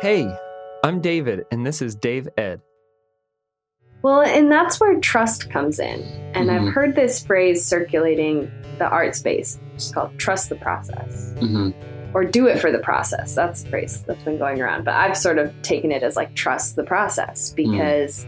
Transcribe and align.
Hey, 0.00 0.28
I'm 0.84 1.00
David, 1.00 1.44
and 1.50 1.64
this 1.64 1.80
is 1.80 1.94
Dave 1.94 2.28
Ed. 2.36 2.60
Well, 4.02 4.22
and 4.22 4.50
that's 4.50 4.80
where 4.80 4.98
trust 4.98 5.48
comes 5.50 5.78
in. 5.78 6.02
And 6.34 6.48
Mhm. 6.48 6.68
I've 6.68 6.74
heard 6.74 6.94
this 6.94 7.24
phrase 7.24 7.64
circulating 7.64 8.50
the 8.78 8.88
art 8.88 9.14
space. 9.14 9.58
It's 9.74 9.92
called 9.92 10.10
trust 10.18 10.48
the 10.48 10.56
process 10.56 11.32
hmm 11.40 11.70
or 12.14 12.24
do 12.24 12.46
it 12.46 12.58
for 12.58 12.70
the 12.70 12.78
process. 12.78 13.34
That's 13.34 13.62
the 13.62 13.70
phrase 13.70 14.04
that's 14.06 14.22
been 14.24 14.36
going 14.36 14.60
around. 14.60 14.84
But 14.84 14.94
I've 14.94 15.16
sort 15.16 15.38
of 15.38 15.50
taken 15.62 15.90
it 15.90 16.02
as 16.02 16.14
like 16.14 16.34
trust 16.34 16.76
the 16.76 16.82
process 16.82 17.54
because 17.56 18.26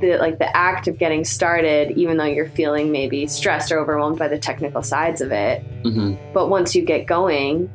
the 0.00 0.16
like 0.18 0.38
the 0.38 0.56
act 0.56 0.88
of 0.88 0.96
getting 0.98 1.24
started, 1.24 1.90
even 1.90 2.16
though 2.16 2.24
you're 2.24 2.46
feeling 2.48 2.90
maybe 2.92 3.26
stressed 3.26 3.70
or 3.70 3.78
overwhelmed 3.80 4.18
by 4.18 4.28
the 4.28 4.38
technical 4.38 4.82
sides 4.82 5.20
of 5.20 5.30
it, 5.32 5.62
hmm 5.82 6.14
but 6.32 6.48
once 6.48 6.74
you 6.74 6.82
get 6.82 7.06
going 7.06 7.68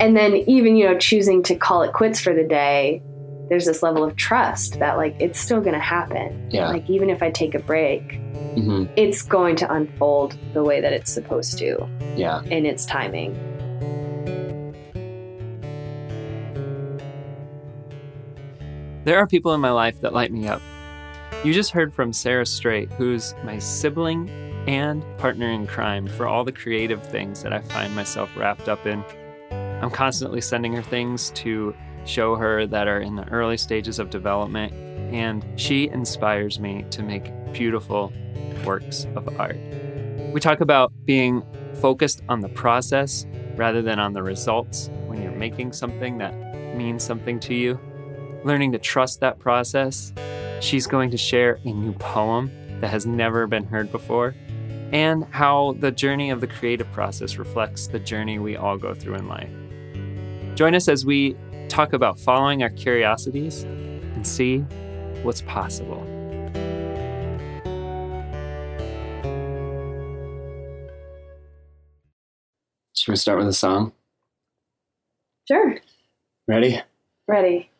and 0.00 0.16
then 0.16 0.36
even 0.46 0.76
you 0.76 0.86
know 0.86 0.96
choosing 0.98 1.42
to 1.42 1.54
call 1.56 1.82
it 1.82 1.92
quits 1.92 2.20
for 2.20 2.34
the 2.34 2.44
day 2.44 3.00
there's 3.48 3.64
this 3.64 3.82
level 3.82 4.02
of 4.04 4.16
trust 4.16 4.78
that 4.80 4.96
like 4.96 5.14
it's 5.20 5.38
still 5.38 5.60
going 5.60 5.74
to 5.74 5.78
happen 5.80 6.48
Yeah. 6.50 6.68
like 6.68 6.88
even 6.90 7.10
if 7.10 7.22
i 7.22 7.30
take 7.30 7.54
a 7.54 7.60
break 7.60 8.02
hmm 8.56 8.84
it's 8.96 9.22
going 9.22 9.56
to 9.56 9.72
unfold 9.72 10.36
the 10.54 10.62
way 10.62 10.80
that 10.80 10.92
it's 10.92 11.12
supposed 11.12 11.58
to 11.58 11.86
Yeah. 12.16 12.42
in 12.44 12.64
its 12.66 12.84
timing 12.86 13.34
There 19.04 19.18
are 19.18 19.26
people 19.26 19.54
in 19.54 19.60
my 19.60 19.70
life 19.70 20.00
that 20.00 20.12
light 20.12 20.32
me 20.32 20.48
up. 20.48 20.60
You 21.44 21.52
just 21.52 21.70
heard 21.70 21.94
from 21.94 22.12
Sarah 22.12 22.44
Straight, 22.46 22.90
who's 22.92 23.34
my 23.44 23.58
sibling 23.58 24.28
and 24.66 25.04
partner 25.18 25.48
in 25.48 25.66
crime 25.68 26.08
for 26.08 26.26
all 26.26 26.42
the 26.44 26.50
creative 26.50 27.04
things 27.06 27.42
that 27.44 27.52
I 27.52 27.60
find 27.60 27.94
myself 27.94 28.36
wrapped 28.36 28.68
up 28.68 28.84
in. 28.84 29.04
I'm 29.82 29.90
constantly 29.90 30.40
sending 30.40 30.72
her 30.74 30.82
things 30.82 31.30
to 31.32 31.74
show 32.04 32.36
her 32.36 32.66
that 32.66 32.88
are 32.88 33.00
in 33.00 33.16
the 33.16 33.28
early 33.28 33.56
stages 33.56 33.98
of 33.98 34.10
development, 34.10 34.72
and 35.12 35.44
she 35.60 35.88
inspires 35.88 36.58
me 36.58 36.84
to 36.90 37.02
make 37.02 37.32
beautiful 37.52 38.12
works 38.64 39.06
of 39.16 39.28
art. 39.38 39.58
We 40.32 40.40
talk 40.40 40.60
about 40.60 40.92
being 41.04 41.42
focused 41.74 42.22
on 42.28 42.40
the 42.40 42.48
process 42.48 43.26
rather 43.56 43.82
than 43.82 43.98
on 43.98 44.12
the 44.12 44.22
results 44.22 44.90
when 45.06 45.22
you're 45.22 45.32
making 45.32 45.72
something 45.72 46.18
that 46.18 46.34
means 46.76 47.02
something 47.02 47.40
to 47.40 47.54
you 47.54 47.80
learning 48.46 48.70
to 48.72 48.78
trust 48.78 49.20
that 49.20 49.38
process. 49.40 50.12
She's 50.60 50.86
going 50.86 51.10
to 51.10 51.16
share 51.16 51.58
a 51.64 51.72
new 51.72 51.92
poem 51.94 52.50
that 52.80 52.88
has 52.88 53.04
never 53.04 53.46
been 53.46 53.64
heard 53.64 53.90
before, 53.90 54.34
and 54.92 55.24
how 55.30 55.74
the 55.80 55.90
journey 55.90 56.30
of 56.30 56.40
the 56.40 56.46
creative 56.46 56.90
process 56.92 57.36
reflects 57.36 57.88
the 57.88 57.98
journey 57.98 58.38
we 58.38 58.56
all 58.56 58.78
go 58.78 58.94
through 58.94 59.16
in 59.16 59.26
life. 59.26 59.50
Join 60.56 60.74
us 60.74 60.88
as 60.88 61.04
we 61.04 61.36
talk 61.68 61.92
about 61.92 62.18
following 62.18 62.62
our 62.62 62.70
curiosities 62.70 63.64
and 63.64 64.26
see 64.26 64.60
what's 65.22 65.42
possible. 65.42 66.02
Should 72.94 73.12
we 73.12 73.16
start 73.16 73.36
with 73.38 73.48
a 73.48 73.52
song? 73.52 73.92
sure 75.46 75.76
Ready? 76.48 76.80
ready 77.28 77.70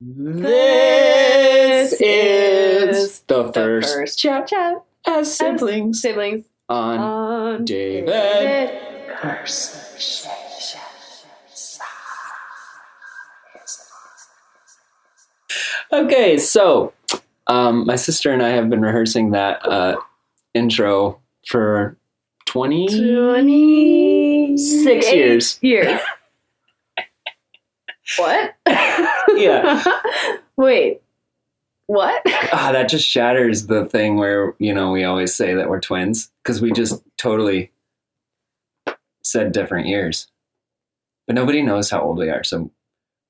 This 0.00 1.92
is 2.00 3.20
the 3.22 3.42
the 3.42 3.52
first, 3.52 3.92
first 3.92 4.18
chat 4.20 4.46
chat 4.46 4.84
as 5.04 5.36
siblings 5.36 6.00
siblings 6.00 6.44
on 6.68 6.98
on 7.00 7.64
David. 7.64 8.08
Okay, 15.92 16.38
so 16.38 16.92
um, 17.46 17.84
my 17.86 17.96
sister 17.96 18.30
and 18.32 18.42
I 18.42 18.50
have 18.50 18.70
been 18.70 18.80
rehearsing 18.82 19.30
that 19.32 19.64
uh, 19.66 19.96
intro 20.54 21.20
for 21.46 21.96
20 22.46 22.86
26 22.88 24.84
Six 24.84 25.12
years. 25.12 25.58
years 25.62 26.00
what 28.18 28.54
Yeah. 29.36 29.84
Wait. 30.56 31.00
What? 31.86 32.22
Ah, 32.52 32.70
that 32.72 32.88
just 32.88 33.06
shatters 33.06 33.66
the 33.66 33.84
thing 33.84 34.16
where, 34.16 34.54
you 34.58 34.72
know, 34.72 34.92
we 34.92 35.02
always 35.02 35.34
say 35.34 35.54
that 35.54 35.68
we're 35.68 35.80
twins 35.80 36.30
because 36.42 36.60
we 36.62 36.70
just 36.70 37.02
totally 37.16 37.72
said 39.22 39.50
different 39.52 39.88
years. 39.88 40.28
But 41.26 41.34
nobody 41.34 41.62
knows 41.62 41.90
how 41.90 42.00
old 42.02 42.18
we 42.18 42.28
are. 42.30 42.44
So, 42.44 42.70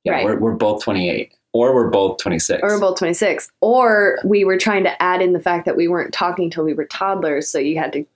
yeah, 0.04 0.12
Right. 0.12 0.25
we're, 0.26 0.38
we're 0.38 0.54
both 0.56 0.82
28 0.84 1.32
or 1.53 1.75
we're 1.75 1.91
both 1.91 2.19
26. 2.19 2.61
Or 2.62 2.69
we're 2.69 2.81
both 2.81 2.99
26. 2.99 3.50
Or 3.61 4.19
we 4.25 4.44
were 4.44 4.56
trying 4.56 4.84
to 4.84 5.03
add 5.03 5.21
in 5.22 5.33
the 5.33 5.41
fact 5.41 5.65
that 5.66 5.77
we 5.77 5.88
weren't 5.88 6.12
talking 6.12 6.50
till 6.50 6.65
we 6.65 6.75
were 6.75 6.84
toddlers, 6.84 7.49
so 7.49 7.59
you 7.59 7.78
had 7.78 7.93
to 7.94 8.06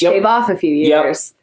Yep. 0.00 0.12
shave 0.12 0.24
off 0.26 0.48
a 0.50 0.56
few 0.56 0.74
Yep. 0.74 1.04
years 1.04 1.34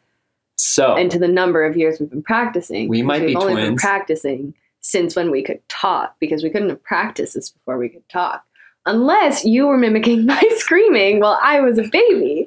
So, 0.56 0.94
into 0.96 1.18
the 1.18 1.26
number 1.28 1.64
of 1.64 1.76
years 1.76 1.98
we've 1.98 2.08
been 2.10 2.22
practicing. 2.22 2.88
We 2.88 3.02
might 3.02 3.20
We've 3.22 3.30
be 3.30 3.36
only 3.36 3.54
been 3.56 3.64
twins. 3.70 3.80
practicing 3.82 4.54
since 4.80 5.16
when 5.16 5.30
we 5.30 5.42
could 5.42 5.60
talk 5.68 6.14
because 6.20 6.42
we 6.44 6.50
couldn't 6.50 6.68
have 6.68 6.82
practiced 6.84 7.34
this 7.34 7.50
before 7.50 7.78
we 7.78 7.88
could 7.88 8.08
talk. 8.08 8.44
Unless 8.86 9.44
you 9.44 9.66
were 9.66 9.76
mimicking 9.78 10.24
my 10.26 10.42
screaming 10.56 11.20
while 11.20 11.38
I 11.42 11.60
was 11.60 11.78
a 11.78 11.88
baby. 11.88 12.46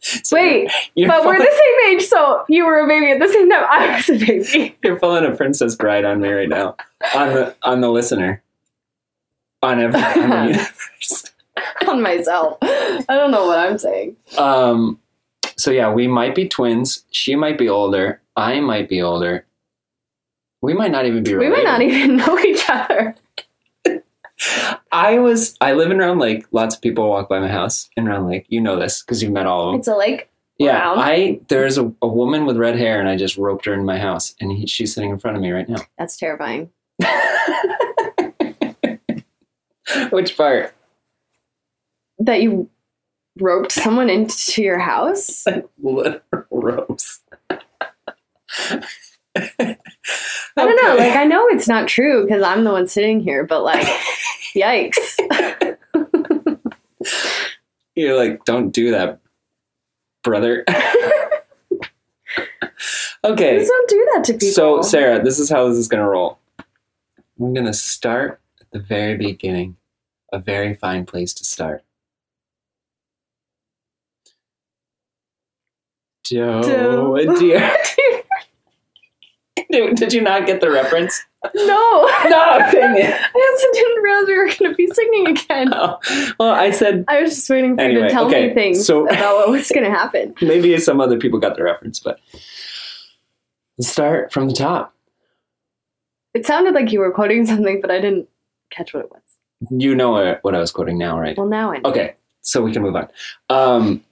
So 0.00 0.36
Wait, 0.36 0.70
you're, 0.94 1.08
but 1.08 1.24
we're 1.24 1.38
the 1.38 1.44
same 1.44 1.94
age, 1.96 2.06
so 2.06 2.44
you 2.48 2.64
were 2.64 2.78
a 2.78 2.86
baby 2.88 3.10
at 3.10 3.18
the 3.18 3.28
same 3.28 3.50
time 3.50 3.64
I 3.70 3.96
was 3.96 4.08
a 4.08 4.26
baby. 4.26 4.76
you're 4.84 4.98
pulling 4.98 5.24
a 5.24 5.34
Princess 5.34 5.74
Bride 5.76 6.04
on 6.04 6.20
me 6.20 6.30
right 6.30 6.48
now. 6.48 6.76
On 7.14 7.28
the 7.28 7.56
on 7.62 7.80
the 7.80 7.90
listener. 7.90 8.42
On 9.62 9.80
every 9.80 10.00
on 10.00 10.30
the 10.30 10.46
universe. 10.52 11.24
on 11.88 12.02
myself. 12.02 12.58
I 12.62 13.04
don't 13.08 13.30
know 13.30 13.46
what 13.46 13.58
I'm 13.58 13.78
saying. 13.78 14.16
Um, 14.36 15.00
so 15.56 15.70
yeah, 15.70 15.92
we 15.92 16.06
might 16.06 16.34
be 16.34 16.48
twins. 16.48 17.04
She 17.10 17.34
might 17.34 17.58
be 17.58 17.68
older. 17.68 18.20
I 18.36 18.60
might 18.60 18.88
be 18.88 19.02
older. 19.02 19.44
We 20.62 20.74
might 20.74 20.92
not 20.92 21.06
even 21.06 21.22
be 21.22 21.34
We 21.36 21.48
might 21.48 21.64
not 21.64 21.82
even 21.82 22.16
know 22.16 22.38
each 22.38 22.64
other. 22.68 23.14
I 24.92 25.18
was. 25.18 25.56
I 25.60 25.72
live 25.72 25.90
in 25.90 25.98
Round 25.98 26.20
Lake. 26.20 26.44
Lots 26.52 26.76
of 26.76 26.80
people 26.82 27.08
walk 27.08 27.28
by 27.28 27.40
my 27.40 27.48
house 27.48 27.88
in 27.96 28.06
Round 28.06 28.26
Lake. 28.28 28.46
You 28.48 28.60
know 28.60 28.78
this 28.78 29.02
because 29.02 29.22
you've 29.22 29.32
met 29.32 29.46
all 29.46 29.66
of 29.66 29.72
them. 29.72 29.80
It's 29.80 29.88
a 29.88 29.96
lake. 29.96 30.28
yeah, 30.58 30.78
Round. 30.78 31.00
I 31.00 31.40
there's 31.48 31.76
a, 31.78 31.92
a 32.02 32.08
woman 32.08 32.46
with 32.46 32.56
red 32.56 32.76
hair, 32.76 33.00
and 33.00 33.08
I 33.08 33.16
just 33.16 33.36
roped 33.36 33.64
her 33.66 33.74
in 33.74 33.84
my 33.84 33.98
house, 33.98 34.34
and 34.40 34.52
he, 34.52 34.66
she's 34.66 34.94
sitting 34.94 35.10
in 35.10 35.18
front 35.18 35.36
of 35.36 35.42
me 35.42 35.50
right 35.50 35.68
now. 35.68 35.80
That's 35.98 36.16
terrifying. 36.16 36.70
Which 40.10 40.36
part? 40.36 40.74
That 42.18 42.42
you 42.42 42.68
roped 43.40 43.72
someone 43.72 44.10
into 44.10 44.62
your 44.62 44.78
house? 44.78 45.46
Like 45.46 45.68
literal 45.82 46.22
ropes. 46.50 47.20
I 49.60 49.76
don't 50.56 50.82
know. 50.82 50.96
Like, 50.96 51.16
I 51.16 51.24
know 51.24 51.46
it's 51.48 51.68
not 51.68 51.88
true 51.88 52.24
because 52.24 52.42
I'm 52.42 52.64
the 52.64 52.72
one 52.72 52.88
sitting 52.88 53.20
here, 53.20 53.44
but 53.44 53.62
like, 53.62 53.86
yikes. 54.56 55.16
You're 57.94 58.16
like, 58.16 58.44
don't 58.44 58.70
do 58.70 58.90
that, 58.92 59.20
brother. 60.22 60.64
okay. 63.24 63.58
Please 63.58 63.68
don't 63.68 63.88
do 63.88 64.08
that 64.14 64.24
to 64.24 64.32
people. 64.34 64.48
So, 64.48 64.82
Sarah, 64.82 65.22
this 65.22 65.38
is 65.38 65.50
how 65.50 65.68
this 65.68 65.78
is 65.78 65.88
going 65.88 66.02
to 66.02 66.08
roll. 66.08 66.38
I'm 67.40 67.54
going 67.54 67.66
to 67.66 67.72
start 67.72 68.40
at 68.60 68.70
the 68.72 68.80
very 68.80 69.16
beginning, 69.16 69.76
a 70.32 70.38
very 70.38 70.74
fine 70.74 71.06
place 71.06 71.32
to 71.34 71.44
start. 71.44 71.84
Doe, 76.24 76.62
Doe. 76.62 77.38
dear. 77.38 77.76
did, 79.72 79.96
did 79.96 80.12
you 80.12 80.20
not 80.20 80.46
get 80.46 80.60
the 80.60 80.70
reference? 80.70 81.22
no. 81.54 82.10
No, 82.24 82.58
dang 82.72 82.96
it. 82.98 83.14
I 83.34 83.50
also 83.52 83.66
didn't 83.72 84.02
realize 84.02 84.26
we 84.26 84.36
were 84.38 84.46
going 84.46 84.70
to 84.70 84.74
be 84.74 84.86
singing 84.88 85.28
again. 85.28 85.72
Oh, 85.72 85.98
well, 86.40 86.50
I 86.52 86.70
said 86.70 87.04
I 87.08 87.22
was 87.22 87.34
just 87.36 87.48
waiting 87.48 87.76
for 87.76 87.88
you 87.88 88.00
to 88.02 88.10
tell 88.10 88.26
okay, 88.26 88.48
me 88.48 88.54
things 88.54 88.84
so- 88.84 89.06
about 89.06 89.36
what 89.36 89.50
was 89.50 89.68
going 89.70 89.84
to 89.84 89.90
happen. 89.90 90.34
maybe 90.42 90.76
some 90.78 91.00
other 91.00 91.16
people 91.18 91.38
got 91.38 91.56
the 91.56 91.62
reference, 91.62 92.00
but 92.00 92.18
let's 93.78 93.88
start 93.90 94.32
from 94.32 94.48
the 94.48 94.54
top. 94.54 94.94
It 96.34 96.44
sounded 96.46 96.74
like 96.74 96.92
you 96.92 97.00
were 97.00 97.10
quoting 97.12 97.46
something, 97.46 97.80
but 97.80 97.90
I 97.90 98.00
didn't 98.00 98.28
catch 98.70 98.92
what 98.92 99.04
it 99.04 99.10
was. 99.10 99.22
You 99.70 99.94
know 99.94 100.10
what 100.10 100.42
what 100.44 100.54
I 100.54 100.58
was 100.58 100.70
quoting 100.70 100.98
now, 100.98 101.18
right? 101.18 101.36
Well, 101.36 101.48
now 101.48 101.72
I 101.72 101.78
know. 101.78 101.90
Okay, 101.90 102.14
so 102.42 102.62
we 102.62 102.72
can 102.72 102.82
move 102.82 102.94
on. 102.96 103.08
Um, 103.48 104.04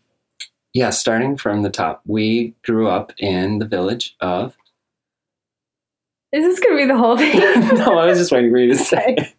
yeah, 0.74 0.90
starting 0.90 1.36
from 1.36 1.62
the 1.62 1.70
top. 1.70 2.02
We 2.06 2.54
grew 2.64 2.88
up 2.88 3.12
in 3.18 3.58
the 3.58 3.66
village 3.66 4.16
of. 4.20 4.56
Is 6.36 6.44
this 6.44 6.60
going 6.60 6.76
to 6.76 6.82
be 6.84 6.86
the 6.86 6.98
whole 6.98 7.16
thing? 7.16 7.38
no, 7.78 7.98
I 7.98 8.06
was 8.06 8.18
just 8.18 8.30
waiting 8.32 8.50
for 8.50 8.58
you 8.58 8.72
to 8.72 8.76
say. 8.78 9.16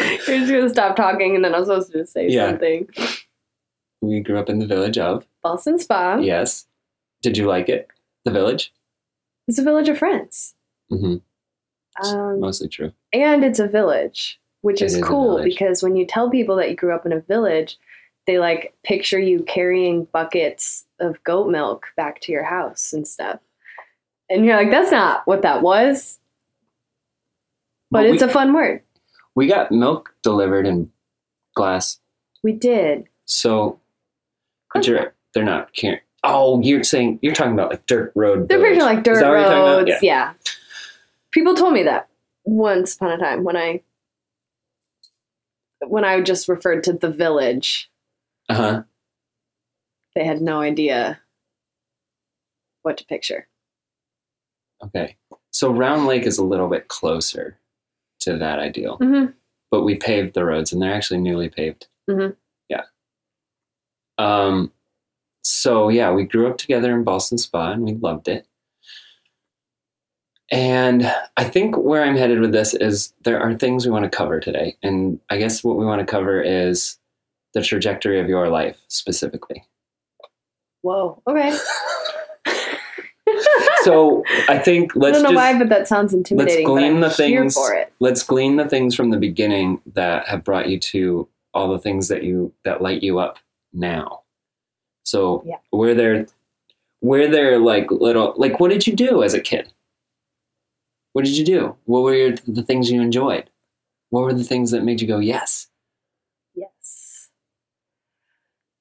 You're 0.00 0.38
just 0.38 0.50
going 0.50 0.62
to 0.64 0.70
stop 0.70 0.96
talking 0.96 1.36
and 1.36 1.44
then 1.44 1.54
I'm 1.54 1.64
supposed 1.64 1.92
to 1.92 1.98
just 1.98 2.12
say 2.12 2.28
Yeah. 2.28 2.50
something. 2.50 2.88
We 4.00 4.20
grew 4.20 4.38
up 4.38 4.48
in 4.48 4.58
the 4.58 4.66
village 4.66 4.98
of. 4.98 5.26
Boston 5.42 5.78
Spa. 5.78 6.16
Yes. 6.16 6.66
Did 7.22 7.36
you 7.36 7.46
like 7.46 7.68
it? 7.68 7.88
The 8.24 8.30
village? 8.30 8.72
It's 9.48 9.58
a 9.58 9.62
village 9.62 9.88
of 9.88 9.98
friends. 9.98 10.54
hmm 10.90 11.16
Um, 12.02 12.40
Mostly 12.40 12.68
true. 12.68 12.92
and 13.12 13.44
it's 13.44 13.58
a 13.58 13.68
village, 13.68 14.40
which 14.62 14.82
is 14.82 14.94
is 14.96 15.04
cool 15.04 15.42
because 15.44 15.82
when 15.82 15.94
you 15.96 16.06
tell 16.06 16.30
people 16.30 16.56
that 16.56 16.70
you 16.70 16.76
grew 16.76 16.94
up 16.94 17.06
in 17.06 17.12
a 17.12 17.20
village, 17.20 17.76
they 18.26 18.38
like 18.38 18.74
picture 18.82 19.20
you 19.20 19.42
carrying 19.44 20.04
buckets 20.06 20.84
of 21.00 21.22
goat 21.22 21.48
milk 21.50 21.86
back 21.96 22.20
to 22.22 22.32
your 22.32 22.44
house 22.44 22.92
and 22.92 23.06
stuff. 23.06 23.38
And 24.28 24.44
you're 24.44 24.56
like, 24.56 24.70
that's 24.70 24.90
not 24.90 25.26
what 25.26 25.42
that 25.42 25.62
was. 25.62 26.18
But 27.90 28.04
Well, 28.04 28.12
it's 28.14 28.22
we, 28.22 28.28
a 28.28 28.32
fun 28.32 28.52
word. 28.52 28.82
we 29.34 29.46
got 29.46 29.70
milk 29.70 30.14
delivered 30.22 30.66
in 30.66 30.90
glass. 31.54 32.00
We 32.42 32.52
did. 32.52 33.04
So, 33.24 33.78
but 34.74 34.86
you're, 34.86 35.14
they're 35.34 35.44
not 35.44 35.72
carrying. 35.72 36.00
Oh, 36.24 36.60
you're 36.60 36.82
saying 36.82 37.20
you're 37.22 37.34
talking 37.34 37.52
about 37.52 37.70
like 37.70 37.86
dirt 37.86 38.10
road. 38.16 38.48
They're 38.48 38.58
picturing 38.58 38.80
like 38.80 39.04
dirt 39.04 39.20
that 39.20 39.28
what 39.28 39.34
you're 39.36 39.44
talking 39.44 39.58
about? 39.62 39.88
roads. 39.88 40.02
Yeah. 40.02 40.32
People 41.30 41.54
told 41.54 41.72
me 41.72 41.84
that 41.84 42.08
once 42.44 42.96
upon 42.96 43.12
a 43.12 43.18
time 43.18 43.44
when 43.44 43.56
I 43.56 43.82
when 45.86 46.04
I 46.04 46.20
just 46.20 46.48
referred 46.48 46.82
to 46.84 46.92
the 46.94 47.10
village. 47.10 47.90
Uh 48.48 48.54
huh. 48.54 48.82
They 50.16 50.24
had 50.24 50.40
no 50.40 50.60
idea 50.60 51.20
what 52.82 52.96
to 52.96 53.04
picture. 53.04 53.46
Okay. 54.84 55.16
So 55.50 55.70
Round 55.72 56.06
Lake 56.06 56.24
is 56.24 56.38
a 56.38 56.44
little 56.44 56.68
bit 56.68 56.88
closer 56.88 57.58
to 58.20 58.36
that 58.38 58.58
ideal, 58.58 58.98
Mm-hmm. 58.98 59.32
but 59.70 59.82
we 59.84 59.94
paved 59.96 60.34
the 60.34 60.44
roads, 60.44 60.72
and 60.72 60.80
they're 60.82 60.94
actually 60.94 61.20
newly 61.20 61.48
paved. 61.48 61.86
Mhm. 62.08 62.36
Yeah. 62.68 62.82
Um. 64.18 64.72
So 65.42 65.88
yeah, 65.88 66.12
we 66.12 66.24
grew 66.24 66.48
up 66.48 66.58
together 66.58 66.92
in 66.94 67.04
Boston 67.04 67.38
Spa, 67.38 67.72
and 67.72 67.84
we 67.84 67.94
loved 67.94 68.28
it. 68.28 68.46
And 70.52 71.12
I 71.36 71.44
think 71.44 71.76
where 71.76 72.04
I'm 72.04 72.16
headed 72.16 72.40
with 72.40 72.52
this 72.52 72.72
is 72.74 73.12
there 73.24 73.40
are 73.40 73.54
things 73.54 73.84
we 73.84 73.90
want 73.92 74.04
to 74.04 74.16
cover 74.16 74.38
today, 74.40 74.76
and 74.82 75.18
I 75.30 75.38
guess 75.38 75.64
what 75.64 75.76
we 75.76 75.84
want 75.84 76.00
to 76.00 76.06
cover 76.06 76.40
is 76.40 76.98
the 77.54 77.62
trajectory 77.62 78.20
of 78.20 78.28
your 78.28 78.48
life 78.48 78.78
specifically. 78.88 79.64
Whoa. 80.82 81.20
Okay. 81.26 81.56
So 83.86 84.24
I 84.48 84.58
think 84.58 84.94
let's 84.94 85.18
I 85.18 85.22
don't 85.22 85.32
know 85.32 85.40
just 85.40 85.52
why, 85.54 85.58
but 85.58 85.68
that 85.70 85.88
sounds 85.88 86.12
intimidating. 86.12 86.64
but 86.66 86.72
glean 86.72 87.00
the 87.00 87.10
things- 87.10 87.54
for 87.54 87.74
it. 87.74 87.92
let's 88.00 88.22
glean 88.22 88.56
the 88.56 88.68
things 88.68 88.94
from 88.94 89.10
the 89.10 89.16
beginning 89.18 89.80
that 89.94 90.26
have 90.28 90.44
brought 90.44 90.68
you 90.68 90.78
to 90.80 91.26
all 91.54 91.72
the 91.72 91.78
things 91.78 92.08
that 92.08 92.22
you 92.22 92.52
that 92.64 92.82
light 92.82 93.02
you 93.02 93.18
up 93.18 93.38
now. 93.72 94.22
So 95.04 95.42
Yeah. 95.46 95.56
were 95.72 95.94
there 95.94 96.26
were 97.00 97.26
there 97.28 97.58
like 97.58 97.90
little 97.90 98.34
like 98.36 98.58
what 98.60 98.70
did 98.70 98.86
you 98.86 98.94
do 98.94 99.22
as 99.22 99.34
a 99.34 99.40
kid? 99.40 99.72
What 101.12 101.24
did 101.24 101.36
you 101.38 101.44
do? 101.46 101.76
What 101.86 102.02
were 102.02 102.14
your, 102.14 102.32
the 102.46 102.62
things 102.62 102.90
you 102.90 103.00
enjoyed? 103.00 103.48
What 104.10 104.22
were 104.24 104.34
the 104.34 104.44
things 104.44 104.70
that 104.72 104.84
made 104.84 105.00
you 105.00 105.08
go 105.08 105.18
yes? 105.18 105.68
Yes. 106.54 107.28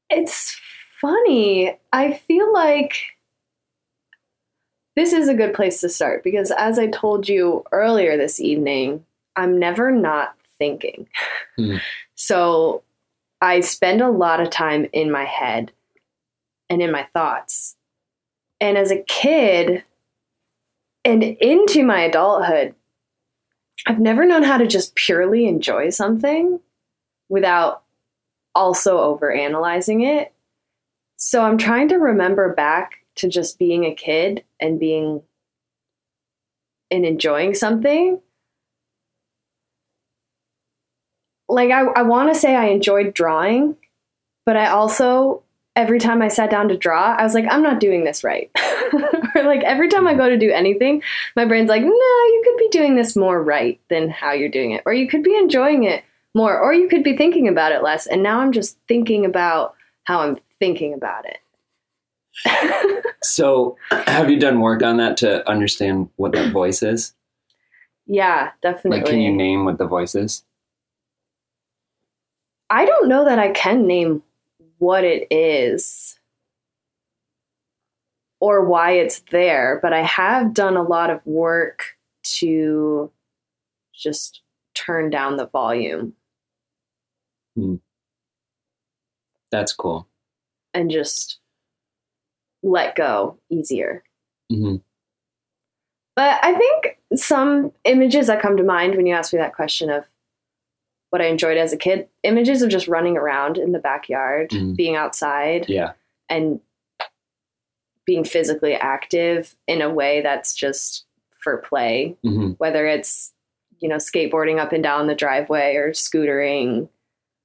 It's 0.09 0.59
funny. 0.99 1.77
I 1.93 2.13
feel 2.13 2.51
like 2.53 2.97
this 4.95 5.13
is 5.13 5.27
a 5.27 5.33
good 5.33 5.53
place 5.53 5.81
to 5.81 5.89
start 5.89 6.23
because, 6.23 6.51
as 6.51 6.79
I 6.79 6.87
told 6.87 7.27
you 7.27 7.63
earlier 7.71 8.17
this 8.17 8.39
evening, 8.39 9.05
I'm 9.35 9.59
never 9.59 9.91
not 9.91 10.35
thinking. 10.57 11.07
Hmm. 11.57 11.77
So 12.17 12.81
I 13.41 13.59
spend 13.59 14.01
a 14.01 14.09
lot 14.09 14.39
of 14.39 14.49
time 14.49 14.87
in 14.93 15.11
my 15.11 15.25
head 15.25 15.73
and 16.69 16.81
in 16.81 16.91
my 16.91 17.05
thoughts. 17.13 17.75
And 18.61 18.77
as 18.77 18.89
a 18.89 19.03
kid 19.03 19.83
and 21.03 21.21
into 21.21 21.83
my 21.83 22.03
adulthood, 22.03 22.73
I've 23.85 23.99
never 23.99 24.25
known 24.25 24.43
how 24.43 24.57
to 24.57 24.65
just 24.65 24.95
purely 24.95 25.45
enjoy 25.45 25.89
something 25.89 26.59
without 27.29 27.83
also 28.55 28.99
over 28.99 29.31
analyzing 29.31 30.01
it. 30.01 30.33
So 31.17 31.43
I'm 31.43 31.57
trying 31.57 31.89
to 31.89 31.97
remember 31.97 32.53
back 32.53 33.04
to 33.15 33.29
just 33.29 33.57
being 33.57 33.85
a 33.85 33.95
kid 33.95 34.43
and 34.59 34.79
being 34.79 35.21
and 36.91 37.05
enjoying 37.05 37.53
something. 37.53 38.19
Like 41.47 41.71
I, 41.71 41.81
I 41.81 42.01
want 42.03 42.33
to 42.33 42.39
say 42.39 42.55
I 42.55 42.65
enjoyed 42.65 43.13
drawing, 43.13 43.77
but 44.45 44.57
I 44.57 44.67
also 44.67 45.43
every 45.75 45.99
time 45.99 46.21
I 46.21 46.29
sat 46.29 46.49
down 46.49 46.69
to 46.69 46.77
draw, 46.77 47.15
I 47.15 47.23
was 47.23 47.33
like, 47.33 47.45
I'm 47.49 47.61
not 47.61 47.79
doing 47.79 48.03
this 48.03 48.23
right. 48.23 48.49
or 49.35 49.43
like 49.43 49.61
every 49.63 49.89
time 49.89 50.07
I 50.07 50.13
go 50.13 50.29
to 50.29 50.37
do 50.37 50.51
anything, 50.51 51.03
my 51.35 51.45
brain's 51.45 51.69
like, 51.69 51.83
no, 51.83 51.89
you 51.89 52.41
could 52.45 52.57
be 52.57 52.69
doing 52.69 52.95
this 52.95 53.15
more 53.15 53.41
right 53.41 53.79
than 53.89 54.09
how 54.09 54.31
you're 54.31 54.49
doing 54.49 54.71
it. 54.71 54.83
Or 54.85 54.93
you 54.93 55.07
could 55.07 55.23
be 55.23 55.35
enjoying 55.37 55.83
it 55.83 56.03
more, 56.33 56.57
or 56.57 56.73
you 56.73 56.87
could 56.87 57.03
be 57.03 57.17
thinking 57.17 57.47
about 57.47 57.71
it 57.71 57.83
less. 57.83 58.07
And 58.07 58.23
now 58.23 58.39
I'm 58.39 58.51
just 58.51 58.77
thinking 58.87 59.25
about 59.25 59.75
how 60.05 60.21
I'm 60.21 60.37
thinking 60.59 60.93
about 60.93 61.25
it. 61.25 61.37
So 63.25 63.75
have 63.89 64.29
you 64.29 64.39
done 64.39 64.61
work 64.61 64.83
on 64.83 64.97
that 64.97 65.17
to 65.17 65.47
understand 65.49 66.09
what 66.15 66.31
that 66.33 66.51
voice 66.51 66.83
is? 66.83 67.13
yeah, 68.07 68.51
definitely. 68.61 68.99
Like 68.99 69.07
can 69.07 69.19
you 69.19 69.35
name 69.35 69.65
what 69.65 69.77
the 69.77 69.87
voice 69.87 70.15
is? 70.15 70.43
I 72.69 72.85
don't 72.85 73.07
know 73.07 73.25
that 73.25 73.39
I 73.39 73.49
can 73.51 73.87
name 73.87 74.23
what 74.77 75.03
it 75.03 75.27
is 75.31 76.19
or 78.39 78.65
why 78.65 78.91
it's 78.91 79.23
there, 79.31 79.79
but 79.81 79.91
I 79.91 80.03
have 80.03 80.53
done 80.53 80.77
a 80.77 80.83
lot 80.83 81.09
of 81.09 81.25
work 81.25 81.97
to 82.39 83.11
just 83.93 84.41
turn 84.73 85.09
down 85.09 85.37
the 85.37 85.47
volume 85.47 86.13
hmm. 87.55 87.75
That's 89.51 89.73
cool. 89.73 90.07
and 90.73 90.91
just 90.91 91.39
let 92.65 92.95
go 92.95 93.37
easier. 93.49 94.03
hmm 94.51 94.77
But 96.15 96.39
I 96.43 96.55
think 96.55 96.97
some 97.15 97.71
images 97.83 98.27
that 98.27 98.41
come 98.41 98.57
to 98.57 98.63
mind 98.63 98.95
when 98.95 99.05
you 99.05 99.13
ask 99.13 99.31
me 99.31 99.39
that 99.39 99.55
question 99.55 99.89
of 99.89 100.05
what 101.11 101.21
I 101.21 101.25
enjoyed 101.27 101.57
as 101.57 101.71
a 101.71 101.77
kid, 101.77 102.09
images 102.23 102.61
of 102.61 102.69
just 102.69 102.87
running 102.87 103.15
around 103.17 103.57
in 103.57 103.71
the 103.71 103.79
backyard, 103.79 104.49
Mhm. 104.49 104.75
being 104.75 104.95
outside, 104.95 105.69
Yeah. 105.69 105.93
and 106.27 106.59
being 108.05 108.23
physically 108.23 108.73
active 108.73 109.55
in 109.67 109.81
a 109.81 109.89
way 109.89 110.21
that's 110.21 110.53
just 110.53 111.05
for 111.41 111.57
play, 111.57 112.17
hmm 112.23 112.51
whether 112.57 112.87
it's, 112.87 113.31
you 113.79 113.87
know, 113.87 113.97
skateboarding 113.97 114.59
up 114.59 114.71
and 114.71 114.81
down 114.83 115.07
the 115.07 115.15
driveway 115.15 115.75
or 115.75 115.91
scootering 115.91 116.89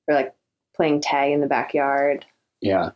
or 0.08 0.14
like 0.14 0.34
playing 0.74 1.00
tag 1.00 1.32
in 1.32 1.40
the 1.40 1.46
backyard. 1.46 2.24
Yeah. 2.60 2.90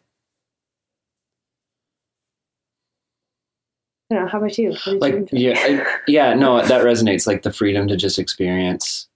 I 4.10 4.14
don't 4.14 4.24
know. 4.24 4.30
How 4.30 4.38
about 4.38 4.58
you? 4.58 4.70
Did 4.72 4.86
you 4.86 4.98
like 4.98 5.28
yeah 5.32 5.54
I- 5.56 5.96
yeah 6.06 6.34
no 6.34 6.60
that 6.64 6.84
resonates 6.84 7.26
like 7.26 7.42
the 7.42 7.52
freedom 7.52 7.88
to 7.88 7.96
just 7.96 8.18
experience 8.18 9.08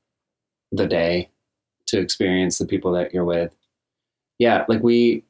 the 0.72 0.86
day 0.86 1.30
to 1.86 1.98
experience 1.98 2.58
the 2.58 2.66
people 2.66 2.92
that 2.92 3.12
you're 3.14 3.24
with 3.24 3.54
yeah 4.38 4.64
like 4.68 4.82
we 4.82 5.24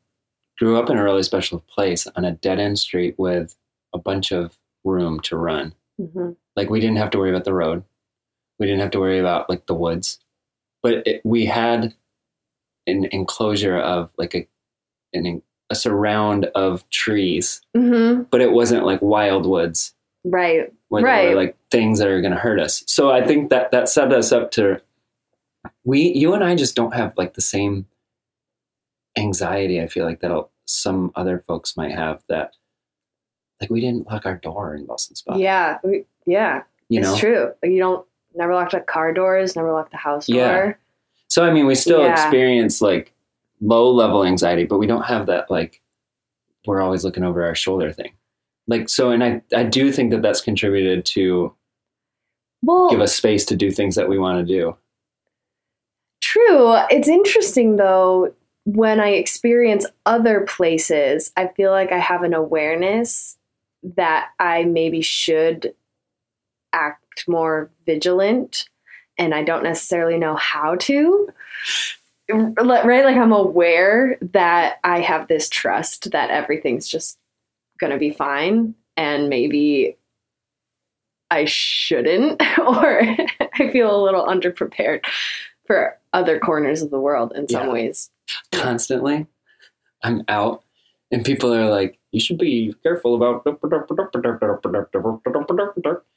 grew 0.59 0.77
up 0.77 0.91
in 0.91 0.99
a 0.99 1.05
really 1.05 1.23
special 1.23 1.61
place 1.73 2.07
on 2.17 2.25
a 2.25 2.33
dead 2.33 2.59
end 2.59 2.79
street 2.79 3.15
with 3.19 3.55
a 3.95 3.99
bunch 3.99 4.33
of 4.33 4.59
room 4.85 5.21
to 5.21 5.37
run 5.37 5.75
Mhm. 6.01 6.37
like 6.57 6.71
we 6.71 6.81
didn't 6.81 6.97
have 6.99 7.11
to 7.11 7.19
worry 7.19 7.31
about 7.31 7.45
the 7.45 7.55
road 7.55 7.85
we 8.59 8.67
didn't 8.67 8.81
have 8.81 8.91
to 8.93 9.01
worry 9.01 9.19
about 9.21 9.49
like 9.49 9.67
the 9.67 9.75
woods 9.75 10.19
but 10.83 11.07
it, 11.07 11.21
we 11.25 11.47
had 11.47 11.95
an 12.89 13.05
enclosure 13.13 13.77
of 13.79 14.11
like 14.19 14.35
a 14.35 14.49
an, 15.13 15.43
a 15.71 15.75
surround 15.75 16.47
of 16.55 16.89
trees 16.91 17.61
Mhm. 17.77 18.27
but 18.31 18.41
it 18.41 18.53
wasn't 18.53 18.85
like 18.87 19.01
wild 19.03 19.47
woods 19.47 19.95
Right. 20.25 20.73
where 20.89 21.03
Right. 21.05 21.29
were 21.31 21.35
like 21.35 21.57
things 21.71 21.99
that 21.99 22.09
are 22.09 22.21
going 22.21 22.33
to 22.33 22.39
hurt 22.41 22.59
us. 22.61 22.83
So 22.87 23.11
I 23.11 23.25
think 23.27 23.51
that 23.51 23.71
that 23.73 23.89
set 23.89 24.13
us 24.13 24.33
up 24.33 24.51
to 24.53 24.81
we 25.85 26.01
you 26.15 26.33
and 26.35 26.43
I 26.45 26.55
just 26.55 26.75
don't 26.75 26.95
have 26.95 27.13
like 27.17 27.35
the 27.35 27.41
same 27.43 27.87
anxiety. 29.17 29.81
I 29.81 29.87
feel 29.89 30.05
like 30.05 30.21
that 30.21 30.47
some 30.67 31.13
other 31.17 31.41
folks 31.47 31.77
might 31.77 31.93
have 31.93 32.23
that 32.29 32.55
like 33.61 33.71
we 33.71 33.81
didn't 33.81 34.07
lock 34.07 34.25
our 34.27 34.37
door 34.37 34.75
in 34.75 34.87
Boston 34.87 35.17
Spa. 35.17 35.37
Yeah. 35.37 35.79
we- 35.83 36.05
Yeah. 36.27 36.63
you 36.89 37.01
it's 37.01 37.11
know. 37.11 37.17
true. 37.17 37.53
Like 37.63 37.73
you 37.73 37.79
don't 37.79 38.07
never 38.35 38.55
lock 38.55 38.71
the 38.71 38.81
car 38.81 39.13
doors, 39.13 39.57
never 39.57 39.73
lock 39.73 39.91
the 39.91 39.97
house 39.97 40.27
door. 40.27 40.37
Yeah. 40.37 40.73
So 41.29 41.45
I 41.45 41.53
mean, 41.53 41.67
we 41.67 41.75
still 41.75 42.01
Yeah. 42.03 42.13
experience 42.13 42.81
like 42.81 43.13
low 43.61 43.91
level 43.91 44.25
anxiety, 44.25 44.65
but 44.65 44.79
we 44.79 44.87
don't 44.87 45.05
have 45.05 45.27
that 45.27 45.51
like 45.51 45.81
we're 46.67 46.81
always 46.81 47.05
looking 47.05 47.25
over 47.25 47.45
our 47.45 47.55
shoulder 47.55 47.93
thing. 47.93 48.13
Like 48.67 48.89
so, 48.89 49.11
and 49.11 49.25
I 49.25 49.43
I 49.55 49.65
do 49.65 49.93
think 49.93 50.11
that 50.11 50.23
that's 50.23 50.41
contributed 50.41 51.05
to 51.07 51.55
Well, 52.63 52.91
give 52.91 53.01
us 53.01 53.15
space 53.15 53.45
to 53.47 53.57
do 53.57 53.71
things 53.71 53.95
that 53.95 54.09
we 54.09 54.19
want 54.19 54.47
to 54.47 54.55
do. 54.55 54.77
True. 56.21 56.77
It's 56.91 57.09
interesting 57.09 57.77
though, 57.77 58.35
when 58.65 59.01
I 59.01 59.11
experience 59.11 59.87
other 60.05 60.43
places, 60.43 61.33
I 61.37 61.49
feel 61.57 61.71
like 61.71 61.93
I 61.93 61.99
have 61.99 62.23
an 62.23 62.35
awareness 62.35 63.39
that 63.97 64.29
I 64.39 64.65
maybe 64.65 65.01
should 65.01 65.73
act 66.73 67.27
more 67.27 67.71
vigilant 67.87 68.69
and 69.17 69.35
I 69.35 69.43
don't 69.43 69.63
necessarily 69.63 70.19
know 70.19 70.37
how 70.37 70.77
to. 70.77 71.29
Right? 72.31 73.05
Like 73.05 73.17
I'm 73.17 73.33
aware 73.33 74.19
that 74.33 74.77
I 74.85 75.01
have 75.01 75.29
this 75.29 75.49
trust 75.49 76.11
that 76.11 76.31
everything's 76.31 76.89
just 76.89 77.19
going 77.81 77.93
to 77.93 77.99
be 77.99 78.11
fine 78.11 78.75
and 78.97 79.29
maybe 79.29 79.97
I 81.31 81.45
shouldn't 81.47 82.43
or 82.59 83.01
I 83.55 83.71
feel 83.71 83.95
a 83.95 84.03
little 84.03 84.27
underprepared 84.27 85.05
for 85.67 85.97
other 86.13 86.39
corners 86.39 86.83
of 86.83 86.91
the 86.91 87.01
world 87.01 87.33
in 87.35 87.49
some 87.49 87.67
Yeah. 87.67 87.73
ways. 87.73 88.11
Constantly, 88.53 89.27
I'm 90.03 90.23
out, 90.29 90.63
and 91.11 91.25
people 91.25 91.53
are 91.55 91.69
like, 91.71 91.99
"You 92.13 92.21
should 92.21 92.37
be 92.39 92.75
careful 92.83 93.15
about." 93.15 93.47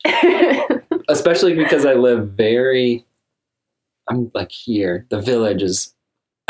Especially 1.10 1.56
because 1.56 1.86
I 1.86 1.94
live 1.94 2.32
very. 2.32 3.06
I'm 4.10 4.30
like 4.34 4.52
here. 4.52 5.06
The 5.10 5.22
village 5.22 5.62
is 5.62 5.94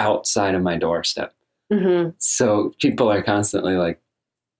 outside 0.01 0.55
of 0.55 0.61
my 0.63 0.77
doorstep, 0.77 1.33
hmm 1.71 2.09
so 2.17 2.73
people 2.79 3.09
are 3.11 3.21
constantly 3.21 3.75
like, 3.75 4.01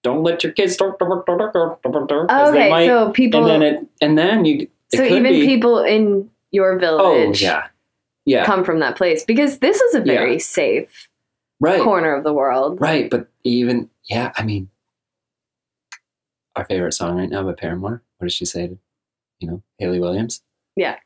"Don't 0.04 0.24
let 0.24 0.44
your 0.44 0.54
kids 0.54 0.78
talk." 0.78 0.98
Okay, 1.02 2.30
Okay, 2.30 2.88
so 2.88 3.12
people 3.12 3.42
and 3.42 3.50
then 3.50 3.62
it, 3.62 3.88
and 4.02 4.18
then 4.18 4.46
you. 4.46 4.68
It 4.94 4.98
so 4.98 5.04
even 5.04 5.24
be, 5.34 5.46
people 5.46 5.80
in 5.80 6.30
your 6.52 6.76
Oh 6.76 6.80
village 6.80 7.42
yeah, 7.42 7.68
yeah, 8.26 8.46
come 8.46 8.64
from 8.64 8.80
that 8.80 8.96
place 8.98 9.24
because 9.26 9.60
this 9.60 9.80
is 9.82 9.96
a 9.96 10.02
very 10.02 10.34
Yeah. 10.34 10.40
safe 10.40 11.08
right, 11.60 11.82
corner 11.82 12.14
of 12.16 12.24
the 12.24 12.34
world. 12.34 12.80
right. 12.82 13.10
But 13.10 13.28
even 13.44 13.90
yeah, 14.10 14.32
I 14.38 14.44
mean, 14.44 14.70
our 16.56 16.66
favorite 16.66 16.94
song 16.94 17.18
right 17.18 17.30
now 17.30 17.44
by 17.44 17.54
Paramore. 17.54 18.04
What 18.18 18.26
does 18.26 18.34
she 18.34 18.46
say? 18.46 18.68
To, 18.68 18.78
you 19.40 19.48
know, 19.48 19.64
Hayley 19.80 20.00
Williams. 20.00 20.44
Yeah. 20.76 20.98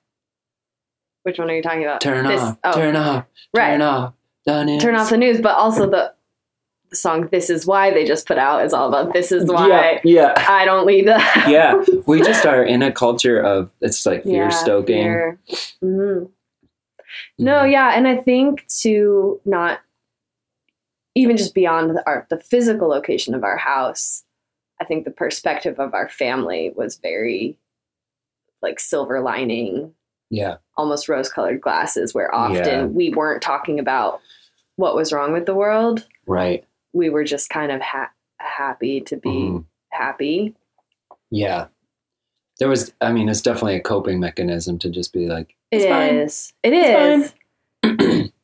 Which 1.23 1.37
one 1.39 1.49
are 1.49 1.55
you 1.55 1.61
talking 1.63 1.83
about? 1.83 2.01
Turn 2.01 2.25
This- 2.27 2.41
off, 2.41 2.57
oh, 2.63 2.73
turn 2.73 2.95
off, 2.95 3.25
right. 3.55 3.71
turn 3.71 3.81
off. 3.81 4.13
Turn 4.47 4.95
off 4.95 5.09
the 5.09 5.17
news, 5.17 5.41
but 5.41 5.55
also 5.55 5.89
the 5.89 6.13
the 6.91 6.95
song 6.95 7.27
"This 7.31 7.49
Is 7.49 7.65
Why" 7.65 7.89
they 7.91 8.05
just 8.05 8.27
put 8.27 8.37
out 8.37 8.63
is 8.63 8.73
all 8.73 8.87
about 8.87 9.11
this 9.13 9.31
is 9.31 9.49
why 9.49 9.99
Yeah, 10.03 10.33
yeah, 10.37 10.45
I 10.47 10.65
don't 10.65 10.85
leave 10.85 11.05
the 11.05 11.17
house. 11.17 11.49
yeah. 11.49 11.83
We 12.05 12.21
just 12.21 12.45
are 12.45 12.63
in 12.63 12.83
a 12.83 12.91
culture 12.91 13.39
of 13.41 13.71
it's 13.81 14.05
like 14.05 14.23
fear 14.23 14.43
Yeah, 14.43 14.49
stoking. 14.49 14.95
fear. 15.03 15.39
Mhm. 15.83 16.29
No, 17.39 17.63
yeah, 17.63 17.91
and 17.95 18.07
I 18.07 18.17
think 18.17 18.67
to 18.81 19.39
not 19.45 19.79
even 21.15 21.37
just 21.37 21.53
beyond 21.55 21.89
the 21.95 22.03
our 22.05 22.27
the 22.29 22.37
physical 22.39 22.87
location 22.87 23.33
of 23.33 23.43
our 23.43 23.57
house, 23.57 24.23
I 24.79 24.85
think 24.85 25.05
the 25.05 25.11
perspective 25.11 25.79
of 25.79 25.93
our 25.95 26.07
family 26.09 26.71
was 26.75 26.97
very 26.97 27.57
like 28.61 28.79
silver 28.79 29.21
lining, 29.21 29.93
Yeah, 30.29 30.57
almost 30.77 31.07
rose 31.07 31.29
colored 31.29 31.61
glasses, 31.61 32.13
where 32.13 32.33
often 32.33 32.55
Yeah. 32.65 32.85
we 32.85 33.09
weren't 33.11 33.41
talking 33.41 33.79
about 33.79 34.21
what 34.75 34.95
was 34.95 35.13
wrong 35.13 35.31
with 35.33 35.45
the 35.45 35.55
world. 35.55 36.05
right. 36.27 36.65
We 36.93 37.09
were 37.09 37.23
just 37.25 37.49
kind 37.49 37.71
of 37.73 37.81
ha- 37.81 38.11
happy 38.39 39.01
to 39.01 39.17
be 39.17 39.29
Mhm. 39.29 39.65
happy. 39.91 40.55
Yeah. 41.29 41.67
There 42.57 42.69
was, 42.69 42.93
I 43.01 43.11
mean, 43.11 43.27
it's 43.27 43.41
definitely 43.41 43.75
a 43.75 43.81
coping 43.81 44.19
mechanism 44.19 44.79
to 44.79 44.89
just 44.89 45.11
be 45.11 45.27
like, 45.27 45.55
It 45.71 45.77
It's 45.81 45.85
fine. 45.87 46.15
is. 46.15 46.53
It 46.63 46.73
It's 46.73 47.33
is. 47.83 48.31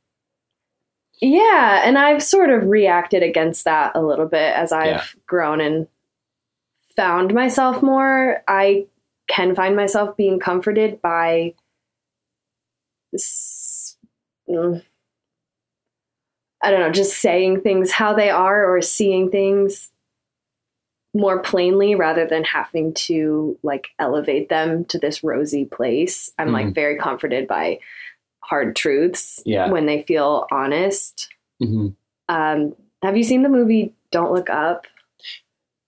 Yeah, 1.22 1.82
and 1.86 1.98
I've 2.00 2.24
sort 2.24 2.50
of 2.50 2.66
reacted 2.68 3.22
against 3.22 3.66
that 3.66 3.92
a 3.96 4.02
little 4.02 4.26
bit 4.26 4.56
as 4.56 4.72
I've 4.72 4.86
Yeah. 4.88 5.04
grown 5.28 5.62
and 5.62 5.88
found 6.96 7.34
myself 7.34 7.84
more. 7.84 8.42
I 8.48 8.88
can 9.28 9.54
find 9.56 9.76
myself 9.76 10.18
being 10.18 10.40
comforted 10.40 11.00
by 11.02 11.54
this, 13.12 13.98
mm, 14.50 14.82
I 16.64 16.72
don't 16.72 16.80
know, 16.80 16.92
just 16.92 17.20
saying 17.20 17.62
things 17.62 17.92
how 17.92 18.14
they 18.14 18.30
are 18.30 18.66
or 18.72 18.82
seeing 18.82 19.32
things 19.32 19.92
more 21.14 21.40
plainly 21.40 21.94
rather 21.96 22.26
than 22.26 22.44
having 22.44 22.94
to 22.94 23.58
like 23.64 23.88
elevate 24.00 24.48
them 24.50 24.86
to 24.86 24.98
this 24.98 25.24
rosy 25.24 25.66
place. 25.66 26.32
I'm 26.40 26.52
like 26.54 26.68
Mhm. 26.68 26.76
very 26.76 26.98
comforted 26.98 27.48
by 27.48 27.80
hard 28.40 28.76
truths 28.76 29.42
Yeah. 29.46 29.70
when 29.70 29.86
they 29.86 30.04
feel 30.04 30.48
honest. 30.52 31.30
hmm 31.60 31.90
Um, 32.30 32.76
have 33.04 33.18
you 33.18 33.24
seen 33.24 33.44
the 33.44 33.50
movie 33.50 33.94
Don't 34.12 34.32
Look 34.32 34.50
Up? 34.50 34.86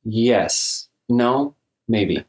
yes, 0.03 0.89
no, 1.08 1.56
maybe. 1.88 2.25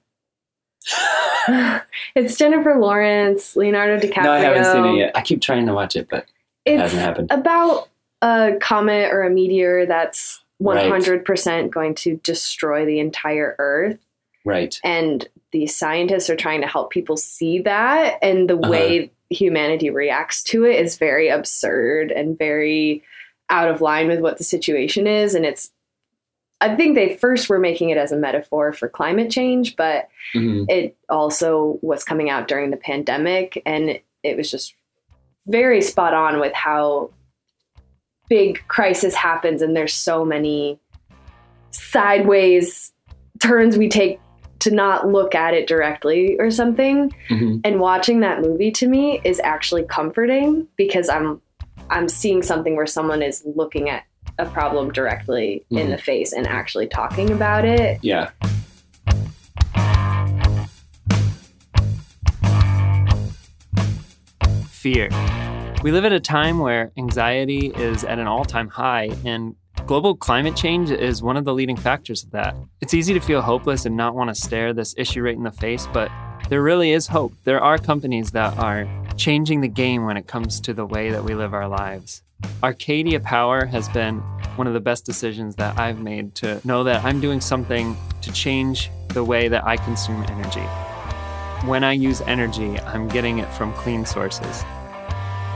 it's 2.14 2.36
Jennifer 2.36 2.74
Lawrence, 2.78 3.56
Leonardo 3.56 3.98
DiCaprio. 4.06 4.22
no, 4.24 4.32
I 4.32 4.38
haven't 4.40 4.64
seen 4.64 4.84
it 4.84 4.96
yet. 4.98 5.12
I 5.16 5.22
keep 5.22 5.40
trying 5.40 5.66
to 5.66 5.74
watch 5.74 5.96
it, 5.96 6.08
but 6.08 6.26
it 6.64 6.72
It's 6.74 6.82
hasn't 6.82 7.02
happened. 7.02 7.30
about 7.30 7.88
a 8.22 8.52
comet 8.60 9.10
or 9.12 9.22
a 9.22 9.30
meteor 9.30 9.86
that's 9.86 10.42
100% 10.62 11.70
going 11.70 11.94
to 11.96 12.16
destroy 12.18 12.84
the 12.86 12.98
entire 13.00 13.54
Earth. 13.58 13.98
Right. 14.44 14.78
And 14.84 15.26
the 15.52 15.66
scientists 15.66 16.28
are 16.30 16.36
trying 16.36 16.60
to 16.60 16.66
help 16.66 16.90
people 16.90 17.16
see 17.16 17.60
that. 17.62 18.18
And 18.22 18.48
the 18.48 18.56
Uh-huh. 18.58 18.70
way 18.70 19.10
humanity 19.30 19.90
reacts 19.90 20.42
to 20.44 20.64
it 20.64 20.78
is 20.80 20.96
very 20.96 21.28
absurd 21.28 22.12
and 22.12 22.38
very 22.38 23.02
out 23.50 23.68
of 23.68 23.80
line 23.80 24.08
with 24.08 24.20
what 24.20 24.38
the 24.38 24.44
situation 24.44 25.06
is. 25.06 25.34
And 25.34 25.44
it's, 25.44 25.70
I 26.60 26.76
think 26.76 26.94
they 26.94 27.16
first 27.16 27.48
were 27.48 27.58
making 27.58 27.90
it 27.90 27.98
as 27.98 28.12
a 28.12 28.16
metaphor 28.16 28.72
for 28.72 28.88
climate 28.88 29.30
change, 29.30 29.76
but 29.76 30.08
hmm 30.32 30.64
it 30.68 30.96
also 31.08 31.78
was 31.82 32.04
coming 32.04 32.30
out 32.30 32.48
during 32.48 32.70
the 32.70 32.76
pandemic 32.76 33.60
and 33.66 34.00
it 34.22 34.36
was 34.36 34.50
just 34.50 34.74
very 35.46 35.82
spot 35.82 36.14
on 36.14 36.40
with 36.40 36.54
how 36.54 37.10
big 38.28 38.62
crisis 38.68 39.14
happens 39.14 39.60
and 39.60 39.76
there's 39.76 39.92
so 39.92 40.24
many 40.24 40.78
sideways 41.70 42.92
turns 43.40 43.76
we 43.76 43.88
take 43.88 44.18
to 44.60 44.70
not 44.70 45.06
look 45.06 45.34
at 45.34 45.52
it 45.52 45.66
directly 45.66 46.36
or 46.38 46.50
something. 46.50 47.14
Hmm 47.28 47.58
and 47.64 47.80
watching 47.80 48.20
that 48.20 48.40
movie 48.40 48.70
to 48.70 48.86
me 48.86 49.20
is 49.24 49.40
actually 49.40 49.84
comforting 49.84 50.68
because 50.76 51.08
i'm 51.08 51.40
i'm 51.90 52.08
seeing 52.08 52.42
something 52.42 52.76
where 52.76 52.86
someone 52.86 53.22
is 53.22 53.42
looking 53.54 53.88
at 53.88 54.04
a 54.38 54.46
problem 54.46 54.92
directly 54.92 55.64
in 55.70 55.86
Mhm. 55.86 55.90
the 55.90 55.98
face 55.98 56.32
and 56.32 56.46
actually 56.46 56.86
talking 56.88 57.30
about 57.30 57.64
it 57.64 57.98
Yeah. 58.02 58.30
fear. 64.68 65.08
We 65.82 65.92
live 65.92 66.04
at 66.04 66.12
a 66.12 66.20
time 66.20 66.58
where 66.58 66.92
anxiety 66.96 67.72
is 67.74 68.04
at 68.04 68.18
an 68.18 68.26
all 68.26 68.44
time 68.44 68.68
high, 68.68 69.10
and 69.24 69.54
global 69.86 70.14
climate 70.14 70.56
change 70.56 70.90
is 70.90 71.22
one 71.22 71.36
of 71.36 71.44
the 71.44 71.54
leading 71.54 71.76
factors 71.76 72.24
of 72.24 72.30
that. 72.32 72.54
It's 72.80 72.94
easy 72.94 73.14
to 73.14 73.20
feel 73.20 73.40
hopeless 73.42 73.86
and 73.86 73.96
not 73.96 74.14
want 74.14 74.28
to 74.28 74.34
stare 74.34 74.72
this 74.72 74.94
issue 74.96 75.22
right 75.22 75.36
in 75.36 75.42
the 75.42 75.52
face, 75.52 75.88
but 75.92 76.10
there 76.48 76.62
really 76.62 76.92
is 76.92 77.06
hope. 77.06 77.32
There 77.44 77.60
are 77.60 77.78
companies 77.78 78.30
that 78.32 78.56
are 78.58 78.86
changing 79.16 79.60
the 79.60 79.68
game 79.68 80.04
when 80.04 80.16
it 80.16 80.26
comes 80.26 80.60
to 80.60 80.74
the 80.74 80.86
way 80.86 81.10
that 81.10 81.24
we 81.24 81.34
live 81.34 81.54
our 81.54 81.68
lives. 81.68 82.22
Arcadia 82.62 83.20
Power 83.20 83.64
has 83.66 83.88
been 83.88 84.18
one 84.56 84.66
of 84.66 84.74
the 84.74 84.80
best 84.80 85.04
decisions 85.04 85.56
that 85.56 85.78
I've 85.78 85.98
made 85.98 86.34
to 86.36 86.60
know 86.64 86.84
that 86.84 87.04
I'm 87.04 87.20
doing 87.20 87.40
something 87.40 87.96
to 88.22 88.32
change 88.32 88.90
the 89.08 89.24
way 89.24 89.48
that 89.48 89.64
I 89.64 89.76
consume 89.76 90.22
energy. 90.24 90.64
When 91.66 91.82
I 91.84 91.92
use 91.92 92.20
energy, 92.22 92.78
I'm 92.80 93.08
getting 93.08 93.38
it 93.38 93.52
from 93.54 93.72
clean 93.74 94.04
sources. 94.04 94.64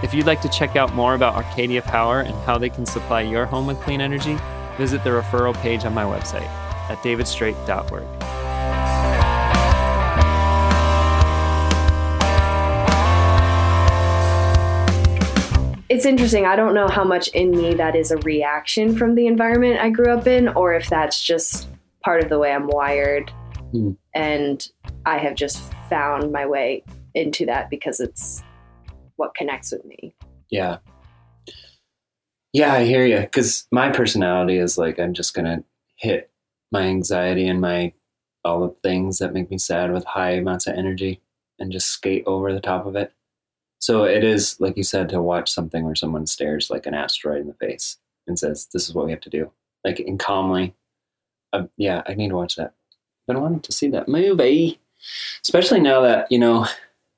If 0.02 0.14
you'd 0.14 0.26
like 0.26 0.40
to 0.42 0.48
check 0.48 0.76
out 0.76 0.94
more 0.94 1.14
about 1.14 1.34
Arcadia 1.34 1.82
Power 1.82 2.20
and 2.20 2.34
how 2.44 2.56
they 2.56 2.70
can 2.70 2.86
supply 2.86 3.22
your 3.22 3.46
home 3.46 3.66
with 3.66 3.80
clean 3.80 4.00
energy, 4.00 4.38
visit 4.76 5.02
the 5.04 5.10
referral 5.10 5.54
page 5.56 5.84
on 5.84 5.92
my 5.92 6.04
website 6.04 6.48
at 6.88 6.98
davidstraight.org. 6.98 8.27
it's 15.88 16.04
interesting. 16.04 16.44
I 16.44 16.56
don't 16.56 16.74
know 16.74 16.88
how 16.88 17.04
much 17.04 17.28
in 17.28 17.50
me 17.50 17.74
that 17.74 17.96
is 17.96 18.10
a 18.10 18.18
reaction 18.18 18.96
from 18.96 19.14
the 19.14 19.26
environment 19.26 19.80
I 19.80 19.90
grew 19.90 20.12
up 20.12 20.26
in, 20.26 20.48
or 20.48 20.74
if 20.74 20.88
that's 20.88 21.22
just 21.22 21.68
part 22.04 22.22
of 22.22 22.28
the 22.28 22.38
way 22.38 22.52
I'm 22.52 22.66
wired. 22.66 23.30
Hmm. 23.72 23.92
And 24.14 24.66
I 25.06 25.18
have 25.18 25.34
just 25.34 25.58
found 25.88 26.32
my 26.32 26.46
way 26.46 26.84
into 27.14 27.46
that 27.46 27.70
because 27.70 28.00
it's 28.00 28.42
what 29.16 29.34
connects 29.34 29.72
with 29.72 29.84
me. 29.84 30.14
Yeah. 30.50 30.78
Yeah, 32.52 32.72
I 32.72 32.84
hear 32.84 33.04
you. 33.04 33.20
Because 33.20 33.66
my 33.70 33.90
personality 33.90 34.58
is 34.58 34.78
like, 34.78 34.98
I'm 34.98 35.14
just 35.14 35.34
going 35.34 35.44
to 35.44 35.64
hit 35.96 36.30
my 36.70 36.82
anxiety 36.82 37.48
and 37.48 37.60
my 37.60 37.92
all 38.44 38.60
the 38.60 38.88
things 38.88 39.18
that 39.18 39.34
make 39.34 39.50
me 39.50 39.58
sad 39.58 39.92
with 39.92 40.04
high 40.04 40.32
amounts 40.32 40.66
of 40.66 40.74
energy 40.74 41.20
and 41.58 41.72
just 41.72 41.88
skate 41.88 42.22
over 42.26 42.52
the 42.52 42.60
top 42.60 42.86
of 42.86 42.96
it. 42.96 43.12
So 43.78 44.04
it 44.04 44.24
is, 44.24 44.60
like 44.60 44.76
you 44.76 44.82
said, 44.82 45.08
to 45.10 45.22
watch 45.22 45.50
something 45.50 45.84
where 45.84 45.94
someone 45.94 46.26
stares 46.26 46.70
like 46.70 46.86
an 46.86 46.94
asteroid 46.94 47.40
in 47.40 47.46
the 47.46 47.54
face 47.54 47.96
and 48.26 48.38
says, 48.38 48.68
This 48.72 48.88
is 48.88 48.94
what 48.94 49.04
we 49.06 49.12
have 49.12 49.20
to 49.22 49.30
do. 49.30 49.50
Like, 49.84 50.00
and 50.00 50.18
calmly. 50.18 50.74
Uh, 51.52 51.64
yeah, 51.76 52.02
I 52.06 52.14
need 52.14 52.28
to 52.28 52.36
watch 52.36 52.56
that. 52.56 52.74
Been 53.26 53.40
wanting 53.40 53.60
to 53.60 53.72
see 53.72 53.88
that 53.88 54.08
movie. 54.08 54.80
Especially 55.42 55.80
now 55.80 56.00
that, 56.02 56.30
you 56.30 56.38
know, 56.38 56.66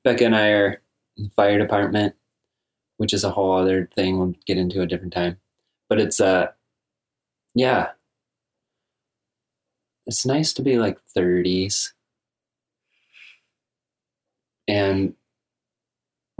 Becca 0.03 0.25
and 0.25 0.35
I 0.35 0.49
are 0.49 0.81
in 1.17 1.25
the 1.25 1.29
fire 1.31 1.57
department, 1.57 2.15
which 2.97 3.13
is 3.13 3.23
a 3.23 3.31
whole 3.31 3.53
other 3.53 3.89
thing 3.95 4.17
we'll 4.17 4.35
get 4.45 4.57
into 4.57 4.81
a 4.81 4.87
different 4.87 5.13
time. 5.13 5.37
But 5.89 5.99
it's 5.99 6.19
uh 6.19 6.47
yeah. 7.55 7.89
It's 10.05 10.25
nice 10.25 10.53
to 10.53 10.61
be 10.61 10.77
like 10.77 10.97
30s 11.15 11.91
and 14.67 15.13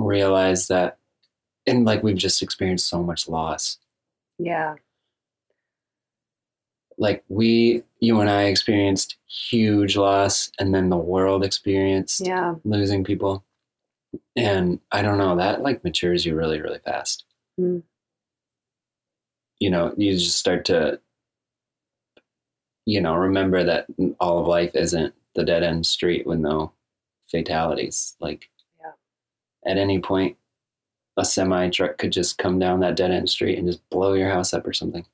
realize 0.03 0.67
that 0.67 0.97
and 1.67 1.85
like 1.85 2.01
we've 2.03 2.17
just 2.17 2.41
experienced 2.41 2.87
so 2.87 3.03
much 3.03 3.27
loss. 3.29 3.77
Yeah. 4.39 4.75
Like 6.97 7.23
we 7.29 7.83
you 7.99 8.19
and 8.19 8.29
I 8.29 8.43
experienced 8.43 9.17
huge 9.27 9.95
loss 9.95 10.51
and 10.59 10.73
then 10.73 10.89
the 10.89 10.97
world 10.97 11.43
experienced 11.43 12.21
Yeah. 12.21 12.55
losing 12.63 13.03
people. 13.03 13.43
And 14.35 14.79
I 14.91 15.01
don't 15.01 15.17
know, 15.17 15.35
that 15.37 15.61
like 15.61 15.83
matures 15.83 16.25
you 16.25 16.35
really, 16.35 16.61
really 16.61 16.79
fast. 16.79 17.23
Mm. 17.59 17.83
You 19.59 19.69
know, 19.69 19.93
you 19.97 20.13
just 20.13 20.37
start 20.37 20.65
to, 20.65 20.99
you 22.85 22.99
know, 22.99 23.15
remember 23.15 23.63
that 23.63 23.85
all 24.19 24.39
of 24.39 24.47
life 24.47 24.71
isn't 24.75 25.13
the 25.35 25.45
dead 25.45 25.63
end 25.63 25.85
street 25.85 26.25
with 26.27 26.39
no 26.39 26.73
fatalities. 27.29 28.15
Like. 28.19 28.49
At 29.65 29.77
any 29.77 29.99
point, 29.99 30.37
a 31.17 31.25
semi 31.25 31.69
truck 31.69 31.97
could 31.97 32.11
just 32.11 32.37
come 32.37 32.59
down 32.59 32.79
that 32.79 32.95
dead 32.95 33.11
end 33.11 33.29
street 33.29 33.57
and 33.57 33.67
just 33.67 33.87
blow 33.89 34.13
your 34.13 34.29
house 34.29 34.53
up 34.53 34.65
or 34.65 34.73
something. 34.73 35.05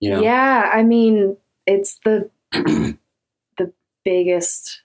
You 0.00 0.10
know? 0.10 0.22
Yeah. 0.22 0.70
I 0.72 0.82
mean, 0.82 1.36
it's 1.66 1.98
the 2.04 2.28
the 2.52 3.72
biggest 4.04 4.82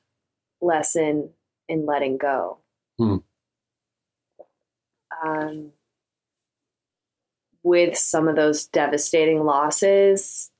lesson 0.62 1.30
in 1.68 1.86
letting 1.86 2.18
go. 2.18 2.60
Hmm. 2.98 3.18
Um, 5.26 5.72
with 7.64 7.98
some 7.98 8.28
of 8.28 8.36
those 8.36 8.68
devastating 8.68 9.44
losses, 9.44 10.52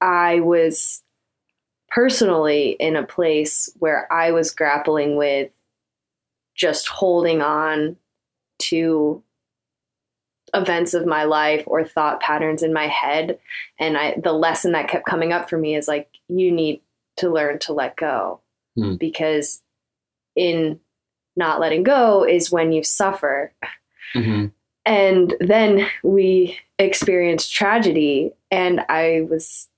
I 0.00 0.40
was 0.40 1.02
personally 1.88 2.76
in 2.78 2.94
a 2.96 3.06
place 3.06 3.70
where 3.78 4.10
I 4.12 4.32
was 4.32 4.50
grappling 4.50 5.16
with 5.16 5.50
just 6.56 6.88
holding 6.88 7.42
on 7.42 7.96
to 8.58 9.22
events 10.54 10.94
of 10.94 11.06
my 11.06 11.24
life 11.24 11.64
or 11.66 11.84
thought 11.84 12.20
patterns 12.20 12.62
in 12.62 12.72
my 12.72 12.86
head 12.86 13.38
and 13.78 13.96
I 13.98 14.14
the 14.22 14.32
lesson 14.32 14.72
that 14.72 14.88
kept 14.88 15.04
coming 15.04 15.32
up 15.32 15.50
for 15.50 15.58
me 15.58 15.74
is 15.74 15.88
like 15.88 16.08
you 16.28 16.50
need 16.52 16.80
to 17.16 17.30
learn 17.30 17.58
to 17.60 17.72
let 17.72 17.96
go 17.96 18.40
Hmm. 18.76 18.94
because 18.94 19.62
in 20.36 20.78
not 21.34 21.60
letting 21.60 21.82
go 21.82 22.24
is 22.24 22.50
when 22.52 22.72
you 22.72 22.82
suffer 22.84 23.52
Mhm. 24.14 24.52
and 24.84 25.34
then 25.40 25.86
we 26.04 26.58
experienced 26.78 27.52
tragedy 27.52 28.32
and 28.50 28.80
i 28.88 29.26
was 29.28 29.68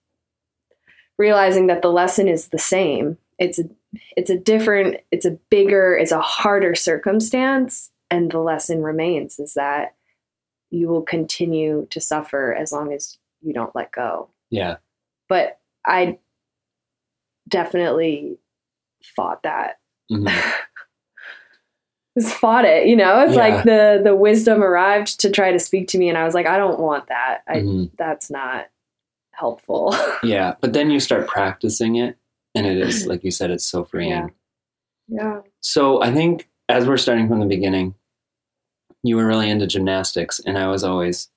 realizing 1.17 1.69
that 1.69 1.81
the 1.83 1.91
lesson 1.93 2.29
is 2.29 2.49
the 2.49 2.59
same 2.59 3.17
it's 3.39 3.61
it's 4.17 4.31
a 4.31 4.37
different 4.39 4.99
it's 5.11 5.25
a 5.27 5.39
bigger 5.51 5.97
it's 5.97 6.13
a 6.13 6.21
harder 6.21 6.75
circumstance 6.75 7.91
and 8.11 8.31
the 8.31 8.39
lesson 8.39 8.83
remains 8.83 9.39
is 9.39 9.55
that 9.55 9.95
you 10.71 10.89
will 10.89 11.03
continue 11.03 11.87
to 11.91 12.01
suffer 12.01 12.55
as 12.55 12.71
long 12.73 12.93
as 12.93 13.19
you 13.41 13.53
don't 13.55 13.75
let 13.75 13.91
go 13.93 14.29
Yeah. 14.51 14.77
but 15.29 15.59
i 15.87 16.19
definitely 17.49 18.39
fought 19.17 19.43
that 19.45 19.79
Mhm. 20.11 20.29
just 22.19 22.35
fought 22.35 22.65
it 22.65 22.87
you 22.87 22.97
know 22.97 23.21
it's 23.21 23.35
Yeah. 23.35 23.41
like 23.49 23.65
the 23.65 24.01
the 24.03 24.15
wisdom 24.17 24.63
arrived 24.63 25.21
to 25.21 25.31
try 25.31 25.53
to 25.53 25.59
speak 25.59 25.89
to 25.89 25.99
me 25.99 26.09
and 26.09 26.19
i 26.19 26.25
was 26.25 26.35
like 26.35 26.47
i 26.47 26.59
don't 26.59 26.81
want 26.81 27.07
that 27.09 27.43
i 27.49 27.57
Mhm. 27.59 27.91
that's 27.97 28.31
not 28.31 28.67
helpful 29.33 29.95
Yeah. 30.25 30.57
But 30.61 30.73
then 30.73 30.91
you 30.91 30.99
start 30.99 31.29
practicing 31.29 31.95
it, 31.95 32.17
and 32.55 32.67
it 32.67 32.79
is, 32.79 33.07
like 33.09 33.25
you 33.25 33.31
said, 33.31 33.51
it's 33.51 33.65
so 33.67 33.85
freeing. 33.85 34.11
Yeah. 34.11 34.29
yeah 35.09 35.41
So 35.61 36.03
I 36.03 36.13
think 36.13 36.49
as 36.69 36.87
we're 36.87 36.97
starting 36.97 37.29
from 37.29 37.41
the 37.41 37.47
beginning, 37.47 37.95
you 39.03 39.17
were 39.17 39.27
really 39.27 39.49
into 39.51 39.67
gymnastics, 39.67 40.41
and 40.41 40.59
I 40.59 40.67
was 40.69 40.83
always, 40.85 41.29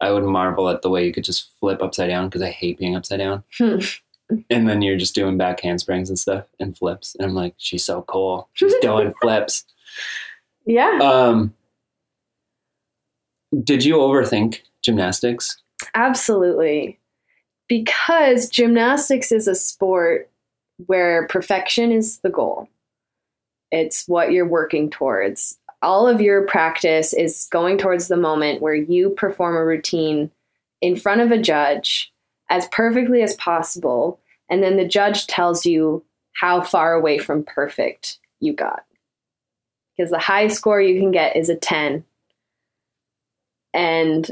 I 0.00 0.10
would 0.10 0.24
marvel 0.24 0.68
at 0.68 0.82
the 0.82 0.90
way 0.90 1.06
you 1.06 1.12
could 1.12 1.24
just 1.24 1.50
flip 1.60 1.80
upside 1.82 2.10
down 2.10 2.28
because 2.28 2.42
I 2.42 2.50
hate 2.50 2.78
being 2.78 2.96
upside 2.96 3.18
down. 3.20 3.44
Hmm. 4.30 4.36
and 4.48 4.66
then 4.66 4.80
you're 4.80 4.96
just 4.96 5.14
doing 5.14 5.36
back 5.36 5.60
handsprings 5.60 6.08
and 6.08 6.18
stuff 6.18 6.46
and 6.58 6.74
flips, 6.76 7.14
and 7.14 7.28
I'm 7.28 7.34
like, 7.34 7.54
she's 7.58 7.84
so 7.84 8.00
cool. 8.02 8.48
She's 8.54 8.74
doing 8.80 9.12
flips. 9.20 9.66
yeah 10.64 10.98
Um, 11.02 11.52
did 13.62 13.84
you 13.84 13.96
overthink 13.96 14.60
gymnastics? 14.82 15.60
absolutely 15.94 16.98
because 17.68 18.48
gymnastics 18.48 19.30
is 19.30 19.46
a 19.46 19.54
sport 19.54 20.30
where 20.86 21.26
perfection 21.28 21.92
is 21.92 22.18
the 22.18 22.30
goal. 22.30 22.68
It's 23.70 24.06
what 24.06 24.32
you're 24.32 24.48
working 24.48 24.90
towards. 24.90 25.58
All 25.82 26.06
of 26.08 26.20
your 26.20 26.46
practice 26.46 27.12
is 27.12 27.48
going 27.50 27.78
towards 27.78 28.08
the 28.08 28.16
moment 28.16 28.62
where 28.62 28.74
you 28.74 29.10
perform 29.10 29.56
a 29.56 29.64
routine 29.64 30.30
in 30.80 30.96
front 30.96 31.20
of 31.20 31.30
a 31.30 31.40
judge 31.40 32.12
as 32.50 32.68
perfectly 32.68 33.22
as 33.22 33.34
possible 33.34 34.20
and 34.50 34.62
then 34.62 34.76
the 34.76 34.86
judge 34.86 35.26
tells 35.26 35.64
you 35.64 36.04
how 36.34 36.62
far 36.62 36.94
away 36.94 37.18
from 37.18 37.44
perfect 37.44 38.18
you 38.40 38.52
got. 38.52 38.84
Because 39.96 40.10
the 40.10 40.18
highest 40.18 40.56
score 40.56 40.80
you 40.80 41.00
can 41.00 41.10
get 41.10 41.36
is 41.36 41.48
a 41.48 41.56
10 41.56 42.04
and 43.72 44.30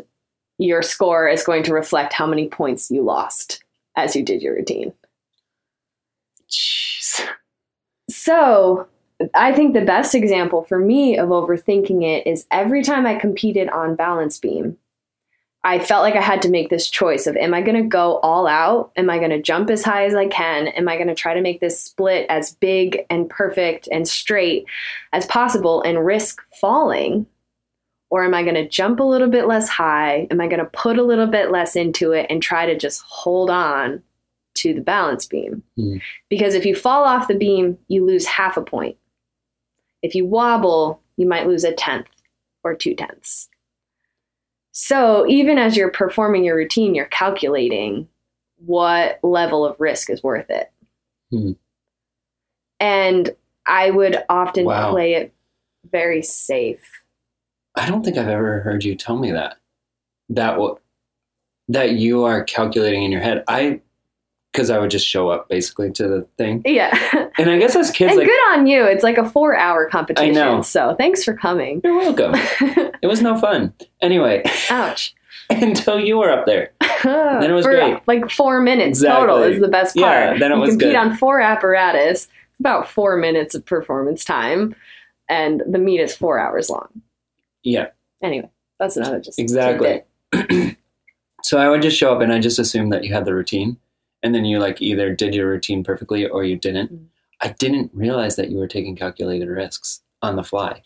your 0.58 0.82
score 0.82 1.28
is 1.28 1.44
going 1.44 1.62
to 1.64 1.72
reflect 1.72 2.12
how 2.12 2.26
many 2.26 2.48
points 2.48 2.90
you 2.90 3.02
lost 3.02 3.64
as 3.96 4.14
you 4.14 4.22
did 4.22 4.42
your 4.42 4.54
routine 4.54 4.92
Jeez. 6.52 7.26
so 8.10 8.86
I 9.34 9.52
think 9.52 9.72
the 9.72 9.84
best 9.84 10.14
example 10.14 10.64
for 10.64 10.78
me 10.78 11.16
of 11.16 11.30
overthinking 11.30 12.02
it 12.02 12.26
is 12.26 12.46
every 12.50 12.82
time 12.82 13.06
I 13.06 13.14
competed 13.14 13.68
on 13.70 13.96
balance 13.96 14.38
beam, 14.38 14.76
I 15.64 15.78
felt 15.78 16.02
like 16.02 16.16
I 16.16 16.20
had 16.20 16.42
to 16.42 16.50
make 16.50 16.70
this 16.70 16.90
choice 16.90 17.28
of 17.28 17.36
am 17.36 17.54
I 17.54 17.62
going 17.62 17.80
to 17.80 17.88
go 17.88 18.18
all 18.18 18.48
out? 18.48 18.90
Am 18.96 19.08
I 19.08 19.18
going 19.18 19.30
to 19.30 19.40
jump 19.40 19.70
as 19.70 19.84
high 19.84 20.06
as 20.06 20.14
I 20.14 20.26
can? 20.26 20.68
Am 20.68 20.88
I 20.88 20.96
going 20.96 21.08
to 21.08 21.14
try 21.14 21.34
to 21.34 21.40
make 21.40 21.60
this 21.60 21.80
split 21.80 22.26
as 22.28 22.56
big 22.56 23.06
and 23.08 23.30
perfect 23.30 23.88
and 23.92 24.06
straight 24.08 24.66
as 25.12 25.24
possible 25.26 25.80
and 25.82 26.04
risk 26.04 26.42
falling? 26.60 27.26
Or 28.10 28.24
am 28.24 28.34
I 28.34 28.42
going 28.42 28.56
to 28.56 28.68
jump 28.68 28.98
a 28.98 29.04
little 29.04 29.30
bit 29.30 29.46
less 29.46 29.68
high? 29.68 30.26
Am 30.30 30.40
I 30.40 30.48
going 30.48 30.58
to 30.58 30.66
put 30.66 30.98
a 30.98 31.04
little 31.04 31.28
bit 31.28 31.50
less 31.50 31.76
into 31.76 32.12
it 32.12 32.26
and 32.28 32.42
try 32.42 32.66
to 32.66 32.76
just 32.76 33.00
hold 33.02 33.48
on 33.48 34.02
to 34.54 34.74
the 34.74 34.80
balance 34.80 35.26
beam? 35.26 35.62
Hmm. 35.76 35.96
Because 36.28 36.54
if 36.54 36.64
you 36.64 36.74
fall 36.74 37.04
off 37.04 37.28
the 37.28 37.34
beam, 37.36 37.78
you 37.88 38.04
lose 38.04 38.26
half 38.26 38.56
a 38.56 38.62
point. 38.62 38.96
If 40.02 40.14
you 40.14 40.24
wobble, 40.26 41.00
you 41.16 41.28
might 41.28 41.46
lose 41.46 41.64
a 41.64 41.72
tenth 41.72 42.08
or 42.64 42.74
two 42.74 42.94
tenths. 42.94 43.48
So 44.72 45.26
even 45.28 45.58
as 45.58 45.76
you're 45.76 45.90
performing 45.90 46.44
your 46.44 46.56
routine, 46.56 46.94
you're 46.94 47.04
calculating 47.06 48.08
what 48.64 49.18
level 49.22 49.64
of 49.66 49.78
risk 49.80 50.08
is 50.10 50.22
worth 50.22 50.48
it. 50.48 50.70
Hmm. 51.30 51.52
And 52.80 53.34
I 53.66 53.90
would 53.90 54.22
often 54.28 54.64
Wow. 54.64 54.90
play 54.90 55.14
it 55.14 55.32
very 55.90 56.22
safe. 56.22 56.80
I 57.74 57.88
don't 57.88 58.04
think 58.04 58.16
I've 58.16 58.28
ever 58.28 58.60
heard 58.60 58.84
you 58.84 58.94
tell 58.94 59.18
me 59.18 59.30
that. 59.32 59.56
That 60.30 60.58
what 60.58 60.78
that 61.68 61.92
you 61.92 62.24
are 62.24 62.42
calculating 62.44 63.02
in 63.02 63.12
your 63.12 63.20
head. 63.20 63.44
I 63.48 63.80
because 64.52 64.68
I 64.70 64.78
would 64.78 64.90
just 64.90 65.06
show 65.06 65.30
up 65.30 65.48
basically 65.48 65.90
to 65.92 66.06
the 66.08 66.26
thing, 66.36 66.62
Yeah. 66.66 66.96
and 67.38 67.50
I 67.50 67.58
guess 67.58 67.74
as 67.74 67.90
kids, 67.90 68.10
and 68.12 68.18
like 68.18 68.28
good 68.28 68.50
on 68.52 68.66
you. 68.66 68.84
It's 68.84 69.02
like 69.02 69.18
a 69.18 69.28
four 69.28 69.56
hour 69.56 69.88
competition. 69.88 70.30
I 70.30 70.32
know. 70.34 70.62
So 70.62 70.94
thanks 70.98 71.24
for 71.24 71.34
coming. 71.34 71.80
you're 71.82 71.96
welcome. 71.96 72.32
it 73.02 73.06
was 73.06 73.22
no 73.22 73.36
fun. 73.38 73.72
Anyway, 74.02 74.42
Ouch. 74.70 75.14
until 75.50 75.98
you 75.98 76.18
were 76.18 76.30
up 76.30 76.44
there. 76.46 76.70
then 77.02 77.50
it 77.50 77.54
was 77.54 77.64
For 77.64 77.72
great. 77.72 77.98
Like 78.06 78.30
four 78.30 78.60
minutes 78.60 79.02
total 79.02 79.42
is 79.42 79.60
the 79.60 79.68
best 79.68 79.96
part. 79.96 80.34
Yeah, 80.34 80.38
then 80.38 80.52
it 80.52 80.56
you 80.56 80.60
was 80.60 80.70
compete 80.70 80.88
good. 80.90 80.96
on 80.96 81.16
four 81.16 81.40
apparatus, 81.40 82.28
about 82.60 82.88
four 82.88 83.16
minutes 83.16 83.54
of 83.54 83.64
performance 83.64 84.24
time, 84.24 84.74
and 85.28 85.62
the 85.66 85.78
meet 85.78 86.00
is 86.00 86.14
four 86.14 86.38
hours 86.38 86.68
long. 86.68 86.88
Yeah, 87.64 87.86
Anyway, 88.22 88.50
that's 88.78 88.96
another 88.96 89.20
just 89.20 89.38
Exactly. 89.38 90.02
so 91.42 91.58
I 91.58 91.68
would 91.68 91.80
just 91.82 91.96
show 91.96 92.14
up, 92.14 92.20
and 92.20 92.32
I 92.32 92.38
just 92.38 92.58
assumed 92.58 92.92
that 92.92 93.04
you 93.04 93.12
had 93.14 93.24
the 93.24 93.34
routine, 93.34 93.76
and 94.22 94.34
then 94.34 94.44
you 94.44 94.58
like 94.58 94.80
either 94.80 95.14
did 95.14 95.34
your 95.34 95.48
routine 95.48 95.82
perfectly 95.84 96.26
or 96.26 96.44
you 96.44 96.56
didn't. 96.56 96.92
Mhm. 96.92 97.06
I 97.40 97.48
didn't 97.58 97.90
realize 97.92 98.36
that 98.36 98.50
you 98.50 98.58
were 98.58 98.68
taking 98.68 98.94
calculated 98.94 99.48
risks 99.48 100.02
on 100.22 100.36
the 100.36 100.44
fly. 100.44 100.82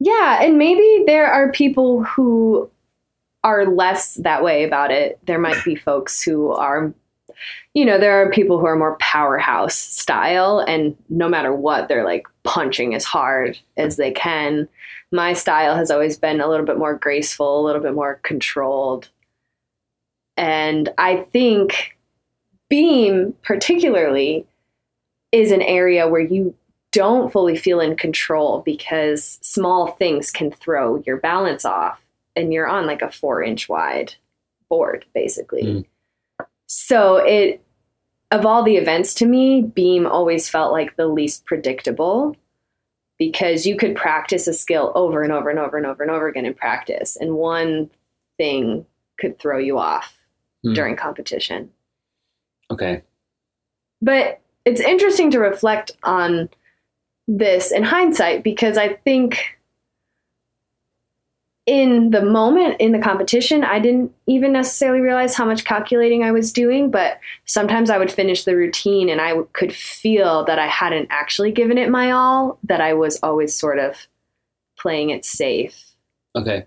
Yeah, 0.00 0.42
and 0.42 0.58
maybe 0.58 1.04
there 1.06 1.26
are 1.26 1.52
people 1.52 2.02
who 2.02 2.68
are 3.44 3.66
less 3.66 4.14
that 4.14 4.42
way 4.42 4.64
about 4.64 4.90
it. 4.90 5.18
There 5.26 5.38
might 5.38 5.62
be 5.64 5.76
folks 5.76 6.22
who 6.22 6.50
are 6.50 6.92
you 7.74 7.84
know, 7.84 7.98
there 7.98 8.20
are 8.20 8.30
people 8.30 8.58
who 8.58 8.66
are 8.66 8.76
more 8.76 8.96
powerhouse 8.96 9.74
style, 9.74 10.58
and 10.66 10.96
no 11.08 11.28
matter 11.28 11.54
what, 11.54 11.88
they're 11.88 12.04
like 12.04 12.26
punching 12.42 12.94
as 12.94 13.04
hard 13.04 13.58
as 13.76 13.96
they 13.96 14.10
can. 14.10 14.68
My 15.12 15.32
style 15.32 15.74
has 15.76 15.90
always 15.90 16.18
been 16.18 16.40
a 16.40 16.48
little 16.48 16.66
bit 16.66 16.78
more 16.78 16.94
graceful, 16.94 17.60
a 17.60 17.64
little 17.64 17.82
bit 17.82 17.94
more 17.94 18.20
controlled. 18.22 19.08
And 20.36 20.88
I 20.98 21.18
think 21.32 21.96
beam, 22.70 23.34
particularly, 23.42 24.46
is 25.32 25.52
an 25.52 25.60
area 25.62 26.08
where 26.08 26.20
you 26.22 26.54
don't 26.92 27.30
fully 27.32 27.56
feel 27.56 27.80
in 27.80 27.96
control 27.96 28.62
because 28.64 29.38
small 29.42 29.88
things 29.92 30.30
can 30.30 30.50
throw 30.50 30.96
your 31.06 31.18
balance 31.18 31.64
off 31.64 32.00
and 32.34 32.52
you're 32.52 32.66
on 32.66 32.86
like 32.86 33.02
a 33.02 33.10
four 33.12 33.42
inch 33.42 33.68
wide 33.68 34.14
board 34.68 35.04
basically 35.14 35.62
Mm. 35.62 35.84
so 36.66 37.16
it 37.18 37.62
of 38.32 38.44
all 38.46 38.64
the 38.64 38.76
events 38.76 39.14
to 39.14 39.26
me 39.26 39.62
beam 39.62 40.04
always 40.06 40.48
felt 40.48 40.72
like 40.72 40.96
the 40.96 41.06
least 41.06 41.44
predictable 41.44 42.34
because 43.18 43.66
you 43.66 43.76
could 43.76 43.94
practice 43.94 44.48
a 44.48 44.52
skill 44.52 44.90
over 44.96 45.22
and 45.22 45.32
over 45.32 45.48
and 45.50 45.58
over 45.60 45.76
and 45.76 45.86
over 45.86 46.02
and 46.02 46.10
over 46.10 46.26
again 46.26 46.46
in 46.46 46.54
practice 46.54 47.16
and 47.16 47.34
one 47.36 47.88
thing 48.36 48.84
could 49.18 49.38
throw 49.38 49.58
you 49.58 49.78
off 49.78 50.16
Hmm. 50.64 50.72
during 50.74 50.96
competition 50.96 51.70
Okay. 52.70 53.02
but 54.02 54.40
it's 54.64 54.80
interesting 54.80 55.30
to 55.30 55.38
reflect 55.38 55.92
on 56.04 56.48
this 57.26 57.72
in 57.72 57.82
hindsight 57.82 58.44
because 58.44 58.76
I 58.76 58.94
think 58.94 59.58
in 61.66 62.10
the 62.10 62.22
moment 62.22 62.76
in 62.80 62.92
the 62.92 62.98
competition, 62.98 63.62
I 63.64 63.78
didn't 63.78 64.12
even 64.26 64.52
necessarily 64.52 65.00
realize 65.00 65.34
how 65.34 65.44
much 65.44 65.64
calculating 65.64 66.24
I 66.24 66.32
was 66.32 66.52
doing, 66.52 66.90
but 66.90 67.20
sometimes 67.44 67.90
I 67.90 67.98
would 67.98 68.10
finish 68.10 68.44
the 68.44 68.56
routine 68.56 69.08
and 69.08 69.20
I 69.20 69.34
could 69.52 69.72
feel 69.74 70.44
that 70.46 70.58
I 70.58 70.66
hadn't 70.66 71.08
actually 71.10 71.52
given 71.52 71.78
it 71.78 71.90
my 71.90 72.10
all, 72.10 72.58
that 72.64 72.80
I 72.80 72.94
was 72.94 73.18
always 73.22 73.54
sort 73.54 73.78
of 73.78 73.96
playing 74.78 75.10
it 75.10 75.24
safe. 75.24 75.92
Okay. 76.34 76.66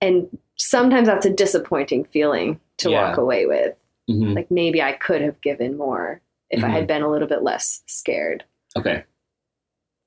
And 0.00 0.28
sometimes 0.56 1.08
that's 1.08 1.26
a 1.26 1.30
disappointing 1.32 2.04
feeling 2.04 2.60
to 2.78 2.90
Yeah. 2.90 3.08
walk 3.08 3.18
away 3.18 3.46
with. 3.46 3.74
Hmm 4.08 4.34
Like 4.34 4.50
maybe 4.50 4.82
I 4.82 4.92
could 4.92 5.20
have 5.22 5.40
given 5.40 5.76
more 5.76 6.20
if 6.50 6.62
I 6.62 6.68
had 6.68 6.86
been 6.86 7.02
a 7.02 7.10
little 7.10 7.28
bit 7.28 7.42
less 7.42 7.82
scared 7.86 8.44
Okay. 8.76 9.04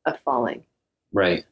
of 0.05 0.19
falling. 0.19 0.63
Right. 1.13 1.45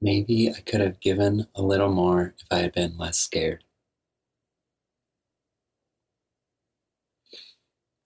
Maybe 0.00 0.50
I 0.50 0.60
could 0.60 0.80
have 0.80 0.98
given 1.00 1.46
a 1.54 1.62
little 1.62 1.90
more 1.90 2.34
if 2.38 2.46
I 2.50 2.58
had 2.58 2.72
been 2.72 2.96
less 2.96 3.18
scared. 3.18 3.64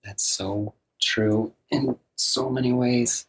That's 0.02 0.24
so 0.24 0.74
true 1.00 1.54
in 1.70 1.96
so 2.16 2.50
many 2.50 2.72
ways. 2.72 3.26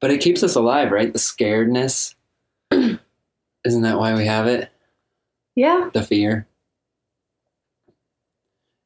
But 0.00 0.10
it 0.10 0.20
keeps 0.20 0.42
us 0.42 0.56
alive, 0.56 0.90
right? 0.90 1.12
The 1.12 1.18
scaredness. 1.18 2.14
Isn't 2.72 3.82
that 3.82 3.98
why 3.98 4.14
we 4.14 4.24
have 4.26 4.46
it? 4.48 4.71
Yeah. 5.56 5.90
The 5.92 6.02
fear. 6.02 6.46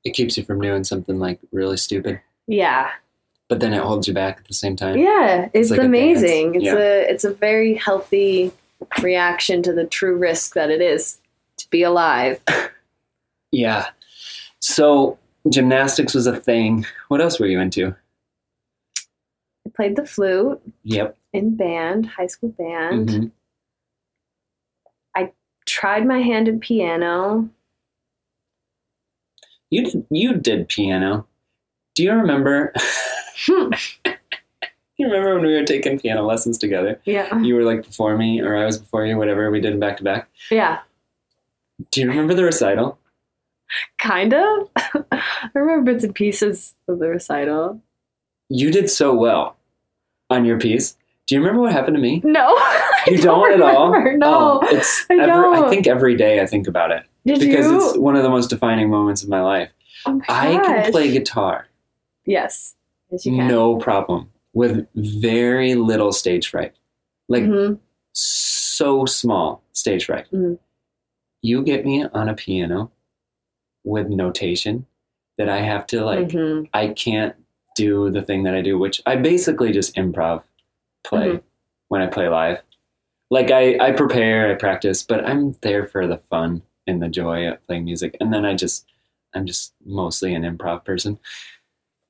It 0.05 0.15
keeps 0.15 0.37
you 0.37 0.45
from 0.45 0.61
doing 0.61 0.85
something 0.85 1.19
like 1.19 1.41
really 1.53 1.77
stupid, 1.77 2.21
Yeah. 2.47 2.91
but 3.49 3.61
then 3.61 3.73
it 3.73 3.83
holds 3.83 4.07
you 4.07 4.15
back 4.15 4.39
at 4.39 4.47
the 4.47 4.55
same 4.55 4.77
time. 4.77 4.97
Yeah. 4.99 5.49
It's, 5.53 5.71
like 5.71 5.81
amazing. 5.81 6.53
dance. 6.53 6.57
It's 6.65 6.65
Yeah. 6.67 6.79
a 6.79 7.01
it's 7.13 7.25
a 7.25 7.33
very 7.35 7.75
healthy 7.75 8.53
reaction 9.03 9.63
to 9.65 9.73
the 9.73 9.85
true 9.85 10.17
risk 10.17 10.55
that 10.55 10.71
it 10.71 10.81
is 10.81 11.19
to 11.59 11.69
be 11.71 11.83
alive. 11.83 12.41
Yeah. 13.53 13.87
So 14.59 15.19
gymnastics 15.49 16.13
was 16.15 16.27
a 16.27 16.37
thing. 16.37 16.85
What 17.09 17.23
else 17.23 17.39
were 17.41 17.47
you 17.47 17.59
into? 17.61 17.95
I 19.65 19.71
played 19.75 19.97
the 19.97 20.05
flute 20.05 20.61
Yep. 20.83 21.17
in 21.33 21.57
band, 21.57 22.07
high 22.07 22.27
school 22.27 22.51
band. 22.51 23.09
Mhm. 23.09 23.31
Tried 25.77 26.07
my 26.07 26.23
hand 26.23 26.49
in 26.49 26.59
piano. 26.59 27.51
You 29.69 29.85
did. 29.85 30.07
You 30.09 30.33
did 30.33 30.69
piano. 30.69 31.27
Do 31.95 32.03
you 32.03 32.13
remember? 32.13 32.73
Hmm. 33.47 33.73
you 34.97 35.07
remember 35.07 35.35
when 35.35 35.45
we 35.45 35.53
were 35.53 35.67
taking 35.67 36.01
piano 36.01 36.25
lessons 36.25 36.57
together? 36.57 36.99
yeah. 37.05 37.39
You 37.41 37.57
were 37.57 37.65
like 37.65 37.85
before 37.85 38.17
me, 38.17 38.41
or 38.41 38.57
I 38.57 38.65
was 38.65 38.79
before 38.79 39.05
you. 39.05 39.19
Whatever 39.19 39.51
we 39.51 39.61
did 39.61 39.79
back 39.79 39.99
to 39.99 40.03
back. 40.03 40.31
Yeah. 40.51 40.79
Do 41.91 42.01
you 42.01 42.09
remember 42.09 42.33
the 42.33 42.45
recital? 42.45 42.99
Kind 43.99 44.33
of. 44.33 44.71
I 45.13 45.51
remember 45.53 45.93
bits 45.93 46.05
and 46.05 46.15
pieces 46.15 46.75
of 46.89 47.01
the 47.01 47.09
recital. 47.11 47.83
You 48.49 48.71
did 48.71 48.89
so 48.89 49.13
well 49.13 49.59
on 50.31 50.47
your 50.47 50.59
piece. 50.59 50.97
Do 51.27 51.35
you 51.35 51.41
remember 51.41 51.63
what 51.63 51.73
happened 51.73 51.97
to 51.97 52.01
me? 52.01 52.21
No. 52.25 52.59
You 53.09 53.19
don't, 53.19 53.53
at 53.53 53.61
all. 53.61 53.93
No. 54.17 54.61
Oh, 54.61 54.67
it's. 54.67 55.07
I 55.09 55.15
every, 55.15 55.59
I 55.59 55.71
think 55.71 55.87
every 55.87 56.17
day 56.17 56.41
I 56.43 56.47
think 56.47 56.67
about 56.67 56.91
it 56.91 57.05
Did 57.25 57.39
because 57.39 57.67
you? 57.71 57.77
it's 57.91 57.97
one 57.97 58.17
of 58.17 58.25
the 58.25 58.29
most 58.29 58.51
defining 58.51 58.91
moments 58.91 59.23
of 59.23 59.29
my 59.29 59.41
life. 59.43 59.71
oh 60.07 60.15
my 60.15 60.25
I 60.29 60.51
can 60.59 60.91
play 60.91 61.13
guitar. 61.13 61.69
Yes. 62.25 62.75
Yes, 63.13 63.25
you 63.25 63.37
can. 63.37 63.47
no 63.47 63.77
problem 63.77 64.29
with 64.55 64.89
very 64.97 65.77
little 65.77 66.11
stage 66.13 66.49
fright 66.49 66.73
like 67.29 67.45
Mhm. 67.45 67.79
so 68.13 69.05
small 69.07 69.63
stage 69.73 70.07
fright 70.07 70.27
Mhm. 70.33 70.59
you 71.43 71.63
get 71.63 71.85
me 71.87 72.05
on 72.13 72.29
a 72.29 72.35
piano 72.35 72.91
with 73.85 74.09
notation 74.09 74.87
that 75.39 75.49
i 75.49 75.59
have 75.61 75.87
to 75.89 76.05
like 76.05 76.27
Mhm. 76.31 76.69
i 76.75 76.89
can't 76.89 77.37
do 77.77 78.11
the 78.11 78.23
thing 78.23 78.43
that 78.43 78.55
i 78.57 78.61
do 78.63 78.77
which 78.79 79.01
i 79.07 79.15
basically 79.15 79.71
just 79.71 79.95
improv 79.95 80.43
play 81.07 81.29
Mhm. 81.29 81.43
when 81.89 82.03
i 82.03 82.07
play 82.07 82.29
live. 82.29 82.59
Like 83.31 83.51
I, 83.51 83.77
I 83.81 83.93
prepare 83.93 84.51
i 84.51 84.55
practice 84.55 85.03
but 85.03 85.25
i'm 85.27 85.53
there 85.63 85.87
for 85.87 86.07
the 86.07 86.19
fun 86.31 86.63
and 86.87 87.03
the 87.03 87.09
joy 87.09 87.49
of 87.49 87.65
playing 87.67 87.85
music. 87.85 88.17
And 88.21 88.33
then 88.33 88.45
i 88.45 88.55
just 88.55 88.87
i'm 89.35 89.47
just 89.47 89.73
mostly 89.85 90.35
an 90.35 90.43
improv 90.43 90.85
person. 90.85 91.19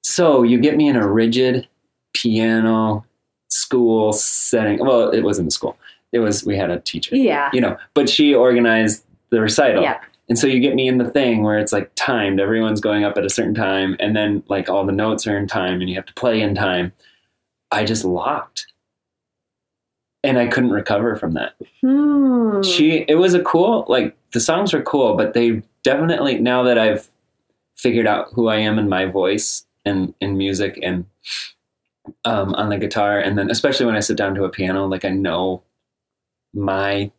So 0.02 0.42
you 0.42 0.58
get 0.60 0.76
me 0.76 0.88
in 0.88 0.96
a 0.96 1.06
rigid 1.06 1.66
piano 2.14 3.04
school 3.48 4.12
setting. 4.12 4.78
Well 4.80 5.10
it 5.10 5.20
wasn't 5.22 5.48
a 5.48 5.50
school. 5.50 5.76
It 6.12 6.18
was 6.20 6.44
we 6.44 6.56
had 6.56 6.70
a 6.70 6.80
teacher 6.80 7.14
Yeah. 7.16 7.50
you 7.52 7.60
know 7.60 7.76
but 7.94 8.08
she 8.08 8.34
organized 8.34 9.04
the 9.30 9.40
recital. 9.40 9.82
Yeah. 9.82 10.00
and 10.28 10.38
so 10.38 10.46
you 10.46 10.60
get 10.60 10.74
me 10.74 10.86
in 10.88 10.98
the 10.98 11.10
thing 11.10 11.42
where 11.42 11.58
it's 11.58 11.72
like 11.72 11.90
timed. 11.96 12.40
Everyone's 12.40 12.80
going 12.80 13.04
up 13.04 13.16
at 13.18 13.24
a 13.24 13.30
certain 13.30 13.54
time 13.54 13.96
and 14.00 14.14
then 14.16 14.42
like 14.48 14.68
all 14.68 14.84
the 14.86 14.92
notes 14.92 15.26
are 15.26 15.36
in 15.36 15.46
time 15.46 15.80
and 15.80 15.88
you 15.90 15.96
have 15.96 16.06
to 16.06 16.14
play 16.14 16.40
in 16.40 16.54
time. 16.54 16.92
I 17.72 17.84
just 17.84 18.04
locked 18.04 18.66
and 20.26 20.38
i 20.38 20.46
couldn't 20.46 20.70
recover 20.70 21.16
from 21.16 21.32
that 21.32 21.54
Hmm. 21.80 22.60
she 22.62 23.04
it 23.08 23.14
was 23.16 23.32
a 23.34 23.42
cool 23.42 23.84
like 23.88 24.16
the 24.32 24.40
songs 24.40 24.72
were 24.74 24.82
cool 24.82 25.16
but 25.16 25.32
they 25.34 25.62
definitely 25.82 26.38
now 26.38 26.62
that 26.64 26.78
i've 26.78 27.08
figured 27.76 28.06
out 28.06 28.28
who 28.32 28.48
i 28.48 28.56
am 28.56 28.78
in 28.78 28.88
my 28.88 29.04
voice 29.06 29.64
and 29.84 30.12
in 30.20 30.36
music 30.36 30.78
and 30.82 31.04
um, 32.24 32.54
on 32.54 32.68
the 32.68 32.78
guitar 32.78 33.18
and 33.18 33.36
then 33.38 33.50
especially 33.50 33.86
when 33.86 33.96
i 33.96 34.00
sit 34.00 34.16
down 34.16 34.34
to 34.34 34.44
a 34.44 34.48
piano 34.48 34.86
like 34.86 35.04
i 35.04 35.10
know 35.10 35.62
my 36.54 37.10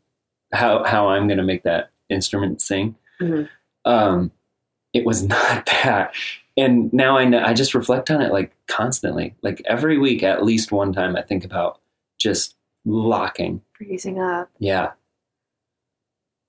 how 0.53 0.83
how 0.83 1.09
i'm 1.09 1.27
going 1.27 1.37
to 1.37 1.43
make 1.43 1.63
that 1.63 1.89
instrument 2.09 2.61
sing 2.61 2.95
Mhm. 3.21 3.49
um 3.85 4.31
it 4.93 5.05
was 5.05 5.23
not 5.35 5.65
that 5.65 6.13
and 6.55 6.91
now 6.93 7.17
i 7.17 7.25
know 7.25 7.43
i 7.43 7.53
just 7.53 7.73
reflect 7.75 8.09
on 8.11 8.21
it 8.21 8.31
like 8.31 8.55
constantly 8.67 9.35
like 9.41 9.61
every 9.65 9.97
week 9.97 10.23
at 10.23 10.43
least 10.45 10.71
one 10.71 10.93
time 10.93 11.15
i 11.15 11.21
think 11.21 11.43
about 11.45 11.79
just 12.17 12.55
locking 12.87 13.61
freezing 13.77 14.19
up. 14.19 14.49
yeah 14.59 14.91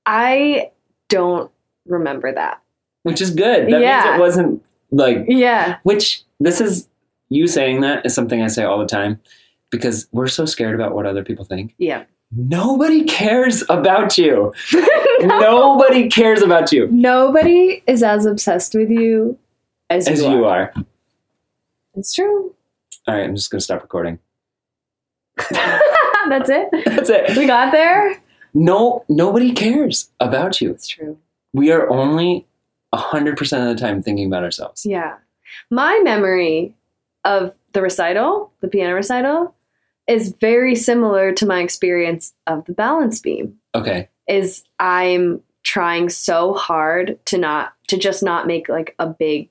I 0.06 0.70
don't 1.08 1.50
remember 1.86 2.32
that. 2.32 2.62
which 3.02 3.20
is 3.20 3.30
good. 3.30 3.70
That 3.72 3.80
Yeah. 3.80 4.04
means 4.04 4.14
it 4.16 4.20
wasn't 4.20 4.64
like 4.90 5.24
Yeah. 5.28 5.78
which 5.82 6.22
this 6.40 6.60
is 6.60 6.88
you 7.28 7.46
saying 7.46 7.80
that 7.82 8.06
is 8.06 8.14
something 8.14 8.40
I 8.42 8.46
say 8.46 8.64
all 8.64 8.78
the 8.78 8.86
time 8.86 9.20
because 9.70 10.08
we're 10.12 10.28
so 10.28 10.44
scared 10.46 10.74
about 10.74 10.94
what 10.94 11.04
other 11.06 11.22
people 11.24 11.44
think. 11.44 11.74
Yeah. 11.78 12.04
Nobody 12.34 13.04
cares 13.04 13.62
about 13.68 14.16
you. 14.18 14.52
Nobody 15.20 16.08
cares 16.08 16.42
about 16.42 16.72
you 16.72 16.88
Nobody 16.90 17.82
is 17.86 18.02
as 18.02 18.24
obsessed 18.26 18.74
with 18.74 18.90
you 18.90 19.36
as, 19.90 20.06
as 20.08 20.22
you, 20.22 20.30
you 20.30 20.44
are. 20.44 20.72
are. 20.76 20.84
It's 21.96 22.12
true. 22.14 22.54
All 23.06 23.14
right, 23.14 23.24
I'm 23.24 23.34
just 23.34 23.50
going 23.50 23.58
to 23.58 23.64
stop 23.64 23.82
recording. 23.82 24.18
That's 26.28 26.50
it. 26.50 26.68
That's 26.84 27.10
it. 27.10 27.36
We 27.36 27.46
got 27.46 27.72
there. 27.72 28.20
No, 28.54 29.04
nobody 29.08 29.52
cares 29.52 30.10
about 30.20 30.60
you. 30.60 30.70
It's 30.70 30.88
true. 30.88 31.18
We 31.52 31.70
are 31.70 31.88
only 31.90 32.46
100% 32.94 33.70
of 33.70 33.76
the 33.76 33.80
time 33.80 34.02
thinking 34.02 34.26
about 34.26 34.42
ourselves. 34.42 34.84
Yeah. 34.86 35.16
My 35.70 36.00
memory 36.02 36.74
of 37.24 37.54
the 37.72 37.82
recital, 37.82 38.52
the 38.60 38.68
piano 38.68 38.94
recital, 38.94 39.54
is 40.06 40.34
very 40.40 40.74
similar 40.74 41.32
to 41.32 41.46
my 41.46 41.60
experience 41.60 42.32
of 42.46 42.64
the 42.64 42.72
balance 42.72 43.20
beam. 43.20 43.58
Okay. 43.74 44.08
Is 44.26 44.64
I'm 44.78 45.42
trying 45.62 46.08
so 46.08 46.54
hard 46.54 47.18
to 47.26 47.38
not 47.38 47.74
to 47.88 47.98
just 47.98 48.22
not 48.22 48.46
make 48.46 48.68
like 48.68 48.94
a 48.98 49.06
big 49.06 49.50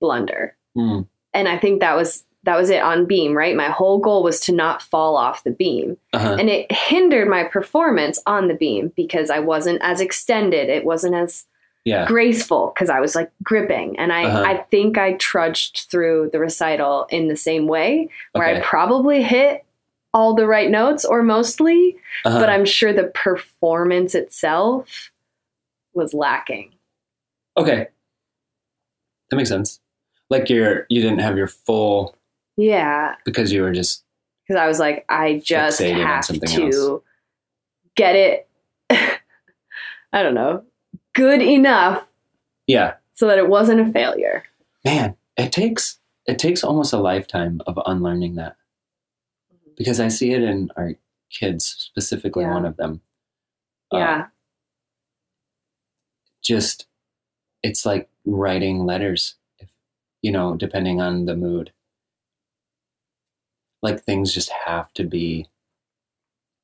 blunder. 0.00 0.56
Mm. 0.76 1.06
And 1.34 1.48
I 1.48 1.58
think 1.58 1.80
that 1.80 1.96
was 1.96 2.24
that 2.44 2.56
was 2.56 2.70
it 2.70 2.82
on 2.82 3.04
beam, 3.06 3.36
right? 3.36 3.54
My 3.54 3.68
whole 3.68 3.98
goal 3.98 4.22
was 4.22 4.40
to 4.40 4.52
not 4.52 4.80
fall 4.82 5.16
off 5.16 5.44
the 5.44 5.50
beam. 5.50 5.96
Uh-huh. 6.14 6.36
And 6.38 6.48
it 6.48 6.70
hindered 6.72 7.28
my 7.28 7.44
performance 7.44 8.22
on 8.26 8.48
the 8.48 8.54
beam 8.54 8.92
because 8.96 9.28
I 9.30 9.40
wasn't 9.40 9.80
as 9.82 10.00
extended. 10.00 10.68
It 10.70 10.84
wasn't 10.86 11.14
as 11.16 11.46
Yeah. 11.84 12.06
graceful 12.06 12.72
because 12.74 12.88
I 12.88 12.98
was 13.00 13.14
like 13.14 13.30
gripping. 13.42 13.98
And 13.98 14.10
I, 14.12 14.24
Uh-huh. 14.24 14.42
I 14.42 14.56
think 14.70 14.96
I 14.96 15.14
trudged 15.14 15.86
through 15.90 16.30
the 16.32 16.38
recital 16.38 17.06
in 17.10 17.28
the 17.28 17.36
same 17.36 17.66
way 17.66 18.08
where 18.32 18.46
I 18.46 18.60
probably 18.60 19.22
hit 19.22 19.64
all 20.14 20.34
the 20.34 20.46
right 20.46 20.70
notes 20.70 21.04
or 21.04 21.22
mostly, 21.22 21.96
Uh-huh. 22.24 22.38
but 22.40 22.48
I'm 22.48 22.64
sure 22.64 22.92
the 22.92 23.04
performance 23.14 24.14
itself 24.14 25.10
was 25.94 26.14
lacking. 26.14 26.72
okay. 27.56 27.88
That 29.30 29.36
makes 29.36 29.48
sense. 29.50 29.78
Like 30.30 30.48
you're 30.50 30.86
you 30.88 31.00
didn't 31.02 31.20
have 31.20 31.36
your 31.36 31.46
full 31.48 32.16
Yeah. 32.56 33.14
because 33.24 33.52
you 33.52 33.62
were 33.62 33.72
just 33.72 34.04
Because 34.46 34.60
I 34.60 34.66
was 34.66 34.78
like, 34.78 35.04
I 35.08 35.40
just 35.44 35.80
have 35.80 36.26
to 36.26 37.02
get 37.96 38.14
it, 38.16 38.48
I 38.90 40.22
don't 40.22 40.34
know, 40.34 40.64
good 41.14 41.40
enough 41.42 42.06
yeah. 42.66 42.94
so 43.14 43.26
that 43.26 43.38
it 43.38 43.48
wasn't 43.48 43.80
a 43.80 43.92
failure. 43.92 44.44
Man, 44.84 45.16
it 45.36 45.52
takes 45.52 45.98
it 46.26 46.38
takes 46.38 46.62
almost 46.62 46.92
a 46.92 46.98
lifetime 46.98 47.60
of 47.66 47.78
unlearning 47.86 48.34
that. 48.36 48.56
Because 49.76 49.98
I 50.00 50.08
see 50.08 50.32
it 50.32 50.42
in 50.42 50.70
our 50.76 50.92
kids, 51.30 51.64
specifically 51.78 52.44
Yeah. 52.44 52.54
one 52.54 52.64
of 52.66 52.76
them. 52.76 53.00
Uh, 53.92 53.98
Yeah. 53.98 54.26
just 56.42 56.86
it's 57.62 57.84
like 57.84 58.08
writing 58.24 58.84
letters 58.86 59.34
if 59.58 59.68
you 60.22 60.32
know 60.32 60.56
depending 60.56 61.00
on 61.00 61.24
the 61.26 61.36
mood 61.36 61.72
like 63.82 64.02
things 64.02 64.32
just 64.34 64.50
have 64.66 64.92
to 64.94 65.04
be 65.04 65.46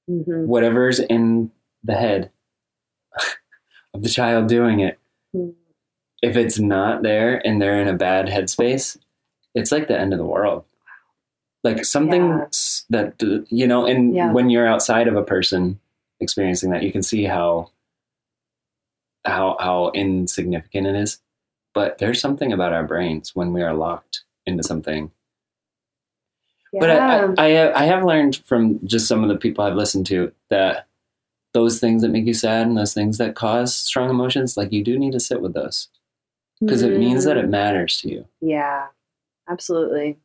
hmm 0.08 0.46
whatever's 0.46 0.98
in 1.00 1.50
the 1.84 1.94
head 1.94 2.30
of 3.94 4.02
the 4.02 4.08
child 4.08 4.48
doing 4.48 4.80
it 4.80 4.98
Hmm. 5.34 5.50
if 6.22 6.36
it's 6.36 6.58
not 6.58 7.02
there 7.02 7.44
and 7.46 7.60
they're 7.60 7.80
in 7.82 7.88
a 7.88 7.94
bad 7.96 8.26
headspace 8.26 8.96
it's 9.54 9.72
like 9.72 9.88
the 9.88 9.98
end 9.98 10.12
of 10.12 10.18
the 10.18 10.24
world 10.24 10.64
like 11.64 11.84
something 11.84 12.24
Yeah. 12.28 12.46
that 12.90 13.46
you 13.50 13.66
know 13.66 13.86
and 13.86 14.14
Yeah. 14.14 14.32
when 14.32 14.50
you're 14.50 14.66
outside 14.68 15.08
of 15.08 15.16
a 15.16 15.22
person 15.24 15.80
experiencing 16.20 16.70
that 16.70 16.82
you 16.84 16.92
can 16.92 17.02
see 17.02 17.24
how 17.24 17.70
how 19.24 19.56
how 19.58 19.90
insignificant 19.94 20.86
it 20.86 20.94
is 20.94 21.20
but 21.74 21.98
there's 21.98 22.20
something 22.20 22.52
about 22.52 22.72
our 22.72 22.84
brains 22.84 23.34
when 23.34 23.52
we 23.52 23.62
are 23.62 23.74
locked 23.74 24.22
into 24.46 24.62
something 24.62 25.10
but 26.72 26.90
I, 26.90 27.24
I, 27.38 27.56
I, 27.56 27.82
I 27.82 27.84
have 27.84 28.04
learned 28.04 28.36
from 28.44 28.84
just 28.86 29.08
some 29.08 29.22
of 29.22 29.28
the 29.28 29.36
people 29.36 29.64
I've 29.64 29.74
listened 29.76 30.06
to 30.06 30.32
that 30.50 30.86
those 31.54 31.80
things 31.80 32.02
that 32.02 32.08
make 32.08 32.26
you 32.26 32.34
sad 32.34 32.66
and 32.66 32.76
those 32.76 32.92
things 32.92 33.18
that 33.18 33.34
cause 33.34 33.74
strong 33.74 34.10
emotions, 34.10 34.56
like 34.56 34.72
you 34.72 34.84
do 34.84 34.98
need 34.98 35.12
to 35.12 35.20
sit 35.20 35.40
with 35.40 35.54
those 35.54 35.88
because 36.60 36.82
it 36.82 36.98
means 36.98 37.24
that 37.24 37.38
it 37.38 37.46
Mm, 37.46 37.50
matters 37.50 37.98
to 37.98 38.10
you. 38.10 38.26
Yeah, 38.40 38.88
absolutely. 39.48 40.18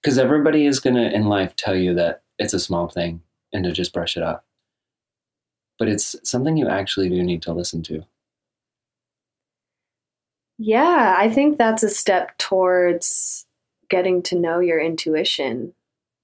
Because 0.00 0.18
everybody 0.18 0.66
is 0.66 0.78
going 0.78 0.94
to 0.94 1.12
in 1.12 1.24
life 1.26 1.56
tell 1.56 1.74
you 1.74 1.94
that 1.94 2.22
it's 2.38 2.54
a 2.54 2.60
small 2.60 2.88
thing 2.88 3.22
and 3.52 3.64
to 3.64 3.72
just 3.72 3.92
brush 3.92 4.16
it 4.16 4.22
off. 4.22 4.42
But 5.78 5.88
it's 5.88 6.14
something 6.22 6.56
you 6.56 6.68
actually 6.68 7.08
do 7.08 7.22
need 7.22 7.42
to 7.42 7.52
listen 7.52 7.82
to. 7.84 8.04
Yeah, 10.58 11.16
I 11.18 11.28
think 11.30 11.58
that's 11.58 11.82
a 11.82 11.88
step 11.88 12.36
towards 12.38 13.46
getting 13.88 14.22
to 14.24 14.38
know 14.38 14.60
your 14.60 14.80
intuition 14.80 15.72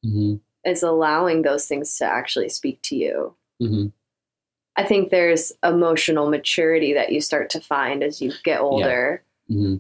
hmm 0.03 0.35
is 0.65 0.83
allowing 0.83 1.43
those 1.43 1.67
things 1.67 1.99
to 1.99 2.07
actually 2.07 2.49
speak 2.49 2.81
to 2.83 2.97
you. 2.97 3.35
hmm 3.61 3.87
I 4.77 4.83
think 4.85 5.11
there's 5.11 5.53
emotional 5.63 6.29
maturity 6.31 6.95
that 6.95 7.13
you 7.13 7.21
start 7.21 7.51
to 7.51 7.61
find 7.61 8.03
as 8.03 8.21
you 8.21 8.33
get 8.43 8.61
older. 8.61 9.23
hmm 9.49 9.77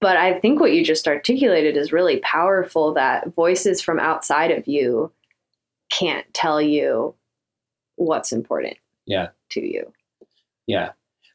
But 0.00 0.16
I 0.16 0.40
think 0.40 0.58
what 0.60 0.72
you 0.72 0.84
just 0.84 1.06
articulated 1.06 1.76
is 1.76 1.92
really 1.92 2.18
powerful 2.20 2.94
that 2.94 3.34
voices 3.34 3.80
from 3.80 4.00
outside 4.00 4.50
of 4.50 4.66
you 4.66 5.12
can't 5.90 6.26
tell 6.34 6.60
you 6.60 7.14
what's 7.96 8.32
important 8.32 8.78
Yeah. 9.04 9.28
to 9.50 9.60
you. 9.60 9.92
Yeah. 10.66 10.90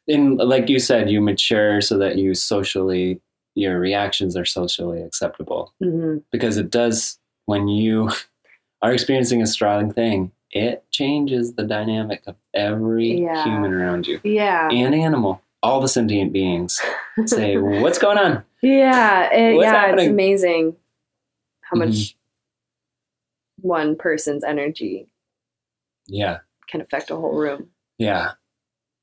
And 0.08 0.36
like 0.36 0.68
you 0.68 0.78
said, 0.78 1.08
you 1.10 1.20
mature 1.20 1.80
so 1.80 1.96
that 1.98 2.16
you 2.16 2.34
socially, 2.34 3.20
your 3.54 3.78
reactions 3.78 4.36
are 4.36 4.44
socially 4.44 5.02
acceptable. 5.02 5.72
hmm 5.82 6.18
because 6.30 6.56
it 6.56 6.70
does 6.70 7.18
when 7.46 7.68
you 7.68 8.10
are 8.82 8.92
experiencing 8.92 9.42
a 9.42 9.46
strong 9.46 9.92
thing 9.92 10.32
it 10.50 10.84
changes 10.90 11.54
the 11.54 11.64
dynamic 11.64 12.22
of 12.26 12.36
every 12.54 13.22
Yeah. 13.22 13.44
human 13.44 13.72
around 13.72 14.06
you 14.06 14.20
Yeah. 14.24 14.68
and 14.70 14.94
animal 14.94 15.40
all 15.62 15.80
the 15.80 15.88
sentient 15.88 16.32
beings 16.32 16.80
say 17.26 17.56
what's 17.82 17.98
going 17.98 18.18
on 18.18 18.44
Yeah, 18.62 19.32
it, 19.32 19.60
yeah, 19.60 19.72
happening? 19.72 19.98
it's 20.06 20.10
amazing 20.10 20.76
how 21.62 21.76
much 21.78 22.16
one 23.60 23.96
person's 23.96 24.44
energy 24.44 25.06
yeah 26.06 26.38
can 26.68 26.80
affect 26.80 27.10
a 27.10 27.16
whole 27.16 27.34
room. 27.36 27.68
yeah 27.98 28.32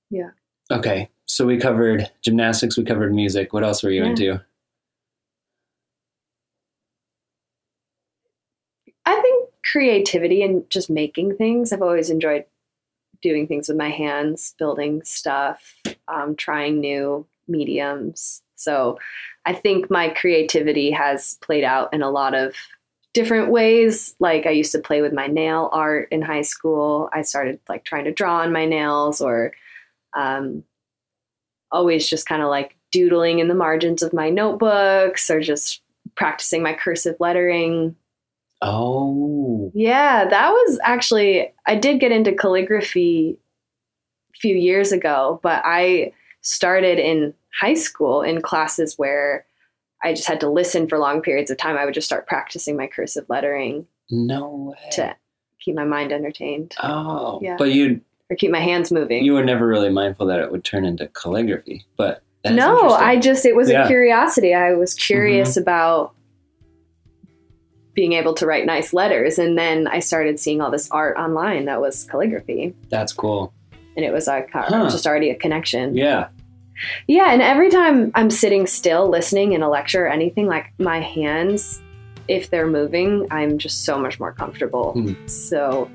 Yeah. 0.10 0.32
okay 0.72 1.10
so 1.30 1.46
we 1.46 1.58
covered 1.58 2.10
gymnastics 2.22 2.78
we 2.78 2.84
covered 2.84 3.14
music 3.14 3.54
what 3.54 3.64
else 3.64 3.84
were 3.84 3.92
you 3.92 4.04
Yeah. 4.04 4.10
into 4.10 4.42
I 9.06 9.20
think 9.22 9.50
creativity 9.72 10.44
and 10.44 10.70
just 10.70 10.90
making 10.90 11.36
things. 11.36 11.72
I've 11.72 11.82
always 11.82 12.10
enjoyed 12.10 12.46
doing 13.22 13.48
things 13.48 13.68
with 13.68 13.78
my 13.78 13.90
hands, 13.90 14.56
building 14.60 15.02
stuff, 15.04 15.76
um, 16.08 16.36
trying 16.36 16.80
new 16.80 17.26
mediums. 17.48 18.42
So 18.56 19.00
I 19.46 19.54
think 19.54 19.90
my 19.90 20.10
creativity 20.10 20.92
has 20.92 21.38
played 21.42 21.64
out 21.64 21.94
in 21.94 22.02
a 22.02 22.10
lot 22.12 22.36
of 22.36 22.56
different 23.14 23.52
ways. 23.52 24.16
Like 24.20 24.46
I 24.46 24.52
used 24.52 24.72
to 24.74 24.80
play 24.80 25.02
with 25.02 25.14
my 25.14 25.28
nail 25.28 25.70
art 25.74 26.08
in 26.12 26.22
high 26.22 26.44
school. 26.44 27.10
I 27.12 27.24
started 27.24 27.60
like 27.68 27.84
trying 27.84 28.06
to 28.06 28.12
draw 28.14 28.42
on 28.42 28.52
my 28.54 28.66
nails 28.66 29.22
or 29.22 29.54
um, 30.16 30.64
always 31.72 32.08
just 32.10 32.26
kind 32.26 32.42
of 32.42 32.50
like 32.50 32.76
doodling 32.92 33.40
in 33.40 33.48
the 33.48 33.56
margins 33.56 34.02
of 34.02 34.14
my 34.14 34.30
notebooks 34.30 35.30
or 35.30 35.40
just 35.42 35.82
practicing 36.16 36.64
my 36.64 36.74
cursive 36.74 37.16
lettering. 37.20 37.96
oh 38.62 39.72
Yeah, 39.74 40.28
that 40.28 40.50
was 40.52 40.80
actually, 40.84 41.54
I 41.66 41.76
did 41.76 42.00
get 42.00 42.12
into 42.12 42.34
calligraphy 42.34 43.38
a 44.36 44.38
few 44.40 44.56
years 44.56 44.92
ago, 44.92 45.40
but 45.44 45.62
I 45.66 46.14
started 46.42 47.00
in 47.00 47.34
high 47.60 47.74
school 47.76 48.22
in 48.22 48.42
classes 48.42 48.96
where 48.98 49.46
I 50.04 50.14
just 50.14 50.28
had 50.28 50.40
to 50.42 50.50
listen 50.50 50.88
for 50.88 50.98
long 50.98 51.22
periods 51.22 51.52
of 51.52 51.58
time. 51.58 51.78
I 51.78 51.86
would 51.86 51.94
just 51.94 52.08
start 52.08 52.28
practicing 52.28 52.78
my 52.78 52.88
cursive 52.88 53.26
lettering 53.30 53.86
no 54.12 54.74
way 54.74 54.90
to 54.94 55.16
keep 55.60 55.76
my 55.76 55.84
mind 55.84 56.12
entertained 56.12 56.74
oh 56.82 57.38
Yeah. 57.44 57.58
but 57.60 57.72
you 57.72 58.02
or 58.30 58.36
keep 58.36 58.52
my 58.52 58.60
hands 58.62 58.92
moving. 58.92 59.24
you 59.26 59.34
were 59.34 59.44
never 59.44 59.66
really 59.68 59.90
mindful 59.90 60.26
that 60.28 60.40
it 60.40 60.52
would 60.52 60.64
turn 60.64 60.86
into 60.86 61.08
calligraphy 61.10 61.86
but 61.98 62.22
that's 62.44 62.56
no. 62.56 62.92
I 62.92 63.18
just, 63.20 63.46
it 63.46 63.54
was 63.56 63.70
Yeah. 63.70 63.80
Mm-hmm. 63.80 63.86
a 63.86 63.88
curiosity. 63.90 64.54
I 64.54 64.74
was 64.74 64.94
curious 64.94 65.58
about 65.58 66.14
being 67.94 68.14
able 68.14 68.34
to 68.36 68.46
write 68.46 68.66
nice 68.66 68.94
letters. 68.94 69.38
And 69.38 69.58
then 69.58 69.88
I 69.90 70.00
started 70.00 70.40
seeing 70.40 70.62
all 70.62 70.72
this 70.72 70.90
art 70.90 71.18
online 71.18 71.66
that 71.66 71.82
was 71.82 72.06
calligraphy. 72.06 72.74
that's 72.90 73.12
cool 73.12 73.52
And 73.98 74.06
it 74.06 74.14
was 74.14 74.26
like 74.28 74.50
Huh. 74.54 74.90
just 74.90 75.06
already 75.06 75.30
a 75.32 75.36
connection. 75.36 75.98
yeah 75.98 76.30
Yeah, 77.08 77.34
and 77.34 77.42
every 77.42 77.70
time 77.70 78.10
I'm 78.16 78.30
sitting 78.30 78.68
still 78.68 79.10
listening 79.10 79.52
in 79.52 79.62
a 79.62 79.70
lecture 79.70 80.06
or 80.06 80.08
anything, 80.08 80.48
like 80.48 80.68
my 80.80 81.02
hands, 81.02 81.82
if 82.30 82.50
they're 82.52 82.68
moving, 82.68 83.28
I'm 83.32 83.58
just 83.58 83.84
so 83.84 84.00
much 84.00 84.18
more 84.18 84.32
comfortable. 84.32 84.94
Hmm. 84.94 85.28
So 85.28 85.92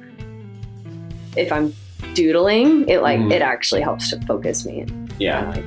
if 1.38 1.51
I'm 1.51 1.73
doodling, 2.14 2.88
it 2.88 3.01
like 3.03 3.19
Mhm. 3.21 3.33
it 3.33 3.43
actually 3.43 3.81
helps 3.81 4.11
to 4.11 4.21
focus 4.27 4.64
me. 4.67 4.85
yeah 5.19 5.49
Like, 5.51 5.64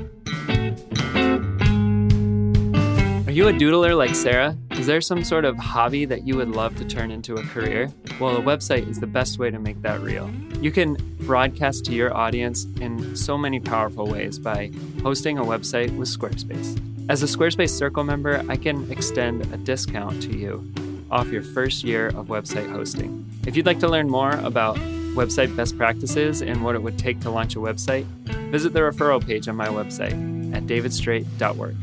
Are 3.28 3.32
you 3.38 3.48
a 3.50 3.54
doodler 3.54 3.96
like 3.98 4.16
Sarah? 4.16 4.56
Is 4.72 4.88
there 4.88 5.02
some 5.02 5.24
sort 5.24 5.46
of 5.46 5.58
hobby 5.58 6.06
that 6.06 6.26
you 6.26 6.36
would 6.38 6.50
love 6.50 6.76
to 6.78 6.86
turn 6.86 7.12
into 7.12 7.36
a 7.36 7.44
career? 7.44 7.90
Well, 8.20 8.38
a 8.38 8.42
website 8.42 8.90
is 8.90 9.00
the 9.00 9.08
best 9.08 9.38
way 9.38 9.52
to 9.52 9.60
make 9.60 9.82
that 9.84 10.02
real. 10.02 10.30
You 10.62 10.72
can 10.72 10.98
broadcast 11.22 11.86
to 11.86 11.94
your 11.94 12.16
audience 12.16 12.66
in 12.82 13.16
so 13.16 13.38
many 13.38 13.60
powerful 13.60 14.08
ways 14.08 14.40
by 14.40 14.72
hosting 15.04 15.38
a 15.38 15.44
website 15.44 15.96
with 15.98 16.08
Squarespace. 16.08 16.80
As 17.10 17.22
a 17.22 17.26
Squarespace 17.28 17.70
Circle 17.72 18.04
member, 18.06 18.44
I 18.50 18.56
can 18.56 18.90
extend 18.92 19.42
a 19.54 19.58
discount 19.58 20.22
to 20.24 20.36
you 20.36 20.64
off 21.12 21.28
your 21.32 21.42
first 21.44 21.84
year 21.84 22.08
of 22.10 22.28
website 22.28 22.70
hosting. 22.72 23.26
If 23.46 23.56
you'd 23.56 23.66
like 23.66 23.80
to 23.80 23.88
learn 23.88 24.10
more 24.10 24.32
about 24.44 24.78
website 25.18 25.54
best 25.56 25.78
practices 25.78 26.42
and 26.42 26.64
what 26.64 26.76
it 26.76 26.82
would 26.82 26.98
take 26.98 27.20
to 27.22 27.30
launch 27.30 27.56
a 27.56 27.60
website, 27.60 28.06
visit 28.52 28.72
the 28.72 28.80
referral 28.80 29.26
page 29.26 29.48
on 29.48 29.56
my 29.56 29.68
website 29.68 30.14
at 30.56 30.64
davidstraight.org. 30.64 31.76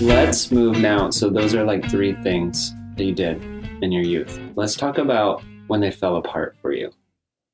Let's 0.00 0.52
move 0.52 0.78
now. 0.78 1.10
So, 1.10 1.30
those 1.30 1.54
are 1.54 1.64
like 1.64 1.90
three 1.90 2.14
things 2.22 2.74
that 2.96 3.04
you 3.04 3.14
did 3.14 3.42
in 3.82 3.90
your 3.90 4.02
youth. 4.02 4.40
Let's 4.54 4.76
talk 4.76 4.98
about 4.98 5.42
when 5.66 5.80
they 5.80 5.90
fell 5.90 6.16
apart 6.16 6.56
for 6.60 6.72
you. 6.72 6.90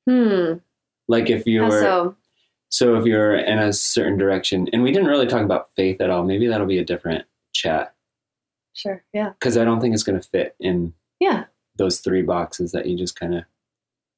Hmm. 0.09 0.53
Like 1.07 1.29
if 1.29 1.45
you 1.45 1.61
How 1.63 1.69
were, 1.69 1.81
so? 1.81 2.15
so 2.69 2.95
if 2.95 3.05
you're 3.05 3.35
in 3.35 3.59
a 3.59 3.73
certain 3.73 4.17
direction, 4.17 4.67
and 4.73 4.83
we 4.83 4.91
didn't 4.91 5.07
really 5.07 5.27
talk 5.27 5.43
about 5.43 5.69
faith 5.75 6.01
at 6.01 6.09
all. 6.09 6.23
Maybe 6.23 6.47
that'll 6.47 6.67
be 6.67 6.79
a 6.79 6.85
different 6.85 7.25
chat 7.53 7.94
Sure. 8.75 9.03
Yeah. 9.13 9.29
because 9.39 9.57
I 9.57 9.63
don't 9.65 9.79
think 9.81 9.93
it's 9.95 10.03
going 10.03 10.19
to 10.21 10.27
fit 10.27 10.55
in 10.59 10.93
Yeah. 11.19 11.45
those 11.77 11.99
three 12.01 12.21
boxes 12.21 12.71
that 12.73 12.85
you 12.85 12.95
just 12.97 13.19
kind 13.19 13.33
of 13.33 13.43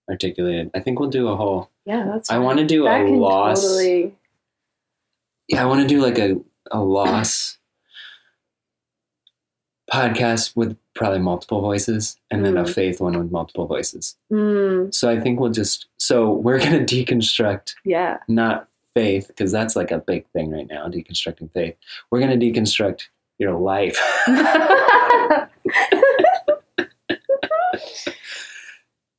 articulated. 0.09 0.71
I 0.73 0.79
think 0.81 0.99
we'll 0.99 1.09
do 1.09 1.27
a 1.29 1.35
whole. 1.35 1.69
Yeah. 1.85 2.05
That's. 2.05 2.29
I 2.29 2.39
want 2.39 2.59
to 2.59 2.65
do 2.65 2.83
That 2.83 3.01
a 3.05 3.09
loss. 3.09 3.61
Totally. 3.61 4.15
Yeah, 5.47 5.63
I 5.63 5.65
want 5.65 5.81
to 5.81 5.87
do 5.87 6.01
like 6.01 6.17
a 6.19 6.35
a 6.71 6.81
loss 6.83 7.57
podcast 9.93 10.55
with 10.57 10.75
probably 10.95 11.19
multiple 11.19 11.61
voices, 11.61 12.17
and 12.29 12.43
then 12.43 12.57
a 12.57 12.63
Mm. 12.63 12.73
faith 12.73 12.99
one 12.99 13.17
with 13.17 13.31
multiple 13.31 13.67
voices. 13.67 14.17
Mm, 14.31 14.93
So 14.93 15.09
I 15.09 15.19
think 15.19 15.39
we'll 15.39 15.51
just. 15.51 15.87
So 15.97 16.33
we're 16.33 16.59
gonna 16.63 16.79
deconstruct 16.83 17.75
yeah. 17.85 18.17
not 18.27 18.67
faith 18.93 19.27
because 19.29 19.51
that's 19.51 19.75
like 19.77 19.91
a 19.91 19.99
big 19.99 20.27
thing 20.31 20.51
right 20.51 20.67
now. 20.67 20.87
Deconstructing 20.89 21.51
faith. 21.53 21.75
We're 22.11 22.19
gonna 22.19 22.35
deconstruct 22.35 23.03
your 23.39 23.53
life. 23.53 23.97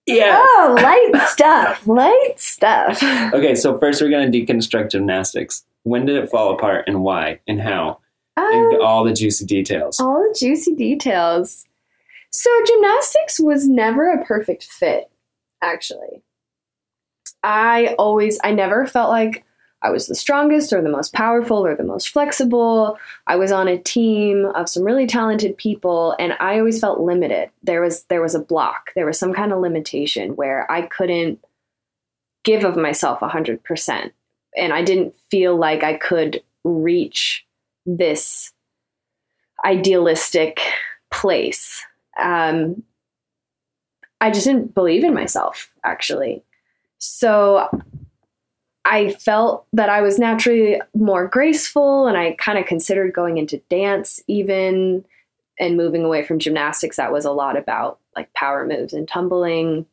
yeah. 0.07 0.43
Oh, 0.43 0.77
light 0.83 1.29
stuff. 1.29 1.87
Light 1.87 2.35
stuff. 2.37 3.03
Okay, 3.35 3.55
so 3.55 3.79
first 3.79 4.01
we're 4.01 4.11
gonna 4.11 4.31
deconstruct 4.31 4.91
gymnastics. 4.93 5.65
When 5.85 6.07
did 6.07 6.17
it 6.17 6.31
fall 6.31 6.53
apart 6.55 6.85
and 6.87 7.03
why 7.03 7.41
and 7.47 7.61
how? 7.61 8.01
And 8.37 8.75
Um, 8.77 8.83
all 8.83 9.05
the 9.05 9.13
juicy 9.13 9.45
details. 9.45 9.99
all 10.01 10.23
the 10.23 10.35
juicy 10.39 10.75
details. 10.75 11.65
So, 12.31 12.51
gymnastics 12.67 13.41
was 13.41 13.67
never 13.67 14.11
a 14.13 14.23
perfect 14.25 14.63
fit, 14.65 15.11
actually. 15.63 16.23
I 17.43 17.95
always, 17.99 18.39
I 18.45 18.53
never 18.53 18.87
felt 18.87 19.09
like 19.11 19.45
I 19.83 19.91
was 19.91 20.07
the 20.07 20.15
strongest 20.15 20.73
or 20.73 20.83
the 20.83 20.89
most 20.89 21.13
powerful 21.13 21.65
or 21.65 21.75
the 21.77 21.85
most 21.85 22.09
flexible. 22.09 22.99
I 23.27 23.37
was 23.37 23.53
on 23.53 23.69
a 23.69 23.79
team 23.79 24.47
of 24.55 24.69
some 24.69 24.83
really 24.83 25.07
talented 25.07 25.57
people 25.57 26.17
and 26.19 26.35
I 26.41 26.59
always 26.59 26.81
felt 26.81 27.01
limited. 27.01 27.51
There 27.63 27.81
was 27.81 28.03
there 28.05 28.23
was 28.23 28.35
a 28.35 28.41
block. 28.41 28.91
There 28.97 29.07
was 29.07 29.19
some 29.19 29.33
kind 29.33 29.53
of 29.53 29.61
limitation 29.61 30.35
where 30.35 30.71
I 30.71 30.83
couldn't 30.83 31.39
give 32.45 32.65
of 32.65 32.77
myself 32.77 33.21
100% 33.21 34.11
and 34.57 34.73
I 34.73 34.83
didn't 34.83 35.15
feel 35.31 35.57
like 35.57 35.85
I 35.85 35.95
could 35.95 36.43
reach 36.65 37.47
this 37.87 38.53
idealistic 39.65 40.61
place. 41.11 41.85
Um, 42.21 42.83
I 44.21 44.31
just 44.31 44.47
didn't 44.47 44.75
believe 44.75 45.05
in 45.05 45.15
myself, 45.15 45.71
actually. 45.85 46.43
So 46.99 47.69
I 48.91 49.11
felt 49.13 49.67
that 49.75 49.91
I 49.91 50.01
was 50.01 50.19
naturally 50.19 50.81
more 50.95 51.29
graceful, 51.29 52.07
and 52.07 52.17
I 52.17 52.33
kind 52.33 52.59
of 52.59 52.65
considered 52.65 53.13
going 53.13 53.37
into 53.37 53.63
dance 53.69 54.21
even 54.27 55.05
and 55.61 55.77
moving 55.77 56.05
away 56.05 56.25
from 56.25 56.39
gymnastics. 56.39 56.97
That 56.97 57.13
was 57.13 57.25
a 57.25 57.33
lot 57.33 57.57
about 57.57 57.99
like 58.17 58.33
power 58.33 58.67
moves 58.67 58.95
and 58.95 59.07
tumbling. 59.07 59.87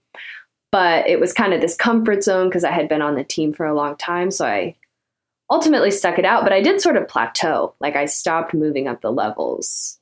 But 0.71 1.07
it 1.07 1.19
was 1.19 1.33
kind 1.33 1.53
of 1.53 1.61
this 1.61 1.75
comfort 1.75 2.23
zone 2.23 2.49
because 2.49 2.63
I 2.63 2.71
had 2.71 2.87
been 2.87 3.01
on 3.01 3.15
the 3.15 3.23
team 3.23 3.53
for 3.53 3.65
a 3.65 3.75
long 3.75 3.97
time. 3.97 4.31
So 4.31 4.45
I 4.45 4.75
ultimately 5.49 5.91
stuck 5.91 6.17
it 6.17 6.25
out, 6.25 6.43
but 6.43 6.53
I 6.53 6.61
did 6.61 6.81
sort 6.81 6.97
of 6.97 7.07
plateau. 7.07 7.73
Like 7.79 7.95
I 7.95 8.05
stopped 8.05 8.53
moving 8.53 8.87
up 8.87 9.01
the 9.01 9.11
levels. 9.11 9.99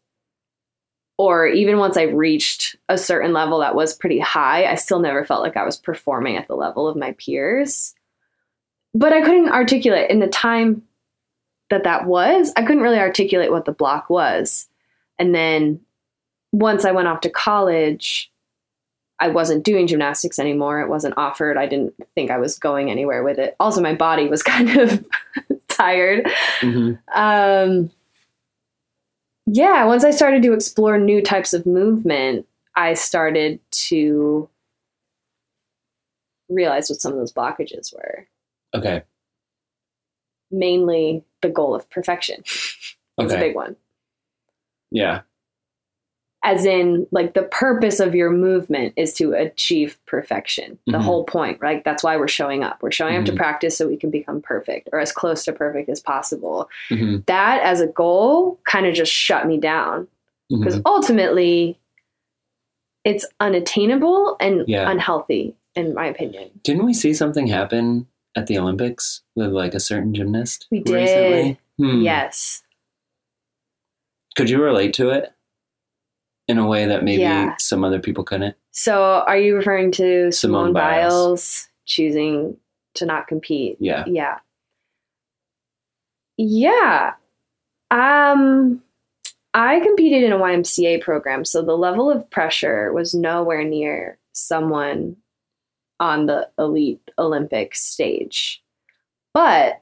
Or 1.17 1.47
even 1.47 1.77
once 1.77 1.95
I 1.95 2.03
reached 2.03 2.75
a 2.89 2.97
certain 2.97 3.33
level 3.33 3.59
that 3.59 3.75
was 3.75 3.95
pretty 3.95 4.19
high, 4.19 4.65
I 4.65 4.75
still 4.75 4.99
never 4.99 5.23
felt 5.23 5.43
like 5.43 5.57
I 5.57 5.63
was 5.63 5.77
performing 5.77 6.37
at 6.37 6.47
the 6.47 6.55
level 6.55 6.87
of 6.87 6.97
my 6.97 7.13
peers. 7.13 7.93
But 8.93 9.13
I 9.13 9.21
couldn't 9.21 9.49
articulate 9.49 10.09
in 10.09 10.19
the 10.19 10.27
time 10.27 10.83
that 11.69 11.83
that 11.83 12.05
was, 12.05 12.53
I 12.55 12.63
couldn't 12.63 12.83
really 12.83 12.99
articulate 12.99 13.51
what 13.51 13.65
the 13.65 13.71
block 13.71 14.09
was. 14.09 14.67
And 15.17 15.33
then 15.33 15.79
once 16.51 16.85
I 16.85 16.91
went 16.91 17.07
off 17.07 17.21
to 17.21 17.29
college, 17.29 18.31
I 19.19 19.29
wasn't 19.29 19.63
doing 19.63 19.87
gymnastics 19.87 20.37
anymore. 20.37 20.81
It 20.81 20.89
wasn't 20.89 21.17
offered. 21.17 21.57
I 21.57 21.65
didn't 21.65 21.93
think 22.13 22.29
I 22.29 22.37
was 22.37 22.59
going 22.59 22.91
anywhere 22.91 23.23
with 23.23 23.39
it. 23.39 23.55
Also, 23.59 23.81
my 23.81 23.95
body 23.95 24.27
was 24.27 24.43
kind 24.43 24.77
of 24.77 25.03
tired. 25.67 26.27
Mhm. 26.59 26.99
Um, 27.15 27.91
yeah, 29.45 29.85
once 29.85 30.03
I 30.03 30.11
started 30.11 30.43
to 30.43 30.53
explore 30.53 30.97
new 30.97 31.21
types 31.21 31.53
of 31.53 31.65
movement, 31.65 32.45
I 32.75 32.93
started 32.93 33.59
to 33.89 34.49
realize 36.49 36.89
what 36.89 37.01
some 37.01 37.13
of 37.13 37.19
those 37.19 37.33
blockages 37.33 37.93
were. 37.93 38.27
Okay. 38.75 39.03
Mainly 40.51 41.23
the 41.41 41.49
goal 41.49 41.73
of 41.75 41.89
perfection. 41.89 42.43
That's 43.17 43.33
a 43.33 43.37
big 43.39 43.55
one. 43.55 43.75
Yeah. 44.91 45.21
As 46.45 46.65
in, 46.65 47.07
like, 47.11 47.33
the 47.35 47.43
purpose 47.43 48.01
of 48.01 48.13
your 48.13 48.29
movement 48.29 48.93
is 48.97 49.13
to 49.13 49.31
achieve 49.31 49.97
perfection. 50.05 50.77
The 50.87 50.97
Mhm. 50.97 51.01
whole 51.01 51.23
point, 51.23 51.59
right? 51.61 51.81
That's 51.85 52.03
why 52.03 52.17
we're 52.17 52.27
showing 52.27 52.63
up. 52.63 52.83
We're 52.83 52.91
showing 52.91 53.15
up 53.15 53.23
to 53.25 53.31
Mhm. 53.31 53.37
practice 53.37 53.77
so 53.77 53.87
we 53.87 53.95
can 53.95 54.09
become 54.09 54.41
perfect 54.41 54.89
or 54.91 54.99
as 54.99 55.13
close 55.13 55.45
to 55.45 55.53
perfect 55.53 55.87
as 55.89 56.01
possible. 56.01 56.69
hmm 56.89 57.17
That 57.27 57.61
as 57.63 57.79
a 57.79 57.87
goal 57.87 58.59
kind 58.65 58.85
of 58.85 58.93
just 58.93 59.11
shut 59.11 59.47
me 59.47 59.57
down 59.57 60.07
because 60.49 60.75
hmm 60.75 60.81
ultimately 60.85 61.79
it's 63.05 63.25
unattainable 63.39 64.35
and 64.39 64.65
Yeah. 64.67 64.89
unhealthy, 64.89 65.55
in 65.75 65.93
my 65.93 66.07
opinion. 66.07 66.49
Didn't 66.63 66.85
we 66.85 66.93
see 66.93 67.13
something 67.13 67.47
happen 67.47 68.07
at 68.35 68.47
the 68.47 68.57
Olympics 68.57 69.21
with 69.35 69.51
like 69.51 69.73
a 69.73 69.79
certain 69.79 70.13
gymnast? 70.13 70.67
We 70.71 70.79
did. 70.79 70.93
recently? 70.93 71.59
Hmm. 71.77 72.01
Yes. 72.01 72.63
Could 74.35 74.49
you 74.49 74.61
relate 74.61 74.93
to 74.95 75.09
it 75.09 75.31
in 76.47 76.57
a 76.57 76.67
way 76.67 76.85
that 76.85 77.03
maybe 77.03 77.21
Yeah. 77.21 77.55
some 77.57 77.83
other 77.83 77.99
people 77.99 78.23
couldn't? 78.23 78.55
So 78.71 79.01
are 79.27 79.37
you 79.37 79.55
referring 79.55 79.91
to 79.93 80.31
Simone 80.31 80.69
Simone, 80.69 80.73
Biles. 80.73 81.13
Biles 81.13 81.67
choosing 81.85 82.57
to 82.95 83.05
not 83.05 83.27
compete? 83.27 83.77
Yeah. 83.79 84.03
Yeah. 84.07 84.39
Yeah. 86.37 87.13
Um 87.91 88.81
I 89.55 89.79
competed 89.81 90.23
in 90.23 90.31
a 90.31 90.37
YMCA 90.39 91.01
program, 91.01 91.45
so 91.45 91.61
the 91.61 91.77
level 91.77 92.09
of 92.09 92.27
pressure 92.31 92.91
was 92.91 93.13
nowhere 93.13 93.63
near 93.63 94.17
someone 94.31 95.15
on 95.99 96.25
the 96.25 96.49
elite 96.57 97.11
Olympic 97.17 97.75
stage. 97.75 98.61
But 99.33 99.81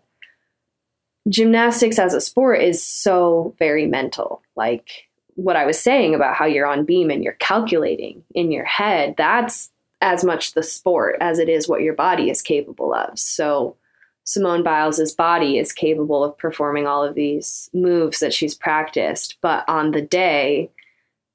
gymnastics 1.29 1.99
as 1.99 2.13
a 2.13 2.21
sport 2.21 2.61
is 2.61 2.83
so 2.83 3.55
very 3.59 3.85
mental. 3.85 4.41
Like 4.55 5.09
what 5.35 5.55
I 5.55 5.65
was 5.65 5.79
saying 5.79 6.15
about 6.15 6.35
how 6.35 6.45
you're 6.45 6.67
on 6.67 6.85
beam 6.85 7.09
and 7.09 7.23
you're 7.23 7.33
calculating 7.33 8.23
in 8.33 8.51
your 8.51 8.65
head, 8.65 9.15
that's 9.17 9.71
as 10.01 10.23
much 10.23 10.53
the 10.53 10.63
sport 10.63 11.15
as 11.21 11.39
it 11.39 11.47
is 11.47 11.67
what 11.67 11.81
your 11.81 11.93
body 11.93 12.29
is 12.29 12.41
capable 12.41 12.93
of. 12.93 13.17
So 13.17 13.75
Simone 14.23 14.63
Biles' 14.63 15.13
body 15.13 15.57
is 15.57 15.73
capable 15.73 16.23
of 16.23 16.37
performing 16.37 16.87
all 16.87 17.03
of 17.03 17.15
these 17.15 17.69
moves 17.73 18.19
that 18.19 18.33
she's 18.33 18.55
practiced, 18.55 19.37
but 19.41 19.67
on 19.67 19.91
the 19.91 20.01
day, 20.01 20.69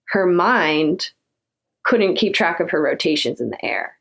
her 0.09 0.27
mind 0.27 1.11
couldn't 1.85 2.17
keep 2.17 2.35
track 2.35 2.61
of 2.61 2.71
her 2.71 2.81
rotations 2.81 3.41
in 3.41 3.51
the 3.51 3.65
air. 3.65 3.96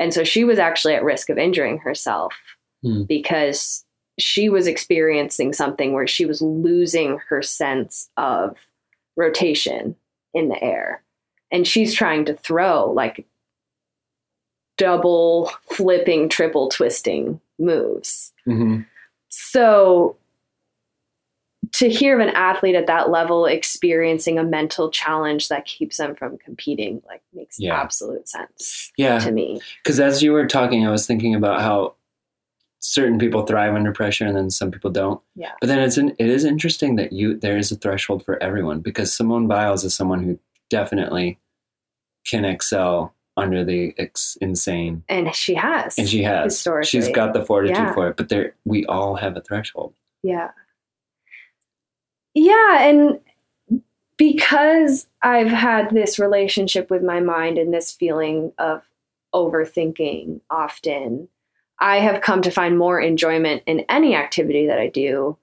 And 0.00 0.12
so 0.12 0.24
she 0.24 0.42
was 0.42 0.58
actually 0.58 0.94
at 0.94 1.04
risk 1.04 1.28
of 1.30 1.38
injuring 1.38 1.78
herself 1.78 2.34
Hmm. 2.82 3.02
because 3.02 3.84
she 4.18 4.48
was 4.48 4.66
experiencing 4.66 5.52
something 5.52 5.92
where 5.92 6.06
she 6.06 6.24
was 6.24 6.40
losing 6.40 7.18
her 7.28 7.42
sense 7.42 8.08
of 8.16 8.56
rotation 9.16 9.94
in 10.34 10.48
the 10.48 10.62
air. 10.62 11.02
And 11.52 11.66
she's 11.66 11.94
trying 11.94 12.24
to 12.24 12.34
throw 12.34 12.90
like 12.90 13.26
double 14.78 15.52
flipping, 15.70 16.28
triple 16.28 16.68
twisting 16.70 17.40
moves. 17.58 18.32
hmm 18.46 18.80
So 19.28 20.16
to 21.72 21.88
hear 21.88 22.20
of 22.20 22.26
an 22.26 22.34
athlete 22.34 22.74
at 22.74 22.86
that 22.88 23.10
level 23.10 23.46
experiencing 23.46 24.38
a 24.38 24.42
mental 24.44 24.90
challenge 24.90 25.48
that 25.48 25.64
keeps 25.66 25.96
them 25.98 26.14
from 26.14 26.36
competing 26.38 27.02
like 27.06 27.22
makes 27.32 27.58
Yeah. 27.60 27.80
absolute 27.80 28.28
sense 28.28 28.92
Yeah. 28.96 29.18
to 29.20 29.30
me. 29.30 29.60
Because 29.82 30.00
as 30.00 30.22
you 30.22 30.32
were 30.32 30.46
talking, 30.46 30.86
I 30.86 30.90
was 30.90 31.06
thinking 31.06 31.34
about 31.34 31.60
how 31.60 31.94
certain 32.80 33.18
people 33.18 33.44
thrive 33.46 33.74
under 33.74 33.92
pressure 33.92 34.24
and 34.26 34.36
then 34.36 34.50
some 34.50 34.70
people 34.70 34.90
don't. 34.90 35.20
Yeah. 35.36 35.52
But 35.60 35.68
then 35.68 35.78
it's 35.80 35.96
an, 35.98 36.10
it 36.18 36.28
is 36.28 36.44
interesting 36.44 36.96
that 36.96 37.12
you 37.12 37.36
there 37.36 37.56
is 37.58 37.70
a 37.70 37.76
threshold 37.76 38.24
for 38.24 38.42
everyone 38.42 38.80
because 38.80 39.12
Simone 39.14 39.46
Biles 39.46 39.84
is 39.84 39.94
someone 39.94 40.22
who 40.24 40.38
definitely 40.70 41.38
can 42.26 42.44
excel 42.44 43.14
under 43.36 43.64
the 43.64 43.94
ex- 43.98 44.36
insane 44.40 45.02
And 45.08 45.34
she 45.34 45.54
has. 45.54 45.96
and 45.98 46.08
she 46.08 46.22
has 46.22 46.52
Historically. 46.54 46.88
she's 46.88 47.08
got 47.10 47.32
the 47.32 47.44
fortitude 47.44 47.76
Yeah. 47.76 47.94
for 47.94 48.08
it 48.08 48.16
but 48.16 48.28
there 48.28 48.54
we 48.64 48.84
all 48.86 49.14
have 49.16 49.36
a 49.36 49.40
threshold 49.40 49.94
Yeah. 50.22 50.50
Yeah, 52.34 52.82
and 52.82 53.20
because 54.16 55.06
I've 55.22 55.48
had 55.48 55.90
this 55.90 56.18
relationship 56.18 56.90
with 56.90 57.02
my 57.02 57.20
mind 57.20 57.58
and 57.58 57.72
this 57.72 57.92
feeling 57.92 58.52
of 58.58 58.82
overthinking 59.34 60.40
often, 60.50 61.28
I 61.78 61.96
have 61.98 62.20
come 62.22 62.42
to 62.42 62.50
find 62.50 62.76
more 62.78 63.00
enjoyment 63.00 63.62
in 63.66 63.80
any 63.88 64.14
activity 64.14 64.66
that 64.66 64.78
I 64.78 64.88
do 64.88 65.36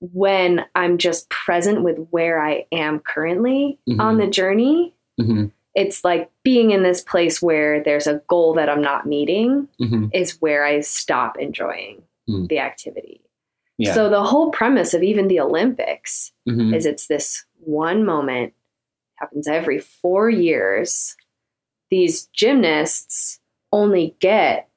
when 0.00 0.64
I'm 0.74 0.98
just 0.98 1.28
present 1.30 1.82
with 1.82 1.96
where 2.10 2.42
I 2.42 2.66
am 2.72 2.98
currently 2.98 3.78
Mhm. 3.88 4.00
on 4.00 4.16
the 4.18 4.26
journey. 4.26 4.94
hmm 5.18 5.46
It's 5.74 6.04
like 6.04 6.30
being 6.42 6.70
in 6.72 6.82
this 6.82 7.02
place 7.02 7.40
where 7.40 7.82
there's 7.82 8.06
a 8.06 8.20
goal 8.28 8.52
that 8.54 8.68
I'm 8.68 8.82
not 8.82 9.06
meeting 9.06 9.68
hmm 9.78 10.06
is 10.12 10.40
where 10.40 10.64
I 10.64 10.80
stop 10.80 11.38
enjoying 11.38 12.02
Mm. 12.28 12.48
the 12.48 12.58
activity. 12.58 13.20
Yeah 13.82 13.94
So 13.94 14.08
the 14.08 14.22
whole 14.22 14.50
premise 14.50 14.94
of 14.94 15.02
even 15.02 15.28
the 15.28 15.40
Olympics 15.40 16.32
Mhm. 16.48 16.74
is 16.76 16.86
it's 16.86 17.06
this 17.06 17.44
one 17.60 18.04
moment 18.04 18.52
happens 19.16 19.46
every 19.48 19.78
4 19.78 20.28
years. 20.30 21.16
These 21.90 22.26
gymnasts 22.26 23.40
only 23.72 24.16
get 24.20 24.68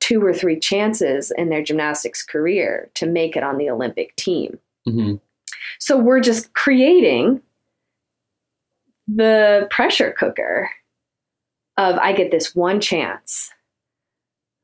two 0.00 0.22
or 0.24 0.32
three 0.34 0.58
chances 0.58 1.30
in 1.36 1.48
their 1.50 1.62
gymnastics 1.62 2.22
career 2.24 2.90
to 2.94 3.06
make 3.06 3.36
it 3.36 3.42
on 3.42 3.58
the 3.58 3.68
Olympic 3.70 4.14
team. 4.16 4.58
Mhm. 4.88 5.20
So 5.78 5.96
we're 5.98 6.20
just 6.20 6.52
creating 6.54 7.42
the 9.06 9.66
pressure 9.70 10.12
cooker 10.18 10.70
of 11.76 11.96
I 11.98 12.12
get 12.12 12.30
this 12.30 12.54
one 12.54 12.80
chance. 12.80 13.50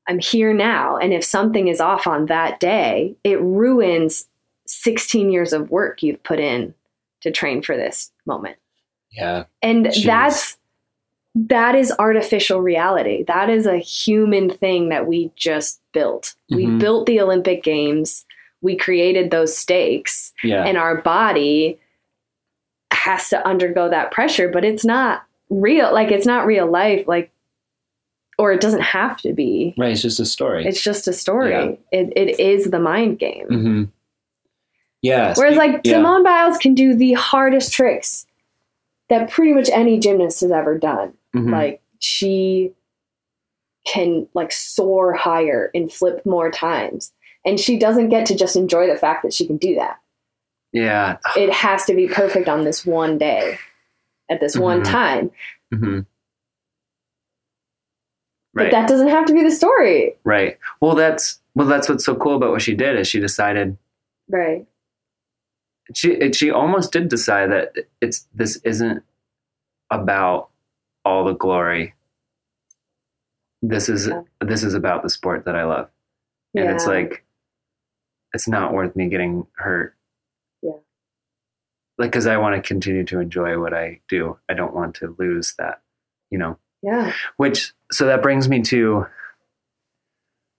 I'm 0.09 0.19
here 0.19 0.53
now. 0.55 0.97
And 0.97 1.13
if 1.13 1.25
something 1.25 1.69
is 1.69 1.81
off 1.81 2.07
on 2.07 2.27
that 2.27 2.61
day, 2.61 3.17
it 3.25 3.41
ruins 3.41 4.27
16 4.67 5.31
years 5.31 5.53
of 5.53 5.71
work 5.71 6.03
you've 6.03 6.23
put 6.23 6.41
in 6.41 6.75
to 7.23 7.31
train 7.31 7.63
for 7.63 7.77
this 7.77 8.13
moment. 8.27 8.57
yeah 9.11 9.45
And 9.63 9.87
Jeez. 9.87 10.05
that's 10.05 10.59
that 11.35 11.75
is 11.75 11.93
artificial 11.99 12.61
reality. 12.63 13.23
That 13.25 13.51
is 13.51 13.67
a 13.67 13.77
human 13.77 14.49
thing 14.49 14.89
that 14.89 15.07
we 15.07 15.31
just 15.37 15.81
built. 15.93 16.35
We 16.51 16.65
Mhm. 16.65 16.79
built 16.81 17.07
the 17.07 17.21
Olympic 17.21 17.63
Games. 17.63 18.25
We 18.63 18.75
created 18.77 19.31
those 19.31 19.57
stakes 19.57 20.33
yeah 20.43 20.65
and 20.65 20.77
our 20.79 20.97
body 21.03 21.79
has 22.91 23.29
to 23.29 23.47
undergo 23.47 23.89
that 23.89 24.11
pressure 24.11 24.49
but 24.49 24.65
it's 24.65 24.85
not 24.85 25.25
real 25.51 25.93
like 25.93 26.11
it's 26.11 26.27
not 26.27 26.47
real 26.47 26.67
life 26.67 27.07
like 27.07 27.31
or 28.39 28.53
it 28.53 28.61
doesn't 28.61 28.81
have 28.83 29.17
to 29.19 29.33
be 29.33 29.75
right 29.79 29.93
it's 29.93 30.03
just 30.03 30.21
a 30.21 30.27
story 30.27 30.67
it's 30.67 30.83
just 30.83 31.09
a 31.09 31.13
story 31.13 31.51
Yeah. 31.51 31.73
it, 31.93 32.13
it 32.17 32.41
is 32.41 32.71
the 32.71 32.79
mind 32.81 33.19
game 33.19 33.47
Mm-hmm. 33.51 33.85
yeah 35.03 35.35
whereas 35.37 35.57
like 35.57 35.81
yeah. 35.85 35.93
simone 35.95 36.23
biles 36.25 36.59
can 36.59 36.75
do 36.75 36.95
the 36.95 37.15
hardest 37.15 37.73
tricks 37.73 38.27
that 39.09 39.31
pretty 39.31 39.53
much 39.53 39.69
any 39.71 39.99
gymnast 39.99 40.41
has 40.41 40.51
ever 40.53 40.77
done 40.79 41.13
Mhm. 41.35 41.51
like 41.53 41.81
she 41.99 42.73
can 43.87 44.27
like 44.35 44.51
soar 44.53 45.13
higher 45.13 45.71
and 45.75 45.93
flip 45.93 46.25
more 46.27 46.51
times 46.51 47.13
and 47.45 47.61
she 47.61 47.79
doesn't 47.79 48.09
get 48.09 48.27
to 48.27 48.35
just 48.35 48.57
enjoy 48.57 48.87
the 48.89 48.97
fact 48.97 49.23
that 49.23 49.33
she 49.33 49.47
can 49.47 49.57
do 49.59 49.75
that 49.77 49.99
yeah 50.73 51.19
it 51.37 51.53
has 51.53 51.85
to 51.85 51.95
be 51.95 52.09
perfect 52.09 52.49
on 52.49 52.65
this 52.65 52.85
one 52.85 53.17
day 53.19 53.59
at 54.29 54.41
this 54.41 54.57
one 54.57 54.81
Mhm. 54.81 54.85
time. 54.91 55.31
Hmm 58.57 58.59
But 58.59 58.63
right 58.65 58.73
that 58.73 58.89
doesn't 58.89 59.09
have 59.09 59.27
to 59.27 59.33
be 59.35 59.43
the 59.43 59.51
story. 59.51 60.17
right 60.25 60.59
well 60.81 60.95
that's 60.95 61.41
well 61.55 61.67
that's 61.67 61.89
what's 61.89 62.05
so 62.05 62.15
cool 62.17 62.37
about 62.37 62.51
what 62.51 62.63
she 62.63 62.75
did 62.75 62.99
is 62.99 63.07
she 63.09 63.21
decided 63.21 63.77
Right. 64.29 64.67
she 65.95 66.33
she 66.33 66.51
almost 66.51 66.91
did 66.93 67.09
decide 67.09 67.53
that 67.53 67.73
it's 68.01 68.27
this 68.35 68.57
isn't 68.65 69.03
about 69.91 70.49
all 71.05 71.25
the 71.25 71.35
glory. 71.35 71.95
This 73.63 73.89
is 73.89 74.09
Yeah. 74.09 74.23
this 74.41 74.65
is 74.65 74.75
about 74.75 75.03
the 75.05 75.09
sport 75.09 75.45
that 75.45 75.55
I 75.55 75.63
love, 75.65 75.89
and 76.57 76.69
it's 76.71 76.87
like 76.89 77.25
it's 78.35 78.49
not 78.49 78.73
worth 78.75 78.97
me 78.97 79.09
getting 79.09 79.47
hurt. 79.55 79.95
Yeah. 80.61 80.73
Like, 81.99 82.11
because 82.11 82.27
I 82.27 82.37
want 82.39 82.57
to 82.57 82.67
continue 82.67 83.05
to 83.05 83.21
enjoy 83.21 83.59
what 83.61 83.73
I 83.73 84.01
do. 84.09 84.39
I 84.49 84.55
don't 84.55 84.75
want 84.75 84.97
to 84.97 85.15
lose 85.21 85.55
that, 85.59 85.81
you 86.31 86.39
know. 86.39 86.59
Yeah. 86.83 87.13
Which 87.37 87.73
so 87.93 88.07
that 88.07 88.23
brings 88.23 88.49
me 88.49 88.63
to 88.63 89.07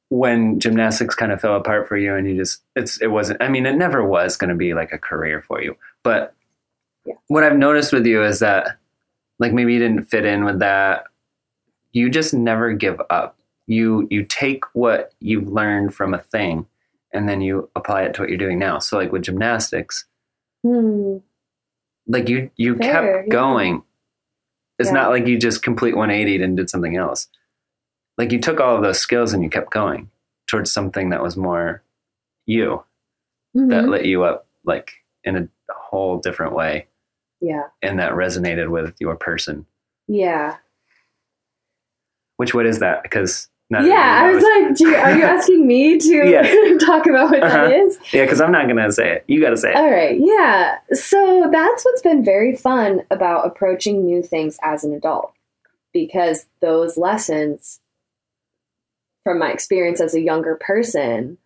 when 0.09 0.59
gymnastics 0.59 1.15
kind 1.15 1.31
of 1.31 1.41
fell 1.41 1.55
apart 1.57 1.87
for 1.87 1.97
you 1.97 2.15
and 2.15 2.27
you 2.27 2.35
just 2.37 2.61
it's 2.75 3.01
it 3.01 3.07
wasn't 3.07 3.41
I 3.41 3.49
mean 3.49 3.65
it 3.65 3.75
never 3.75 4.05
was 4.05 4.37
going 4.37 4.49
to 4.49 4.55
be 4.55 4.73
like 4.73 4.93
a 4.93 4.97
career 4.97 5.43
for 5.47 5.61
you. 5.61 5.75
But 6.03 6.33
Yeah. 7.05 7.15
what 7.27 7.43
I've 7.43 7.57
noticed 7.57 7.91
with 7.91 8.05
you 8.05 8.23
is 8.23 8.39
that 8.39 8.77
like 9.39 9.53
maybe 9.53 9.73
you 9.73 9.79
didn't 9.79 10.05
fit 10.05 10.25
in 10.25 10.45
with 10.45 10.59
that. 10.59 11.03
You 11.91 12.09
just 12.09 12.33
never 12.33 12.71
give 12.73 13.01
up. 13.09 13.37
You 13.67 14.07
you 14.09 14.23
take 14.23 14.63
what 14.73 15.13
you've 15.19 15.49
learned 15.49 15.93
from 15.93 16.13
a 16.13 16.19
thing 16.19 16.65
and 17.13 17.27
then 17.27 17.41
you 17.41 17.69
apply 17.75 18.03
it 18.03 18.13
to 18.13 18.21
what 18.21 18.29
you're 18.29 18.37
doing 18.37 18.59
now. 18.59 18.79
So 18.79 18.97
like 18.97 19.11
with 19.11 19.23
gymnastics, 19.23 20.05
Hmm. 20.65 21.17
like 22.07 22.29
you 22.29 22.49
you 22.55 22.77
Fair, 22.77 22.91
kept 22.91 23.27
yeah. 23.27 23.31
going 23.31 23.83
it's 24.79 24.89
Yeah. 24.89 24.93
not 24.93 25.09
like 25.09 25.27
you 25.27 25.37
just 25.37 25.63
complete 25.63 25.95
180 25.95 26.41
and 26.43 26.55
did 26.57 26.69
something 26.69 26.95
else 26.97 27.27
like 28.17 28.31
you 28.31 28.39
took 28.39 28.59
all 28.59 28.75
of 28.75 28.81
those 28.83 28.99
skills 28.99 29.33
and 29.33 29.43
you 29.43 29.49
kept 29.49 29.71
going 29.71 30.09
towards 30.47 30.71
something 30.71 31.09
that 31.09 31.21
was 31.21 31.35
more 31.37 31.81
you 32.45 32.83
that 33.53 33.83
Mhm. 33.85 33.89
lit 33.89 34.05
you 34.05 34.23
up 34.23 34.47
like 34.63 34.91
in 35.23 35.35
a 35.37 35.47
whole 35.73 36.17
different 36.19 36.53
way 36.53 36.87
Yeah. 37.41 37.67
and 37.81 37.99
that 37.99 38.13
resonated 38.13 38.69
with 38.69 38.95
your 38.99 39.15
person 39.15 39.65
Yeah. 40.07 40.57
which 42.37 42.53
what 42.53 42.65
is 42.65 42.79
that 42.79 43.03
because 43.03 43.49
not 43.69 43.83
Yeah. 43.85 44.21
I 44.23 44.31
was 44.33 44.43
like, 44.43 44.75
do 44.77 44.87
you, 44.89 44.95
are 44.95 45.17
you 45.17 45.23
asking 45.35 45.67
me 45.67 45.97
to 45.97 46.77
talk 46.85 47.05
about 47.07 47.31
what 47.31 47.41
that 47.41 47.65
Uh-huh. 47.65 47.85
is? 47.87 47.97
yeah 48.13 48.23
because 48.23 48.39
i'm 48.41 48.51
not 48.51 48.67
gonna 48.67 48.91
say 48.91 49.11
it 49.11 49.25
you 49.27 49.41
gotta 49.41 49.57
say 49.57 49.71
it 49.71 49.75
All 49.75 49.89
right. 49.91 50.17
Yeah. 50.19 50.77
So 50.93 51.49
that's 51.51 51.83
what's 51.85 52.01
been 52.01 52.23
very 52.23 52.55
fun 52.55 53.01
about 53.11 53.45
approaching 53.45 54.05
new 54.05 54.21
things 54.23 54.57
as 54.63 54.83
an 54.83 54.93
adult 54.93 55.33
because 55.93 56.45
those 56.61 56.97
lessons 56.97 57.79
from 59.23 59.39
my 59.39 59.51
experience 59.51 59.99
as 59.99 60.13
a 60.15 60.21
younger 60.21 60.55
person, 60.55 61.37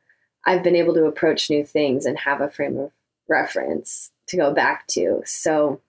I've 0.46 0.62
been 0.64 0.76
able 0.76 0.94
to 0.94 1.06
approach 1.06 1.50
new 1.50 1.66
things 1.66 2.06
and 2.06 2.18
have 2.20 2.40
a 2.42 2.50
frame 2.50 2.78
of 2.78 2.92
reference 3.28 4.12
to 4.28 4.38
go 4.38 4.54
back 4.54 4.86
to. 4.88 5.22
So, 5.26 5.82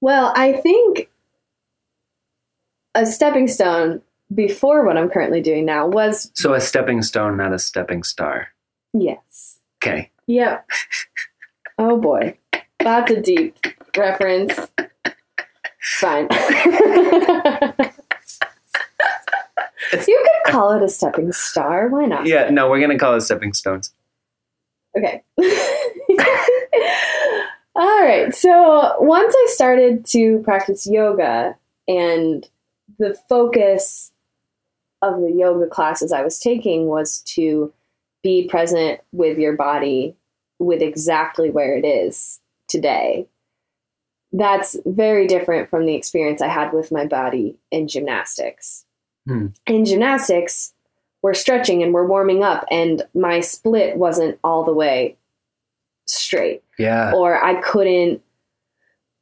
well, 0.00 0.32
I 0.36 0.54
think 0.54 1.10
a 2.94 3.04
stepping 3.04 3.48
stone 3.48 4.00
before 4.34 4.84
what 4.86 4.96
I'm 4.96 5.10
currently 5.10 5.40
doing 5.40 5.64
now 5.64 5.86
was 5.86 6.30
so 6.34 6.54
a 6.54 6.60
stepping 6.60 7.02
stone 7.02 7.36
not 7.36 7.52
a 7.52 7.58
stepping 7.58 8.02
star 8.02 8.48
yes. 8.92 9.58
okay 9.82 10.10
Yep. 10.26 10.66
Oh 11.76 11.98
boy. 11.98 12.38
That's 12.78 13.10
a 13.10 13.20
deep 13.20 13.56
reference. 13.96 14.56
It's 14.78 15.98
fine. 15.98 16.28
you 19.92 20.24
could 20.24 20.52
call 20.52 20.70
it 20.72 20.82
a 20.84 20.88
stepping 20.88 21.32
star. 21.32 21.88
Why 21.88 22.06
not? 22.06 22.26
yeah 22.26 22.48
no 22.50 22.70
we're 22.70 22.80
gonna 22.80 22.96
call 22.98 23.14
it 23.16 23.22
stepping 23.22 23.52
stones 23.54 23.92
Okay. 24.96 25.24
All 27.76 28.00
right. 28.04 28.32
So 28.32 28.94
once 29.00 29.34
I 29.36 29.46
started 29.50 30.06
to 30.10 30.38
practice 30.44 30.86
yoga 30.86 31.56
and 31.88 32.48
the 32.98 33.18
focus 33.28 34.12
of 35.12 35.20
the 35.20 35.32
yoga 35.32 35.66
classes 35.66 36.12
I 36.12 36.22
was 36.22 36.38
taking 36.38 36.86
was 36.86 37.20
to 37.34 37.72
be 38.22 38.48
present 38.48 39.00
with 39.12 39.38
your 39.38 39.54
body 39.54 40.16
with 40.58 40.82
exactly 40.82 41.50
where 41.50 41.76
it 41.76 41.84
is 41.84 42.40
today. 42.68 43.26
That's 44.32 44.76
very 44.86 45.26
different 45.26 45.70
from 45.70 45.86
the 45.86 45.94
experience 45.94 46.42
I 46.42 46.48
had 46.48 46.72
with 46.72 46.90
my 46.90 47.06
body 47.06 47.56
in 47.70 47.86
gymnastics. 47.86 48.84
Hmm. 49.26 49.48
In 49.66 49.84
gymnastics, 49.84 50.72
we're 51.22 51.34
stretching 51.34 51.82
and 51.82 51.94
we're 51.94 52.06
warming 52.06 52.42
up, 52.42 52.66
and 52.70 53.02
my 53.14 53.40
split 53.40 53.96
wasn't 53.96 54.38
all 54.44 54.64
the 54.64 54.74
way 54.74 55.16
straight 56.06 56.62
yeah 56.78 57.12
or 57.14 57.42
I 57.42 57.60
couldn't 57.62 58.22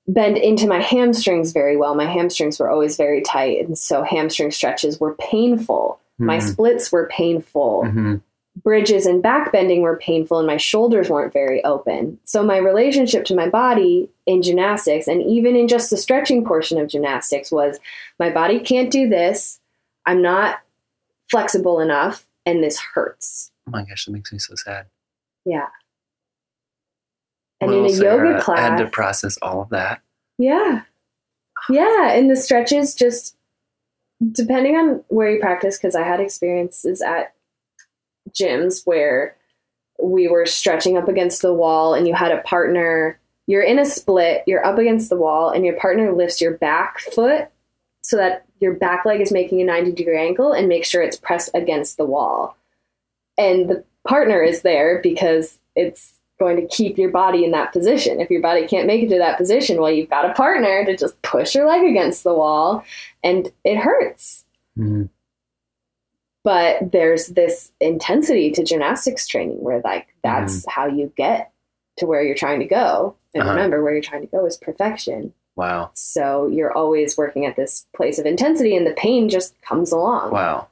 bend 0.09 0.37
into 0.37 0.67
my 0.67 0.81
hamstrings 0.81 1.53
very 1.53 1.77
well. 1.77 1.95
My 1.95 2.07
hamstrings 2.07 2.59
were 2.59 2.71
always 2.71 2.97
very 2.97 3.23
tight, 3.23 3.65
and 3.65 3.79
so 3.79 4.03
hamstring 4.03 4.51
stretches 4.51 4.99
were 5.01 5.15
painful 5.15 5.99
My 6.19 6.39
Mhm. 6.39 6.53
splits 6.53 6.93
were 6.93 7.09
painful. 7.09 7.85
Mhm. 7.87 8.21
Bridges 8.63 9.07
and 9.07 9.23
back 9.23 9.51
bending 9.51 9.81
were 9.81 9.97
painful, 9.97 10.39
and 10.39 10.47
my 10.47 10.59
shoulders 10.59 11.09
weren't 11.09 11.33
very 11.33 11.65
open. 11.65 12.19
So, 12.25 12.45
my 12.45 12.59
relationship 12.59 13.25
to 13.25 13.35
my 13.35 13.49
body 13.49 14.09
in 14.27 14.43
gymnastics, 14.43 15.09
and 15.09 15.21
even 15.23 15.57
in 15.57 15.67
just 15.67 15.91
the 15.91 15.97
stretching 15.97 16.45
portion 16.45 16.79
of 16.79 16.87
gymnastics, 16.87 17.51
was 17.51 17.81
my 18.21 18.31
body 18.31 18.61
can't 18.61 18.91
do 18.91 19.09
this. 19.09 19.59
I'm 20.07 20.23
not 20.23 20.61
flexible 21.29 21.81
enough, 21.81 22.25
and 22.47 22.63
this 22.63 22.79
hurts. 22.79 23.51
Oh 23.67 23.71
my 23.71 23.85
gosh, 23.85 24.05
that 24.05 24.13
makes 24.13 24.33
me 24.33 24.39
so 24.39 24.55
sad. 24.55 24.87
Yeah. 25.45 25.69
And 27.63 27.71
Little 27.71 27.87
in 27.87 27.93
a 27.93 27.97
Sarah 27.97 28.29
yoga 28.31 28.43
class, 28.43 28.59
had 28.59 28.77
to 28.79 28.91
process 28.91 29.39
all 29.41 29.63
of 29.63 29.69
that. 29.71 30.03
Yeah. 30.37 30.83
Yeah. 31.71 32.13
And 32.13 32.29
the 32.29 32.35
stretches 32.35 32.95
just, 32.95 33.37
depending 34.33 34.75
on 34.75 35.05
where 35.09 35.31
you 35.31 35.39
practice, 35.41 35.79
because 35.79 35.95
I 35.95 36.03
had 36.03 36.19
experiences 36.19 37.01
at 37.01 37.35
gyms 38.31 38.83
where 38.85 39.37
we 40.03 40.27
were 40.27 40.45
stretching 40.45 40.97
up 40.97 41.07
against 41.07 41.41
the 41.41 41.55
wall 41.55 41.95
and 41.95 42.09
you 42.09 42.15
had 42.15 42.33
a 42.33 42.43
partner, 42.43 43.21
you're 43.47 43.63
in 43.63 43.79
a 43.79 43.85
split, 43.85 44.43
you're 44.47 44.67
up 44.67 44.79
against 44.79 45.09
the 45.09 45.17
wall, 45.17 45.51
and 45.51 45.65
your 45.65 45.77
partner 45.77 46.13
lifts 46.13 46.41
your 46.41 46.55
back 46.55 46.99
foot 46.99 47.49
so 48.03 48.17
that 48.17 48.45
your 48.59 48.75
back 48.75 49.05
leg 49.05 49.21
is 49.21 49.31
making 49.31 49.61
a 49.61 49.65
90 49.65 49.93
degree 49.93 50.19
angle 50.19 50.53
and 50.53 50.69
make 50.69 50.85
sure 50.85 51.01
it's 51.01 51.17
pressed 51.17 51.51
against 51.55 51.97
the 51.97 52.05
wall. 52.05 52.57
And 53.39 53.71
the 53.71 53.85
partner 54.07 54.43
is 54.43 54.63
there 54.63 55.01
because 55.01 55.61
it's 55.77 56.15
going 56.39 56.57
to 56.57 56.67
keep 56.67 56.99
your 56.99 57.11
body 57.11 57.45
in 57.45 57.51
that 57.53 57.73
position. 57.73 58.21
If 58.21 58.31
your 58.31 58.43
body 58.43 58.67
can't 58.67 58.87
make 58.87 59.03
it 59.05 59.09
to 59.11 59.19
that 59.19 59.39
position, 59.39 59.81
well, 59.81 59.91
you've 59.93 60.11
got 60.11 60.29
a 60.29 60.35
partner 60.35 60.85
to 60.85 60.97
just 60.97 61.21
push 61.23 61.55
your 61.55 61.69
leg 61.69 61.85
against 61.85 62.25
the 62.25 62.35
wall 62.35 62.85
and 63.23 63.51
it 63.65 63.77
hurts. 63.77 64.45
Mhm. 64.79 65.09
But 66.45 66.91
there's 66.91 67.29
this 67.29 67.71
intensity 67.81 68.51
to 68.53 68.65
gymnastics 68.65 69.29
training 69.29 69.63
where, 69.63 69.81
like, 69.85 70.09
that's 70.25 70.65
how 70.69 70.87
you 70.87 71.13
get 71.17 71.53
to 71.99 72.07
where 72.07 72.23
you're 72.23 72.35
trying 72.35 72.59
to 72.61 72.67
go. 72.67 73.15
And 73.35 73.43
Uh-huh. 73.45 73.53
remember, 73.53 73.83
where 73.83 73.93
you're 73.93 74.03
trying 74.03 74.23
to 74.23 74.27
go 74.27 74.45
is 74.45 74.57
perfection. 74.57 75.33
Wow. 75.55 75.91
So 75.95 76.47
you're 76.49 76.73
always 76.73 77.17
working 77.17 77.45
at 77.47 77.55
this 77.57 77.87
place 77.95 78.19
of 78.19 78.27
intensity 78.27 78.75
and 78.75 78.87
the 78.87 78.95
pain 78.95 79.29
just 79.29 79.61
comes 79.63 79.93
along. 79.93 80.33
Wow. 80.33 80.69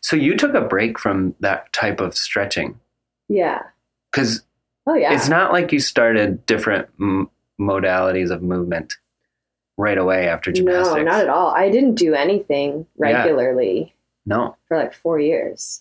So 0.00 0.16
you 0.16 0.36
took 0.36 0.54
a 0.54 0.60
break 0.62 0.98
from 0.98 1.34
that 1.40 1.72
type 1.72 2.00
of 2.00 2.16
stretching 2.16 2.80
Yeah. 3.28 3.62
because 4.10 4.42
Oh, 4.86 4.94
yeah. 4.94 5.14
it's 5.14 5.28
not 5.28 5.52
like 5.52 5.72
you 5.72 5.80
started 5.80 6.46
different 6.46 6.88
m- 7.00 7.28
modalities 7.60 8.30
of 8.30 8.42
movement 8.42 8.94
right 9.76 9.98
away 9.98 10.28
after 10.28 10.52
gymnastics. 10.52 10.96
No, 10.96 11.02
not 11.02 11.20
at 11.22 11.28
all. 11.28 11.48
I 11.50 11.70
didn't 11.70 11.96
do 11.96 12.14
anything 12.14 12.78
Yeah. 12.78 12.84
regularly 13.22 13.94
No. 14.24 14.56
for 14.68 14.76
like 14.76 14.94
four 14.94 15.18
years. 15.18 15.80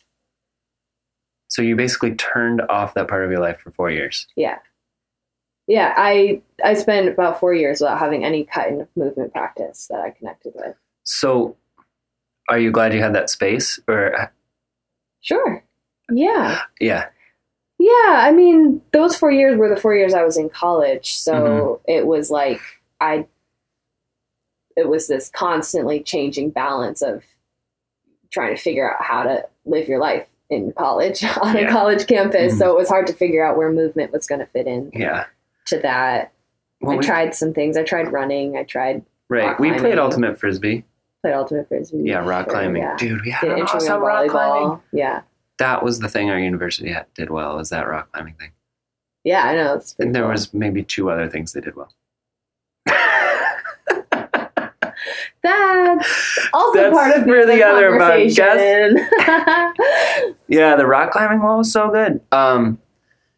So 1.48 1.62
you 1.62 1.76
basically 1.76 2.16
turned 2.16 2.62
off 2.70 2.94
that 2.96 3.08
part 3.08 3.24
of 3.24 3.32
your 3.32 3.40
life 3.40 3.60
for 3.60 3.72
four 3.72 3.90
years. 3.92 4.28
Yeah. 4.36 4.60
Yeah, 5.68 5.94
I 5.98 6.42
I 6.64 6.74
spent 6.76 7.08
about 7.08 7.40
four 7.40 7.54
years 7.54 7.82
without 7.82 7.98
having 8.00 8.24
any 8.26 8.44
kind 8.44 8.82
of 8.82 8.88
movement 8.96 9.32
practice 9.34 9.88
that 9.90 10.00
I 10.00 10.12
connected 10.12 10.54
with. 10.56 10.76
So 11.04 11.56
are 12.50 12.60
you 12.60 12.72
glad 12.72 12.94
you 12.94 13.02
had 13.02 13.16
that 13.16 13.30
space 13.30 13.80
or 13.88 14.32
Sure. 15.22 15.64
Yeah. 16.12 16.62
yeah. 16.80 17.08
Yeah. 17.86 18.20
I 18.28 18.32
mean, 18.32 18.82
those 18.94 19.16
four 19.16 19.32
years 19.32 19.58
were 19.58 19.70
the 19.70 19.80
four 19.80 19.94
years 19.96 20.14
I 20.14 20.24
was 20.24 20.38
in 20.38 20.50
college. 20.50 21.16
So 21.18 21.82
it 21.88 22.08
was 22.08 22.32
like 22.32 22.60
I 23.00 23.28
it 24.76 24.90
was 24.90 25.08
this 25.08 25.30
constantly 25.30 26.02
changing 26.02 26.50
balance 26.50 27.02
of 27.02 27.24
trying 28.32 28.56
to 28.56 28.62
figure 28.62 28.90
out 28.92 29.04
how 29.04 29.24
to 29.24 29.46
live 29.66 29.88
your 29.88 30.00
life 30.00 30.28
in 30.50 30.72
college 30.74 31.24
on 31.42 31.56
Yeah. 31.56 31.68
a 31.68 31.72
college 31.72 32.08
campus. 32.08 32.54
Mhm. 32.56 32.58
So 32.58 32.72
it 32.72 32.78
was 32.78 32.90
hard 32.90 33.08
to 33.08 33.14
figure 33.14 33.46
out 33.46 33.56
where 33.58 33.72
movement 33.72 34.12
was 34.12 34.26
going 34.26 34.40
to 34.40 34.46
fit 34.48 34.68
in 34.68 34.92
Yeah. 34.94 35.26
to 35.68 35.80
that. 35.80 36.32
Well, 36.82 36.94
I 36.94 36.98
we- 36.98 37.04
tried 37.06 37.34
some 37.36 37.54
things. 37.54 37.78
I 37.78 37.84
tried 37.84 38.12
running. 38.12 38.58
I 38.58 38.64
tried 38.64 39.04
right. 39.30 39.58
We 39.60 39.72
played 39.78 39.98
ultimate 39.98 40.40
frisbee. 40.40 40.84
played 41.22 41.34
ultimate 41.36 41.68
frisbee. 41.68 42.02
Yeah, 42.04 42.28
rock 42.28 42.46
Sure, 42.46 42.54
climbing. 42.54 42.82
Yeah. 42.84 42.96
Dude, 42.98 43.22
we 43.24 43.32
had 43.32 43.48
Did 43.48 43.58
an 43.60 43.64
awesome 43.64 44.02
rock 44.02 44.28
climbing. 44.30 44.80
Yeah. 44.92 45.22
That 45.58 45.84
was 45.84 46.00
the 46.00 46.10
thing 46.10 46.30
our 46.30 46.40
university 46.40 46.92
had, 46.92 47.06
did 47.14 47.30
well, 47.30 47.60
is 47.60 47.70
that 47.70 47.88
rock 47.88 48.12
climbing 48.12 48.36
thing. 48.36 48.52
Yeah, 49.24 49.44
I 49.44 49.56
know. 49.56 49.82
And 50.00 50.14
there 50.14 50.24
cool. 50.24 50.32
was 50.32 50.54
maybe 50.54 50.84
two 50.84 51.10
other 51.10 51.30
things 51.30 51.54
they 51.54 51.62
did 51.62 51.76
well. 51.76 51.92
That's 55.44 56.40
also 56.54 56.80
That's 56.80 56.96
part 56.96 57.18
of 57.18 57.24
for 57.24 57.46
the 57.46 57.64
other 57.64 57.98
conversation. 57.98 58.98
yeah, 60.48 60.76
the 60.76 60.86
rock 60.86 61.12
climbing 61.12 61.42
wall 61.42 61.60
was 61.60 61.72
so 61.72 61.90
good. 61.92 62.22
Um, 62.32 62.80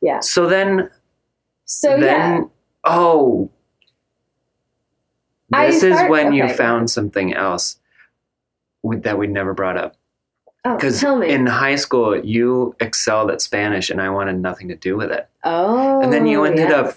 yeah. 0.01 0.19
so 0.21 0.47
then, 0.47 0.89
So 1.65 1.99
then, 1.99 2.01
yeah. 2.01 2.43
oh, 2.85 3.49
this 5.49 5.83
is 5.83 5.99
when 6.09 6.33
you 6.33 6.47
found 6.49 6.89
something 6.89 7.33
else 7.33 7.79
that 8.83 9.17
we 9.17 9.27
never 9.27 9.53
brought 9.53 9.77
up. 9.77 9.96
Oh, 10.65 10.75
Because 10.75 11.03
me. 11.03 11.29
in 11.29 11.45
high 11.45 11.75
school, 11.75 12.17
you 12.23 12.75
excelled 12.79 13.31
at 13.31 13.41
Spanish, 13.41 13.89
and 13.89 14.01
I 14.01 14.09
wanted 14.09 14.39
nothing 14.39 14.67
to 14.69 14.75
do 14.75 14.97
with 14.97 15.11
it. 15.11 15.27
oh. 15.43 16.01
and 16.01 16.11
then 16.11 16.25
you 16.27 16.43
ended 16.43 16.71
up. 16.71 16.95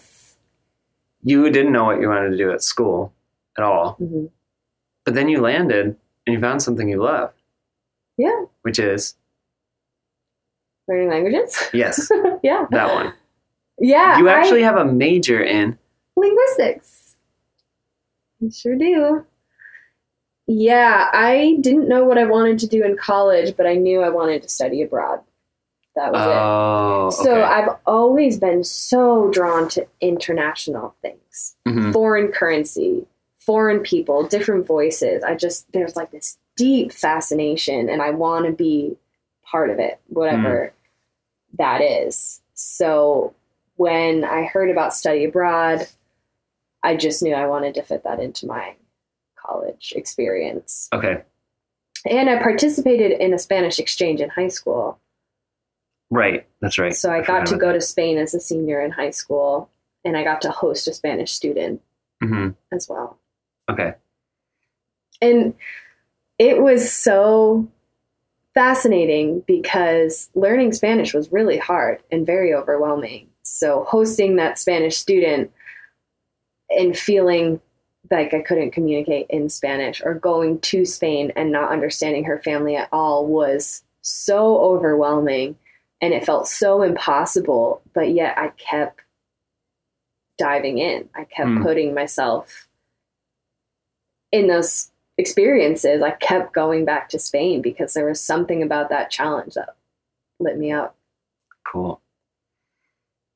You 1.22 1.50
didn't 1.50 1.72
know 1.72 1.84
what 1.84 2.00
you 2.00 2.08
wanted 2.08 2.30
to 2.30 2.36
do 2.36 2.50
at 2.50 2.62
school 2.62 3.12
at 3.58 3.62
all, 3.64 3.96
Mhm. 4.00 4.30
but 5.04 5.14
then 5.14 5.28
you 5.28 5.40
landed 5.40 5.96
and 6.26 6.34
you 6.34 6.40
found 6.40 6.62
something 6.62 6.88
you 6.88 7.02
love, 7.02 7.32
Yeah. 8.16 8.44
which 8.62 8.78
is 8.78 9.14
Learning 10.88 11.10
languages. 11.10 11.68
yes, 11.72 12.10
yeah. 12.42 12.66
that 12.70 12.94
one. 12.94 13.12
Yeah. 13.78 14.18
You 14.18 14.28
I- 14.28 14.32
actually 14.32 14.62
have 14.62 14.76
a 14.76 14.84
major 14.84 15.42
in 15.42 15.78
linguistics. 16.16 17.16
I 18.42 18.48
sure 18.50 18.76
do. 18.76 19.24
Yeah, 20.52 21.08
I 21.12 21.58
didn't 21.60 21.88
know 21.88 22.02
what 22.04 22.18
I 22.18 22.24
wanted 22.24 22.58
to 22.58 22.66
do 22.66 22.82
in 22.84 22.96
college, 22.96 23.56
but 23.56 23.68
I 23.68 23.74
knew 23.74 24.00
I 24.02 24.08
wanted 24.08 24.42
to 24.42 24.48
study 24.48 24.82
abroad. 24.82 25.20
That 25.94 26.10
was 26.10 26.20
it. 26.20 26.26
Oh, 26.28 27.10
So 27.10 27.32
okay. 27.34 27.42
I've 27.42 27.76
always 27.86 28.36
been 28.36 28.64
so 28.64 29.30
drawn 29.30 29.68
to 29.68 29.86
international 30.00 30.96
things, 31.02 31.54
Mhm. 31.68 31.92
foreign 31.92 32.32
currency, 32.32 33.06
foreign 33.36 33.78
people, 33.78 34.24
different 34.24 34.66
voices. 34.66 35.22
I 35.22 35.36
just, 35.36 35.70
there's 35.72 35.94
like 35.94 36.10
this 36.10 36.36
deep 36.56 36.90
fascination, 36.90 37.88
and 37.88 38.02
I 38.02 38.10
want 38.10 38.46
to 38.46 38.52
be 38.52 38.96
part 39.44 39.70
of 39.70 39.78
it, 39.78 40.00
whatever 40.08 40.72
that 41.58 41.80
is. 41.80 42.40
So 42.54 43.34
when 43.76 44.24
I 44.24 44.46
heard 44.46 44.68
about 44.70 44.94
study 44.94 45.24
abroad, 45.26 45.86
I 46.82 46.96
just 46.96 47.22
knew 47.22 47.34
I 47.34 47.46
wanted 47.46 47.74
to 47.74 47.82
fit 47.82 48.02
that 48.02 48.18
into 48.18 48.46
my 48.46 48.74
college 49.50 49.92
experience. 49.96 50.88
Okay, 50.92 51.22
And 52.08 52.30
I 52.30 52.42
participated 52.42 53.12
in 53.20 53.34
a 53.34 53.38
Spanish 53.38 53.78
exchange 53.78 54.20
in 54.20 54.30
high 54.30 54.48
school. 54.48 54.98
right. 56.10 56.46
That's 56.60 56.78
right. 56.78 56.94
So 56.94 57.10
I, 57.10 57.20
forgot 57.20 57.46
got 57.46 57.46
to 57.48 57.56
go 57.56 57.72
to 57.72 57.80
Spain 57.80 58.18
as 58.18 58.34
a 58.34 58.40
senior 58.40 58.80
in 58.80 58.90
high 58.90 59.10
school, 59.10 59.70
and 60.04 60.16
I 60.16 60.24
got 60.24 60.42
to 60.42 60.50
host 60.50 60.88
a 60.88 60.92
Spanish 60.92 61.32
student 61.32 61.80
that. 62.22 62.32
Mhm. 62.32 62.54
as 62.72 62.88
well. 62.88 63.18
Okay. 63.68 63.94
And 65.22 65.54
it 66.38 66.60
was 66.62 66.90
so 66.92 67.68
fascinating 68.54 69.40
because 69.46 70.28
learning 70.34 70.72
Spanish 70.72 71.14
was 71.14 71.30
really 71.32 71.58
hard 71.58 72.02
and 72.10 72.26
very 72.26 72.52
overwhelming. 72.54 73.28
So 73.42 73.84
hosting 73.84 74.36
that 74.36 74.58
Spanish 74.58 74.96
student 74.96 75.50
and 76.70 76.96
feeling 76.96 77.60
like 78.10 78.32
I 78.34 78.40
couldn't 78.40 78.72
communicate 78.72 79.26
in 79.30 79.48
Spanish 79.48 80.00
or 80.04 80.14
going 80.14 80.60
to 80.60 80.84
Spain 80.84 81.32
and 81.36 81.52
not 81.52 81.70
understanding 81.70 82.24
her 82.24 82.40
family 82.42 82.76
at 82.76 82.88
all 82.92 83.26
was 83.26 83.82
so 84.02 84.58
overwhelming 84.58 85.56
and 86.00 86.14
it 86.14 86.24
felt 86.24 86.48
so 86.48 86.82
impossible, 86.82 87.82
but 87.92 88.10
yet 88.12 88.38
I 88.38 88.48
kept 88.56 89.00
diving 90.38 90.78
in. 90.78 91.08
I 91.14 91.24
kept 91.24 91.50
Hmm. 91.50 91.62
putting 91.62 91.92
myself 91.94 92.66
in 94.32 94.46
those 94.46 94.90
experiences. 95.18 96.00
I 96.02 96.12
kept 96.12 96.54
going 96.54 96.86
back 96.86 97.10
to 97.10 97.18
Spain 97.18 97.60
because 97.60 97.92
there 97.92 98.06
was 98.06 98.22
something 98.22 98.62
about 98.62 98.88
that 98.88 99.10
challenge 99.10 99.54
that 99.54 99.76
lit 100.38 100.56
me 100.56 100.72
up. 100.72 100.96
Cool. 101.66 102.00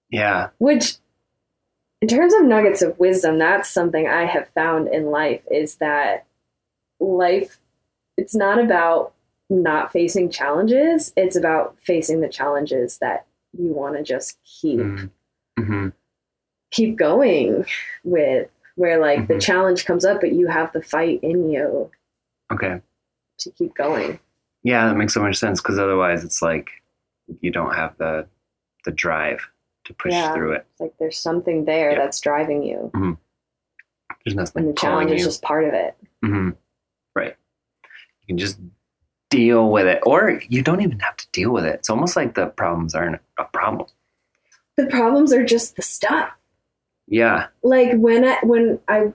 Yeah. 0.08 0.48
Which, 0.58 0.96
in 2.04 2.08
terms 2.08 2.34
of 2.34 2.44
nuggets 2.44 2.82
of 2.82 2.98
wisdom, 2.98 3.38
that's 3.38 3.70
something 3.70 4.06
I 4.06 4.26
have 4.26 4.46
found 4.54 4.88
in 4.88 5.06
life 5.06 5.40
is 5.50 5.76
that 5.76 6.26
life, 7.00 7.58
it's 8.18 8.34
not 8.34 8.58
about 8.62 9.14
not 9.48 9.90
facing 9.90 10.28
challenges, 10.30 11.14
it's 11.16 11.34
about 11.34 11.78
facing 11.82 12.20
the 12.20 12.28
challenges 12.28 12.98
that 12.98 13.24
you 13.58 13.72
want 13.72 13.96
to 13.96 14.02
just 14.02 14.38
keep 14.44 14.80
Mm-hmm. 15.58 15.88
keep 16.72 16.96
going 16.96 17.64
with 18.02 18.50
where 18.74 18.98
like 18.98 19.26
the 19.28 19.34
Mhm. 19.34 19.40
challenge 19.40 19.86
comes 19.86 20.04
up 20.04 20.20
but 20.20 20.32
you 20.32 20.48
have 20.48 20.72
the 20.72 20.82
fight 20.82 21.20
in 21.22 21.48
you 21.48 21.90
Okay. 22.52 22.82
to 23.38 23.50
keep 23.52 23.74
going 23.74 24.18
Yeah, 24.62 24.88
that 24.88 24.96
makes 24.96 25.14
so 25.14 25.22
much 25.22 25.36
sense 25.38 25.62
because 25.62 25.78
otherwise 25.78 26.22
it's 26.22 26.42
like 26.42 26.68
you 27.40 27.50
don't 27.50 27.74
have 27.74 27.96
the 27.96 28.26
the 28.84 28.90
drive 28.90 29.48
to 29.84 29.94
push 29.94 30.12
Yeah. 30.12 30.32
through 30.34 30.52
it. 30.52 30.66
It's 30.72 30.80
like 30.80 30.94
there's 30.98 31.18
something 31.18 31.64
there 31.64 31.92
Yeah. 31.92 31.98
that's 31.98 32.20
driving 32.20 32.62
you, 32.62 32.90
There's 34.24 34.34
nothing 34.34 34.64
and 34.64 34.68
the 34.74 34.80
challenge 34.80 35.10
is 35.10 35.24
just 35.24 35.42
part 35.42 35.64
of 35.64 35.74
it. 35.74 35.96
hmm 36.22 36.50
Right. 37.14 37.36
You 38.22 38.26
can 38.28 38.38
just 38.38 38.58
deal 39.30 39.70
with 39.70 39.86
it, 39.86 40.00
or 40.06 40.40
you 40.48 40.62
don't 40.62 40.80
even 40.80 40.98
have 41.00 41.16
to 41.18 41.26
deal 41.32 41.50
with 41.52 41.64
it. 41.64 41.74
It's 41.74 41.90
almost 41.90 42.16
like 42.16 42.34
the 42.34 42.46
problems 42.46 42.94
aren't 42.94 43.20
a 43.38 43.44
problem. 43.44 43.88
The 44.76 44.86
problems 44.86 45.32
are 45.32 45.44
just 45.44 45.76
the 45.76 45.82
stuff. 45.82 46.30
Yeah. 47.06 47.48
like 47.62 47.92
when 47.96 48.24
I 48.24 48.38
when 48.42 48.80
I 48.88 49.12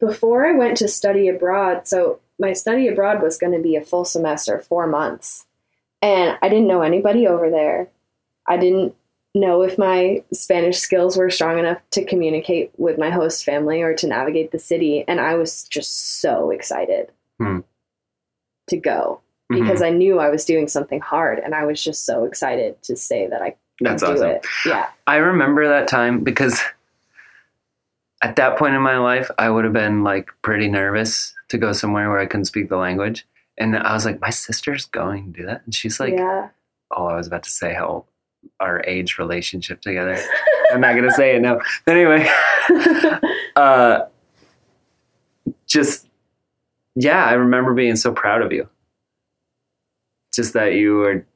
before 0.00 0.46
I 0.46 0.52
went 0.52 0.76
to 0.78 0.88
study 0.88 1.28
abroad, 1.28 1.86
so 1.86 2.18
my 2.40 2.52
study 2.54 2.88
abroad 2.88 3.22
was 3.22 3.38
going 3.38 3.52
to 3.52 3.60
be 3.62 3.76
a 3.76 3.84
full 3.84 4.04
semester, 4.04 4.58
4 4.58 4.86
months. 4.88 5.46
And 6.02 6.36
I 6.42 6.48
didn't 6.48 6.66
know 6.66 6.80
anybody 6.82 7.26
over 7.28 7.50
there. 7.50 7.88
I 8.46 8.56
didn't 8.56 8.94
know 9.34 9.62
if 9.62 9.78
my 9.78 10.22
Spanish 10.32 10.78
skills 10.78 11.16
were 11.16 11.30
strong 11.30 11.58
enough 11.58 11.78
to 11.92 12.04
communicate 12.04 12.72
with 12.78 12.98
my 12.98 13.10
host 13.10 13.44
family 13.44 13.80
or 13.82 13.94
to 13.94 14.06
navigate 14.06 14.50
the 14.50 14.58
city, 14.58 15.04
and 15.06 15.20
I 15.20 15.34
was 15.34 15.64
just 15.64 16.20
so 16.20 16.50
excited 16.50 17.10
Hmm. 17.38 17.60
to 18.68 18.76
go 18.76 19.20
Mhm. 19.50 19.60
because 19.62 19.82
I 19.82 19.90
knew 19.90 20.18
I 20.18 20.28
was 20.30 20.44
doing 20.44 20.68
something 20.68 21.00
hard 21.00 21.38
and 21.38 21.54
I 21.54 21.64
was 21.64 21.82
just 21.82 22.04
so 22.04 22.24
excited 22.24 22.82
to 22.82 22.96
say 22.96 23.26
that 23.28 23.40
I 23.42 23.50
could 23.50 23.58
That's 23.80 24.02
do 24.02 24.12
awesome. 24.12 24.30
it. 24.30 24.46
Yeah. 24.66 24.88
I 25.06 25.16
remember 25.16 25.66
that 25.68 25.88
time 25.88 26.22
because 26.22 26.60
at 28.22 28.36
that 28.36 28.58
point 28.58 28.74
in 28.74 28.82
my 28.82 28.98
life, 28.98 29.30
I 29.38 29.48
would 29.48 29.64
have 29.64 29.72
been 29.72 30.02
like 30.04 30.28
pretty 30.42 30.68
nervous 30.68 31.34
to 31.48 31.56
go 31.58 31.72
somewhere 31.72 32.10
where 32.10 32.18
I 32.18 32.26
couldn't 32.26 32.44
speak 32.44 32.68
the 32.68 32.76
language. 32.76 33.26
And 33.56 33.76
I 33.76 33.92
was 33.94 34.04
like, 34.04 34.20
my 34.20 34.30
sister's 34.30 34.86
going 34.86 35.32
to 35.32 35.40
do 35.40 35.46
that. 35.46 35.62
And 35.64 35.74
she's 35.74 35.98
like, 36.00 36.14
yeah. 36.14 36.48
oh, 36.90 37.06
I 37.06 37.16
was 37.16 37.26
about 37.26 37.42
to 37.44 37.50
say 37.50 37.72
how 37.74 38.04
our 38.60 38.82
age 38.86 39.18
relationship 39.18 39.80
together. 39.80 40.18
I'm 40.72 40.80
not 40.80 40.92
going 40.92 41.08
to 41.08 41.12
say 41.12 41.34
it 41.34 41.42
now. 41.42 41.60
But 41.84 41.96
anyway, 41.96 42.28
uh, 43.56 44.02
just, 45.66 46.06
yeah, 46.94 47.24
I 47.24 47.32
remember 47.32 47.74
being 47.74 47.96
so 47.96 48.12
proud 48.12 48.42
of 48.42 48.52
you. 48.52 48.68
Just 50.32 50.52
that 50.52 50.74
you 50.74 50.96
were 50.96 51.26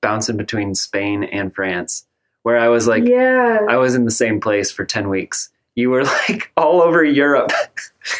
bouncing 0.00 0.36
between 0.36 0.74
Spain 0.74 1.24
and 1.24 1.54
France, 1.54 2.06
where 2.42 2.58
I 2.58 2.68
was 2.68 2.88
like, 2.88 3.04
yeah. 3.04 3.60
I 3.68 3.76
was 3.76 3.94
in 3.94 4.04
the 4.04 4.10
same 4.10 4.40
place 4.40 4.72
for 4.72 4.84
10 4.84 5.08
weeks. 5.08 5.50
You 5.74 5.90
were 5.90 6.04
like 6.28 6.50
all 6.56 6.82
over 6.82 7.04
Europe. 7.04 7.52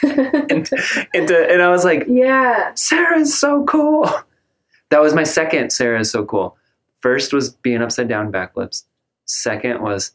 and, 0.02 0.70
and, 1.14 1.30
and 1.30 1.62
I 1.62 1.68
was 1.70 1.84
like, 1.84 2.04
yeah. 2.08 2.72
Sarah's 2.74 3.36
so 3.36 3.64
cool. 3.64 4.08
That 4.90 5.00
was 5.00 5.14
my 5.14 5.24
second 5.24 5.70
Sarah 5.70 6.00
is 6.00 6.10
so 6.10 6.24
cool. 6.24 6.57
First 7.00 7.32
was 7.32 7.50
being 7.50 7.82
upside 7.82 8.08
down 8.08 8.32
backflips. 8.32 8.84
Second 9.26 9.82
was 9.82 10.12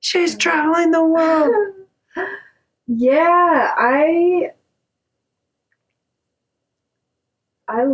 she's 0.00 0.36
traveling 0.36 0.90
the 0.90 1.04
world. 1.04 1.54
yeah, 2.86 3.72
I 3.76 4.50
I 7.68 7.84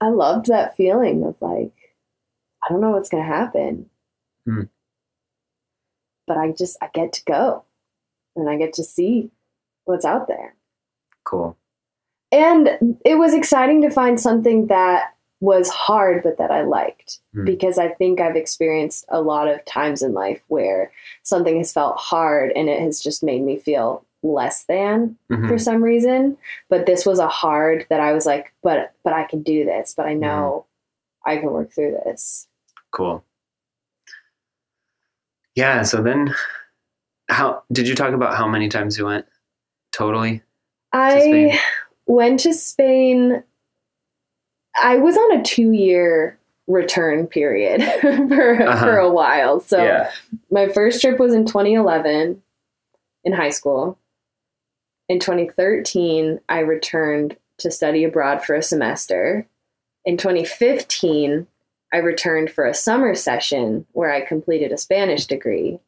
I 0.00 0.08
loved 0.08 0.46
that 0.46 0.76
feeling 0.76 1.24
of 1.24 1.36
like 1.40 1.72
I 2.62 2.68
don't 2.68 2.80
know 2.80 2.90
what's 2.90 3.08
going 3.08 3.22
to 3.22 3.28
happen. 3.28 3.88
Hmm. 4.44 4.62
But 6.26 6.36
I 6.36 6.52
just 6.52 6.76
I 6.82 6.88
get 6.92 7.12
to 7.14 7.24
go 7.24 7.64
and 8.34 8.48
I 8.48 8.56
get 8.56 8.74
to 8.74 8.84
see 8.84 9.30
what's 9.84 10.04
out 10.04 10.28
there. 10.28 10.56
Cool. 11.24 11.56
And 12.32 12.98
it 13.04 13.16
was 13.16 13.34
exciting 13.34 13.82
to 13.82 13.90
find 13.90 14.20
something 14.20 14.66
that 14.66 15.15
was 15.40 15.68
hard 15.68 16.22
but 16.22 16.38
that 16.38 16.50
I 16.50 16.62
liked 16.62 17.18
Hmm. 17.34 17.44
because 17.44 17.78
I 17.78 17.88
think 17.88 18.20
I've 18.20 18.36
experienced 18.36 19.04
a 19.08 19.20
lot 19.20 19.48
of 19.48 19.64
times 19.66 20.02
in 20.02 20.14
life 20.14 20.40
where 20.48 20.90
something 21.22 21.58
has 21.58 21.72
felt 21.72 21.98
hard 21.98 22.52
and 22.56 22.68
it 22.68 22.80
has 22.80 23.00
just 23.00 23.22
made 23.22 23.42
me 23.42 23.58
feel 23.58 24.04
less 24.22 24.64
than 24.64 25.16
Mhm. 25.30 25.46
for 25.48 25.58
some 25.58 25.84
reason 25.84 26.38
but 26.70 26.86
this 26.86 27.04
was 27.04 27.18
a 27.18 27.28
hard 27.28 27.86
that 27.90 28.00
I 28.00 28.12
was 28.12 28.24
like 28.26 28.52
but 28.62 28.92
but 29.04 29.12
I 29.12 29.24
can 29.24 29.42
do 29.42 29.64
this 29.64 29.92
but 29.94 30.06
I 30.06 30.14
know 30.14 30.64
I 31.26 31.36
can 31.36 31.50
work 31.50 31.70
through 31.72 31.98
this 32.04 32.48
Cool. 32.92 33.22
Yeah. 35.54 35.82
So 35.82 36.02
then, 36.02 36.34
how 37.28 37.62
did 37.72 37.88
you 37.88 37.94
talk 37.94 38.12
about 38.14 38.36
how 38.36 38.48
many 38.48 38.68
times 38.68 38.96
you 38.96 39.04
went 39.06 39.26
totally? 39.92 40.42
I 40.92 41.58
went 42.06 42.40
to 42.40 42.54
Spain. 42.54 43.42
I 44.82 44.96
was 44.98 45.16
on 45.16 45.38
a 45.38 45.42
two 45.42 45.72
year 45.72 46.38
return 46.66 47.26
period 47.26 47.82
for 48.00 48.62
Uh-huh. 48.62 48.84
for 48.84 48.96
a 48.98 49.10
while. 49.10 49.60
So 49.60 49.82
yeah. 49.82 50.10
my 50.50 50.68
first 50.68 51.00
trip 51.00 51.18
was 51.18 51.32
in 51.34 51.46
2011 51.46 52.42
in 53.24 53.32
high 53.32 53.50
school. 53.50 53.98
In 55.08 55.20
2013, 55.20 56.40
I 56.48 56.60
returned 56.60 57.36
to 57.58 57.70
study 57.70 58.04
abroad 58.04 58.44
for 58.44 58.54
a 58.54 58.62
semester. 58.62 59.46
In 60.04 60.16
2015, 60.16 61.46
I 61.92 61.96
returned 61.98 62.50
for 62.50 62.66
a 62.66 62.74
summer 62.74 63.14
session 63.14 63.86
where 63.92 64.12
I 64.12 64.20
completed 64.20 64.72
a 64.72 64.76
Spanish 64.78 65.26
degree. 65.26 65.78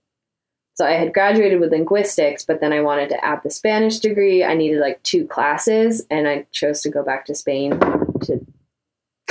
So 0.75 0.87
I 0.87 0.93
had 0.93 1.13
graduated 1.13 1.59
with 1.59 1.73
linguistics, 1.73 2.45
but 2.45 2.61
then 2.61 2.73
I 2.73 2.81
wanted 2.83 3.09
to 3.09 3.25
add 3.25 3.43
the 3.43 3.51
Spanish 3.51 3.99
degree. 3.99 4.45
I 4.45 4.55
needed 4.55 4.79
like 4.79 5.03
two 5.03 5.27
classes, 5.27 6.07
and 6.09 6.29
I 6.29 6.47
chose 6.53 6.83
to 6.83 6.89
go 6.91 7.03
back 7.03 7.27
to 7.27 7.35
Spain 7.35 7.73
to 7.81 8.47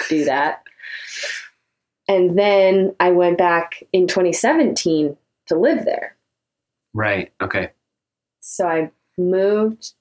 do 0.10 0.26
that. 0.26 0.64
And 2.08 2.38
then 2.38 2.96
I 3.00 3.12
went 3.12 3.38
back 3.38 3.84
in 3.92 4.08
2017 4.08 5.18
to 5.48 5.56
live 5.60 5.86
there. 5.86 6.16
Right. 6.94 7.34
Okay. 7.42 7.72
So 8.40 8.68
I 8.68 8.92
moved 9.18 9.94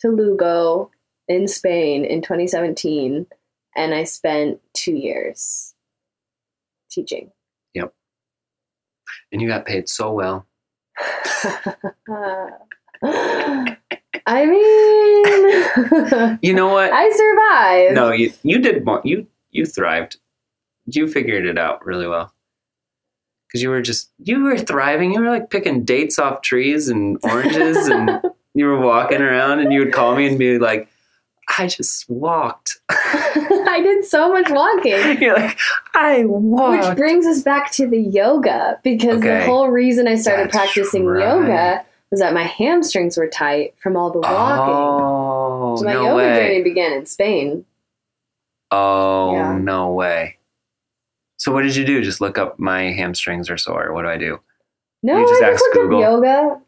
to 0.00 0.08
Lugo 0.08 0.90
in 1.28 1.46
Spain 1.48 2.04
in 2.04 2.22
2017, 2.22 3.26
and 3.76 3.94
I 3.94 4.04
spent 4.04 4.60
two 4.74 4.94
years 4.94 5.74
teaching. 6.90 7.30
Yep. 7.74 7.92
And 9.30 9.40
you 9.40 9.48
got 9.48 9.66
paid 9.66 9.88
so 9.88 10.12
well. 10.12 10.46
I 14.26 14.46
mean, 14.46 16.38
You 16.42 16.54
know 16.54 16.68
what? 16.68 16.92
I 16.92 17.10
survived. 17.10 17.94
no, 17.94 18.12
you 18.12 18.32
you 18.42 18.58
did 18.60 18.84
more. 18.84 19.00
You 19.04 19.26
you 19.50 19.66
thrived. 19.66 20.16
You 20.86 21.06
figured 21.08 21.46
it 21.46 21.58
out 21.58 21.84
really 21.84 22.06
well. 22.06 22.32
Because 23.46 23.62
you 23.62 23.70
were 23.70 23.82
just 23.82 24.10
you 24.18 24.42
were 24.42 24.58
thriving. 24.58 25.12
You 25.12 25.20
were 25.20 25.28
like 25.30 25.50
picking 25.50 25.84
dates 25.84 26.18
off 26.18 26.40
trees 26.42 26.88
and 26.88 27.18
oranges, 27.22 27.86
and 27.88 28.20
you 28.54 28.66
were 28.66 28.80
walking 28.80 29.20
around, 29.22 29.60
and 29.60 29.72
you 29.72 29.80
would 29.80 29.92
call 29.92 30.16
me 30.16 30.26
and 30.26 30.38
be 30.38 30.58
like, 30.58 30.88
"I 31.58 31.66
just 31.66 32.08
walked." 32.08 32.78
I 32.88 33.80
did 33.82 34.04
so 34.04 34.32
much 34.32 34.50
walking. 34.50 35.20
You're 35.20 35.36
like, 35.36 35.58
"I 35.94 36.24
walked. 36.24 36.88
Which 36.88 36.96
brings 36.96 37.26
us 37.26 37.42
back 37.42 37.70
to 37.72 37.86
the 37.86 38.00
yoga 38.00 38.78
because 38.82 39.20
the 39.20 39.44
whole 39.44 39.68
reason 39.68 40.06
I 40.08 40.14
started 40.16 40.46
That's 40.46 40.56
practicing 40.56 41.06
right. 41.06 41.22
yoga 41.22 41.84
was 42.12 42.20
that 42.20 42.32
my 42.34 42.44
hamstrings 42.44 43.16
were 43.16 43.26
tight 43.26 43.74
from 43.82 43.96
all 43.96 44.10
the 44.12 44.20
walking. 44.20 44.74
Oh 44.74 45.76
so 45.78 45.84
my 45.84 45.92
no 45.94 46.02
yoga 46.04 46.16
way! 46.16 46.36
journey 46.36 46.62
began 46.62 46.92
in 46.92 47.06
Spain. 47.06 47.64
Oh 48.70 49.32
Yeah. 49.34 49.58
no 49.58 49.92
way! 49.92 50.36
So 51.38 51.50
what 51.52 51.62
did 51.62 51.74
you 51.74 51.84
do? 51.84 52.02
Just 52.02 52.20
look 52.20 52.38
up 52.38 52.58
my 52.60 52.92
hamstrings 52.92 53.50
are 53.50 53.58
sore. 53.58 53.92
What 53.92 54.02
do 54.02 54.08
I 54.08 54.16
do? 54.18 54.38
No, 55.02 55.18
You 55.18 55.26
just 55.28 55.42
I 55.42 55.50
just 55.50 55.62
looked 55.64 55.74
Google? 55.74 55.98
up 56.04 56.10
yoga, 56.12 56.60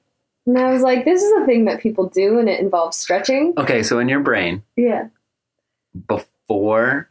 and 0.46 0.58
I 0.58 0.72
was 0.72 0.82
like, 0.82 1.04
"This 1.04 1.22
is 1.22 1.30
a 1.42 1.46
thing 1.46 1.66
that 1.66 1.80
people 1.80 2.08
do, 2.08 2.38
and 2.40 2.48
it 2.48 2.58
involves 2.58 2.96
stretching." 2.96 3.54
Okay, 3.56 3.82
so 3.84 3.98
in 4.00 4.08
your 4.08 4.20
brain, 4.20 4.64
Yeah, 4.76 5.08
before 6.08 7.10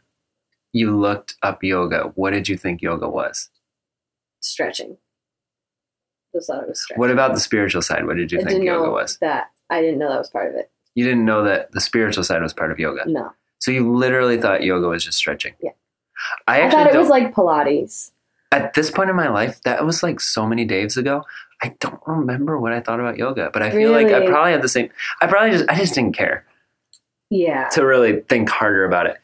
you 0.72 0.96
looked 0.98 1.36
up 1.42 1.62
yoga, 1.62 2.12
what 2.16 2.32
did 2.32 2.48
you 2.48 2.56
think 2.56 2.82
yoga 2.82 3.08
was? 3.08 3.48
stretching. 4.40 4.98
Just 6.34 6.48
thought 6.48 6.62
it 6.64 6.68
was 6.68 6.82
stretching. 6.82 7.00
What 7.00 7.10
about 7.10 7.32
the 7.34 7.40
spiritual 7.40 7.80
side? 7.82 8.06
What 8.06 8.16
did 8.16 8.30
you 8.32 8.38
I 8.38 8.42
think 8.42 8.50
didn't 8.50 8.66
yoga 8.66 8.86
know 8.86 8.92
was? 8.92 9.16
that. 9.18 9.50
I 9.70 9.80
didn't 9.80 9.98
know 9.98 10.08
that 10.10 10.18
was 10.18 10.28
part 10.30 10.50
of 10.50 10.56
it. 10.56 10.70
You 10.94 11.04
didn't 11.04 11.24
know 11.24 11.42
that 11.44 11.72
the 11.72 11.80
spiritual 11.80 12.24
side 12.24 12.42
was 12.42 12.52
part 12.52 12.70
of 12.70 12.78
yoga. 12.78 13.02
No, 13.06 13.32
So 13.58 13.70
you 13.70 13.90
literally 13.94 14.38
thought 14.40 14.62
yoga 14.62 14.88
was 14.88 15.04
just 15.04 15.16
stretching. 15.18 15.54
Yeah. 15.62 15.70
I 16.46 16.56
I, 16.56 16.60
actually 16.60 16.84
thought 16.84 16.94
it 16.94 16.98
was 16.98 17.08
like 17.08 17.34
Pilates. 17.34 18.10
at 18.52 18.74
this 18.74 18.90
point 18.90 19.10
in 19.10 19.16
my 19.16 19.28
life, 19.28 19.60
that 19.62 19.84
was 19.84 20.02
like 20.02 20.20
so 20.20 20.46
many 20.46 20.64
days 20.64 20.96
ago. 20.96 21.24
I 21.62 21.74
don't 21.80 22.00
remember 22.06 22.58
what 22.60 22.72
I 22.72 22.80
thought 22.80 23.00
about 23.00 23.16
yoga, 23.16 23.50
but 23.52 23.62
I 23.62 23.70
feel 23.70 23.90
like 23.92 24.08
I 24.08 24.26
probably 24.26 24.52
had 24.52 24.62
the 24.62 24.68
same. 24.68 24.90
I 25.22 25.26
probably 25.26 25.50
just 25.52 25.68
I 25.70 25.76
just 25.76 25.94
didn't 25.94 26.14
care 26.16 26.44
Yeah, 27.30 27.68
to 27.70 27.84
really 27.86 28.20
think 28.28 28.48
harder 28.48 28.84
about 28.84 29.06
it. 29.06 29.16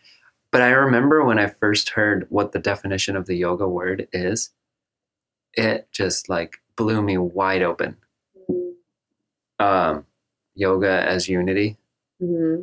But 0.53 0.63
I 0.63 0.71
remember 0.71 1.25
when 1.25 1.39
I 1.39 1.47
first 1.49 1.91
heard 1.91 2.27
what 2.31 2.53
the 2.53 2.59
definition 2.59 3.15
of 3.15 3.27
the 3.27 3.35
yoga 3.37 3.69
word 3.69 4.09
is, 4.13 4.51
it 5.55 5.89
just 5.93 6.29
like 6.29 6.60
blew 6.77 7.03
me 7.03 7.19
wide 7.19 7.63
open. 7.63 7.97
Um, 9.59 10.07
yoga 10.55 10.91
as 11.09 11.29
unity. 11.29 11.77
hmm 12.21 12.63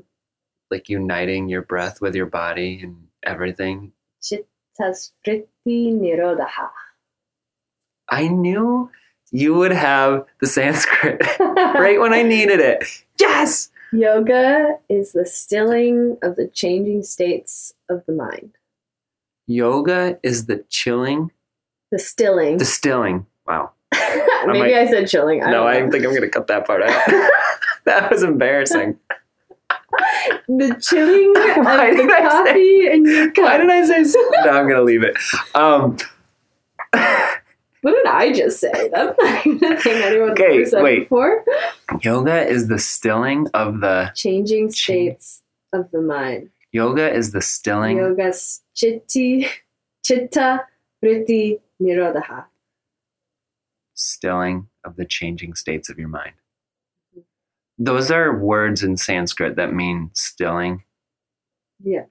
like 0.70 0.89
uniting 0.89 1.47
your 1.47 1.62
breath 1.62 2.01
with 2.01 2.14
your 2.14 2.26
body 2.26 2.82
and 2.84 3.08
everything. 3.24 3.93
Chitta 4.22 4.43
Vritti 4.78 5.47
Nirodha. 5.93 6.45
I 8.10 8.28
knew 8.28 8.89
you 9.32 9.53
would 9.53 9.72
have 9.72 10.26
the 10.41 10.45
Sanskrit 10.47 11.22
right 11.39 12.01
when 12.01 12.12
I 12.14 12.22
needed 12.24 12.60
it. 12.60 12.84
Yes. 13.18 13.70
Yoga 13.93 14.78
is 14.89 15.14
the 15.14 15.26
stilling 15.26 16.18
of 16.22 16.36
the 16.36 16.49
changing 16.49 17.03
states 17.03 17.74
of 17.89 18.05
the 18.05 18.12
mind. 18.12 18.51
Yoga 19.47 20.20
is 20.22 20.47
the 20.47 20.66
chilling, 20.68 21.32
The 21.93 21.99
stilling. 21.99 22.58
the 22.58 22.66
stilling. 22.66 23.26
Wow. 23.47 23.72
Maybe 24.45 24.75
I 24.75 24.85
said 24.88 25.07
chilling. 25.07 25.43
I 25.43 25.49
no, 25.51 25.65
I 25.67 25.89
think 25.89 26.05
I'm 26.05 26.13
gonna 26.13 26.29
cut 26.29 26.47
that 26.47 26.65
part 26.67 26.81
out. 26.83 26.89
that 27.85 28.09
was 28.11 28.23
embarrassing. 28.23 28.97
the 30.47 30.77
chilling 30.81 31.33
Why 31.63 31.88
of 31.88 31.97
the 31.97 32.03
I 32.03 32.17
say- 32.17 32.27
coffee 32.27 32.91
in 32.91 33.05
your 33.05 33.31
cup. 33.31 33.43
Why 33.45 33.57
did 33.57 33.69
I 33.69 33.85
say? 33.85 34.19
No, 34.45 34.51
I'm 34.51 34.67
gonna 34.69 34.81
leave 34.81 35.03
it. 35.03 35.15
Um, 35.55 35.97
What 37.81 37.91
did 37.95 38.07
I 38.07 38.33
just 38.33 38.59
say? 38.59 38.89
That's 38.91 39.17
not 39.21 39.45
even 39.45 39.71
a 39.73 39.79
thing 39.79 40.03
anyone's 40.03 40.31
Okay, 40.39 40.65
said 40.65 40.83
wait. 40.83 40.99
before. 41.01 41.45
yoga 42.01 42.45
is 42.45 42.67
the 42.67 42.79
stilling 42.79 43.47
of 43.53 43.79
the. 43.81 44.11
Changing 44.15 44.71
states 44.71 45.43
of 45.71 45.89
the 45.91 46.01
mind. 46.01 46.49
Yoga 46.73 47.13
is 47.13 47.31
the 47.31 47.41
stilling. 47.41 47.97
Yoga 47.97 48.33
chitti, 48.75 49.47
chitta, 50.03 50.65
vritti, 51.03 51.59
nirodha. 51.81 52.45
Stilling 53.98 54.68
of 54.86 54.95
the 54.95 55.06
changing 55.06 55.56
states 55.56 55.89
of 55.89 55.98
your 56.00 56.08
mind. 56.08 56.34
Mm-hmm. 57.18 57.84
Those 57.84 58.10
are 58.12 58.38
words 58.38 58.84
in 58.84 58.95
Sanskrit 58.95 59.56
that 59.58 59.74
mean 59.74 60.12
stilling 60.14 60.84
Yeah. 61.84 62.06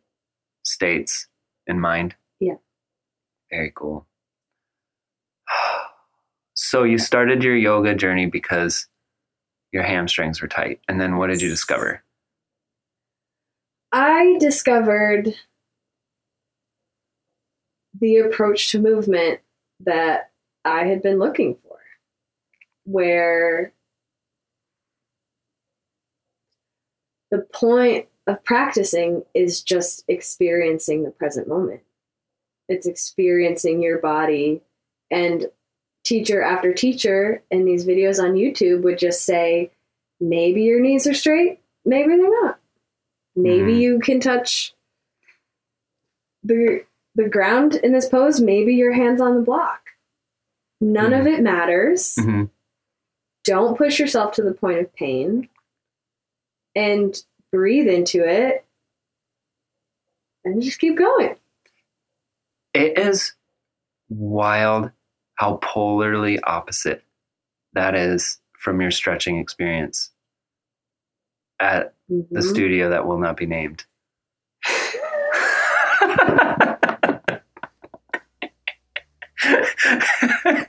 states 0.64 1.28
in 1.66 1.80
mind. 1.80 2.14
Yeah. 2.40 2.56
Very 3.50 3.72
cool. 3.74 4.06
So 6.58 6.84
you 6.84 6.96
started 6.96 7.44
your 7.44 7.54
yoga 7.54 7.94
journey 7.94 8.24
because 8.24 8.88
your 9.72 9.82
hamstrings 9.82 10.40
were 10.40 10.48
tight. 10.48 10.80
And 10.88 10.98
then 10.98 11.16
what 11.18 11.26
did 11.26 11.42
you 11.42 11.50
discover? 11.50 12.02
I 13.92 14.36
discovered 14.40 15.34
the 18.00 18.16
approach 18.20 18.70
to 18.72 18.78
movement 18.78 19.40
that 19.80 20.30
I 20.64 20.84
had 20.86 21.02
been 21.02 21.18
looking 21.18 21.56
for, 21.62 21.65
where 22.86 23.72
the 27.30 27.38
point 27.52 28.06
of 28.26 28.42
practicing 28.44 29.24
is 29.34 29.60
just 29.62 30.04
experiencing 30.08 31.02
the 31.02 31.10
present 31.10 31.48
moment. 31.48 31.80
It's 32.68 32.86
experiencing 32.86 33.82
your 33.82 33.98
body. 33.98 34.62
And 35.10 35.46
teacher 36.04 36.42
after 36.42 36.72
teacher 36.72 37.42
in 37.50 37.64
these 37.64 37.84
videos 37.84 38.22
on 38.22 38.34
YouTube 38.34 38.82
would 38.82 38.98
just 38.98 39.24
say, 39.24 39.70
maybe 40.20 40.62
your 40.62 40.80
knees 40.80 41.06
are 41.06 41.14
straight, 41.14 41.60
maybe 41.84 42.16
they're 42.16 42.42
not. 42.42 42.58
Maybe 43.34 43.74
Mhm. 43.74 43.80
you 43.80 43.98
can 44.00 44.20
touch 44.20 44.74
the 46.42 46.84
the 47.16 47.28
ground 47.30 47.76
in 47.76 47.92
this 47.92 48.08
pose, 48.10 48.40
maybe 48.42 48.74
your 48.74 48.92
hands 48.92 49.22
on 49.22 49.36
the 49.36 49.40
block. 49.40 49.80
None 50.82 51.14
of 51.14 51.26
it 51.26 51.40
matters. 51.40 52.14
Mhm. 52.16 52.50
Don't 53.46 53.78
push 53.78 53.98
yourself 53.98 54.34
to 54.34 54.42
the 54.42 54.52
point 54.52 54.80
of 54.80 54.94
pain. 54.94 55.48
And 56.74 57.16
breathe 57.52 57.88
into 57.88 58.22
it. 58.22 58.66
And 60.44 60.62
just 60.62 60.78
keep 60.78 60.98
going. 60.98 61.36
It 62.74 62.98
is 62.98 63.32
wild 64.10 64.90
how 65.36 65.56
polarly 65.56 66.38
opposite 66.42 67.02
that 67.72 67.94
is 67.94 68.38
from 68.58 68.80
your 68.80 68.90
stretching 68.90 69.38
experience 69.38 70.10
at 71.58 71.94
the 72.08 72.40
Mhm. 72.40 72.42
studio 72.42 72.90
that 72.90 73.06
will 73.06 73.18
not 73.18 73.36
be 73.36 73.46
named. 73.46 73.84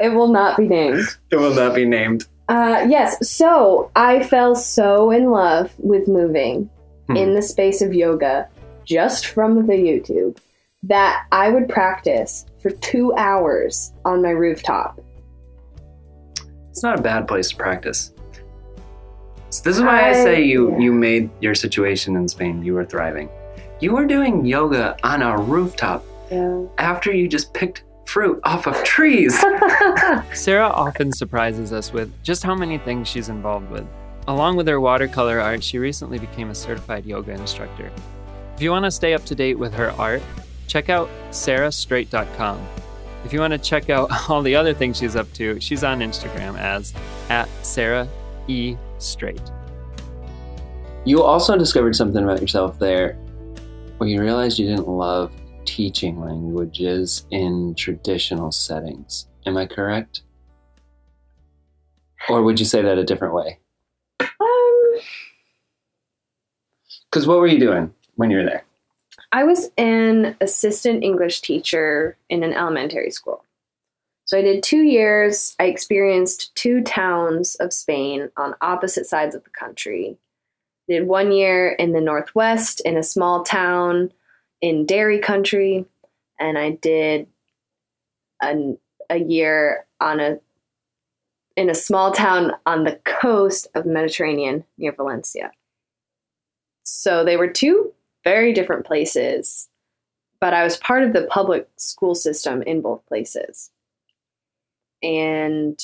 it 0.00 0.10
will 0.10 0.28
not 0.28 0.56
be 0.56 0.66
named. 0.68 1.04
it 1.30 1.36
will 1.36 1.54
not 1.54 1.74
be 1.74 1.84
named. 1.84 2.26
Uh, 2.48 2.86
yes, 2.88 3.28
so 3.28 3.90
I 3.96 4.22
fell 4.22 4.54
so 4.54 5.10
in 5.10 5.30
love 5.30 5.72
with 5.78 6.06
moving 6.08 6.70
Hmm. 7.08 7.16
in 7.16 7.34
the 7.34 7.42
space 7.42 7.82
of 7.82 7.94
yoga 7.94 8.48
just 8.84 9.26
from 9.26 9.66
the 9.68 9.74
YouTube 9.74 10.38
that 10.82 11.24
I 11.30 11.50
would 11.50 11.68
practice 11.68 12.46
for 12.60 12.70
two 12.70 13.14
hours 13.14 13.92
on 14.04 14.22
my 14.22 14.30
rooftop. 14.30 15.00
It's 16.70 16.82
not 16.82 16.98
a 16.98 17.02
bad 17.02 17.26
place 17.28 17.50
to 17.50 17.56
practice. 17.56 18.12
So 19.50 19.62
this 19.62 19.76
is 19.76 19.82
why 19.82 20.00
I, 20.00 20.08
I- 20.10 20.12
say 20.14 20.42
you 20.44 20.72
yeah. 20.72 20.78
you 20.78 20.92
made 20.92 21.30
your 21.40 21.54
situation 21.54 22.16
in 22.16 22.26
Spain. 22.28 22.62
You 22.62 22.74
were 22.74 22.84
thriving. 22.84 23.28
You 23.80 23.92
were 23.92 24.04
doing 24.06 24.44
yoga 24.44 24.96
on 25.04 25.22
a 25.22 25.36
rooftop 25.38 26.04
Yeah. 26.30 26.64
after 26.78 27.12
you 27.12 27.28
just 27.28 27.54
picked 27.54 27.84
fruit 28.06 28.40
off 28.44 28.66
of 28.66 28.82
trees. 28.84 29.38
Sarah 30.32 30.68
often 30.68 31.12
surprises 31.12 31.72
us 31.72 31.92
with 31.92 32.12
just 32.22 32.42
how 32.42 32.54
many 32.54 32.78
things 32.78 33.08
she's 33.08 33.28
involved 33.28 33.70
with. 33.70 33.86
Along 34.28 34.56
with 34.56 34.66
her 34.66 34.80
watercolor 34.80 35.38
art, 35.40 35.62
she 35.62 35.78
recently 35.78 36.18
became 36.18 36.50
a 36.50 36.54
certified 36.54 37.04
yoga 37.04 37.32
instructor. 37.32 37.90
If 38.54 38.62
you 38.62 38.70
want 38.70 38.84
to 38.84 38.90
stay 38.90 39.12
up 39.14 39.24
to 39.26 39.34
date 39.34 39.58
with 39.58 39.74
her 39.74 39.90
art, 39.92 40.22
check 40.66 40.88
out 40.88 41.08
sarahstraight.com. 41.30 42.66
If 43.24 43.32
you 43.32 43.40
want 43.40 43.52
to 43.52 43.58
check 43.58 43.90
out 43.90 44.08
all 44.30 44.42
the 44.42 44.54
other 44.56 44.72
things 44.72 44.98
she's 44.98 45.16
up 45.16 45.30
to, 45.34 45.60
she's 45.60 45.84
on 45.84 46.00
Instagram 46.00 46.58
as 46.58 46.94
at 47.28 47.48
Sarah 47.62 48.08
E. 48.48 48.76
Straight. 48.98 49.42
you 51.04 51.22
also 51.22 51.56
discovered 51.58 51.94
something 51.94 52.24
about 52.24 52.40
yourself 52.40 52.78
there 52.78 53.12
where 53.98 54.08
you 54.08 54.20
realized 54.20 54.58
you 54.58 54.66
didn't 54.66 54.88
love 54.88 55.30
teaching 55.76 56.18
languages 56.18 57.26
in 57.30 57.74
traditional 57.74 58.50
settings. 58.50 59.26
Am 59.44 59.58
I 59.58 59.66
correct? 59.66 60.22
Or 62.30 62.42
would 62.42 62.58
you 62.58 62.64
say 62.64 62.80
that 62.80 62.96
a 62.96 63.04
different 63.04 63.34
way? 63.34 63.58
um, 64.20 64.94
Because 67.10 67.26
what 67.26 67.40
were 67.40 67.46
you 67.46 67.60
doing 67.60 67.92
when 68.14 68.30
you 68.30 68.38
were 68.38 68.44
there? 68.44 68.64
I 69.32 69.44
was 69.44 69.68
an 69.76 70.34
assistant 70.40 71.04
English 71.04 71.42
teacher 71.42 72.16
in 72.30 72.42
an 72.42 72.54
elementary 72.54 73.10
school. 73.10 73.44
So 74.24 74.38
I 74.38 74.42
did 74.42 74.62
two 74.62 74.82
years. 74.82 75.54
I 75.60 75.64
experienced 75.64 76.54
two 76.54 76.82
towns 76.84 77.54
of 77.56 77.74
Spain 77.74 78.30
on 78.38 78.54
opposite 78.62 79.04
sides 79.04 79.34
of 79.34 79.44
the 79.44 79.50
country. 79.50 80.16
Did 80.88 81.06
one 81.06 81.32
year 81.32 81.68
in 81.68 81.92
the 81.92 82.00
Northwest 82.00 82.80
in 82.80 82.96
a 82.96 83.02
small 83.02 83.44
town 83.44 84.10
in 84.60 84.86
dairy 84.86 85.18
country, 85.18 85.84
and 86.38 86.58
I 86.58 86.70
did 86.70 87.26
an, 88.40 88.78
a 89.10 89.18
year 89.18 89.86
on 90.00 90.20
a 90.20 90.38
in 91.56 91.70
a 91.70 91.74
small 91.74 92.12
town 92.12 92.52
on 92.66 92.84
the 92.84 93.00
coast 93.04 93.66
of 93.74 93.84
the 93.84 93.90
Mediterranean 93.90 94.62
near 94.76 94.92
Valencia. 94.92 95.50
So 96.82 97.24
they 97.24 97.38
were 97.38 97.48
two 97.48 97.92
very 98.24 98.52
different 98.52 98.84
places, 98.84 99.68
but 100.38 100.52
I 100.52 100.64
was 100.64 100.76
part 100.76 101.02
of 101.02 101.14
the 101.14 101.26
public 101.30 101.66
school 101.76 102.14
system 102.14 102.62
in 102.62 102.82
both 102.82 103.06
places. 103.06 103.70
And 105.02 105.80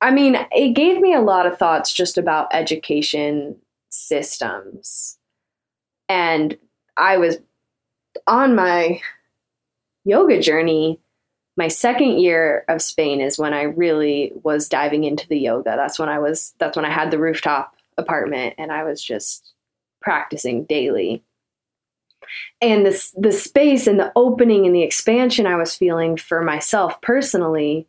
I 0.00 0.10
mean, 0.10 0.36
it 0.52 0.74
gave 0.74 1.00
me 1.00 1.14
a 1.14 1.20
lot 1.20 1.46
of 1.46 1.58
thoughts 1.58 1.92
just 1.92 2.16
about 2.16 2.48
education 2.52 3.56
systems. 3.88 5.18
And 6.08 6.56
I 6.96 7.16
was 7.16 7.38
on 8.26 8.54
my 8.54 9.00
yoga 10.04 10.40
journey. 10.40 11.00
My 11.56 11.68
second 11.68 12.18
year 12.18 12.64
of 12.68 12.80
Spain 12.80 13.20
is 13.20 13.38
when 13.38 13.52
I 13.52 13.62
really 13.62 14.32
was 14.42 14.68
diving 14.68 15.04
into 15.04 15.28
the 15.28 15.38
yoga. 15.38 15.74
That's 15.76 15.98
when 15.98 16.08
I 16.08 16.18
was, 16.18 16.54
that's 16.58 16.76
when 16.76 16.86
I 16.86 16.90
had 16.90 17.10
the 17.10 17.18
rooftop 17.18 17.76
apartment 17.98 18.54
and 18.58 18.72
I 18.72 18.84
was 18.84 19.02
just 19.02 19.52
practicing 20.00 20.64
daily. 20.64 21.22
And 22.60 22.86
this 22.86 23.14
the 23.18 23.32
space 23.32 23.86
and 23.86 23.98
the 23.98 24.12
opening 24.16 24.64
and 24.64 24.74
the 24.74 24.82
expansion 24.82 25.46
I 25.46 25.56
was 25.56 25.74
feeling 25.74 26.16
for 26.16 26.42
myself 26.42 27.00
personally 27.00 27.86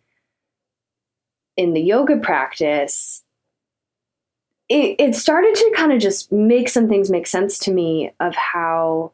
in 1.55 1.74
the 1.74 1.82
yoga 1.82 2.17
practice, 2.17 3.24
it, 4.69 4.95
it 4.99 5.15
started 5.15 5.55
to 5.55 5.74
kind 5.76 5.91
of 5.91 5.99
just 5.99 6.32
make 6.32 6.67
some 6.67 6.89
things 6.89 7.09
make 7.09 7.28
sense 7.28 7.59
to 7.59 7.71
me 7.71 8.11
of 8.19 8.36
how 8.36 9.11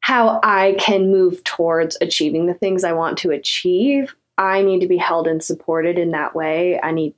how 0.00 0.40
I 0.42 0.76
can 0.78 1.10
move 1.10 1.42
towards 1.44 1.98
achieving 2.00 2.46
the 2.46 2.54
things 2.54 2.84
I 2.84 2.92
want 2.92 3.18
to 3.18 3.30
achieve 3.30 4.14
I 4.38 4.62
need 4.62 4.80
to 4.80 4.86
be 4.86 4.96
held 4.96 5.26
and 5.26 5.42
supported 5.42 5.98
in 5.98 6.12
that 6.12 6.34
way. 6.34 6.80
I 6.80 6.92
need 6.92 7.12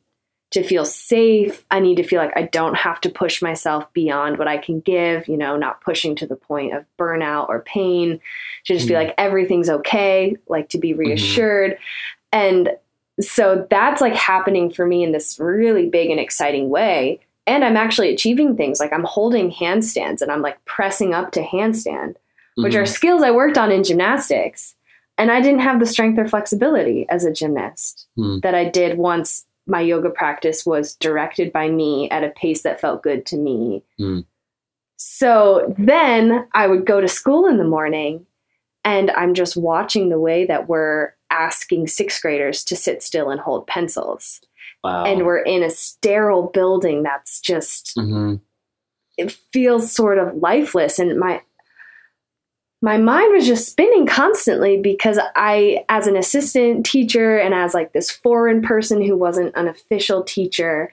to 0.52 0.64
feel 0.64 0.84
safe. 0.84 1.64
I 1.70 1.78
need 1.78 1.96
to 1.96 2.02
feel 2.02 2.20
like 2.20 2.32
I 2.34 2.42
don't 2.42 2.74
have 2.74 3.00
to 3.02 3.10
push 3.10 3.40
myself 3.40 3.92
beyond 3.92 4.38
what 4.38 4.48
I 4.48 4.56
can 4.56 4.80
give, 4.80 5.28
you 5.28 5.36
know, 5.36 5.56
not 5.56 5.82
pushing 5.82 6.16
to 6.16 6.26
the 6.26 6.34
point 6.34 6.74
of 6.74 6.84
burnout 6.98 7.48
or 7.48 7.60
pain, 7.60 8.18
to 8.64 8.72
just 8.74 8.86
Mhm. 8.86 8.88
feel 8.88 8.98
like 8.98 9.14
everything's 9.16 9.70
okay, 9.70 10.34
like 10.48 10.70
to 10.70 10.78
be 10.78 10.92
reassured. 10.94 11.78
And 12.32 12.70
so 13.20 13.66
that's 13.70 14.00
like 14.00 14.14
happening 14.16 14.70
for 14.70 14.86
me 14.86 15.04
in 15.04 15.12
this 15.12 15.38
really 15.38 15.88
big 15.88 16.10
and 16.10 16.18
exciting 16.18 16.70
way. 16.70 17.20
And 17.46 17.64
I'm 17.64 17.76
actually 17.76 18.12
achieving 18.12 18.56
things 18.56 18.80
like 18.80 18.92
I'm 18.92 19.04
holding 19.04 19.52
handstands 19.52 20.22
and 20.22 20.32
I'm 20.32 20.42
like 20.42 20.64
pressing 20.64 21.12
up 21.14 21.32
to 21.32 21.42
handstand, 21.42 22.16
which 22.62 22.74
Mhm. 22.74 22.82
are 22.82 22.86
skills 22.86 23.22
I 23.22 23.30
worked 23.30 23.58
on 23.58 23.70
in 23.72 23.82
gymnastics. 23.84 24.74
And 25.18 25.30
I 25.30 25.40
didn't 25.42 25.60
have 25.60 25.80
the 25.80 25.86
strength 25.86 26.18
or 26.18 26.26
flexibility 26.26 27.06
as 27.10 27.24
a 27.26 27.32
gymnast 27.32 28.06
Hmm. 28.16 28.38
that 28.40 28.54
I 28.54 28.64
did 28.64 28.96
once 28.96 29.44
my 29.66 29.80
yoga 29.82 30.08
practice 30.10 30.64
was 30.64 30.94
directed 30.96 31.52
by 31.52 31.68
me 31.68 32.08
at 32.10 32.24
a 32.24 32.30
pace 32.30 32.62
that 32.62 32.80
felt 32.80 33.02
good 33.02 33.26
to 33.26 33.36
me. 33.36 33.82
Hmm. 33.98 34.20
So 34.96 35.74
then 35.78 36.46
I 36.54 36.66
would 36.66 36.86
go 36.86 37.00
to 37.00 37.08
school 37.08 37.46
in 37.46 37.56
the 37.58 37.64
morning 37.64 38.26
and 38.84 39.10
I'm 39.12 39.34
just 39.34 39.56
watching 39.56 40.08
the 40.08 40.18
way 40.18 40.46
that 40.46 40.68
we're 40.68 41.12
asking 41.30 41.86
sixth 41.86 42.20
graders 42.22 42.64
to 42.64 42.76
sit 42.76 43.02
still 43.02 43.30
and 43.30 43.40
hold 43.40 43.66
pencils. 43.66 44.40
wow. 44.82 45.04
And 45.04 45.26
we're 45.26 45.42
in 45.42 45.62
a 45.62 45.68
sterile 45.70 46.44
building 46.54 47.02
that's 47.02 47.40
just 47.40 47.92
hmm 47.94 48.36
it 49.18 49.32
feels 49.52 49.92
sort 49.92 50.16
of 50.16 50.34
lifeless 50.36 50.98
and 50.98 51.18
my 51.18 51.42
my 52.82 52.96
mind 52.96 53.32
was 53.32 53.46
just 53.46 53.68
spinning 53.68 54.06
constantly 54.06 54.78
because 54.80 55.18
I 55.36 55.84
as 55.88 56.06
an 56.06 56.16
assistant 56.16 56.86
teacher 56.86 57.36
and 57.36 57.54
as 57.54 57.74
like 57.74 57.92
this 57.92 58.10
foreign 58.10 58.62
person 58.62 59.02
who 59.02 59.16
wasn't 59.16 59.54
an 59.56 59.68
official 59.68 60.22
teacher 60.22 60.92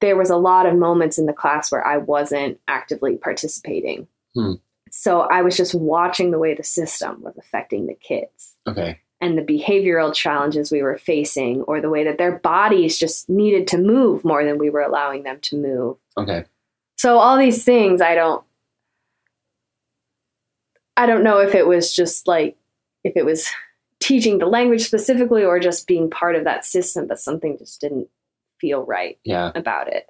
there 0.00 0.16
was 0.16 0.30
a 0.30 0.36
lot 0.36 0.66
of 0.66 0.76
moments 0.76 1.18
in 1.18 1.26
the 1.26 1.32
class 1.32 1.72
where 1.72 1.84
I 1.84 1.96
wasn't 1.96 2.60
actively 2.68 3.16
participating. 3.16 4.06
Hmm. 4.34 4.52
So 4.90 5.22
I 5.22 5.42
was 5.42 5.56
just 5.56 5.74
watching 5.74 6.30
the 6.30 6.38
way 6.38 6.54
the 6.54 6.62
system 6.62 7.20
was 7.22 7.36
affecting 7.36 7.86
the 7.86 7.94
kids 7.94 8.54
Okay. 8.66 9.00
and 9.20 9.36
the 9.36 9.42
behavioral 9.42 10.14
challenges 10.14 10.70
we 10.70 10.82
were 10.82 10.98
facing 10.98 11.62
or 11.62 11.80
the 11.80 11.90
way 11.90 12.04
that 12.04 12.16
their 12.16 12.38
bodies 12.38 12.96
just 12.96 13.28
needed 13.28 13.66
to 13.68 13.78
move 13.78 14.24
more 14.24 14.44
than 14.44 14.56
we 14.58 14.70
were 14.70 14.82
allowing 14.82 15.24
them 15.24 15.40
to 15.42 15.56
move. 15.56 15.96
Okay. 16.16 16.44
So 16.96 17.18
all 17.18 17.36
these 17.36 17.64
things 17.64 18.00
I 18.00 18.14
don't 18.14 18.44
I 20.98 21.06
don't 21.06 21.22
know 21.22 21.38
if 21.38 21.54
it 21.54 21.66
was 21.66 21.94
just 21.94 22.26
like 22.26 22.56
if 23.04 23.12
it 23.16 23.24
was 23.24 23.48
teaching 24.00 24.38
the 24.38 24.46
language 24.46 24.84
specifically 24.84 25.44
or 25.44 25.58
just 25.60 25.86
being 25.86 26.10
part 26.10 26.36
of 26.36 26.44
that 26.44 26.64
system 26.64 27.06
but 27.06 27.18
something 27.18 27.56
just 27.56 27.80
didn't 27.80 28.08
feel 28.60 28.84
right 28.84 29.18
Yeah, 29.24 29.52
about 29.54 29.88
it. 29.88 30.06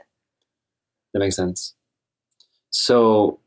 that 1.12 1.20
makes 1.20 1.36
sense. 1.36 1.74
So 2.70 3.38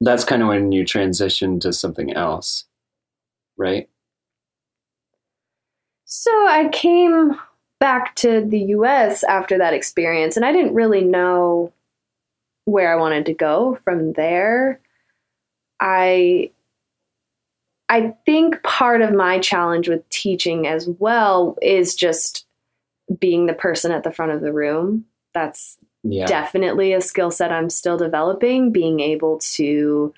that's 0.00 0.24
kind 0.24 0.42
of 0.42 0.48
when 0.48 0.72
you 0.72 0.84
transition 0.84 1.60
to 1.60 1.72
something 1.72 2.12
else, 2.12 2.64
right? 3.56 3.88
So 6.04 6.30
I 6.48 6.68
came 6.72 7.36
back 7.78 8.14
to 8.16 8.44
the 8.44 8.58
US 8.76 9.22
after 9.24 9.58
that 9.58 9.74
experience 9.74 10.36
and 10.36 10.44
I 10.44 10.52
didn't 10.52 10.74
really 10.74 11.02
know 11.02 11.72
where 12.64 12.92
I 12.92 13.00
wanted 13.00 13.26
to 13.26 13.34
go 13.34 13.78
from 13.84 14.12
there. 14.14 14.80
I 15.80 16.50
I 17.90 18.14
think 18.24 18.62
part 18.62 19.02
of 19.02 19.12
my 19.12 19.40
challenge 19.40 19.88
with 19.88 20.08
teaching 20.10 20.66
as 20.66 20.88
well 20.88 21.56
is 21.60 21.94
just 21.96 22.46
being 23.18 23.46
the 23.46 23.52
person 23.52 23.90
at 23.90 24.04
the 24.04 24.12
front 24.12 24.30
of 24.32 24.40
the 24.40 24.52
room. 24.52 25.04
That's 25.34 25.76
Yeah. 26.04 26.26
definitely 26.26 26.92
a 26.92 27.00
skill 27.00 27.30
set 27.32 27.50
I'm 27.52 27.68
still 27.68 27.98
developing, 27.98 28.70
being 28.70 29.00
able 29.00 29.38
to 29.56 30.14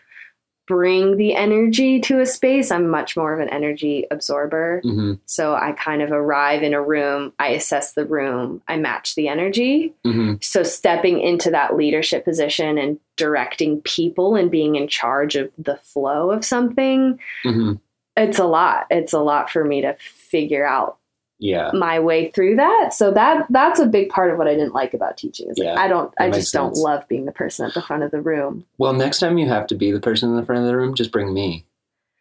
bring 0.72 1.18
the 1.18 1.34
energy 1.34 2.00
to 2.00 2.20
a 2.20 2.26
space. 2.26 2.70
I'm 2.70 2.88
much 2.88 3.14
more 3.14 3.34
of 3.34 3.40
an 3.40 3.50
energy 3.50 4.06
absorber. 4.10 4.80
hmm 4.82 5.14
So 5.26 5.54
I 5.54 5.72
kind 5.72 6.00
of 6.00 6.10
arrive 6.10 6.62
in 6.62 6.72
a 6.72 6.82
room, 6.82 7.34
I 7.38 7.48
assess 7.48 7.92
the 7.92 8.06
room, 8.06 8.62
I 8.68 8.76
match 8.78 9.14
the 9.14 9.28
energy. 9.28 9.92
hmm 10.02 10.34
So 10.40 10.62
stepping 10.62 11.20
into 11.20 11.50
that 11.50 11.76
leadership 11.76 12.24
position 12.24 12.78
and 12.78 12.98
directing 13.18 13.82
people 13.82 14.34
and 14.34 14.50
being 14.50 14.76
in 14.76 14.88
charge 14.88 15.36
of 15.36 15.50
the 15.58 15.76
flow 15.76 16.30
of 16.30 16.42
something, 16.44 17.18
hmm 17.42 17.72
it's 18.14 18.38
a 18.38 18.44
lot. 18.44 18.86
It's 18.90 19.14
a 19.14 19.20
lot 19.20 19.48
for 19.48 19.64
me 19.64 19.80
to 19.80 19.96
figure 19.98 20.66
out 20.66 20.98
Yeah. 21.43 21.70
my 21.74 21.99
way 21.99 22.30
through 22.30 22.57
that. 22.57 22.95
So 22.95 23.11
that 23.11 23.47
that's 23.51 23.80
a 23.80 23.86
big 23.86 24.09
part 24.11 24.30
of 24.30 24.38
what 24.38 24.47
I 24.47 24.55
didn't 24.55 24.74
like 24.74 24.95
about 24.95 25.16
teaching. 25.16 25.51
Is 25.51 25.59
like, 25.59 25.66
Yeah, 25.66 25.78
I 25.80 25.88
don't 25.88 26.14
I 26.18 26.28
just 26.28 26.36
makes 26.38 26.51
don't 26.53 26.74
love 26.76 27.07
being 27.09 27.24
the 27.26 27.32
person 27.32 27.66
at 27.66 27.74
the 27.74 27.82
front 27.82 28.05
of 28.05 28.11
the 28.12 28.20
room. 28.20 28.64
Well, 28.78 28.93
next 28.93 29.18
time 29.18 29.36
you 29.38 29.49
have 29.49 29.66
to 29.66 29.74
be 29.74 29.90
the 29.90 30.01
person 30.01 30.30
in 30.30 30.36
the 30.36 30.45
front 30.47 30.61
of 30.62 30.66
the 30.68 30.76
room, 30.76 30.95
just 30.95 31.11
bring 31.12 31.34
me, 31.34 31.66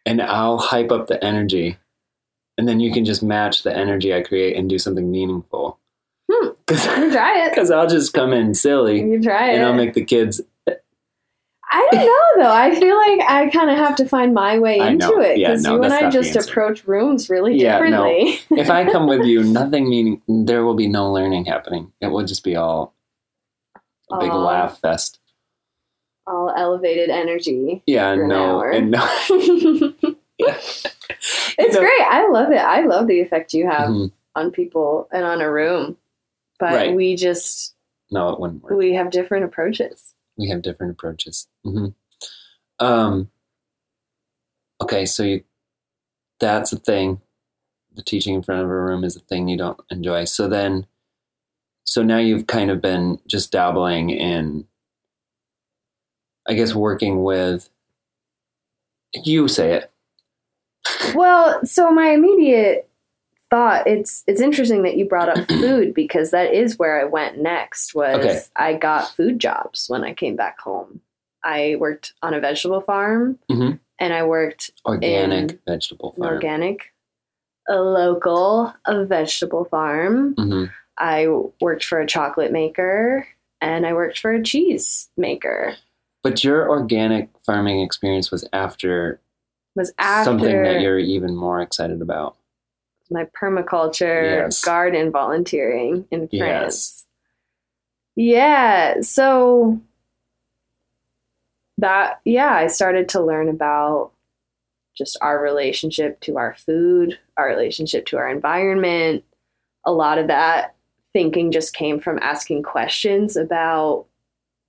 and 0.06 0.22
I'll 0.22 0.58
hype 0.58 0.92
up 0.92 1.06
the 1.08 1.24
energy, 1.24 1.78
and 2.58 2.68
then 2.68 2.80
you 2.80 2.92
can 2.92 3.06
just 3.06 3.22
match 3.22 3.62
the 3.64 3.76
energy 3.76 4.14
I 4.14 4.24
create 4.24 4.58
and 4.58 4.68
do 4.68 4.80
something 4.80 5.10
meaningful. 5.10 5.78
Hmm. 6.32 6.48
You 6.72 7.12
try 7.12 7.46
it. 7.46 7.50
Because 7.54 7.70
I'll 7.70 7.88
just 7.88 8.14
come 8.14 8.34
in 8.34 8.54
silly, 8.56 9.02
You 9.02 9.22
try 9.22 9.52
it. 9.52 9.56
and 9.56 9.64
I'll 9.66 9.74
make 9.74 9.94
the 9.94 10.04
kids. 10.06 10.42
I 11.74 11.88
don't 11.92 12.06
know 12.06 12.44
though. 12.44 12.52
I 12.54 12.76
feel 12.76 12.98
like 12.98 13.22
I 13.30 13.50
kind 13.50 13.70
of 13.70 13.78
have 13.78 13.96
to 13.98 14.06
find 14.08 14.34
my 14.34 14.60
way 14.60 14.80
I 14.82 14.90
into 14.90 15.08
know. 15.08 15.22
it 15.22 15.38
Yeah, 15.38 15.50
because 15.50 15.64
no, 15.64 15.76
you 15.76 15.84
and 15.84 15.94
I 15.94 16.10
just 16.10 16.36
approach 16.36 16.86
rooms 16.86 17.30
really 17.30 17.56
Yeah, 17.58 17.80
no. 17.80 17.86
differently. 17.86 18.40
If 18.62 18.70
I 18.70 18.92
come 18.92 19.08
with 19.08 19.26
you, 19.26 19.44
nothing 19.44 19.90
meaning. 19.90 20.22
There 20.28 20.66
will 20.66 20.76
be 20.76 20.88
no 20.88 21.12
learning 21.12 21.46
happening. 21.46 21.92
It 22.02 22.08
will 22.08 22.26
just 22.26 22.44
be 22.44 22.56
all 22.58 22.94
a 24.12 24.20
big 24.20 24.32
Aw. 24.32 24.36
laugh 24.38 24.80
fest. 24.82 25.20
All 26.28 26.54
elevated 26.56 27.10
energy. 27.10 27.82
Yeah, 27.88 28.12
an 28.12 28.28
no, 28.28 28.60
hour. 28.60 28.70
and 28.72 28.92
no. 28.92 29.00
it's 30.40 31.74
know- 31.74 31.80
great. 31.80 32.02
I 32.02 32.28
love 32.30 32.52
it. 32.52 32.58
I 32.60 32.82
love 32.86 33.08
the 33.08 33.22
effect 33.22 33.54
you 33.54 33.68
have 33.70 33.90
Mhm. 33.90 34.12
on 34.36 34.52
people 34.52 35.08
and 35.12 35.24
on 35.24 35.42
a 35.42 35.50
room. 35.52 35.98
But 36.60 36.74
Right. 36.74 36.94
we 36.96 37.16
just 37.16 37.74
No, 38.12 38.30
it 38.30 38.40
wouldn't 38.40 38.62
work. 38.64 38.74
we 38.78 38.94
have 38.94 39.10
different 39.10 39.46
approaches. 39.46 40.14
We 40.42 40.50
have 40.50 40.64
different 40.64 40.92
approaches. 40.92 41.48
hmm 41.64 41.90
Um, 42.80 43.30
okay, 44.82 45.06
so 45.06 45.24
you, 45.24 45.44
that's 46.40 46.74
a 46.74 46.78
thing. 46.78 47.22
The 47.94 48.02
teaching 48.02 48.34
in 48.34 48.42
front 48.42 48.62
of 48.62 48.70
a 48.70 48.76
room 48.76 49.04
is 49.04 49.16
a 49.16 49.20
thing 49.20 49.48
you 49.48 49.58
don't 49.58 49.80
enjoy. 49.92 50.26
So 50.26 50.48
then, 50.48 50.88
so 51.84 52.02
now 52.02 52.18
you've 52.18 52.48
kind 52.48 52.72
of 52.72 52.82
been 52.82 53.20
just 53.28 53.52
dabbling 53.52 54.10
in, 54.10 54.66
I 56.48 56.56
guess, 56.56 56.74
working 56.74 57.24
with. 57.24 57.70
You 59.14 59.48
say 59.48 59.74
it. 59.74 59.92
Well, 61.14 61.64
so 61.66 61.92
my 61.92 62.12
immediate 62.12 62.90
thought 63.52 63.86
it's 63.86 64.24
it's 64.28 64.42
interesting 64.42 64.82
that 64.84 64.98
you 64.98 65.06
brought 65.08 65.30
up 65.30 65.48
food 65.48 65.94
because 65.94 66.32
that 66.32 66.54
is 66.54 66.80
where 66.80 67.00
I 67.00 67.04
went 67.04 67.38
next 67.38 67.94
was 67.94 68.16
Okay. 68.26 68.40
I 68.56 68.74
got 68.74 69.14
food 69.16 69.38
jobs 69.40 69.86
when 69.90 70.04
I 70.04 70.14
came 70.14 70.36
back 70.36 70.60
home. 70.60 71.02
I 71.44 71.76
worked 71.80 72.14
on 72.24 72.34
a 72.34 72.40
vegetable 72.40 72.82
farm 72.82 73.38
Mhm. 73.52 73.80
and 74.00 74.14
I 74.14 74.24
worked 74.24 74.72
Organic 74.86 75.60
vegetable 75.68 76.14
farm. 76.18 76.34
organic 76.34 76.94
a 77.70 77.76
local 77.76 78.74
a 78.86 79.06
vegetable 79.06 79.66
farm. 79.66 80.34
hmm 80.36 80.66
I 80.98 81.28
worked 81.62 81.84
for 81.86 82.00
a 82.00 82.06
chocolate 82.08 82.52
maker 82.52 83.28
and 83.60 83.86
I 83.86 83.94
worked 83.94 84.20
for 84.20 84.32
a 84.32 84.42
cheese 84.44 85.10
maker. 85.18 85.76
But 86.24 86.44
your 86.44 86.70
organic 86.70 87.30
farming 87.44 87.82
experience 87.82 88.30
was 88.30 88.48
after, 88.54 89.20
Was 89.76 89.92
after 89.98 90.26
something 90.30 90.62
that 90.64 90.82
you're 90.82 91.00
even 91.00 91.36
more 91.36 91.60
excited 91.62 92.02
about. 92.02 92.36
My 93.12 93.26
permaculture 93.40 94.44
Yes. 94.44 94.64
garden 94.64 95.12
volunteering 95.12 96.06
in 96.12 96.28
France. 96.28 96.32
Yes. 96.32 96.40
France. 96.40 97.06
Yeah, 98.16 99.02
so 99.02 99.80
that 101.78 102.20
yeah, 102.26 102.54
I 102.54 102.68
started 102.68 103.10
to 103.10 103.22
learn 103.22 103.50
about 103.50 104.12
just 104.96 105.18
our 105.22 105.42
relationship 105.42 106.20
to 106.22 106.38
our 106.38 106.56
food, 106.56 107.18
our 107.38 107.48
relationship 107.48 108.06
to 108.08 108.18
our 108.18 108.30
environment. 108.30 109.24
A 109.86 109.92
lot 109.92 110.18
of 110.18 110.28
that 110.28 110.76
thinking 111.14 111.52
just 111.52 111.74
came 111.74 112.00
from 112.00 112.20
asking 112.22 112.64
questions 112.64 113.36
about 113.36 114.06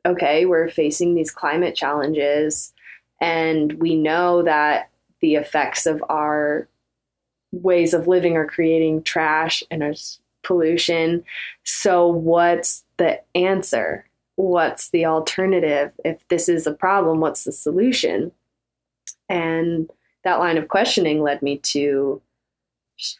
okay, 0.04 0.46
we're 0.46 0.68
facing 0.68 1.14
these 1.14 1.30
climate 1.30 1.76
challenges 1.76 2.72
and 3.20 3.74
we 3.74 3.94
know 3.94 4.42
that 4.42 4.90
the 5.20 5.36
effects 5.36 5.86
of 5.86 6.02
our 6.08 6.66
ways 7.52 7.94
of 7.94 8.08
living 8.08 8.36
are 8.36 8.46
creating 8.46 9.02
trash 9.02 9.62
and 9.70 9.82
there's 9.82 10.18
pollution. 10.42 11.24
So, 11.64 12.06
what's 12.06 12.84
the 12.96 13.20
answer? 13.34 14.06
What's 14.36 14.90
the 14.90 15.06
alternative? 15.06 15.92
If 16.04 16.26
this 16.28 16.48
is 16.48 16.66
a 16.66 16.72
problem, 16.72 17.20
what's 17.20 17.44
the 17.44 17.52
solution? 17.52 18.32
And 19.28 19.90
that 20.24 20.38
line 20.38 20.58
of 20.58 20.68
questioning 20.68 21.22
led 21.22 21.42
me 21.42 21.58
to 21.58 22.20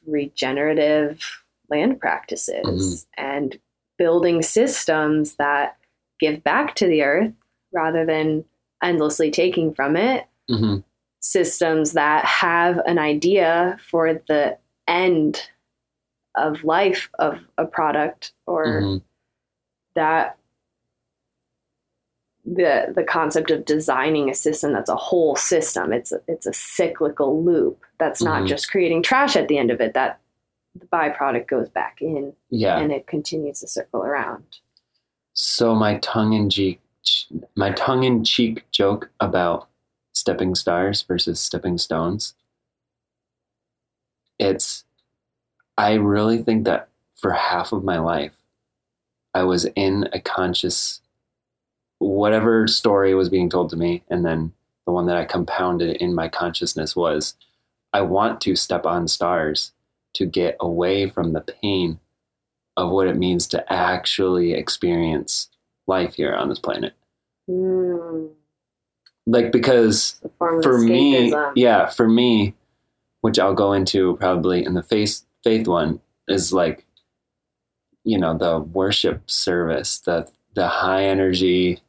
regenerative 0.07 1.43
land 1.69 2.01
practices 2.01 3.07
and 3.17 3.59
building 3.99 4.43
systems 4.43 5.35
that 5.37 5.77
give 6.21 6.43
back 6.45 6.75
to 6.77 6.87
the 6.87 7.03
earth 7.03 7.33
rather 7.73 8.05
than 8.05 8.45
endlessly 8.83 9.31
taking 9.31 9.75
from 9.75 9.97
it. 9.97 10.27
hmm 10.49 10.79
Systems 11.25 11.93
that 11.93 12.25
have 12.25 12.79
an 12.85 12.99
idea 12.99 13.79
for 13.91 14.15
the 14.29 14.59
end 14.89 15.41
of 16.35 16.65
life 16.65 17.09
of 17.19 17.39
a 17.57 17.65
product 17.65 18.33
or 18.47 18.81
hmm 18.81 18.97
that 19.95 20.39
the 22.45 22.91
the 22.97 23.05
concept 23.05 23.51
of 23.51 23.65
designing 23.67 24.29
a 24.31 24.35
system 24.35 24.73
that's 24.73 24.89
a 24.89 24.97
whole 24.97 25.37
system 25.37 25.93
it's 25.93 26.11
a, 26.13 26.21
it's 26.27 26.47
a 26.47 26.53
cyclical 26.53 27.45
loop 27.45 27.83
that's 27.99 28.23
not 28.23 28.43
Mhm. 28.43 28.49
just 28.49 28.71
creating 28.71 29.03
trash 29.03 29.37
at 29.37 29.49
the 29.49 29.59
end 29.59 29.71
of 29.71 29.81
it 29.83 29.93
that 29.95 30.19
the 30.75 30.87
byproduct 30.87 31.47
goes 31.47 31.69
back 31.69 31.99
in 32.01 32.33
Yeah. 32.49 32.79
and 32.79 32.91
it 32.91 33.07
continues 33.07 33.61
to 33.61 33.69
circle 33.69 34.03
around 34.03 34.45
So 35.35 35.75
my 35.75 35.99
tongue 35.99 36.33
in 36.33 36.49
cheek, 36.51 36.81
my 37.55 37.71
tongue 37.73 38.03
in 38.05 38.25
cheek 38.25 38.65
joke 38.71 39.11
about 39.21 39.69
stepping 40.13 40.55
stars 40.55 41.03
versus 41.03 41.41
stepping 41.41 41.79
stones. 41.79 42.35
It's, 44.39 44.85
I 45.77 45.95
really 45.95 46.43
think 46.43 46.65
that 46.65 46.89
for 47.15 47.33
half 47.33 47.73
of 47.73 47.85
my 47.85 47.99
life, 47.99 48.33
I 49.35 49.45
was 49.45 49.65
in 49.77 50.09
a 50.13 50.21
conscious, 50.21 51.01
whatever 51.99 52.67
story 52.67 53.15
was 53.15 53.29
being 53.29 53.49
told 53.49 53.71
to 53.71 53.77
me, 53.77 54.03
and 54.09 54.25
then 54.25 54.53
the 54.85 54.93
one 54.93 55.07
that 55.07 55.17
I 55.17 55.25
compounded 55.25 55.97
in 55.97 56.15
my 56.15 56.29
consciousness 56.29 56.97
was, 56.97 57.35
I 57.93 58.03
want 58.03 58.41
to 58.43 58.57
step 58.57 58.85
on 58.85 59.09
stars 59.09 59.73
to 60.15 60.27
get 60.27 60.57
away 60.61 61.09
from 61.09 61.33
the 61.33 61.41
pain 61.41 62.01
of 62.77 62.91
what 62.91 63.07
it 63.07 63.17
means 63.17 63.47
to 63.49 63.73
actually 63.73 64.53
experience 64.53 65.49
life 65.87 66.15
here 66.15 66.35
on 66.35 66.49
this 66.49 66.59
planet. 66.59 66.95
mm, 67.49 68.31
Like, 69.27 69.53
because 69.53 70.21
a 70.25 70.29
form 70.39 70.59
of 70.59 70.65
for 70.65 70.79
me, 70.79 71.33
yeah, 71.55 71.89
for 71.89 72.09
me, 72.09 72.55
which 73.21 73.39
I'll 73.39 73.55
go 73.55 73.73
into 73.73 74.17
probably 74.17 74.65
in 74.65 74.75
the 74.75 74.83
faith 74.83 75.23
faith 75.45 75.67
one, 75.69 76.01
is 76.29 76.53
like, 76.53 76.85
you 78.05 78.19
know, 78.19 78.37
the 78.37 78.59
worship 78.61 79.31
service, 79.31 79.99
the 79.99 80.29
the 80.55 80.67
high 80.69 81.05
energy, 81.05 81.81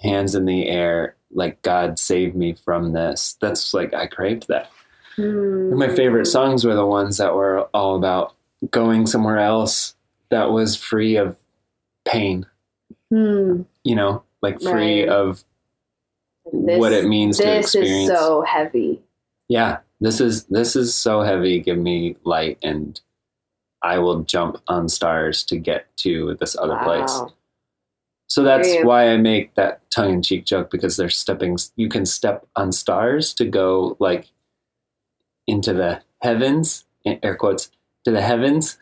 hands 0.00 0.34
in 0.34 0.44
the 0.44 0.68
air, 0.68 1.16
like 1.32 1.60
God 1.62 1.98
save 1.98 2.34
me 2.34 2.54
from 2.54 2.92
this. 2.92 3.36
That's 3.40 3.74
like 3.74 3.92
I 3.92 4.06
craved 4.06 4.46
that. 4.48 4.70
Mm. 5.18 5.76
My 5.76 5.88
favorite 5.94 6.26
songs 6.26 6.64
were 6.64 6.74
the 6.74 6.86
ones 6.86 7.18
that 7.18 7.34
were 7.34 7.62
all 7.74 7.96
about 7.96 8.34
going 8.70 9.06
somewhere 9.06 9.38
else 9.38 9.94
that 10.30 10.52
was 10.52 10.76
free 10.76 11.16
of 11.16 11.36
pain, 12.04 12.46
Hmm. 13.10 13.62
you 13.84 13.94
know, 13.94 14.22
like 14.40 14.60
free 14.62 15.00
Right. 15.02 15.08
of 15.08 15.44
This- 16.50 16.80
what 16.80 16.92
it 16.92 17.06
means 17.06 17.38
to 17.38 17.58
experience. 17.58 18.08
this 18.08 18.18
is 18.18 18.18
so 18.18 18.42
heavy 18.42 19.02
yeah, 19.52 19.80
this 20.00 20.18
is 20.18 20.44
this 20.44 20.76
is 20.76 20.94
so 20.94 21.20
heavy. 21.20 21.60
Give 21.60 21.76
me 21.76 22.16
light, 22.24 22.56
and 22.62 22.98
I 23.82 23.98
will 23.98 24.22
jump 24.22 24.56
on 24.66 24.88
stars 24.88 25.44
to 25.44 25.58
get 25.58 25.94
to 25.98 26.38
this 26.40 26.56
other 26.56 26.78
place. 26.82 27.20
So 28.28 28.42
that's 28.42 28.68
why 28.82 29.10
I 29.10 29.18
make 29.18 29.54
that 29.56 29.82
tongue 29.90 30.14
in 30.14 30.22
cheek 30.22 30.46
joke 30.46 30.70
because 30.70 30.96
they're 30.96 31.10
stepping. 31.10 31.58
You 31.76 31.90
can 31.90 32.06
step 32.06 32.46
on 32.56 32.72
stars 32.72 33.34
to 33.34 33.44
go 33.44 33.94
like 34.00 34.28
into 35.46 35.74
the 35.74 36.00
heavens, 36.22 36.86
air 37.04 37.36
quotes, 37.36 37.70
to 38.06 38.10
the 38.10 38.22
heavens, 38.22 38.78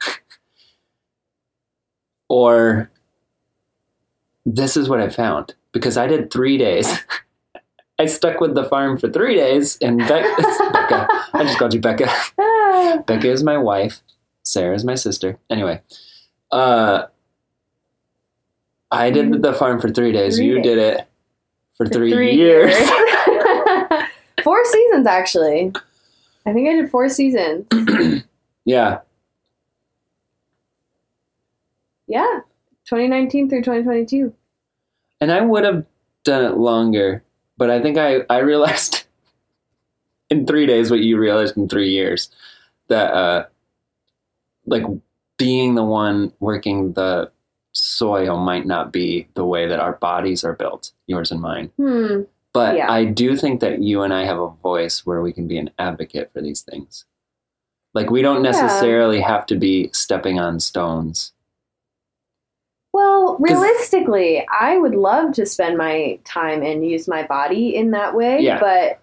or 2.28 2.92
this 4.46 4.76
is 4.76 4.88
what 4.88 5.00
I 5.00 5.08
found 5.08 5.54
because 5.72 5.96
I 5.96 6.06
did 6.06 6.30
three 6.30 6.58
days. 6.58 6.86
I 8.00 8.06
stuck 8.06 8.40
with 8.40 8.54
the 8.54 8.64
farm 8.64 8.96
for 8.98 9.10
three 9.10 9.34
days, 9.36 9.76
and 9.82 9.98
Be- 9.98 10.04
Becca, 10.72 11.06
I 11.34 11.42
just 11.42 11.58
called 11.58 11.74
you 11.74 11.80
Becca. 11.80 12.10
Becca 13.06 13.30
is 13.30 13.42
my 13.42 13.58
wife. 13.58 14.00
Sarah 14.42 14.74
is 14.74 14.84
my 14.84 14.94
sister. 14.94 15.38
Anyway, 15.50 15.82
uh, 16.50 17.04
I 18.90 19.10
did 19.10 19.42
the 19.42 19.52
farm 19.52 19.82
for 19.82 19.90
three 19.90 20.12
days. 20.12 20.36
Three 20.36 20.46
you 20.46 20.54
days. 20.56 20.64
did 20.64 20.78
it 20.78 21.08
for 21.76 21.84
For 21.84 21.92
three, 21.92 22.34
years. 22.34 22.74
four 24.44 24.64
seasons, 24.64 25.06
actually. 25.06 25.70
I 26.46 26.54
think 26.54 26.70
I 26.70 26.72
did 26.72 26.90
four 26.90 27.06
seasons. 27.10 27.66
yeah. 28.64 29.00
Yeah, 32.06 32.40
2019 32.86 33.50
through 33.50 33.60
2022. 33.60 34.32
And 35.20 35.30
I 35.30 35.42
would 35.42 35.64
have 35.64 35.84
done 36.24 36.44
it 36.46 36.56
longer, 36.56 37.22
but 37.60 37.68
I 37.70 37.82
think 37.82 37.98
I, 37.98 38.22
I 38.30 38.38
realized 38.38 39.04
in 40.30 40.46
three 40.46 40.64
days 40.64 40.90
what 40.90 41.00
you 41.00 41.18
realized 41.18 41.58
in 41.58 41.68
three 41.68 41.90
years 41.90 42.30
that, 42.88 43.12
uh, 43.12 43.44
like, 44.64 44.84
being 45.36 45.74
the 45.74 45.84
one 45.84 46.32
working 46.40 46.94
the 46.94 47.30
soil 47.72 48.38
might 48.38 48.66
not 48.66 48.92
be 48.92 49.28
the 49.34 49.44
way 49.44 49.68
that 49.68 49.78
our 49.78 49.92
bodies 49.92 50.42
are 50.42 50.54
built, 50.54 50.92
yours 51.06 51.30
and 51.30 51.40
mine. 51.42 51.70
Hmm. 51.76 52.22
But 52.54 52.76
Yeah. 52.76 52.90
I 52.90 53.04
do 53.04 53.36
think 53.36 53.60
that 53.60 53.80
you 53.82 54.02
and 54.02 54.12
I 54.12 54.24
have 54.24 54.38
a 54.38 54.48
voice 54.62 55.04
where 55.06 55.20
we 55.20 55.32
can 55.32 55.46
be 55.46 55.58
an 55.58 55.70
advocate 55.78 56.30
for 56.32 56.40
these 56.40 56.62
things. 56.62 57.04
Like 57.94 58.10
we 58.10 58.22
don't 58.22 58.42
Yeah. 58.42 58.50
necessarily 58.52 59.20
have 59.20 59.44
to 59.46 59.56
be 59.56 59.90
stepping 59.92 60.38
on 60.40 60.60
stones. 60.60 61.32
Well, 62.92 63.36
realistically, 63.38 64.46
I 64.48 64.76
would 64.76 64.94
love 64.94 65.32
to 65.34 65.46
spend 65.46 65.78
my 65.78 66.18
time 66.24 66.62
and 66.62 66.84
use 66.84 67.06
my 67.06 67.22
body 67.24 67.76
in 67.76 67.92
that 67.92 68.14
way, 68.14 68.40
Yeah. 68.40 68.58
but 68.58 68.98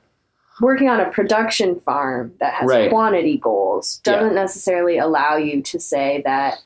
working 0.59 0.89
on 0.89 0.99
a 0.99 1.09
production 1.09 1.79
farm 1.79 2.33
that 2.39 2.53
has 2.55 2.67
Right. 2.69 2.89
quantity 2.89 3.37
goals 3.37 3.99
doesn't 4.03 4.33
necessarily 4.35 4.97
allow 4.97 5.37
you 5.37 5.61
to 5.61 5.79
say 5.79 6.21
that 6.25 6.59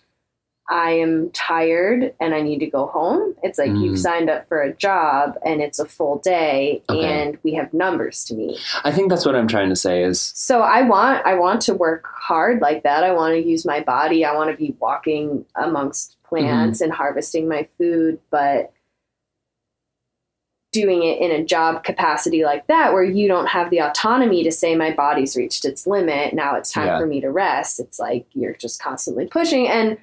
I 0.70 0.92
am 0.92 1.30
tired 1.32 2.14
and 2.22 2.34
I 2.34 2.42
need 2.42 2.60
to 2.60 2.66
go 2.68 2.86
home. 2.86 3.36
It's 3.44 3.60
like 3.60 3.72
Mm. 3.72 3.82
you've 3.84 4.00
signed 4.00 4.30
up 4.30 4.48
for 4.48 4.62
a 4.62 4.72
job 4.72 5.38
and 5.44 5.62
it's 5.62 5.80
a 5.80 5.86
full 5.86 6.20
day 6.20 6.82
Okay. 6.90 7.04
and 7.04 7.38
we 7.44 7.54
have 7.56 7.74
numbers 7.74 8.24
to 8.26 8.36
meet. 8.36 8.58
I 8.86 8.92
think 8.94 9.10
that's 9.10 9.26
what 9.26 9.36
I'm 9.36 9.50
trying 9.50 9.68
to 9.68 9.76
say 9.76 10.02
is 10.02 10.32
So 10.34 10.62
I 10.62 10.84
want 10.84 11.26
I 11.26 11.34
want 11.34 11.60
to 11.64 11.74
work 11.74 12.06
hard 12.08 12.62
like 12.62 12.84
that. 12.84 13.04
I 13.04 13.12
want 13.12 13.34
to 13.34 13.42
use 13.46 13.66
my 13.66 13.82
body. 13.82 14.24
I 14.24 14.34
want 14.34 14.50
to 14.50 14.56
be 14.56 14.74
walking 14.80 15.44
amongst 15.56 16.16
plants 16.32 16.80
and 16.82 16.92
harvesting 16.94 17.48
my 17.48 17.68
food, 17.78 18.20
but 18.32 18.72
doing 20.72 21.04
it 21.04 21.20
in 21.20 21.32
a 21.32 21.44
job 21.44 21.84
capacity 21.84 22.46
like 22.46 22.66
that 22.68 22.94
where 22.94 23.04
you 23.04 23.28
don't 23.28 23.48
have 23.48 23.70
the 23.70 23.80
autonomy 23.82 24.42
to 24.42 24.52
say 24.52 24.74
my 24.74 24.90
body's 24.94 25.36
reached 25.36 25.66
its 25.66 25.86
limit, 25.86 26.34
now 26.34 26.56
it's 26.56 26.72
time 26.72 26.88
Yeah. 26.88 26.98
for 27.00 27.06
me 27.06 27.20
to 27.20 27.30
rest. 27.30 27.80
It's 27.80 28.00
like 28.00 28.26
you're 28.34 28.54
just 28.54 28.82
constantly 28.82 29.26
pushing 29.28 29.68
and 29.68 29.98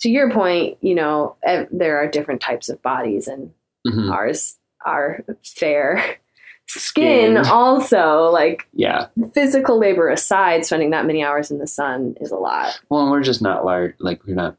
to 0.00 0.08
your 0.08 0.30
point, 0.30 0.78
you 0.80 0.94
know, 0.94 1.34
ev- 1.42 1.66
there 1.72 1.98
are 1.98 2.06
different 2.08 2.40
types 2.40 2.68
of 2.68 2.80
bodies 2.82 3.26
and 3.26 3.50
mhm, 3.84 4.12
ours 4.12 4.56
are 4.86 5.24
fair 5.44 6.18
skin 6.68 7.34
Skin. 7.34 7.36
also 7.52 8.30
like 8.30 8.68
yeah. 8.74 9.06
physical 9.34 9.76
labor 9.76 10.08
aside, 10.08 10.64
spending 10.66 10.90
that 10.90 11.06
many 11.06 11.24
hours 11.24 11.50
in 11.50 11.58
the 11.58 11.66
sun 11.66 12.14
is 12.20 12.30
a 12.30 12.36
lot. 12.36 12.78
Well, 12.90 13.00
and 13.02 13.10
we're 13.10 13.22
just 13.24 13.42
not 13.42 13.64
large. 13.64 13.94
Like 13.98 14.24
we're 14.24 14.36
not. 14.36 14.56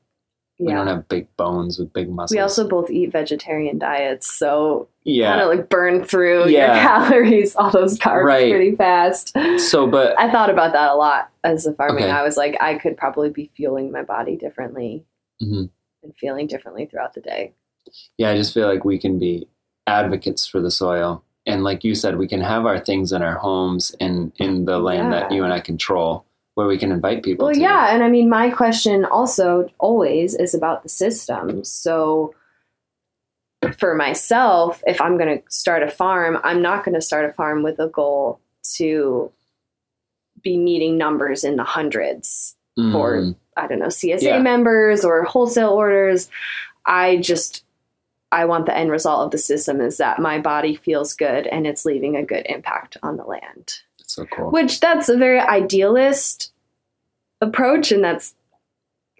We 0.59 0.73
don't 0.73 0.87
have 0.87 1.07
big 1.07 1.27
bones 1.37 1.79
with 1.79 1.93
big 1.93 2.09
muscles. 2.09 2.35
We 2.35 2.41
also 2.41 2.67
both 2.67 2.89
eat 2.91 3.13
vegetarian 3.13 3.79
diets, 3.79 4.33
so 4.33 4.89
yeah. 5.03 5.29
kind 5.31 5.41
of 5.41 5.47
like 5.47 5.69
burn 5.69 6.03
through 6.03 6.49
your 6.49 6.67
calories, 6.67 7.55
all 7.55 7.71
those 7.71 7.97
carbs 7.97 8.25
Right. 8.25 8.51
pretty 8.51 8.75
fast. 8.75 9.33
So, 9.57 9.87
but 9.87 10.19
I 10.19 10.29
thought 10.29 10.49
about 10.49 10.73
that 10.73 10.91
a 10.91 10.95
lot 10.95 11.29
as 11.45 11.65
a 11.65 11.73
farming. 11.73 12.03
Okay. 12.03 12.11
I 12.11 12.23
was 12.23 12.35
like, 12.35 12.57
I 12.59 12.75
could 12.75 12.97
probably 12.97 13.29
be 13.29 13.49
fueling 13.55 13.89
my 13.91 14.03
body 14.03 14.35
differently 14.35 15.05
mhm. 15.41 15.69
and 16.03 16.13
feeling 16.19 16.47
differently 16.47 16.85
throughout 16.85 17.13
the 17.13 17.21
day. 17.21 17.53
yeah, 18.17 18.29
I 18.29 18.35
just 18.35 18.53
feel 18.53 18.67
like 18.67 18.83
we 18.83 18.99
can 18.99 19.17
be 19.17 19.47
advocates 19.87 20.45
for 20.45 20.59
the 20.59 20.71
soil, 20.71 21.23
and 21.45 21.63
like 21.63 21.85
you 21.85 21.95
said, 21.95 22.17
we 22.17 22.27
can 22.27 22.41
have 22.41 22.65
our 22.65 22.79
things 22.79 23.13
in 23.13 23.21
our 23.21 23.37
homes 23.37 23.95
and 23.99 24.33
in 24.35 24.65
the 24.65 24.77
land 24.77 25.13
that 25.13 25.31
you 25.31 25.43
and 25.43 25.53
I 25.53 25.61
control, 25.61 26.25
where 26.59 26.67
we 26.67 26.77
can 26.77 26.91
invite 26.91 27.23
people. 27.23 27.45
Well, 27.45 27.55
to. 27.55 27.61
yeah, 27.61 27.95
and 27.95 28.03
I 28.03 28.09
mean, 28.09 28.27
my 28.27 28.49
question 28.49 29.05
also 29.05 29.69
always 29.79 30.35
is 30.35 30.53
about 30.53 30.83
the 30.83 30.89
system. 30.89 31.63
So, 31.63 32.35
for 33.77 33.95
myself, 33.95 34.83
if 34.85 34.99
I'm 34.99 35.17
going 35.17 35.39
to 35.39 35.43
start 35.49 35.83
a 35.83 35.89
farm, 35.89 36.37
I'm 36.43 36.61
not 36.61 36.83
going 36.83 36.95
to 36.95 37.01
start 37.01 37.23
a 37.29 37.33
farm 37.33 37.63
with 37.63 37.79
a 37.79 37.87
goal 37.87 38.41
to 38.75 39.31
be 40.43 40.57
meeting 40.57 40.97
numbers 40.97 41.45
in 41.45 41.55
the 41.55 41.63
hundreds 41.63 42.57
for 42.91 43.17
Mhm. 43.21 43.35
I 43.55 43.67
don't 43.67 43.79
know 43.79 43.87
CSA 43.89 44.21
Yeah. 44.23 44.39
members 44.39 45.05
or 45.05 45.23
wholesale 45.23 45.71
orders. 45.71 46.29
I 46.85 47.17
just 47.17 47.63
I 48.31 48.45
want 48.45 48.65
the 48.67 48.77
end 48.77 48.91
result 48.91 49.25
of 49.25 49.31
the 49.31 49.37
system 49.37 49.79
is 49.81 49.97
that 49.97 50.19
my 50.19 50.39
body 50.39 50.75
feels 50.75 51.13
good 51.13 51.47
and 51.47 51.65
it's 51.65 51.83
leaving 51.85 52.15
a 52.17 52.23
good 52.23 52.45
impact 52.47 52.95
on 53.01 53.15
the 53.17 53.23
land 53.23 53.79
so 54.19 54.25
cool. 54.35 54.51
which 54.51 54.79
that's 54.79 55.09
a 55.09 55.17
very 55.17 55.39
idealist 55.39 56.51
approach, 57.41 57.91
and 57.91 58.03
that's 58.03 58.35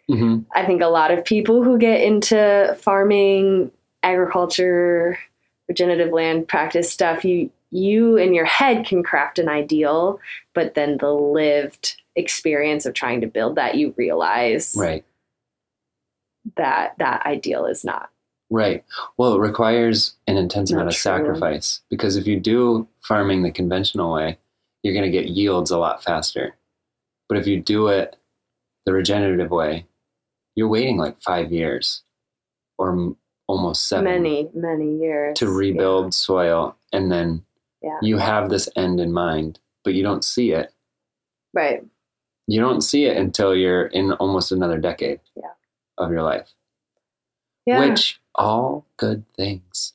hmm 0.10 0.40
I 0.56 0.66
think 0.66 0.82
a 0.82 0.88
lot 0.88 1.12
of 1.12 1.24
people 1.26 1.64
who 1.64 1.78
get 1.78 2.02
into 2.02 2.76
farming, 2.82 3.72
agriculture, 4.04 5.18
regenerative 5.68 6.12
land 6.12 6.48
practice 6.48 6.92
stuff, 6.92 7.24
you 7.24 7.52
you 7.72 8.18
in 8.18 8.34
your 8.34 8.46
head 8.46 8.86
can 8.88 9.04
craft 9.04 9.38
an 9.38 9.48
ideal, 9.48 10.20
but 10.56 10.74
then 10.74 10.98
the 10.98 11.14
lived 11.14 12.02
experience 12.16 12.88
of 12.88 12.96
trying 12.96 13.22
to 13.22 13.28
build 13.28 13.56
that, 13.56 13.76
you 13.76 13.94
realize 13.96 14.74
Right. 14.76 15.06
that 16.58 16.96
that 16.98 17.26
ideal 17.28 17.66
is 17.66 17.84
not. 17.86 18.10
Right. 18.50 18.84
Well, 19.18 19.36
it 19.36 19.40
requires 19.40 20.16
an 20.26 20.36
intense 20.38 20.72
Not 20.72 20.78
amount 20.78 20.90
of 20.90 20.96
true. 20.96 21.00
sacrifice 21.02 21.82
because 21.92 22.16
if 22.18 22.26
you 22.26 22.40
do 22.40 22.88
farming 23.04 23.44
the 23.44 23.52
conventional 23.52 24.12
way, 24.14 24.40
you're 24.84 24.94
going 24.94 25.06
to 25.06 25.12
get 25.12 25.30
yields 25.30 25.72
a 25.72 25.78
lot 25.78 26.04
faster. 26.04 26.56
But 27.28 27.38
if 27.38 27.48
you 27.48 27.60
do 27.62 27.88
it 27.88 28.16
the 28.86 28.94
regenerative 28.94 29.52
way, 29.52 29.86
you're 30.56 30.68
waiting 30.70 30.98
like 30.98 31.22
five 31.22 31.52
years 31.52 32.02
or 32.78 32.92
m- 32.92 33.18
almost 33.48 33.88
seven 33.88 34.06
Many, 34.06 34.50
many 34.54 34.98
years. 34.98 35.38
to 35.40 35.50
rebuild 35.50 36.14
soil. 36.14 36.76
And 36.94 37.12
then 37.12 37.44
Yeah. 37.82 37.98
you 38.02 38.18
have 38.18 38.50
this 38.50 38.70
end 38.76 39.00
in 39.00 39.12
mind, 39.14 39.60
but 39.84 39.94
you 39.94 40.04
don't 40.04 40.24
see 40.24 40.52
it. 40.52 40.74
Right. 41.54 41.84
You 42.48 42.60
don't 42.62 42.82
see 42.82 43.06
it 43.06 43.18
until 43.18 43.56
you're 43.56 43.88
in 43.88 44.14
almost 44.14 44.52
another 44.52 44.78
decade 44.80 45.20
Yeah. 45.36 45.54
of 45.98 46.12
your 46.12 46.24
life, 46.24 46.52
Yeah. 47.66 47.80
which 47.80 48.20
all 48.36 48.86
good 48.98 49.26
things 49.36 49.94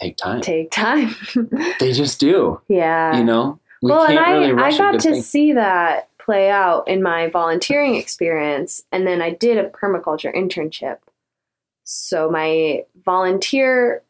take 0.00 0.16
time. 0.16 0.40
take 0.40 0.70
time. 0.70 1.14
They 1.80 1.92
just 1.92 2.20
do. 2.20 2.60
yeah. 2.68 3.16
You 3.16 3.24
know, 3.24 3.58
we 3.82 3.90
well, 3.90 4.04
and 4.04 4.18
I, 4.18 4.32
really 4.32 4.62
I 4.62 4.76
got 4.76 5.00
to 5.00 5.12
thing. 5.12 5.22
see 5.22 5.52
that 5.54 6.08
play 6.18 6.50
out 6.50 6.86
in 6.88 7.02
my 7.02 7.28
volunteering 7.28 7.96
experience, 7.96 8.82
and 8.92 9.06
then 9.06 9.20
I 9.20 9.30
did 9.30 9.58
a 9.58 9.68
permaculture 9.68 10.34
internship. 10.34 10.98
So 11.84 12.30
my 12.30 12.84
volunteer 13.04 14.02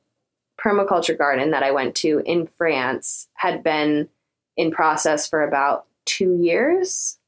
permaculture 0.63 1.17
garden 1.17 1.51
that 1.51 1.63
I 1.63 1.71
went 1.71 1.95
to 1.97 2.23
in 2.25 2.47
France 2.47 3.29
had 3.35 3.63
been 3.63 4.09
in 4.57 4.71
process 4.71 5.29
for 5.29 5.43
about 5.43 5.87
two 6.05 6.37
years. 6.37 7.19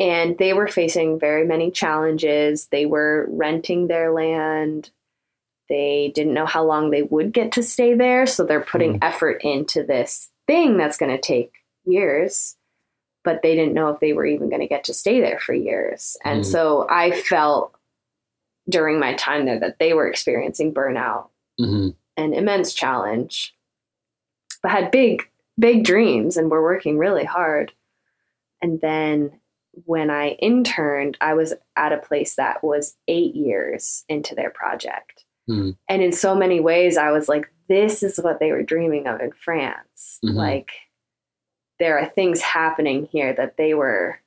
And 0.00 0.38
they 0.38 0.52
were 0.52 0.68
facing 0.68 1.18
very 1.18 1.46
many 1.46 1.70
challenges. 1.70 2.68
They 2.68 2.86
were 2.86 3.26
renting 3.28 3.88
their 3.88 4.12
land. 4.12 4.90
They 5.68 6.12
didn't 6.14 6.34
know 6.34 6.46
how 6.46 6.64
long 6.64 6.90
they 6.90 7.02
would 7.02 7.32
get 7.32 7.52
to 7.52 7.62
stay 7.62 7.94
there. 7.94 8.26
So 8.26 8.44
they're 8.44 8.60
putting 8.60 8.98
effort 9.02 9.42
into 9.42 9.82
this 9.82 10.30
thing 10.46 10.76
that's 10.76 10.96
going 10.96 11.10
to 11.14 11.20
take 11.20 11.52
years. 11.84 12.56
But 13.24 13.42
they 13.42 13.54
didn't 13.54 13.74
know 13.74 13.88
if 13.90 14.00
they 14.00 14.12
were 14.14 14.24
even 14.24 14.48
going 14.48 14.62
to 14.62 14.68
get 14.68 14.84
to 14.84 14.94
stay 14.94 15.20
there 15.20 15.38
for 15.38 15.52
years. 15.52 16.16
And 16.24 16.40
Mhm. 16.40 16.46
so 16.46 16.86
I 16.88 17.10
felt 17.10 17.74
during 18.68 18.98
my 18.98 19.14
time 19.14 19.44
there 19.44 19.60
that 19.60 19.78
they 19.78 19.92
were 19.92 20.08
experiencing 20.08 20.72
burnout 20.72 21.28
Mhm. 21.60 21.94
an 22.16 22.32
immense 22.32 22.72
challenge, 22.72 23.54
but 24.62 24.70
had 24.70 24.90
big, 24.90 25.28
big 25.58 25.84
dreams 25.84 26.36
and 26.36 26.50
were 26.50 26.62
working 26.62 26.96
really 26.98 27.24
hard. 27.24 27.72
And 28.62 28.80
then 28.80 29.40
when 29.84 30.10
I 30.10 30.30
interned, 30.30 31.16
I 31.20 31.34
was 31.34 31.54
at 31.76 31.92
a 31.92 31.98
place 31.98 32.36
that 32.36 32.62
was 32.64 32.96
eight 33.06 33.34
years 33.34 34.04
into 34.08 34.34
their 34.34 34.50
project. 34.50 35.24
Hmm. 35.48 35.70
And 35.88 36.02
in 36.02 36.12
so 36.12 36.34
many 36.36 36.60
ways, 36.60 36.96
I 36.96 37.10
was 37.10 37.28
like, 37.28 37.50
this 37.68 38.02
is 38.02 38.18
what 38.18 38.38
they 38.38 38.52
were 38.52 38.62
dreaming 38.62 39.06
of 39.08 39.20
in 39.20 39.32
France. 39.32 40.18
Mhm. 40.24 40.34
Like, 40.34 40.70
there 41.80 41.98
are 41.98 42.06
things 42.06 42.40
happening 42.42 43.06
here 43.10 43.32
that 43.32 43.56
they 43.56 43.72
were 43.74 44.20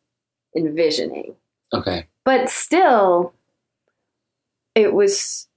envisioning 0.55 1.35
Okay. 1.73 2.07
but 2.25 2.49
still 2.49 3.33
it 4.75 4.93
was 4.93 5.47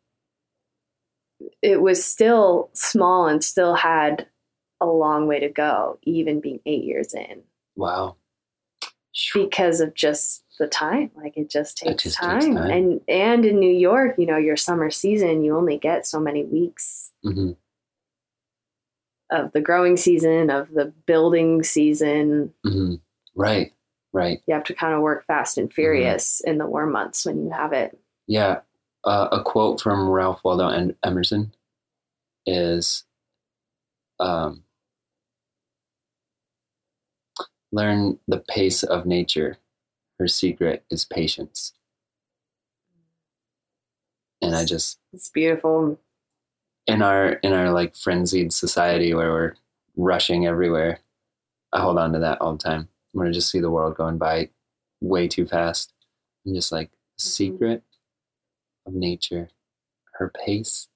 it 1.62 1.80
was 1.80 2.04
still 2.04 2.70
small 2.74 3.26
and 3.26 3.42
still 3.42 3.74
had 3.74 4.28
a 4.80 4.86
long 4.86 5.26
way 5.26 5.40
to 5.40 5.48
go 5.48 5.98
even 6.02 6.40
being 6.40 6.60
eight 6.66 6.84
years 6.84 7.12
in 7.14 7.42
Wow. 7.74 8.16
because 9.34 9.80
of 9.80 9.94
just 9.94 10.43
the 10.58 10.66
time 10.68 11.10
like 11.16 11.36
it 11.36 11.50
just 11.50 11.78
takes, 11.78 12.04
just 12.04 12.16
time. 12.18 12.40
takes 12.40 12.46
time. 12.54 12.70
and 12.70 13.00
and 13.08 13.44
in 13.44 13.58
new 13.58 13.72
york 13.72 14.14
you 14.18 14.26
know 14.26 14.36
your 14.36 14.56
summer 14.56 14.90
season 14.90 15.42
you 15.44 15.56
only 15.56 15.76
get 15.78 16.06
so 16.06 16.20
many 16.20 16.44
weeks 16.44 17.10
hmm 17.22 17.52
of 19.30 19.50
the 19.52 19.60
growing 19.60 19.96
season 19.96 20.50
of 20.50 20.70
the 20.72 20.92
building 21.06 21.62
season 21.62 22.52
hmm 22.64 22.94
Right. 23.34 23.72
Right. 24.12 24.42
you 24.46 24.54
have 24.54 24.64
to 24.64 24.74
kind 24.74 24.94
of 24.94 25.00
work 25.00 25.26
fast 25.26 25.58
and 25.58 25.72
furious 25.72 26.40
in 26.44 26.58
the 26.58 26.66
warm 26.66 26.92
months 26.92 27.26
when 27.26 27.42
you 27.44 27.50
have 27.50 27.72
it 27.72 27.98
Yeah. 28.28 28.60
Uh, 29.02 29.28
a 29.32 29.42
quote 29.42 29.80
from 29.82 30.08
Ralph 30.08 30.40
Waldo 30.44 30.68
Em- 30.68 30.96
Emerson 31.04 31.52
is 32.46 33.04
um, 34.20 34.62
learn 37.72 38.18
the 38.28 38.38
pace 38.48 38.82
of 38.82 39.04
nature. 39.04 39.58
Her 40.24 40.28
secret 40.28 40.86
is 40.88 41.04
patience. 41.04 41.74
And 44.40 44.56
I 44.56 44.64
just 44.64 44.98
it's 45.12 45.28
beautiful 45.28 46.00
in 46.86 47.02
our 47.02 47.32
in 47.42 47.52
our 47.52 47.70
like 47.72 47.94
frenzied 47.94 48.50
society 48.50 49.12
where 49.12 49.30
we're 49.30 49.54
rushing 49.98 50.46
everywhere, 50.46 51.00
I 51.74 51.82
hold 51.82 51.98
on 51.98 52.14
to 52.14 52.20
that 52.20 52.40
all 52.40 52.52
the 52.52 52.64
time. 52.64 52.88
When 53.12 53.28
I 53.28 53.32
just 53.32 53.50
see 53.50 53.60
the 53.60 53.70
world 53.70 53.98
going 53.98 54.16
by 54.16 54.48
way 55.02 55.28
too 55.28 55.44
fast. 55.46 55.92
I'm 56.46 56.54
just 56.54 56.72
like 56.72 56.90
secret 57.18 57.82
of 58.86 58.94
nature. 58.94 59.50
Her 60.14 60.32
pace 60.46 60.88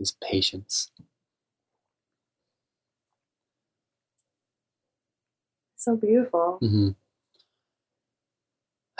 is 0.00 0.16
patience. 0.24 0.90
so 5.76 5.96
beautiful 5.96 6.56
hmm 6.60 6.90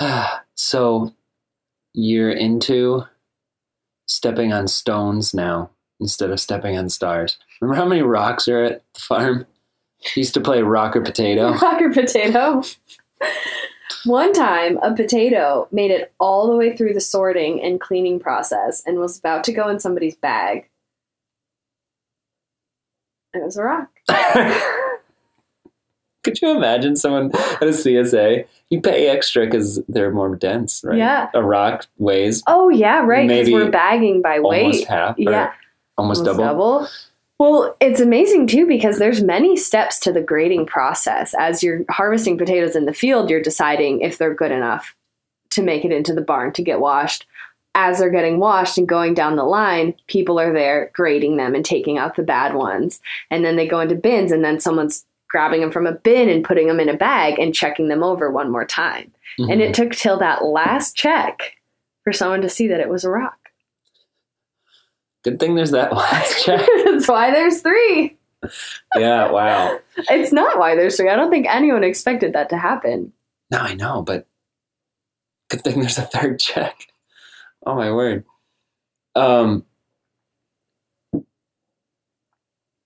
so 0.55 1.15
you're 1.93 2.31
into 2.31 3.05
stepping 4.07 4.53
on 4.53 4.69
stones 4.69 5.35
now 5.35 5.71
instead 6.01 6.31
of 6.31 6.41
stepping 6.41 6.77
on 6.77 6.89
stars. 6.89 7.39
Remember 7.61 7.81
how 7.81 7.89
many 7.89 8.03
rocks 8.03 8.49
are 8.49 8.65
at 8.65 8.83
the 8.95 9.01
farm? 9.01 9.47
Used 10.17 10.35
to 10.35 10.41
play 10.41 10.63
rock 10.63 10.97
or 10.97 11.03
potato. 11.03 11.53
Rocker 11.63 11.93
potato. 11.93 12.63
One 14.07 14.33
time, 14.33 14.79
a 14.79 14.95
potato 14.95 15.69
made 15.71 15.91
it 15.91 16.13
all 16.19 16.47
the 16.47 16.57
way 16.57 16.75
through 16.75 16.95
the 16.95 17.03
sorting 17.03 17.63
and 17.63 17.79
cleaning 17.79 18.19
process 18.19 18.83
and 18.87 18.99
was 18.99 19.19
about 19.19 19.45
to 19.45 19.53
go 19.53 19.69
in 19.69 19.79
somebody's 19.79 20.17
bag. 20.17 20.71
It 23.35 23.45
was 23.45 23.59
a 23.59 23.63
rock. 23.63 23.91
Could 26.23 26.41
you 26.43 26.51
imagine 26.57 26.97
someone 26.97 27.31
at 27.35 27.63
a 27.63 27.67
CSA? 27.73 28.45
You 28.69 28.81
pay 28.81 29.09
extra 29.09 29.47
because 29.47 29.81
they're 29.89 30.13
more 30.13 30.37
dense, 30.37 30.83
right? 30.85 30.99
Yeah. 30.99 31.31
A 31.35 31.43
rock 31.43 31.87
weighs 31.99 32.43
Oh, 32.47 32.69
yeah, 32.69 33.01
right. 33.05 33.29
Because 33.29 33.51
we're 33.51 33.71
bagging 33.71 34.21
by 34.23 34.39
almost 34.39 34.81
weight. 34.81 34.87
half, 34.89 35.19
or 35.19 35.23
Yeah. 35.23 35.53
almost, 35.97 36.25
double. 36.25 36.87
Well, 37.39 37.75
it's 37.81 38.01
amazing 38.01 38.49
too 38.49 38.67
because 38.67 38.99
there's 38.99 39.23
many 39.23 39.57
steps 39.57 39.99
to 40.01 40.13
the 40.13 40.21
grading 40.21 40.67
process. 40.67 41.35
As 41.39 41.63
you're 41.63 41.85
harvesting 41.89 42.37
potatoes 42.37 42.77
in 42.77 42.85
the 42.85 42.93
field, 42.93 43.31
you're 43.31 43.41
deciding 43.41 44.03
if 44.03 44.19
they're 44.19 44.35
good 44.35 44.53
enough 44.53 44.95
to 45.51 45.63
make 45.63 45.85
it 45.87 45.91
into 45.91 46.13
the 46.15 46.21
barn 46.21 46.53
to 46.53 46.63
get 46.63 46.81
washed. 46.81 47.27
As 47.75 47.99
they're 47.99 48.11
getting 48.11 48.41
washed 48.41 48.77
and 48.77 48.87
going 48.87 49.15
down 49.15 49.37
the 49.37 49.45
line, 49.45 49.95
people 50.07 50.39
are 50.39 50.53
there 50.53 50.91
grading 50.93 51.39
them 51.39 51.55
and 51.55 51.65
taking 51.65 51.97
out 51.97 52.15
the 52.17 52.23
bad 52.23 52.55
ones. 52.55 53.01
And 53.31 53.43
then 53.45 53.57
they 53.57 53.67
go 53.67 53.81
into 53.81 53.95
bins 53.95 54.33
and 54.33 54.45
then 54.45 54.61
someone's 54.61 55.07
grabbing 55.31 55.61
them 55.61 55.71
from 55.71 55.87
a 55.87 55.93
bin 55.93 56.29
and 56.29 56.45
putting 56.45 56.67
them 56.67 56.81
in 56.81 56.89
a 56.89 56.97
bag 56.97 57.39
and 57.39 57.55
checking 57.55 57.89
them 57.89 58.03
over 58.03 58.31
one 58.31 58.51
more 58.51 58.65
time. 58.65 59.13
Mhm. 59.39 59.53
And 59.53 59.63
it 59.63 59.75
took 59.75 59.93
till 59.93 60.19
that 60.19 60.45
last 60.45 60.97
check 60.97 61.57
for 62.05 62.13
someone 62.13 62.41
to 62.43 62.49
see 62.49 62.67
that 62.69 62.81
it 62.81 62.89
was 62.89 63.05
a 63.05 63.11
rock. 63.11 63.37
Good 65.23 65.39
thing 65.39 65.55
there's 65.55 65.71
that 65.71 65.93
last 65.97 66.45
check. 66.45 66.67
That's 66.85 67.07
why 67.09 67.31
there's 67.31 67.61
three. 67.63 68.17
yeah, 68.97 69.31
wow. 69.31 69.79
It's 70.11 70.33
not 70.33 70.59
why 70.59 70.75
there's 70.75 70.97
three. 70.97 71.11
I 71.11 71.17
don't 71.17 71.31
think 71.31 71.47
anyone 71.47 71.85
expected 71.85 72.33
that 72.33 72.49
to 72.51 72.57
happen. 72.59 73.13
No, 73.51 73.59
I 73.59 73.75
know, 73.75 74.03
but 74.03 74.27
good 75.51 75.63
thing 75.63 75.81
there's 75.81 75.99
a 75.99 76.03
third 76.03 76.39
check. 76.41 76.87
Oh 77.67 77.75
my 77.75 77.93
word. 77.93 78.25
Um 79.15 79.65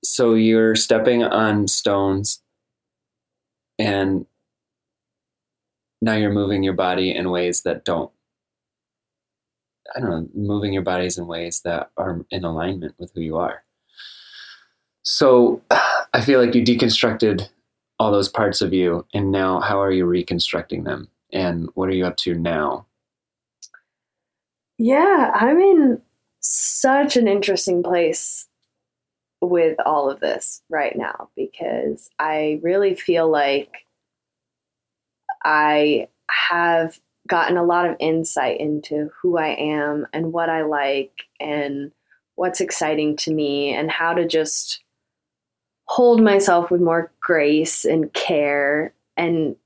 so 0.05 0.35
you're 0.35 0.75
stepping 0.75 1.23
on 1.25 1.67
stones 1.67 2.43
and 3.79 4.27
now 6.01 6.15
you're 6.15 6.33
moving 6.33 6.63
your 6.63 6.75
body 6.75 7.15
in 7.15 7.31
ways 7.31 7.63
that 7.63 7.85
don't 7.85 8.11
I 9.95 10.01
don't 10.01 10.11
know, 10.11 10.29
moving 10.35 10.73
your 10.73 10.83
bodies 10.83 11.19
in 11.19 11.27
ways 11.27 11.61
that 11.65 11.91
are 11.97 12.25
in 12.31 12.45
alignment 12.45 12.95
with 12.99 13.13
who 13.15 13.21
you 13.21 13.37
are. 13.37 13.63
So 15.03 15.63
I 16.13 16.21
feel 16.21 16.41
like 16.41 16.55
you 16.55 16.65
deconstructed 16.65 17.49
all 17.99 18.11
those 18.11 18.29
parts 18.29 18.61
of 18.61 18.73
you 18.73 19.07
and 19.15 19.31
now 19.31 19.61
how 19.61 19.81
are 19.81 19.93
you 19.93 20.05
reconstructing 20.05 20.85
them? 20.85 21.09
And 21.33 21.69
what 21.75 21.89
are 21.89 21.93
you 21.93 22.07
up 22.07 22.17
to 22.19 22.35
now? 22.35 22.87
Yeah, 24.79 25.31
I'm 25.35 25.61
in 25.61 26.01
such 26.41 27.17
an 27.17 27.29
interesting 27.29 27.83
place 27.83 28.49
with 29.49 29.77
all 29.85 30.11
of 30.11 30.21
this 30.21 30.63
right 30.69 30.97
now 30.97 31.29
because 31.37 32.11
I 32.19 32.61
really 32.63 32.95
feel 32.95 33.31
like 33.31 33.73
I 35.45 36.09
have 36.31 36.99
gotten 37.29 37.57
a 37.57 37.65
lot 37.65 37.89
of 37.89 37.97
insight 38.01 38.61
into 38.61 39.11
who 39.21 39.39
I 39.39 39.49
am 39.49 40.07
and 40.13 40.33
what 40.33 40.51
I 40.51 40.63
like 40.63 41.13
and 41.41 41.93
what's 42.35 42.61
exciting 42.61 43.17
to 43.19 43.33
me 43.33 43.73
and 43.75 43.91
how 43.91 44.15
to 44.15 44.27
just 44.27 44.83
hold 45.87 46.23
myself 46.23 46.71
with 46.71 46.81
more 46.81 47.13
grace 47.21 47.85
and 47.85 48.13
care 48.13 48.95
and 49.17 49.57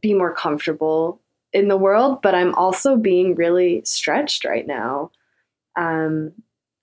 be 0.00 0.14
more 0.14 0.34
comfortable 0.34 1.20
in 1.52 1.68
the 1.68 1.76
world, 1.76 2.20
but 2.22 2.34
I'm 2.34 2.54
also 2.54 2.96
being 2.96 3.34
really 3.34 3.82
stretched 3.84 4.44
right 4.44 4.66
now. 4.66 5.10
Um, 5.76 6.32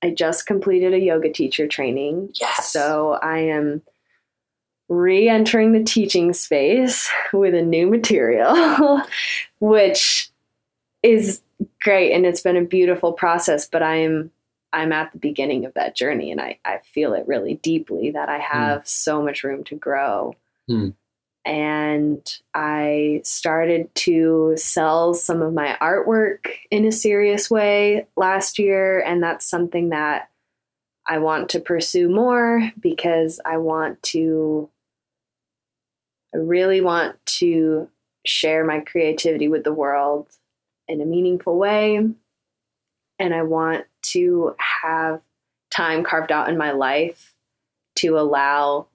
I 0.04 0.12
just 0.12 0.48
completed 0.48 0.94
a 0.94 1.00
yoga 1.00 1.32
teacher 1.32 1.68
training. 1.68 2.32
Yes. 2.40 2.72
So 2.72 3.20
I 3.22 3.40
am 3.40 3.82
re 4.90 5.30
entering 5.30 5.72
the 5.72 5.84
teaching 5.84 6.34
space 6.34 7.10
with 7.32 7.54
a 7.54 7.62
new 7.62 7.88
material, 7.88 9.02
which 9.60 10.30
is 11.04 11.42
great 11.82 12.14
and 12.14 12.26
it's 12.26 12.42
been 12.42 12.58
a 12.58 12.64
beautiful 12.64 13.14
process, 13.14 13.68
but 13.68 13.84
I'm 13.84 14.32
I'm 14.74 14.92
at 14.92 15.12
the 15.12 15.18
beginning 15.18 15.66
of 15.66 15.74
that 15.74 15.96
journey 15.96 16.32
and 16.32 16.40
I, 16.40 16.58
I 16.64 16.80
feel 16.94 17.14
it 17.14 17.28
really 17.28 17.56
deeply 17.56 18.12
that 18.12 18.30
I 18.30 18.38
have 18.38 18.88
so 18.88 19.22
much 19.22 19.44
room 19.44 19.66
to 19.66 19.76
grow. 19.76 20.34
Hmm. 20.68 20.90
And 21.44 22.24
I 22.54 23.22
started 23.24 23.94
to 23.96 24.54
sell 24.58 25.14
some 25.14 25.42
of 25.42 25.54
my 25.54 25.76
artwork 25.82 26.54
in 26.70 26.86
a 26.86 26.92
serious 26.92 27.50
way 27.50 28.06
last 28.16 28.60
year. 28.60 29.02
And 29.02 29.24
that's 29.24 29.46
something 29.46 29.90
that 29.90 30.30
I 31.08 31.18
want 31.18 31.50
to 31.50 31.60
pursue 31.60 32.10
more 32.10 32.72
because 32.80 33.40
I 33.44 33.58
want 33.58 34.02
to, 34.04 34.70
I 36.34 36.38
really 36.38 36.82
want 36.82 37.16
to 37.38 37.90
share 38.24 38.64
my 38.64 38.82
creativity 38.82 39.48
with 39.48 39.64
the 39.64 39.74
world 39.74 40.28
in 40.88 41.02
a 41.02 41.06
meaningful 41.06 41.58
way. 41.58 41.98
And 43.18 43.34
I 43.34 43.42
want 43.42 43.86
to 44.14 44.56
have 44.84 45.22
time 45.72 46.04
carved 46.04 46.32
out 46.32 46.50
in 46.50 46.58
my 46.58 46.72
life 46.72 47.34
to 47.96 48.18
allow 48.18 48.88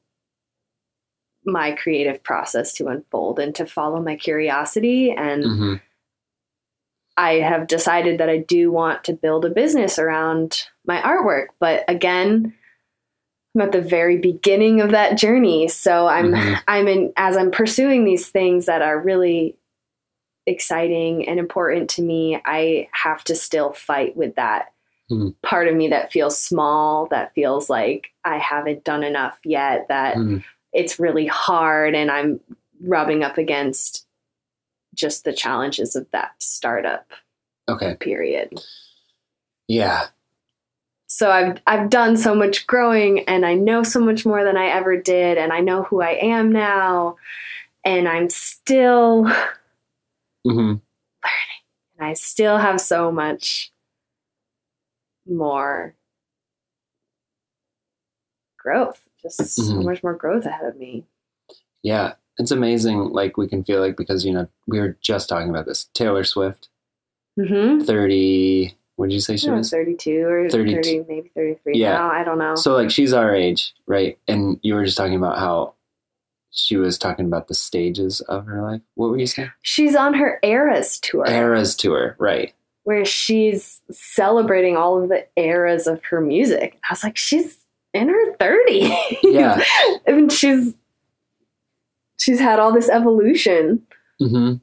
my 1.47 1.73
creative 1.73 2.23
process 2.23 2.73
to 2.74 2.89
unfold 2.89 3.39
and 3.39 3.55
to 3.55 3.66
follow 3.66 4.02
my 4.02 4.16
curiosity. 4.16 5.12
And 5.12 5.44
hmm 5.44 5.74
I 7.18 7.35
have 7.36 7.66
decided 7.66 8.18
that 8.18 8.28
I 8.28 8.39
do 8.39 8.70
want 8.70 9.05
to 9.05 9.14
build 9.14 9.47
a 9.47 9.51
business 9.51 9.98
around 9.98 10.64
my 10.86 11.01
artwork. 11.01 11.47
But 11.59 11.82
again, 11.89 12.52
I'm 13.55 13.62
at 13.62 13.73
the 13.73 13.81
very 13.81 14.18
beginning 14.18 14.82
of 14.82 14.90
that 14.90 15.16
journey. 15.16 15.66
So 15.68 16.06
I'm 16.09 16.32
Mhm. 16.35 16.62
I'm 16.68 16.89
in 16.89 17.12
as 17.16 17.39
I'm 17.39 17.51
pursuing 17.51 18.05
these 18.05 18.28
things 18.28 18.66
that 18.66 18.82
are 18.82 19.01
really 19.01 19.56
exciting 20.47 21.27
and 21.27 21.39
important 21.40 21.89
to 21.90 22.02
me, 22.02 22.40
I 22.44 22.89
have 22.93 23.24
to 23.24 23.35
still 23.35 23.73
fight 23.73 24.16
with 24.16 24.35
that 24.36 24.73
Hmm. 25.09 25.31
part 25.43 25.68
of 25.68 25.74
me 25.74 25.89
that 25.89 26.12
feels 26.12 26.36
small, 26.40 27.06
that 27.06 27.32
feels 27.35 27.70
like 27.70 28.09
I 28.24 28.39
haven't 28.39 28.85
done 28.85 29.02
enough 29.05 29.39
yet, 29.44 29.89
that 29.89 30.16
Hmm. 30.16 30.39
It's 30.77 31.01
really 31.01 31.27
hard 31.27 31.94
and 31.94 32.11
I'm 32.11 32.40
rubbing 32.82 33.24
up 33.24 33.39
against 33.39 34.07
just 34.94 35.24
the 35.24 35.32
challenges 35.32 35.97
of 35.97 36.07
that 36.12 36.32
startup 36.39 37.07
okay 37.69 37.97
period. 37.98 38.61
yeah 39.69 40.07
So 41.07 41.31
I've 41.31 41.61
I've 41.66 41.90
done 41.90 42.16
so 42.16 42.35
much 42.35 42.66
growing 42.66 43.20
and 43.28 43.44
I 43.47 43.55
know 43.55 43.82
so 43.82 44.01
much 44.01 44.27
more 44.27 44.44
than 44.44 44.57
I 44.57 44.66
ever 44.66 45.01
did 45.01 45.39
and 45.39 45.53
I 45.53 45.61
know 45.61 45.82
who 45.82 46.03
I 46.03 46.19
am 46.23 46.53
now 46.53 47.16
and 47.85 48.09
I'm 48.09 48.28
still 48.28 49.31
hmm 50.47 50.74
and 51.98 52.07
I 52.07 52.12
still 52.12 52.59
have 52.59 52.81
so 52.81 53.11
much 53.11 53.73
more 55.27 55.94
growth. 58.59 59.01
Just 59.36 59.57
so 59.57 59.62
Mhm. 59.62 59.85
much 59.85 60.03
more 60.03 60.15
growth 60.15 60.47
ahead 60.47 60.66
of 60.66 60.77
me. 60.77 61.05
yeah 61.82 62.15
it's 62.39 62.51
amazing 62.51 62.98
like 63.11 63.36
we 63.36 63.47
can 63.48 63.62
feel 63.65 63.81
like 63.81 63.97
because 63.97 64.24
you 64.24 64.32
know 64.32 64.47
we 64.66 64.78
were 64.81 64.97
just 65.01 65.28
talking 65.28 65.48
about 65.51 65.66
this 65.66 65.89
taylor 65.94 66.24
swift 66.24 66.69
Mm-hmm. 67.39 67.85
30 67.85 68.74
what 68.97 69.09
did 69.11 69.15
you 69.15 69.20
say 69.20 69.36
she 69.36 69.51
was 69.51 69.70
32 69.70 70.27
or 70.27 70.48
32. 70.48 70.74
30, 70.82 71.05
maybe 71.07 71.31
33 71.35 71.74
Yeah. 71.78 71.93
now. 71.98 72.11
I 72.11 72.24
don't 72.24 72.39
know. 72.39 72.55
So 72.55 72.73
like 72.73 72.90
she's 72.90 73.12
our 73.12 73.35
age, 73.35 73.74
right? 73.86 74.19
And 74.27 74.59
you 74.62 74.73
were 74.74 74.86
just 74.86 74.97
talking 74.97 75.16
about 75.16 75.39
how 75.39 75.74
she 76.51 76.78
was 76.78 76.97
talking 76.97 77.27
about 77.27 77.48
the 77.48 77.55
stages 77.55 78.23
of 78.23 78.47
her 78.47 78.62
life. 78.62 78.81
What 78.94 79.11
were 79.11 79.19
you 79.19 79.27
saying? 79.27 79.51
She's 79.61 79.94
on 79.94 80.15
her 80.15 80.39
Eras 80.43 80.98
tour 80.98 81.27
Eras 81.27 81.77
tour, 81.77 82.16
right? 82.19 82.55
where 82.85 83.05
she's 83.05 83.82
celebrating 83.90 84.77
all 84.78 85.03
of 85.03 85.09
the 85.11 85.27
eras 85.36 85.86
of 85.89 86.03
her 86.05 86.20
music. 86.20 86.78
I 86.89 86.93
was 86.93 87.03
like, 87.05 87.16
she's 87.19 87.59
in 87.97 88.09
her 88.09 88.36
30s. 88.36 89.16
Yeah. 89.23 89.62
I 90.09 90.12
mean, 90.12 90.28
she's 90.28 90.74
she's 92.18 92.40
had 92.40 92.59
all 92.59 92.73
this 92.73 92.89
evolution. 92.89 93.86
hmm 94.18 94.55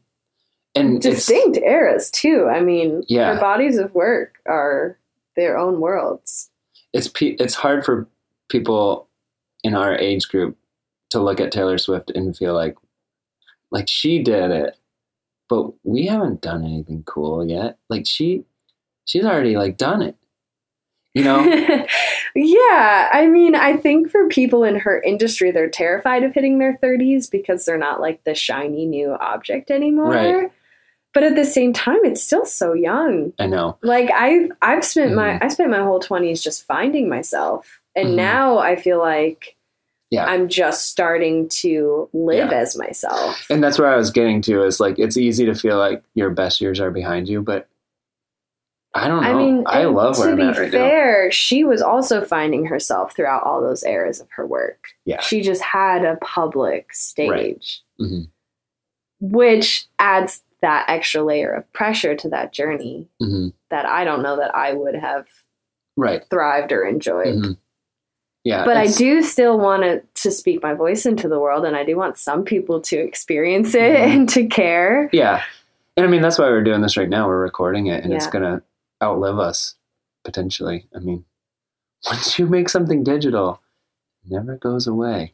And 0.76 1.02
distinct 1.02 1.58
eras 1.58 2.10
too. 2.12 2.48
I 2.50 2.62
mean, 2.62 3.04
Yeah. 3.08 3.34
her 3.36 3.40
bodies 3.40 3.78
of 3.78 3.94
work 3.94 4.36
are 4.48 4.98
their 5.36 5.58
own 5.58 5.80
worlds. 5.80 6.50
it's 6.94 7.08
pe- 7.08 7.36
it's 7.40 7.56
hard 7.56 7.84
for 7.84 8.08
people 8.50 9.08
in 9.64 9.74
our 9.76 9.96
age 9.98 10.28
group 10.30 10.56
to 11.10 11.20
look 11.22 11.40
at 11.40 11.52
Taylor 11.52 11.78
Swift 11.78 12.12
and 12.12 12.36
feel 12.38 12.54
like 12.54 12.76
like 13.72 13.88
she 13.88 14.22
did 14.22 14.52
it, 14.52 14.78
but 15.50 15.72
we 15.84 16.06
haven't 16.06 16.42
done 16.42 16.64
anything 16.64 17.04
cool 17.06 17.48
yet. 17.48 17.78
Like 17.90 18.06
she 18.06 18.44
she's 19.06 19.26
already 19.26 19.56
like 19.58 19.78
done 19.78 20.02
it. 20.04 20.16
You 21.14 21.24
know? 21.24 21.44
yeah, 22.36 23.10
I 23.14 23.28
mean, 23.28 23.56
I 23.56 23.78
think 23.78 24.10
for 24.10 24.28
people 24.28 24.64
in 24.64 24.76
her 24.78 25.02
industry, 25.02 25.52
they're 25.52 25.70
terrified 25.70 26.24
of 26.24 26.34
hitting 26.34 26.58
their 26.60 26.78
30s 26.82 27.30
because 27.30 27.66
they're 27.66 27.78
not 27.78 28.02
like 28.02 28.24
the 28.24 28.34
shiny 28.34 28.86
new 28.86 29.12
object 29.14 29.70
anymore. 29.70 30.10
Right. 30.12 30.52
But 31.14 31.22
at 31.24 31.36
the 31.36 31.46
same 31.46 31.74
time, 31.74 32.00
it's 32.04 32.24
still 32.24 32.46
so 32.46 32.74
young. 32.74 33.34
I 33.38 33.46
know. 33.46 33.78
Like 33.84 34.10
I've 34.12 34.50
I've 34.64 34.84
spent 34.84 35.14
my 35.14 35.34
Mhm. 35.34 35.44
I 35.44 35.48
spent 35.50 35.70
my 35.70 35.84
whole 35.84 36.00
20s 36.00 36.42
just 36.42 36.66
finding 36.66 37.08
myself. 37.08 37.80
And 37.96 38.10
Mhm. 38.10 38.16
now 38.16 38.58
I 38.58 38.76
feel 38.76 38.98
like 38.98 39.56
Yeah. 40.10 40.26
I'm 40.26 40.48
just 40.50 40.88
starting 40.90 41.50
to 41.50 42.10
live 42.14 42.50
Yeah. 42.52 42.58
as 42.58 42.76
myself. 42.76 43.46
And 43.52 43.64
that's 43.64 43.78
where 43.78 43.90
I 43.90 43.96
was 43.96 44.10
getting 44.10 44.42
to 44.44 44.64
is 44.64 44.80
like 44.80 44.98
it's 44.98 45.16
easy 45.18 45.46
to 45.46 45.54
feel 45.54 45.78
like 45.78 46.02
your 46.16 46.32
best 46.32 46.60
years 46.62 46.80
are 46.80 46.90
behind 46.90 47.30
you, 47.30 47.44
but 47.44 47.68
I 48.96 49.08
don't 49.08 49.24
know. 49.24 49.30
I 49.30 49.34
mean, 49.34 49.64
I 49.66 49.86
love 49.86 50.18
where 50.20 50.28
to 50.28 50.32
I'm 50.34 50.38
be 50.38 50.44
at 50.44 50.58
right 50.58 50.72
now. 50.72 50.78
fair, 50.78 51.32
she 51.32 51.64
was 51.64 51.82
also 51.82 52.24
finding 52.24 52.66
herself 52.66 53.16
throughout 53.16 53.44
all 53.44 53.60
those 53.62 53.84
eras 53.84 54.22
of 54.22 54.28
her 54.36 54.46
work. 54.46 54.86
Yeah. 55.06 55.20
She 55.22 55.42
just 55.42 55.62
had 55.64 56.06
a 56.06 56.16
public 56.18 56.94
stage, 56.94 57.82
Mhm. 58.00 58.28
which 59.20 59.88
adds 60.00 60.44
that 60.62 60.86
extra 60.90 61.24
layer 61.24 61.52
of 61.54 61.72
pressure 61.74 62.16
to 62.16 62.30
that 62.30 62.54
journey 62.54 63.08
hmm 63.20 63.50
that 63.70 63.86
I 63.88 64.04
don't 64.06 64.22
know 64.22 64.38
that 64.38 64.54
I 64.56 64.74
would 64.74 64.96
have 64.96 65.26
Right. 65.98 66.24
thrived 66.30 66.72
or 66.72 66.84
enjoyed. 66.86 67.36
Mhm. 67.36 67.58
Yeah. 68.44 68.66
But 68.66 68.78
I 68.78 68.88
do 68.88 69.22
still 69.24 69.58
want 69.58 69.84
to, 69.84 70.02
to 70.24 70.32
speak 70.32 70.62
my 70.62 70.74
voice 70.76 71.06
into 71.08 71.28
the 71.28 71.40
world, 71.40 71.66
and 71.66 71.76
I 71.76 71.84
do 71.84 71.96
want 71.98 72.18
some 72.18 72.44
people 72.44 72.82
to 72.82 72.98
experience 72.98 73.74
it 73.74 73.96
Mhm. 73.96 74.14
and 74.16 74.30
to 74.30 74.46
care. 74.48 75.10
Yeah. 75.14 75.42
And 75.98 76.06
I 76.06 76.10
mean, 76.10 76.22
that's 76.22 76.38
why 76.38 76.46
we're 76.50 76.64
doing 76.64 76.82
this 76.82 76.98
right 76.98 77.10
now. 77.10 77.28
We're 77.28 77.42
recording 77.42 77.88
it 77.88 78.04
and 78.04 78.14
it's 78.14 78.28
going 78.28 78.44
to 78.44 78.62
outlive 79.04 79.40
us 79.40 79.76
potentially. 80.24 80.88
I 80.96 81.00
mean, 81.00 81.26
once 82.06 82.40
you 82.40 82.48
make 82.48 82.70
something 82.70 83.04
digital, 83.04 83.62
it 84.26 84.32
never 84.32 84.58
goes 84.58 84.88
away. 84.88 85.34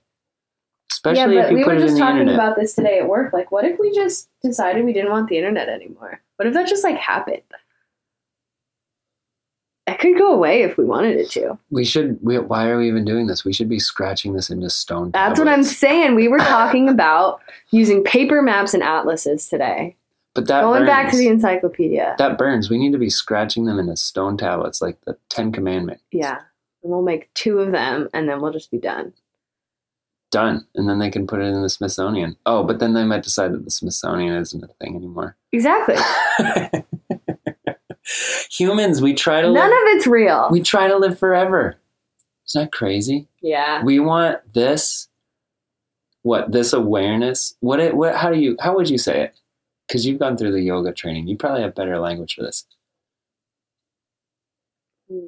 Especially 0.91 1.35
yeah, 1.35 1.41
if 1.41 1.45
but 1.47 1.51
you 1.51 1.57
we 1.57 1.63
put 1.63 1.69
were 1.69 1.75
it 1.75 1.81
in 1.81 1.87
just 1.87 1.99
talking 1.99 2.21
internet. 2.21 2.35
about 2.35 2.55
this 2.57 2.73
today 2.73 2.99
at 2.99 3.07
work. 3.07 3.31
Like, 3.31 3.51
what 3.51 3.63
if 3.63 3.79
we 3.79 3.93
just 3.93 4.27
decided 4.41 4.83
we 4.83 4.91
didn't 4.91 5.11
want 5.11 5.29
the 5.29 5.37
internet 5.37 5.69
anymore? 5.69 6.21
What 6.35 6.47
if 6.47 6.53
that 6.53 6.67
just 6.67 6.83
like 6.83 6.97
happened? 6.97 7.41
It 9.87 9.97
could 9.97 10.17
go 10.17 10.33
away 10.33 10.61
if 10.61 10.77
we 10.77 10.85
wanted 10.85 11.17
it 11.17 11.31
to. 11.31 11.57
we 11.71 11.83
should, 11.83 12.19
we, 12.21 12.37
why 12.37 12.67
are 12.69 12.77
we 12.77 12.87
even 12.87 13.05
doing 13.05 13.25
this? 13.25 13.43
We 13.43 13.53
should 13.53 13.69
be 13.69 13.79
scratching 13.79 14.33
this 14.33 14.49
into 14.51 14.69
stone. 14.69 15.11
That's 15.11 15.39
what 15.39 15.47
I'm 15.47 15.63
saying. 15.63 16.13
We 16.13 16.27
were 16.27 16.37
talking 16.37 16.89
about 16.89 17.41
using 17.71 18.03
paper 18.03 18.41
maps 18.43 18.75
and 18.75 18.83
atlases 18.83 19.47
today. 19.47 19.95
But 20.35 20.47
that 20.47 20.61
Going 20.61 20.85
back 20.85 21.11
to 21.11 21.17
the 21.17 21.27
encyclopedia. 21.27 22.15
that 22.19 22.37
burns. 22.37 22.69
We 22.69 22.77
need 22.77 22.91
to 22.91 22.97
be 22.99 23.09
scratching 23.09 23.65
them 23.65 23.79
into 23.79 23.95
stone 23.97 24.37
tablets 24.37 24.81
like 24.81 24.99
the 25.05 25.17
Ten 25.29 25.51
Commandments. 25.51 26.03
yeah. 26.11 26.39
And 26.81 26.91
we'll 26.93 27.01
make 27.01 27.33
two 27.33 27.59
of 27.59 27.71
them 27.73 28.07
and 28.13 28.29
then 28.29 28.39
we'll 28.41 28.53
just 28.53 28.71
be 28.71 28.77
done. 28.77 29.11
done, 30.31 30.65
and 30.75 30.87
then 30.87 30.99
they 30.99 31.09
can 31.09 31.27
put 31.27 31.41
it 31.41 31.45
in 31.45 31.61
the 31.61 31.67
Smithsonian. 31.69 32.37
Oh, 32.45 32.63
but 32.63 32.79
then 32.79 32.93
they 32.93 33.03
might 33.03 33.23
decide 33.23 33.51
that 33.53 33.65
the 33.65 33.71
Smithsonian 33.71 34.35
isn't 34.35 34.63
a 34.63 34.67
thing 34.79 34.95
anymore. 34.95 35.35
Exactly. 35.51 35.95
Humans, 38.51 39.01
we 39.01 39.13
try 39.13 39.41
to 39.41 39.47
None 39.51 39.55
live. 39.55 39.71
of 39.71 39.87
it's 39.97 40.07
real. 40.07 40.47
we 40.51 40.61
try 40.61 40.87
to 40.87 40.97
live 40.97 41.19
forever. 41.19 41.75
Isn't 42.47 42.63
that 42.65 42.71
crazy? 42.71 43.27
yeah. 43.41 43.83
We 43.83 43.99
want 43.99 44.39
this. 44.53 45.07
What 46.23 46.51
this 46.51 46.73
awareness? 46.73 47.55
What 47.59 47.79
it? 47.79 47.95
What? 47.95 48.15
How 48.15 48.29
do 48.31 48.39
you? 48.39 48.57
How 48.59 48.75
would 48.75 48.89
you 48.89 48.97
say 48.97 49.21
it? 49.23 49.35
Because 49.89 50.05
you've 50.05 50.19
gone 50.19 50.37
through 50.37 50.51
the 50.51 50.61
yoga 50.61 50.93
training, 50.93 51.27
you 51.27 51.35
probably 51.35 51.63
have 51.63 51.73
better 51.73 51.97
language 51.97 52.35
for 52.35 52.43
this. 52.43 52.65
Hmm. 55.09 55.25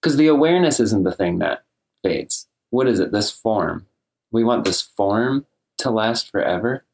Because 0.00 0.16
the 0.16 0.28
awareness 0.28 0.80
isn't 0.80 1.02
the 1.02 1.12
thing 1.12 1.40
that 1.40 1.64
fades. 2.02 2.48
What 2.70 2.88
is 2.88 3.00
it? 3.00 3.12
This 3.12 3.30
form. 3.30 3.86
We 4.30 4.44
want 4.44 4.64
this 4.64 4.80
form 4.80 5.44
to 5.78 5.90
last 5.90 6.30
forever. 6.30 6.84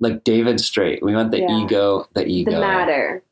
Like 0.00 0.24
David 0.24 0.60
Straight, 0.60 1.00
we 1.02 1.14
want 1.14 1.30
the 1.30 1.40
Yeah. 1.40 1.62
ego, 1.62 2.08
the 2.14 2.26
ego, 2.26 2.50
The 2.50 2.58
matter. 2.60 3.22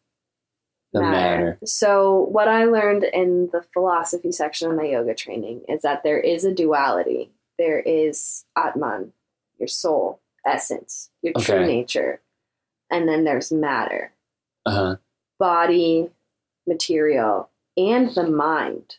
the 0.92 1.00
matter. 1.00 1.58
So, 1.64 2.26
what 2.30 2.46
I 2.46 2.64
learned 2.64 3.04
in 3.04 3.48
the 3.52 3.62
philosophy 3.62 4.30
section 4.30 4.70
of 4.70 4.76
my 4.76 4.84
yoga 4.84 5.14
training 5.14 5.62
is 5.68 5.82
that 5.82 6.04
there 6.04 6.20
is 6.20 6.44
a 6.44 6.54
duality. 6.54 7.32
There 7.58 7.80
is 7.80 8.44
Atman, 8.56 9.12
your 9.58 9.66
soul, 9.68 10.19
essence, 10.46 11.10
your 11.22 11.34
true 11.34 11.66
nature. 11.66 12.20
And 12.90 13.08
then 13.08 13.24
there's 13.24 13.52
matter, 13.52 14.12
Uh 14.66 14.70
huh. 14.70 14.96
body, 15.38 16.10
material, 16.66 17.50
and 17.76 18.10
the 18.14 18.26
mind 18.28 18.96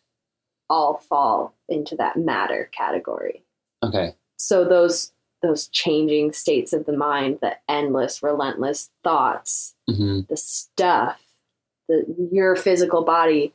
all 0.69 0.97
fall 0.97 1.53
into 1.68 1.95
that 1.97 2.15
matter 2.15 2.69
category. 2.72 3.43
Okay. 3.84 4.15
So 4.38 4.63
those 4.65 5.11
those 5.41 5.68
changing 5.68 6.31
states 6.34 6.72
of 6.72 6.85
the 6.85 6.95
mind, 6.95 7.39
the 7.41 7.57
endless, 7.68 8.22
relentless 8.23 8.89
thoughts, 9.03 9.76
hmm 9.89 10.22
the 10.30 10.38
stuff, 10.38 11.19
the 11.89 12.05
your 12.31 12.55
physical 12.55 13.03
body, 13.03 13.53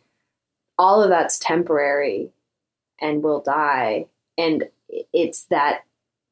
all 0.78 1.02
of 1.02 1.08
that's 1.08 1.38
temporary 1.38 2.30
and 3.00 3.22
will 3.22 3.40
die. 3.40 4.06
And 4.36 4.68
it's 5.12 5.44
that 5.46 5.84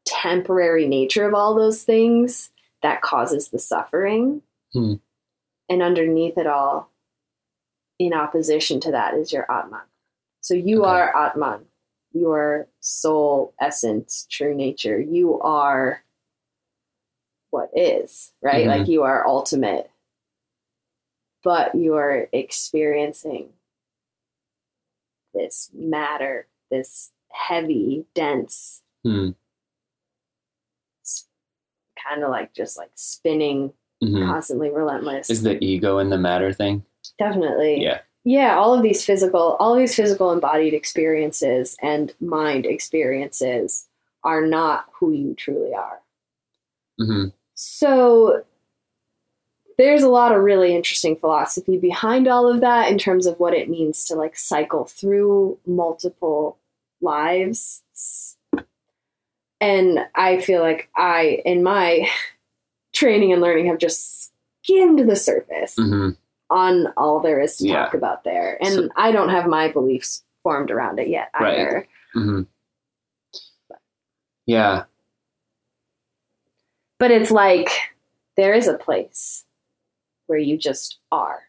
temporary 0.05 0.86
nature 0.86 1.26
of 1.26 1.35
all 1.35 1.55
those 1.55 1.82
things 1.82 2.51
that 2.82 3.02
causes 3.02 3.48
the 3.48 3.59
suffering. 3.59 4.43
Hmm. 4.72 4.94
And 5.68 5.82
underneath 5.82 6.36
it 6.36 6.47
all, 6.47 6.90
in 7.98 8.12
opposition 8.12 8.81
to 8.81 8.90
that, 8.90 9.14
is 9.14 9.32
your 9.32 9.51
Atman. 9.51 9.81
So 10.40 10.55
you 10.55 10.82
Okay. 10.85 10.90
are 10.90 11.16
Atman, 11.16 11.66
your 12.12 12.68
soul, 12.81 13.55
essence, 13.60 14.26
true 14.31 14.55
nature. 14.55 15.01
You 15.01 15.40
are 15.40 16.02
what 17.51 17.70
is, 17.72 18.32
right? 18.43 18.64
Mhm. 18.66 18.68
Like 18.68 18.89
you 18.89 19.05
are 19.05 19.26
ultimate, 19.26 19.89
but 21.44 21.74
you 21.74 21.94
are 21.94 22.28
experiencing 22.32 23.52
this 25.32 25.70
matter, 25.72 26.48
this 26.70 27.12
heavy, 27.31 28.06
dense, 28.14 28.82
Hmm. 29.05 29.31
Kind 32.06 32.22
of 32.22 32.31
like 32.31 32.55
just 32.55 32.76
like 32.76 32.90
spinning, 32.94 33.72
hmm 34.01 34.24
constantly 34.26 34.70
relentless. 34.70 35.31
Is 35.31 35.43
the 35.43 35.62
ego 35.64 35.98
in 35.98 36.10
the 36.10 36.18
matter 36.18 36.52
thing? 36.52 36.85
Definitely. 37.18 37.82
Yeah. 37.82 38.01
Yeah, 38.26 38.56
all 38.56 38.72
of 38.72 38.82
these 38.82 39.05
physical, 39.05 39.56
all 39.60 39.74
of 39.74 39.78
these 39.78 39.94
physical 39.94 40.32
embodied 40.32 40.72
experiences 40.72 41.76
and 41.82 42.12
mind 42.20 42.64
experiences 42.64 43.86
are 44.22 44.47
not 44.47 44.86
who 44.93 45.12
you 45.12 45.35
truly 45.35 45.74
are. 45.74 46.01
hmm 46.98 47.26
So 47.55 48.43
there's 49.76 50.02
a 50.02 50.09
lot 50.09 50.32
of 50.32 50.43
really 50.43 50.74
interesting 50.74 51.16
philosophy 51.16 51.76
behind 51.76 52.28
all 52.28 52.48
of 52.48 52.60
that 52.60 52.90
in 52.90 52.97
terms 52.98 53.26
of 53.26 53.39
what 53.40 53.55
it 53.55 53.68
means 53.68 54.05
to 54.05 54.14
like 54.14 54.36
cycle 54.36 54.85
through 54.85 55.59
multiple 55.66 56.59
lives. 57.01 57.82
And 59.65 60.01
I 60.15 60.41
feel 60.43 60.61
like 60.61 60.91
I, 60.95 61.41
in 61.47 61.62
my 61.62 62.07
training 62.93 63.32
and 63.32 63.41
learning, 63.41 63.66
have 63.69 63.78
just 63.78 64.31
skimmed 64.62 65.09
the 65.09 65.16
surface 65.16 65.74
hmm 65.77 66.11
on 66.51 66.89
all 66.99 67.20
there 67.20 67.41
is 67.41 67.57
to 67.57 67.66
Yeah. 67.66 67.85
talk 67.86 67.95
about 67.95 68.23
there. 68.23 68.59
And 68.62 68.74
So- 68.74 68.89
I 68.97 69.11
don't 69.12 69.31
have 69.31 69.47
my 69.47 69.69
beliefs 69.73 70.23
formed 70.43 70.70
around 70.70 71.01
it 71.01 71.09
yet 71.09 71.31
Right. 71.41 71.59
either. 71.59 71.89
hmm 72.12 72.43
Yeah. 74.47 74.85
But 76.99 77.11
it's 77.11 77.31
like 77.31 77.70
there 78.36 78.53
is 78.53 78.69
a 78.69 78.77
place 78.77 79.47
where 80.27 80.39
you 80.39 80.59
just 80.59 80.99
are. 81.11 81.41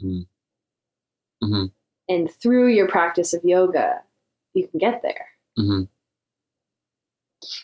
hmm 0.00 1.64
And 2.08 2.30
through 2.30 2.68
your 2.68 2.88
practice 2.88 3.32
of 3.32 3.42
yoga, 3.42 4.02
you 4.52 4.68
can 4.68 4.78
get 4.78 5.00
there. 5.02 5.28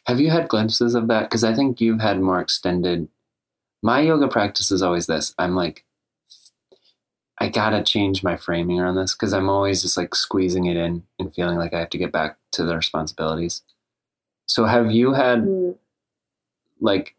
Have 0.06 0.20
you 0.20 0.30
had 0.30 0.48
glimpses 0.48 0.94
of 0.94 1.08
that? 1.08 1.24
Because 1.24 1.44
I 1.44 1.54
think 1.54 1.80
you've 1.80 2.00
had 2.00 2.20
more 2.20 2.40
extended. 2.40 3.08
My 3.82 4.00
yoga 4.00 4.28
practice 4.28 4.70
is 4.70 4.82
always 4.82 5.06
this. 5.06 5.34
I'm 5.38 5.54
like, 5.54 5.84
I 7.38 7.48
gotta 7.50 7.82
change 7.82 8.22
my 8.22 8.36
framing 8.36 8.80
around 8.80 8.96
this 8.96 9.14
because 9.14 9.34
I'm 9.34 9.50
always 9.50 9.82
just 9.82 9.96
like 9.96 10.14
squeezing 10.14 10.66
it 10.66 10.76
in 10.76 11.02
and 11.18 11.34
feeling 11.34 11.58
like 11.58 11.74
I 11.74 11.80
have 11.80 11.90
to 11.90 11.98
get 11.98 12.10
back 12.12 12.38
to 12.52 12.64
the 12.64 12.74
responsibilities. 12.74 13.62
So 14.46 14.64
have 14.64 14.90
you 14.90 15.12
had 15.12 15.40
Mm. 15.40 15.76
like, 16.80 17.14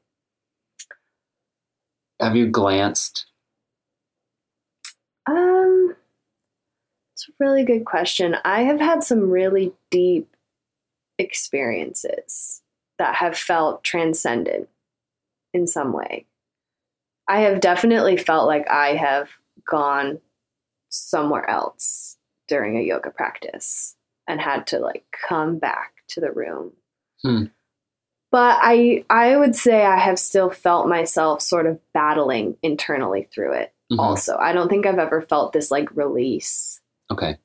have 2.19 2.35
you 2.35 2.47
glanced? 2.47 3.27
Um, 5.27 5.95
it's 7.13 7.29
a 7.29 7.33
really 7.39 7.63
good 7.63 7.85
question. 7.85 8.37
I 8.43 8.63
have 8.63 8.79
had 8.79 9.03
some 9.03 9.29
really 9.29 9.73
deep 9.91 10.35
experiences 11.17 12.61
that 12.97 13.15
have 13.15 13.37
felt 13.37 13.83
transcendent 13.83 14.69
in 15.53 15.67
some 15.67 15.93
way. 15.93 16.25
I 17.27 17.41
have 17.41 17.59
definitely 17.59 18.17
felt 18.17 18.47
like 18.47 18.69
I 18.69 18.95
have 18.95 19.29
gone 19.69 20.19
somewhere 20.89 21.47
else 21.49 22.17
during 22.47 22.77
a 22.77 22.81
yoga 22.81 23.09
practice 23.11 23.95
and 24.27 24.39
had 24.39 24.67
to 24.67 24.79
like 24.79 25.05
come 25.27 25.57
back 25.59 25.93
to 26.09 26.21
the 26.21 26.31
room. 26.31 26.71
Hmm. 27.23 27.45
But 28.31 28.59
I 28.61 29.03
I 29.09 29.35
would 29.37 29.55
say 29.55 29.85
I 29.85 29.97
have 29.97 30.19
still 30.19 30.49
felt 30.49 30.87
myself 30.87 31.41
sort 31.41 31.65
of 31.65 31.79
battling 31.93 32.57
internally 32.61 33.27
through 33.33 33.53
it 33.53 33.73
Mhm. 33.91 33.99
also. 33.99 34.37
I 34.37 34.51
don't 34.53 34.69
think 34.69 34.85
I've 34.85 34.99
ever 34.99 35.21
felt 35.21 35.53
this 35.53 35.71
like 35.71 35.95
release 35.95 36.81
Okay. 37.11 37.37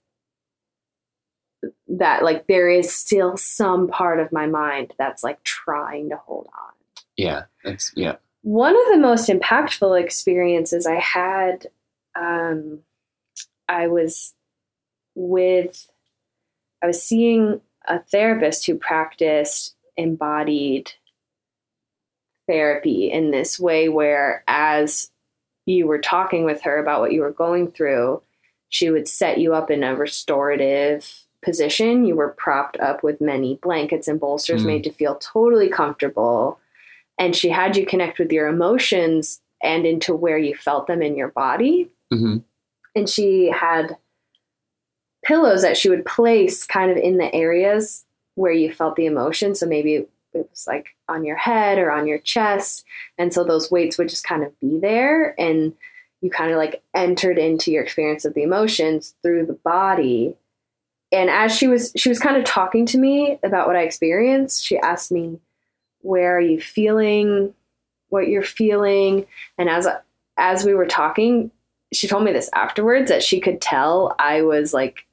That 1.88 2.24
like 2.24 2.46
there 2.46 2.68
is 2.68 2.92
still 2.92 3.36
some 3.36 3.88
part 3.88 4.20
of 4.20 4.32
my 4.32 4.46
mind 4.46 4.92
that's 4.98 5.22
like 5.22 5.42
trying 5.44 6.08
to 6.10 6.16
hold 6.16 6.46
on. 6.46 6.72
Yeah. 7.16 7.44
That's 7.64 7.92
yeah. 7.94 8.16
One 8.42 8.74
of 8.74 8.92
the 8.92 8.98
most 8.98 9.28
impactful 9.28 10.02
experiences 10.02 10.86
I 10.86 10.98
had, 10.98 11.68
um, 12.16 12.80
I 13.68 13.86
was 13.86 14.34
with, 15.14 15.88
I 16.82 16.86
was 16.86 17.00
seeing 17.00 17.60
a 17.86 18.00
therapist 18.00 18.66
who 18.66 18.74
practiced 18.76 19.76
embodied 19.96 20.92
therapy 22.48 23.10
in 23.12 23.30
this 23.30 23.60
way 23.60 23.88
where 23.88 24.42
as 24.48 25.10
you 25.64 25.86
were 25.86 26.00
talking 26.00 26.44
with 26.44 26.62
her 26.62 26.78
about 26.78 27.00
what 27.00 27.12
you 27.12 27.20
were 27.20 27.32
going 27.32 27.70
through, 27.70 28.22
she 28.68 28.90
would 28.90 29.06
set 29.06 29.38
you 29.38 29.54
up 29.54 29.70
in 29.70 29.84
a 29.84 29.94
restorative 29.94 31.26
position. 31.42 32.04
You 32.04 32.14
were 32.14 32.28
propped 32.30 32.78
up 32.80 33.02
with 33.02 33.20
many 33.20 33.58
blankets 33.62 34.08
and 34.08 34.20
bolsters 34.20 34.62
Mm. 34.62 34.66
made 34.66 34.84
to 34.84 34.92
feel 34.92 35.16
totally 35.16 35.68
comfortable. 35.68 36.58
And 37.18 37.34
she 37.36 37.48
had 37.50 37.76
you 37.76 37.84
connect 37.86 38.18
with 38.18 38.32
your 38.32 38.48
emotions 38.48 39.40
and 39.62 39.84
into 39.86 40.14
where 40.14 40.38
you 40.38 40.54
felt 40.56 40.86
them 40.86 41.02
in 41.02 41.16
your 41.16 41.28
body. 41.28 41.90
hmm 42.10 42.38
And 42.94 43.08
she 43.08 43.48
had 43.50 43.96
pillows 45.24 45.62
that 45.62 45.76
she 45.76 45.88
would 45.88 46.04
place 46.04 46.64
kind 46.66 46.90
of 46.90 46.96
in 46.96 47.16
the 47.18 47.32
areas 47.34 48.04
where 48.34 48.52
you 48.52 48.72
felt 48.72 48.96
the 48.96 49.06
emotion. 49.06 49.54
So 49.54 49.66
maybe 49.66 49.94
it 49.94 50.08
was 50.34 50.66
like 50.66 50.88
on 51.08 51.24
your 51.24 51.36
head 51.36 51.78
or 51.78 51.90
on 51.90 52.06
your 52.06 52.18
chest. 52.18 52.84
And 53.18 53.32
so 53.32 53.44
those 53.44 53.70
weights 53.70 53.98
would 53.98 54.08
just 54.08 54.24
kind 54.24 54.42
of 54.42 54.58
be 54.60 54.78
there. 54.80 55.38
And 55.38 55.74
you 56.22 56.30
kind 56.30 56.50
of 56.50 56.56
like 56.56 56.82
entered 56.94 57.38
into 57.38 57.70
your 57.70 57.82
experience 57.82 58.24
of 58.24 58.34
the 58.34 58.42
emotions 58.42 59.14
through 59.22 59.46
the 59.46 59.52
body. 59.64 60.36
And 61.12 61.28
as 61.30 61.54
she 61.54 61.68
was 61.68 61.92
she 61.96 62.08
was 62.08 62.18
kind 62.18 62.36
of 62.36 62.44
talking 62.44 62.86
to 62.86 62.98
me 62.98 63.38
about 63.42 63.66
what 63.66 63.76
I 63.76 63.82
experienced, 63.82 64.64
she 64.64 64.78
asked 64.78 65.12
me, 65.12 65.38
"Where 66.00 66.36
are 66.36 66.40
you 66.40 66.60
feeling? 66.60 67.54
What 68.08 68.28
you're 68.28 68.42
feeling?" 68.42 69.26
And 69.58 69.68
as 69.68 69.86
as 70.38 70.64
we 70.64 70.74
were 70.74 70.86
talking, 70.86 71.50
she 71.92 72.08
told 72.08 72.24
me 72.24 72.32
this 72.32 72.48
afterwards 72.54 73.10
that 73.10 73.22
she 73.22 73.40
could 73.40 73.60
tell 73.60 74.14
I 74.18 74.42
was 74.42 74.72
like 74.72 75.04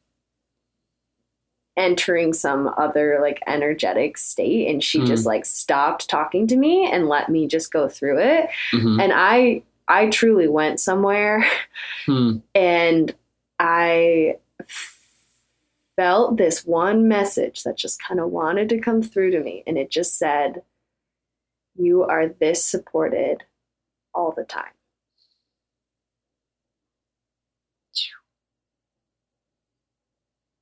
entering 1.78 2.34
some 2.34 2.74
other 2.78 3.20
like 3.22 3.42
energetic 3.48 4.18
state 4.18 4.68
and 4.70 4.84
she 4.84 5.00
Mhm. 5.00 5.08
just 5.08 5.26
like 5.26 5.46
stopped 5.46 6.10
talking 6.10 6.46
to 6.48 6.58
me 6.58 6.90
and 6.92 7.08
let 7.08 7.30
me 7.30 7.48
just 7.48 7.72
go 7.72 7.88
through 7.88 8.20
it 8.20 8.50
Mhm. 8.74 9.02
and 9.02 9.14
i 9.16 9.62
i 9.88 10.08
truly 10.10 10.48
went 10.50 10.82
somewhere 10.82 11.46
Hmm. 12.06 12.38
and 12.56 13.16
i 13.60 14.36
felt 16.00 16.38
this 16.38 16.66
one 16.66 17.10
message 17.10 17.64
that 17.64 17.76
just 17.76 18.02
kind 18.02 18.22
of 18.22 18.30
wanted 18.30 18.70
to 18.70 18.80
come 18.80 19.02
through 19.02 19.32
to 19.32 19.42
me 19.42 19.64
and 19.68 19.78
it 19.78 19.92
just 19.92 20.18
said 20.18 20.62
you 21.76 22.04
are 22.04 22.30
this 22.30 22.64
supported 22.64 23.44
all 24.14 24.32
the 24.32 24.46
time 24.46 24.72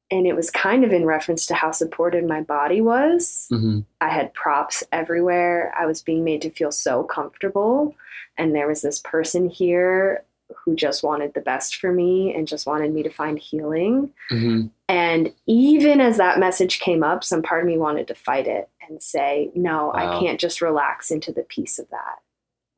and 0.09 0.25
it 0.25 0.35
was 0.35 0.49
kind 0.49 0.83
of 0.83 0.91
in 0.91 1.05
reference 1.05 1.45
to 1.45 1.53
how 1.53 1.69
supported 1.69 2.25
my 2.25 2.41
body 2.41 2.81
was 2.81 3.47
Mhm. 3.51 3.85
I 4.01 4.09
had 4.09 4.33
props 4.33 4.83
everywhere. 4.91 5.71
I 5.77 5.85
was 5.85 6.01
being 6.01 6.23
made 6.23 6.41
to 6.43 6.49
feel 6.49 6.71
so 6.71 7.03
comfortable. 7.03 7.93
And 8.37 8.55
there 8.55 8.67
was 8.67 8.81
this 8.81 8.99
person 9.01 9.49
here 9.49 10.23
who 10.55 10.75
just 10.75 11.03
wanted 11.03 11.33
the 11.33 11.41
best 11.41 11.77
for 11.77 11.91
me 11.91 12.33
and 12.33 12.47
just 12.47 12.65
wanted 12.65 12.93
me 12.93 13.03
to 13.03 13.09
find 13.09 13.39
healing. 13.39 14.13
Mhm. 14.31 14.71
And 14.87 15.33
even 15.45 15.99
as 16.01 16.17
that 16.17 16.39
message 16.39 16.79
came 16.79 17.03
up, 17.03 17.23
some 17.23 17.41
part 17.41 17.61
of 17.61 17.67
me 17.67 17.77
wanted 17.77 18.07
to 18.07 18.15
fight 18.15 18.47
it 18.47 18.69
and 18.87 19.01
say, 19.01 19.51
no, 19.55 19.93
I 19.93 20.19
can't 20.19 20.39
just 20.39 20.61
relax 20.61 21.11
into 21.11 21.31
the 21.31 21.43
peace 21.43 21.79
of 21.79 21.89
that. 21.89 22.19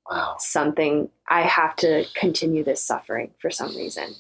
Wow. 0.09 0.35
Something, 0.39 1.09
I 1.27 1.43
have 1.43 1.75
to 1.77 2.05
continue 2.15 2.63
this 2.63 2.83
suffering 2.83 3.31
for 3.39 3.51
some 3.51 3.75
reason. 3.75 4.15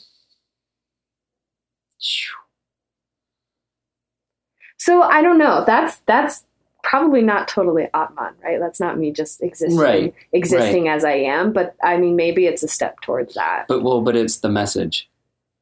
So 4.77 5.01
I 5.01 5.21
don't 5.21 5.37
know. 5.37 5.63
That's 5.65 5.97
that's 6.05 6.45
probably 6.83 7.21
not 7.21 7.47
totally 7.47 7.87
Atman, 7.93 8.33
right? 8.43 8.59
That's 8.59 8.79
not 8.79 8.97
me 8.97 9.11
just 9.11 9.41
existing 9.43 9.77
Right, 9.77 10.13
existing 10.33 10.87
as 10.87 11.03
I 11.03 11.13
am, 11.13 11.53
but 11.53 11.75
I 11.83 11.97
mean 11.97 12.15
maybe 12.15 12.45
it's 12.45 12.63
a 12.63 12.67
step 12.67 13.01
towards 13.01 13.35
that. 13.35 13.65
But 13.67 13.83
well, 13.83 14.01
but 14.01 14.15
it's 14.15 14.37
the 14.37 14.49
message. 14.49 15.09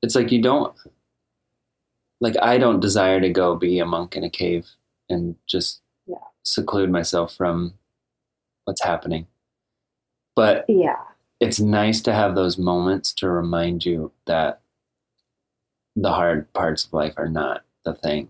It's 0.02 0.15
like 0.15 0.31
you 0.31 0.41
don't 0.41 0.73
like 2.22 2.35
I 2.41 2.57
don't 2.57 2.80
desire 2.80 3.19
to 3.19 3.30
go 3.30 3.56
be 3.56 3.80
a 3.80 3.85
monk 3.85 4.15
in 4.15 4.23
a 4.23 4.30
cave 4.30 4.68
and 5.10 5.35
just 5.48 5.81
Yeah. 6.06 6.18
seclude 6.44 6.89
myself 6.91 7.34
from 7.35 7.73
what's 8.65 8.84
happening. 8.84 9.27
But 10.35 10.65
yeah. 10.68 10.98
it's 11.39 11.60
nice 11.60 12.02
to 12.02 12.14
have 12.14 12.35
those 12.35 12.57
moments 12.57 13.11
to 13.15 13.30
remind 13.30 13.85
you 13.85 14.11
that 14.26 14.61
the 15.95 16.11
hard 16.11 16.52
parts 16.53 16.85
of 16.85 16.94
life 16.94 17.14
are 17.18 17.30
not 17.30 17.64
the 17.85 17.94
thing. 17.95 18.30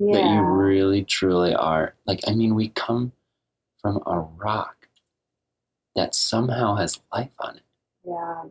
Yeah. 0.00 0.14
That 0.14 0.24
you 0.34 0.40
really 0.40 1.04
truly 1.04 1.54
are. 1.54 1.94
Like 2.06 2.20
I 2.26 2.34
mean 2.34 2.54
we 2.54 2.68
come 2.70 3.12
from 3.82 4.02
a 4.06 4.18
rock 4.20 4.88
that 5.94 6.14
somehow 6.14 6.76
has 6.76 7.00
life 7.12 7.34
on 7.40 7.56
it. 7.58 7.62
yeah. 8.04 8.44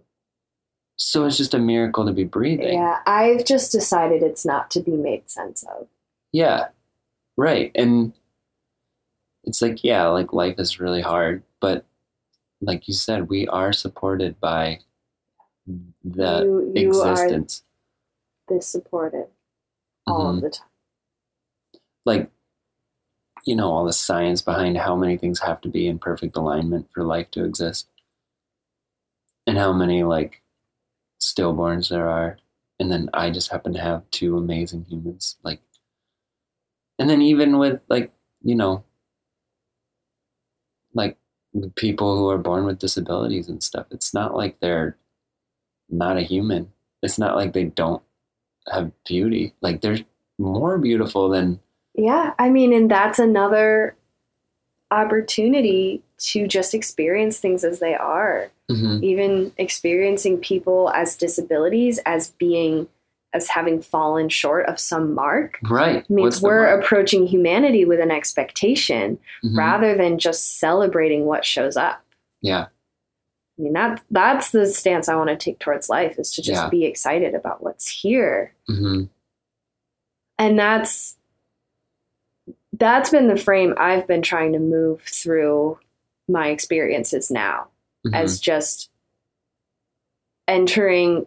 So 1.01 1.25
it's 1.25 1.37
just 1.37 1.53
a 1.53 1.59
miracle 1.59 2.05
to 2.05 2.11
be 2.11 2.25
breathing. 2.25 2.73
Yeah. 2.73 2.99
I've 3.07 3.45
just 3.45 3.71
decided 3.71 4.21
it's 4.21 4.45
not 4.45 4.69
to 4.71 4.81
be 4.81 4.91
made 4.91 5.29
sense 5.29 5.63
of. 5.63 5.87
Yeah, 6.33 6.67
right. 7.37 7.71
And 7.73 8.11
it's 9.45 9.61
like, 9.61 9.81
yeah, 9.83 10.07
like 10.07 10.33
life 10.33 10.55
is 10.59 10.79
really 10.81 10.99
hard, 11.01 11.41
but 11.61 11.85
like 12.61 12.87
you 12.89 12.93
said, 12.93 13.29
we 13.29 13.47
are 13.47 13.71
supported 13.71 14.37
by 14.41 14.79
the 16.03 16.41
you 16.43 16.73
you 16.75 17.01
are 17.01 17.13
existence. 17.13 17.63
this 18.49 18.67
supported 18.67 19.27
all 20.05 20.25
Mhm. 20.25 20.35
of 20.37 20.41
the 20.41 20.49
time. 20.49 20.68
Like, 22.09 22.31
you 23.45 23.55
know, 23.55 23.71
all 23.71 23.85
the 23.85 23.93
science 23.93 24.41
behind 24.41 24.77
how 24.77 24.95
many 24.95 25.15
things 25.15 25.39
have 25.41 25.61
to 25.61 25.69
be 25.69 25.85
in 25.85 25.99
perfect 25.99 26.35
alignment 26.35 26.87
for 26.91 27.03
life 27.03 27.29
to 27.31 27.45
exist, 27.45 27.87
and 29.45 29.59
how 29.59 29.71
many 29.71 30.01
like 30.03 30.41
stillborns 31.21 31.89
there 31.89 32.09
are. 32.09 32.37
And 32.79 32.91
then 32.91 33.09
I 33.13 33.29
just 33.29 33.51
happen 33.51 33.73
to 33.73 33.79
have 33.79 34.09
two 34.09 34.37
amazing 34.37 34.85
humans. 34.89 35.37
Like, 35.43 35.61
and 36.97 37.07
then 37.07 37.21
even 37.21 37.59
with 37.59 37.79
like, 37.89 38.11
you 38.41 38.55
know, 38.55 38.83
like 40.95 41.15
people 41.75 42.17
who 42.17 42.29
are 42.29 42.37
born 42.39 42.65
with 42.65 42.79
disabilities 42.79 43.49
and 43.49 43.61
stuff, 43.61 43.85
it's 43.91 44.15
not 44.15 44.35
like 44.35 44.59
they're 44.59 44.97
not 45.89 46.17
a 46.17 46.21
human. 46.21 46.71
It's 47.03 47.19
not 47.19 47.35
like 47.35 47.53
they 47.53 47.65
don't 47.65 48.01
have 48.71 48.91
beauty. 49.05 49.53
Like 49.61 49.81
they're 49.81 49.99
more 50.39 50.77
beautiful 50.79 51.29
than 51.29 51.59
Yeah, 51.95 52.33
I 52.39 52.49
mean, 52.49 52.71
and 52.73 52.89
that's 52.89 53.19
another 53.19 53.95
opportunity 54.91 56.01
to 56.17 56.47
just 56.47 56.73
experience 56.73 57.39
things 57.39 57.63
as 57.63 57.79
they 57.79 57.95
are. 57.95 58.49
Mhm. 58.69 59.03
Even 59.03 59.51
experiencing 59.57 60.37
people 60.39 60.89
as 60.91 61.15
disabilities 61.15 61.99
as 62.05 62.29
being 62.31 62.87
as 63.33 63.47
having 63.47 63.79
fallen 63.79 64.27
short 64.27 64.65
of 64.65 64.79
some 64.79 65.13
mark 65.13 65.59
right. 65.69 66.09
means 66.09 66.37
What's 66.37 66.41
we're 66.41 66.65
approaching 66.65 67.27
humanity 67.27 67.85
with 67.85 67.99
an 67.99 68.09
expectation 68.09 69.19
Mhm. 69.43 69.55
rather 69.55 69.95
than 69.95 70.17
just 70.17 70.57
celebrating 70.59 71.25
what 71.25 71.45
shows 71.45 71.77
up. 71.77 72.03
Yeah. 72.41 72.65
I 73.59 73.61
mean 73.61 73.73
that 73.73 74.01
that's 74.09 74.49
the 74.49 74.65
stance 74.65 75.07
I 75.07 75.15
want 75.15 75.29
to 75.29 75.35
take 75.37 75.59
towards 75.59 75.89
life 75.89 76.17
is 76.17 76.31
to 76.35 76.41
just 76.41 76.63
Yeah. 76.63 76.69
be 76.69 76.85
excited 76.85 77.35
about 77.35 77.61
what's 77.63 77.87
here. 77.87 78.53
hmm 78.67 79.03
and 80.39 80.57
that's 80.57 81.17
that's 82.79 83.09
been 83.11 83.27
the 83.27 83.37
frame 83.37 83.73
I've 83.77 84.07
been 84.07 84.21
trying 84.21 84.53
to 84.53 84.59
move 84.59 85.01
through 85.03 85.77
my 86.27 86.47
experiences 86.49 87.29
now 87.31 87.67
Mm-hmm. 88.07 88.15
as 88.15 88.39
just 88.39 88.89
entering 90.47 91.25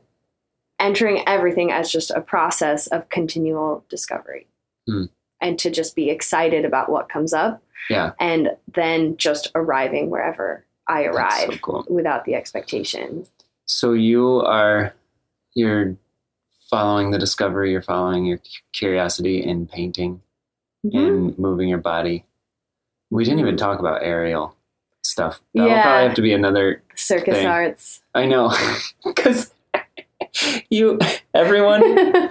entering 0.81 1.23
everything 1.29 1.71
as 1.71 1.93
just 1.93 2.11
a 2.11 2.21
process 2.21 2.87
of 2.89 3.09
continual 3.09 3.85
discovery 3.89 4.47
Hmm. 4.89 5.05
and 5.41 5.59
to 5.61 5.71
just 5.71 5.95
be 5.95 6.11
excited 6.11 6.65
about 6.65 6.89
what 6.89 7.09
comes 7.09 7.33
up 7.33 7.63
Yeah. 7.89 8.13
and 8.19 8.57
then 8.75 9.17
just 9.17 9.53
arriving 9.55 10.11
wherever 10.11 10.65
I 10.89 11.05
arrive 11.05 11.53
so 11.53 11.59
cool. 11.59 11.87
without 11.89 12.25
the 12.25 12.35
expectation 12.35 13.27
So 13.67 13.93
you 13.93 14.41
are 14.41 14.93
you're 15.55 15.97
following 16.71 17.11
the 17.11 17.19
discovery, 17.19 17.71
you're 17.73 17.83
following 17.83 18.25
your 18.25 18.41
curiosity 18.73 19.45
in 19.45 19.67
painting 19.67 20.23
Mm-hmm. 20.85 20.99
and 20.99 21.39
moving 21.39 21.69
your 21.69 21.79
body. 21.79 22.25
We 23.11 23.25
didn't 23.25 23.39
even 23.41 23.57
talk 23.57 23.79
about 23.79 24.03
aerial 24.03 24.57
stuff. 25.03 25.41
That'll 25.55 25.71
Yeah. 25.71 25.83
probably 25.83 26.07
have 26.09 26.15
to 26.17 26.23
be 26.23 26.33
another 26.33 26.83
circus 26.97 27.37
thing. 27.37 27.47
arts 27.47 28.01
I 28.15 28.27
know. 28.27 28.53
Cause 29.17 29.53
you 30.71 30.99
everyone 31.35 31.83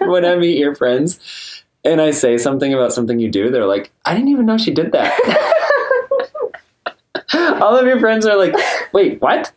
when 0.09 0.25
I 0.25 0.35
meet 0.35 0.57
your 0.57 0.75
friends 0.75 1.63
and 1.85 2.01
I 2.01 2.11
say 2.11 2.37
something 2.37 2.73
about 2.73 2.93
something 2.93 3.19
you 3.19 3.29
do, 3.31 3.49
they're 3.51 3.65
like, 3.65 3.91
I 4.05 4.13
didn't 4.15 4.29
even 4.29 4.45
know 4.45 4.57
she 4.57 4.71
did 4.71 4.91
that. 4.91 5.17
All 7.61 7.77
of 7.77 7.85
your 7.85 7.99
friends 7.99 8.25
are 8.25 8.37
like, 8.37 8.53
wait, 8.93 9.21
what? 9.21 9.51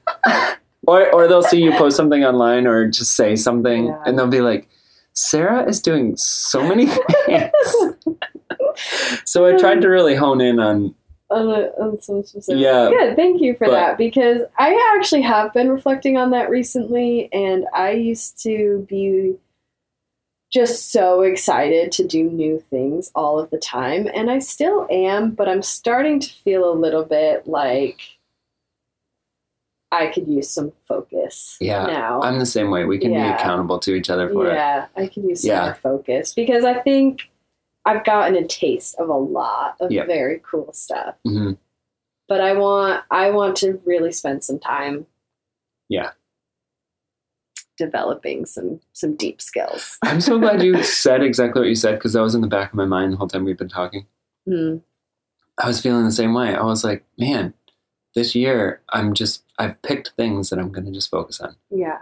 or, 0.86 1.10
or 1.12 1.26
they'll 1.28 1.42
see 1.42 1.62
you 1.62 1.72
post 1.72 1.96
something 1.96 2.24
online 2.24 2.66
or 2.66 2.88
just 2.88 3.16
say 3.16 3.34
something 3.36 3.86
Yeah. 3.86 4.02
and 4.06 4.18
they'll 4.18 4.28
be 4.28 4.40
like, 4.40 4.68
Sarah 5.12 5.64
is 5.68 5.80
doing 5.80 6.16
so 6.16 6.62
many 6.66 6.86
things. 6.86 7.52
so 9.24 9.46
I 9.46 9.56
tried 9.58 9.80
to 9.82 9.88
really 9.88 10.14
hone 10.14 10.40
in 10.40 10.58
on, 10.60 10.94
on, 11.30 11.48
a, 11.48 11.62
on 11.82 12.00
some. 12.00 12.22
Yeah, 12.48 12.90
Good. 12.90 13.16
Thank 13.16 13.40
you 13.40 13.54
for 13.54 13.66
but- 13.66 13.72
that 13.72 13.98
because 13.98 14.42
I 14.58 14.94
actually 14.96 15.22
have 15.22 15.52
been 15.52 15.68
reflecting 15.70 16.16
on 16.16 16.30
that 16.30 16.50
recently, 16.50 17.28
and 17.32 17.64
I 17.74 17.90
used 17.92 18.42
to 18.44 18.86
be 18.88 19.36
just 20.52 20.92
so 20.92 21.22
excited 21.22 21.90
to 21.90 22.06
do 22.06 22.24
new 22.30 22.62
things 22.70 23.10
all 23.16 23.40
of 23.40 23.50
the 23.50 23.58
time, 23.58 24.08
and 24.14 24.30
I 24.30 24.38
still 24.38 24.86
am, 24.90 25.32
but 25.32 25.48
I'm 25.48 25.62
starting 25.62 26.20
to 26.20 26.32
feel 26.44 26.70
a 26.70 26.74
little 26.78 27.04
bit 27.04 27.48
like 27.48 28.00
I 29.90 30.08
could 30.08 30.26
use 30.28 30.50
some 30.50 30.72
focus 30.88 31.56
Yeah, 31.60 31.86
now. 31.86 32.20
I'm 32.22 32.38
the 32.40 32.46
same 32.46 32.70
way. 32.70 32.84
We 32.84 32.98
can 32.98 33.12
Yeah. 33.12 33.28
be 33.30 33.34
accountable 33.42 33.78
to 33.80 33.94
each 33.94 34.10
other 34.10 34.28
for 34.28 34.46
it. 34.48 34.54
yeah, 34.54 34.86
I 34.96 35.06
could 35.06 35.24
use 35.24 35.42
some 35.42 35.50
Yeah. 35.50 35.64
more 35.66 35.74
focus 35.74 36.34
because 36.34 36.64
I 36.64 36.74
think 36.80 37.30
I've 37.86 38.04
gotten 38.04 38.34
a 38.36 38.46
taste 38.46 38.94
of 38.98 39.08
a 39.08 39.14
lot 39.16 39.76
of 39.80 39.90
Yep. 39.92 40.06
very 40.06 40.40
cool 40.48 40.72
stuff. 40.72 41.16
hmm 41.24 41.52
But 42.28 42.40
I 42.40 42.54
want 42.54 43.04
I 43.10 43.30
want 43.30 43.56
to 43.58 43.80
really 43.84 44.12
spend 44.12 44.42
some 44.44 44.58
time 44.58 45.06
Yeah. 45.88 46.12
developing 47.76 48.46
some 48.46 48.80
some 48.92 49.16
deep 49.16 49.40
skills. 49.42 49.98
I'm 50.02 50.20
so 50.20 50.38
glad 50.38 50.62
you 50.62 50.82
said 50.82 51.22
exactly 51.22 51.60
what 51.60 51.68
you 51.68 51.74
said 51.74 51.96
because 51.96 52.12
that 52.14 52.22
was 52.22 52.34
in 52.34 52.40
the 52.40 52.46
back 52.46 52.70
of 52.70 52.76
my 52.76 52.84
mind 52.86 53.12
the 53.12 53.16
whole 53.16 53.28
time 53.28 53.44
we've 53.44 53.58
been 53.58 53.68
talking. 53.68 54.06
Hmm. 54.48 54.76
I 55.58 55.66
was 55.68 55.80
feeling 55.80 56.04
the 56.04 56.10
same 56.12 56.34
way. 56.34 56.54
I 56.54 56.64
was 56.64 56.82
like, 56.82 57.04
man, 57.18 57.54
this 58.14 58.34
year 58.34 58.80
I'm 58.90 59.14
just 59.14 59.44
I've 59.58 59.80
picked 59.82 60.12
things 60.16 60.50
that 60.50 60.58
I'm 60.58 60.72
going 60.72 60.84
to 60.86 60.90
just 60.92 61.10
focus 61.10 61.40
on. 61.40 61.56
Yeah. 61.70 61.98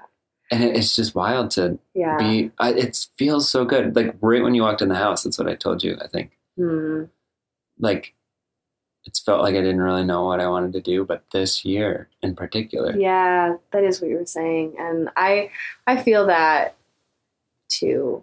And 0.53 0.63
it, 0.63 0.77
it's 0.77 0.95
just 0.95 1.15
wild 1.17 1.51
to 1.53 1.79
Yeah. 1.95 2.17
be. 2.19 2.51
I, 2.59 2.73
it 2.75 3.07
feels 3.17 3.49
so 3.49 3.65
good. 3.65 3.97
Like 3.97 4.15
right 4.21 4.43
when 4.43 4.55
you 4.55 4.63
walked 4.63 4.83
in 4.83 4.89
the 4.89 4.95
house, 4.95 5.25
that's 5.25 5.39
what 5.39 5.49
I 5.49 5.55
told 5.57 5.83
you. 5.83 5.97
I 6.01 6.07
think 6.07 6.31
Hmm. 6.57 7.05
like 7.79 8.15
it's 9.05 9.19
felt 9.19 9.41
like 9.43 9.55
I 9.57 9.61
didn't 9.63 9.81
really 9.81 10.05
know 10.05 10.25
what 10.27 10.39
I 10.39 10.47
wanted 10.49 10.75
to 10.75 10.81
do, 10.81 11.05
but 11.05 11.25
this 11.33 11.65
year 11.65 12.09
in 12.23 12.37
particular, 12.37 12.95
Yeah, 12.97 13.57
that 13.73 13.83
is 13.83 14.01
what 14.01 14.11
you 14.11 14.17
were 14.19 14.27
saying, 14.27 14.77
and 14.79 15.11
I 15.17 15.51
I 15.89 15.97
feel 16.01 16.27
that 16.29 16.77
too. 17.69 18.23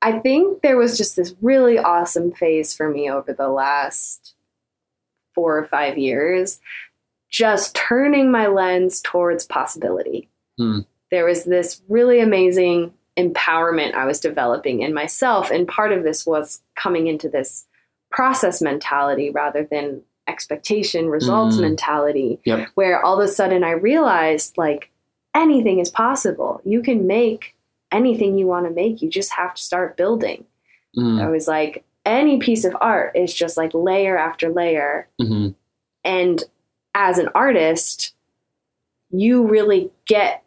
I 0.00 0.18
think 0.20 0.62
there 0.62 0.76
was 0.76 0.96
just 0.96 1.16
this 1.16 1.34
really 1.42 1.78
awesome 1.78 2.32
phase 2.32 2.74
for 2.74 2.88
me 2.88 3.10
over 3.10 3.32
the 3.32 3.48
last 3.48 4.34
four 5.34 5.58
or 5.58 5.66
five 5.66 5.98
years, 5.98 6.60
just 7.28 7.74
turning 7.76 8.30
my 8.30 8.46
lens 8.46 9.00
towards 9.02 9.44
possibility. 9.44 10.28
Hmm. 10.56 10.80
There 11.10 11.24
was 11.24 11.44
this 11.44 11.82
really 11.88 12.20
amazing 12.20 12.92
empowerment 13.18 13.94
I 13.94 14.04
was 14.06 14.20
developing 14.20 14.82
in 14.82 14.94
myself, 14.94 15.50
and 15.50 15.66
part 15.66 15.92
of 15.92 16.04
this 16.04 16.26
was 16.26 16.60
coming 16.76 17.06
into 17.08 17.28
this 17.28 17.66
process 18.10 18.62
mentality 18.62 19.30
rather 19.30 19.64
than 19.64 20.02
expectation 20.26 21.08
results 21.08 21.56
Mm. 21.56 21.60
mentality 21.62 22.38
Yep. 22.44 22.68
where 22.74 23.02
all 23.04 23.18
of 23.20 23.24
a 23.24 23.28
sudden 23.32 23.64
I 23.64 23.70
realized 23.72 24.56
like 24.58 24.90
anything 25.34 25.78
is 25.78 25.90
possible. 25.90 26.60
You 26.64 26.82
can 26.82 27.06
make 27.06 27.54
anything 27.90 28.36
you 28.36 28.46
want 28.46 28.66
to 28.66 28.72
make. 28.72 29.00
You 29.02 29.08
just 29.08 29.32
have 29.32 29.54
to 29.54 29.62
start 29.62 29.96
building. 29.96 30.44
Mm, 30.96 31.22
I 31.22 31.28
was 31.30 31.48
like, 31.48 31.84
any 32.04 32.38
piece 32.38 32.64
of 32.64 32.76
art 32.80 33.16
is 33.16 33.32
just 33.32 33.56
like 33.56 33.72
layer 33.74 34.16
after 34.18 34.48
layer. 34.50 35.08
mhm. 35.20 35.54
And 36.04 36.44
as 36.94 37.18
an 37.18 37.28
artist, 37.34 38.14
you 39.10 39.46
really 39.46 39.90
get 40.06 40.42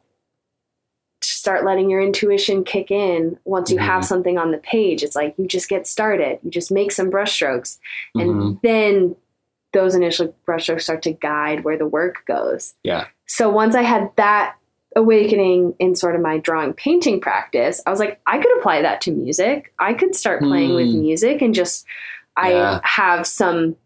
start 1.24 1.64
letting 1.66 1.90
your 1.90 2.02
intuition 2.02 2.64
kick 2.64 2.90
in 2.92 3.38
once 3.46 3.72
you 3.72 3.78
have 3.78 4.02
Mhm. 4.04 4.06
something 4.06 4.38
on 4.38 4.52
the 4.52 4.58
page. 4.58 5.04
It's 5.04 5.16
like 5.16 5.36
you 5.38 5.48
just 5.48 5.70
get 5.70 5.88
started, 5.88 6.40
you 6.44 6.50
just 6.52 6.72
make 6.72 6.92
some 6.92 7.12
brushstrokes, 7.12 7.78
and 8.16 8.30
Mhm. 8.32 8.62
then 8.64 9.16
those 9.74 9.96
initial 9.96 10.34
brushstrokes 10.48 10.82
start 10.82 11.02
to 11.04 11.12
guide 11.14 11.64
where 11.64 11.78
the 11.78 11.86
work 11.88 12.26
goes. 12.26 12.74
Yeah. 12.84 13.06
So 13.28 13.50
once 13.50 13.76
I 13.76 13.84
had 13.84 14.10
that 14.18 14.56
awakening 14.96 15.74
in 15.80 15.96
sort 15.96 16.16
of 16.16 16.22
my 16.22 16.38
drawing 16.40 16.74
painting 16.74 17.22
practice, 17.22 17.82
I 17.86 17.92
was 17.92 18.00
like, 18.00 18.20
I 18.28 18.40
could 18.40 18.58
apply 18.58 18.82
that 18.82 19.00
to 19.02 19.12
music. 19.12 19.72
I 19.80 19.94
could 19.94 20.16
start 20.16 20.42
playing 20.42 20.76
with 20.76 20.92
Hmm. 20.92 21.00
music 21.02 21.42
and 21.42 21.54
just 21.54 21.86
Yeah. 22.38 22.80
I 22.82 22.82
have 22.84 23.26
some 23.28 23.78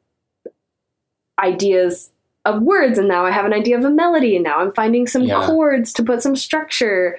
ideas 1.39 2.11
of 2.45 2.61
words 2.61 2.97
and 2.97 3.07
now 3.07 3.25
I 3.25 3.31
have 3.31 3.45
an 3.45 3.53
idea 3.53 3.77
of 3.77 3.83
a 3.83 3.89
melody 3.89 4.35
and 4.35 4.43
now 4.43 4.59
I'm 4.59 4.71
finding 4.73 5.07
some 5.07 5.23
Yeah. 5.23 5.45
chords 5.45 5.91
to 5.93 6.03
put 6.03 6.21
some 6.21 6.35
structure 6.35 7.17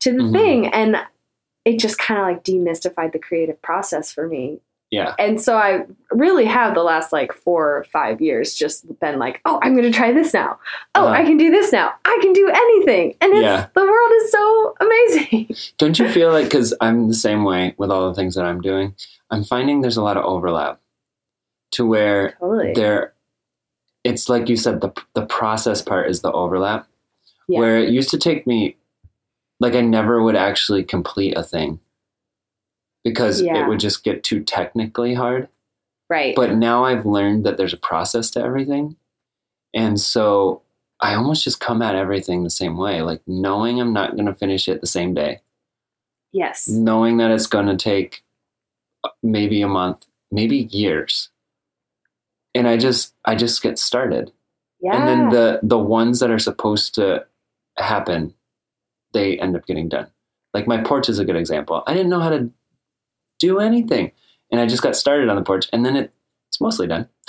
to 0.00 0.12
the 0.12 0.22
Mhm. 0.24 0.32
thing 0.32 0.66
and 0.68 0.96
it 1.64 1.78
just 1.78 1.98
kind 1.98 2.18
of 2.20 2.26
like 2.26 2.42
demystified 2.42 3.12
the 3.12 3.18
creative 3.18 3.60
process 3.62 4.10
for 4.10 4.26
me 4.26 4.60
Yeah. 4.90 5.14
and 5.18 5.40
so 5.40 5.56
I 5.56 5.84
really 6.10 6.44
have 6.46 6.74
the 6.74 6.82
last 6.82 7.12
like 7.12 7.32
four 7.32 7.76
or 7.76 7.84
five 7.84 8.20
years 8.20 8.54
just 8.54 8.84
been 9.00 9.18
like, 9.18 9.40
oh, 9.44 9.58
I'm 9.62 9.74
going 9.76 9.90
to 9.90 9.96
try 9.96 10.12
this 10.12 10.34
now. 10.34 10.58
Oh, 10.94 11.04
Uh-huh. 11.06 11.14
I 11.14 11.24
can 11.24 11.36
do 11.36 11.50
this 11.50 11.70
now. 11.72 11.92
I 12.04 12.18
can 12.20 12.32
do 12.32 12.48
anything, 12.48 13.14
and 13.20 13.32
it's 13.32 13.42
Yeah. 13.42 13.66
the 13.74 13.80
world 13.80 14.12
is 14.16 14.32
so 14.32 14.74
amazing. 14.80 15.54
Don't 15.78 15.98
you 15.98 16.08
feel 16.08 16.30
like 16.32 16.44
because 16.46 16.74
I'm 16.80 17.08
the 17.08 17.14
same 17.14 17.44
way 17.44 17.74
with 17.78 17.90
all 17.90 18.08
the 18.08 18.14
things 18.14 18.34
that 18.34 18.44
I'm 18.44 18.60
doing, 18.60 18.94
I'm 19.30 19.44
finding 19.44 19.80
there's 19.82 19.96
a 19.96 20.02
lot 20.02 20.16
of 20.18 20.24
overlap 20.24 20.78
to 21.72 21.86
where 21.86 22.32
totally. 22.40 22.72
there 22.74 23.14
it's 24.04 24.28
like 24.28 24.48
you 24.48 24.56
said 24.56 24.80
the 24.80 24.92
the 25.14 25.26
process 25.26 25.82
part 25.82 26.08
is 26.10 26.20
the 26.22 26.32
overlap 26.32 26.86
Yeah. 27.48 27.60
where 27.60 27.78
it 27.78 27.90
used 27.90 28.10
to 28.10 28.18
take 28.18 28.46
me 28.46 28.76
like 29.60 29.74
I 29.74 29.80
never 29.80 30.22
would 30.22 30.36
actually 30.36 30.82
complete 30.84 31.36
a 31.36 31.42
thing 31.42 31.78
because 33.04 33.40
Yeah. 33.42 33.64
it 33.64 33.68
would 33.68 33.80
just 33.80 34.04
get 34.04 34.22
too 34.24 34.42
technically 34.42 35.14
hard 35.14 35.48
Right. 36.08 36.34
but 36.36 36.54
now 36.56 36.84
I've 36.84 37.06
learned 37.06 37.44
that 37.46 37.56
there's 37.56 37.72
a 37.72 37.78
process 37.78 38.30
to 38.32 38.40
everything 38.42 38.96
and 39.74 40.00
so 40.00 40.62
I 41.00 41.14
almost 41.14 41.42
just 41.44 41.58
come 41.60 41.82
at 41.82 41.94
everything 41.96 42.42
the 42.42 42.50
same 42.50 42.76
way 42.76 43.02
like 43.02 43.22
knowing 43.26 43.80
I'm 43.80 43.92
not 43.92 44.14
going 44.16 44.26
to 44.26 44.34
finish 44.34 44.68
it 44.68 44.80
the 44.80 44.86
same 44.86 45.14
day 45.14 45.40
yes. 46.32 46.68
knowing 46.68 47.16
that 47.18 47.30
it's 47.30 47.46
going 47.46 47.66
to 47.66 47.76
take 47.76 48.22
uh, 49.04 49.10
maybe 49.22 49.62
a 49.62 49.68
month 49.68 50.06
maybe 50.30 50.56
years 50.70 51.28
and 52.54 52.66
i 52.68 52.76
just 52.76 53.11
i 53.24 53.34
just 53.34 53.62
get 53.62 53.78
started 53.78 54.32
Yeah. 54.80 54.96
and 54.96 55.08
then 55.08 55.28
the 55.30 55.60
the 55.62 55.78
ones 55.78 56.20
that 56.20 56.30
are 56.30 56.38
supposed 56.38 56.94
to 56.96 57.24
happen 57.78 58.34
they 59.12 59.38
end 59.38 59.56
up 59.56 59.66
getting 59.66 59.88
done 59.88 60.06
like 60.54 60.66
my 60.66 60.78
porch 60.82 61.08
is 61.08 61.18
a 61.18 61.24
good 61.24 61.36
example 61.36 61.82
i 61.86 61.92
didn't 61.94 62.10
know 62.10 62.20
how 62.20 62.30
to 62.30 62.50
do 63.38 63.58
anything 63.58 64.12
and 64.50 64.60
i 64.60 64.66
just 64.66 64.82
got 64.82 64.96
started 64.96 65.28
on 65.28 65.36
the 65.36 65.42
porch 65.42 65.66
and 65.72 65.84
then 65.84 65.96
it, 65.96 66.12
it's 66.48 66.60
mostly 66.60 66.86
done 66.86 67.08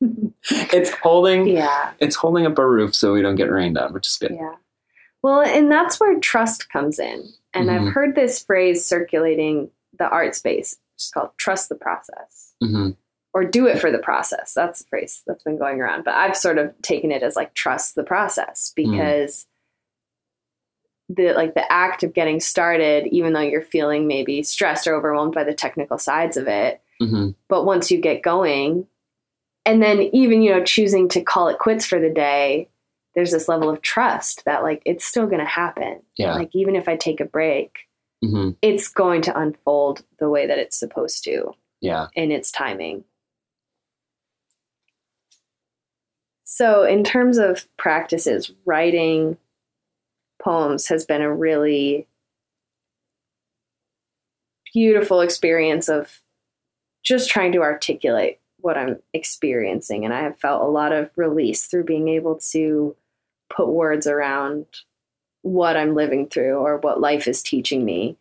it's 0.00 0.90
holding 1.02 1.46
yeah. 1.48 1.92
it's 1.98 2.14
holding 2.16 2.46
up 2.46 2.58
a 2.58 2.66
roof 2.68 2.94
so 2.94 3.12
we 3.12 3.20
don't 3.22 3.34
get 3.36 3.50
rained 3.50 3.76
on 3.76 3.92
which 3.92 4.06
is 4.06 4.16
good 4.16 4.32
Yeah. 4.32 4.54
Well, 5.20 5.40
and 5.40 5.68
that's 5.68 5.98
where 5.98 6.16
trust 6.20 6.70
comes 6.70 7.00
in. 7.00 7.24
And 7.52 7.72
I've 7.72 7.80
Mhm. 7.82 7.92
heard 7.92 8.14
this 8.14 8.40
phrase 8.40 8.86
circulating 8.86 9.68
the 9.98 10.08
art 10.08 10.36
space. 10.36 10.78
It's 10.94 11.10
called 11.10 11.30
trust 11.38 11.68
the 11.68 11.74
process. 11.74 12.54
hmm 12.62 12.90
or 13.34 13.44
do 13.44 13.66
it 13.66 13.78
for 13.78 13.90
the 13.90 13.98
process. 13.98 14.54
That's 14.54 14.82
the 14.82 14.88
phrase 14.88 15.22
that's 15.26 15.44
been 15.44 15.58
going 15.58 15.80
around. 15.80 16.04
But 16.04 16.14
I've 16.14 16.36
sort 16.36 16.58
of 16.58 16.72
taken 16.82 17.12
it 17.12 17.22
as 17.22 17.36
like 17.36 17.54
trust 17.54 17.94
the 17.94 18.02
process 18.04 18.72
because 18.74 19.46
the 21.08 21.32
like 21.32 21.54
the 21.54 21.70
act 21.72 22.02
of 22.02 22.12
getting 22.12 22.40
started, 22.40 23.06
even 23.08 23.32
though 23.32 23.40
you're 23.40 23.62
feeling 23.62 24.06
maybe 24.06 24.42
stressed 24.42 24.86
or 24.86 24.94
overwhelmed 24.94 25.34
by 25.34 25.44
the 25.44 25.54
technical 25.54 25.98
sides 25.98 26.36
of 26.36 26.48
it, 26.48 26.80
hmm 27.00 27.30
but 27.48 27.64
once 27.64 27.90
you 27.90 27.98
get 28.00 28.22
going, 28.22 28.86
and 29.64 29.82
then 29.82 30.00
even 30.12 30.42
you 30.42 30.50
know 30.52 30.62
choosing 30.64 31.08
to 31.10 31.22
call 31.22 31.48
it 31.48 31.58
quits 31.58 31.86
for 31.86 31.98
the 31.98 32.10
day, 32.10 32.68
there's 33.14 33.30
this 33.32 33.48
level 33.48 33.70
of 33.70 33.80
trust 33.80 34.44
that 34.44 34.62
like 34.62 34.82
it's 34.84 35.04
still 35.04 35.26
going 35.26 35.38
to 35.38 35.44
happen. 35.44 36.02
yeah 36.16 36.34
Like 36.34 36.50
even 36.54 36.76
if 36.76 36.88
I 36.88 36.96
take 36.96 37.20
a 37.20 37.24
break, 37.24 37.78
hmm 38.22 38.50
it's 38.60 38.88
going 38.88 39.22
to 39.22 39.38
unfold 39.38 40.04
the 40.18 40.28
way 40.28 40.46
that 40.46 40.58
it's 40.58 40.78
supposed 40.78 41.24
to 41.24 41.52
yeah 41.80 42.08
in 42.14 42.30
its 42.30 42.50
timing. 42.50 43.04
So, 46.50 46.82
in 46.82 47.04
terms 47.04 47.36
of 47.36 47.68
practices, 47.76 48.50
writing 48.64 49.36
poems 50.42 50.88
has 50.88 51.04
been 51.04 51.20
a 51.20 51.32
really 51.32 52.08
beautiful 54.72 55.20
experience 55.20 55.90
of 55.90 56.22
just 57.04 57.28
trying 57.28 57.52
to 57.52 57.60
articulate 57.60 58.40
what 58.60 58.78
I'm 58.78 58.96
experiencing. 59.12 60.06
And 60.06 60.14
I 60.14 60.22
have 60.22 60.40
felt 60.40 60.62
a 60.62 60.70
lot 60.70 60.92
of 60.92 61.10
release 61.16 61.66
through 61.66 61.84
being 61.84 62.08
able 62.08 62.40
to 62.52 62.96
put 63.54 63.68
words 63.68 64.06
around 64.06 64.64
what 65.42 65.76
I'm 65.76 65.94
living 65.94 66.28
through 66.28 66.56
or 66.60 66.78
what 66.78 66.98
life 66.98 67.28
is 67.28 67.42
teaching 67.42 67.84
me. 67.84 68.16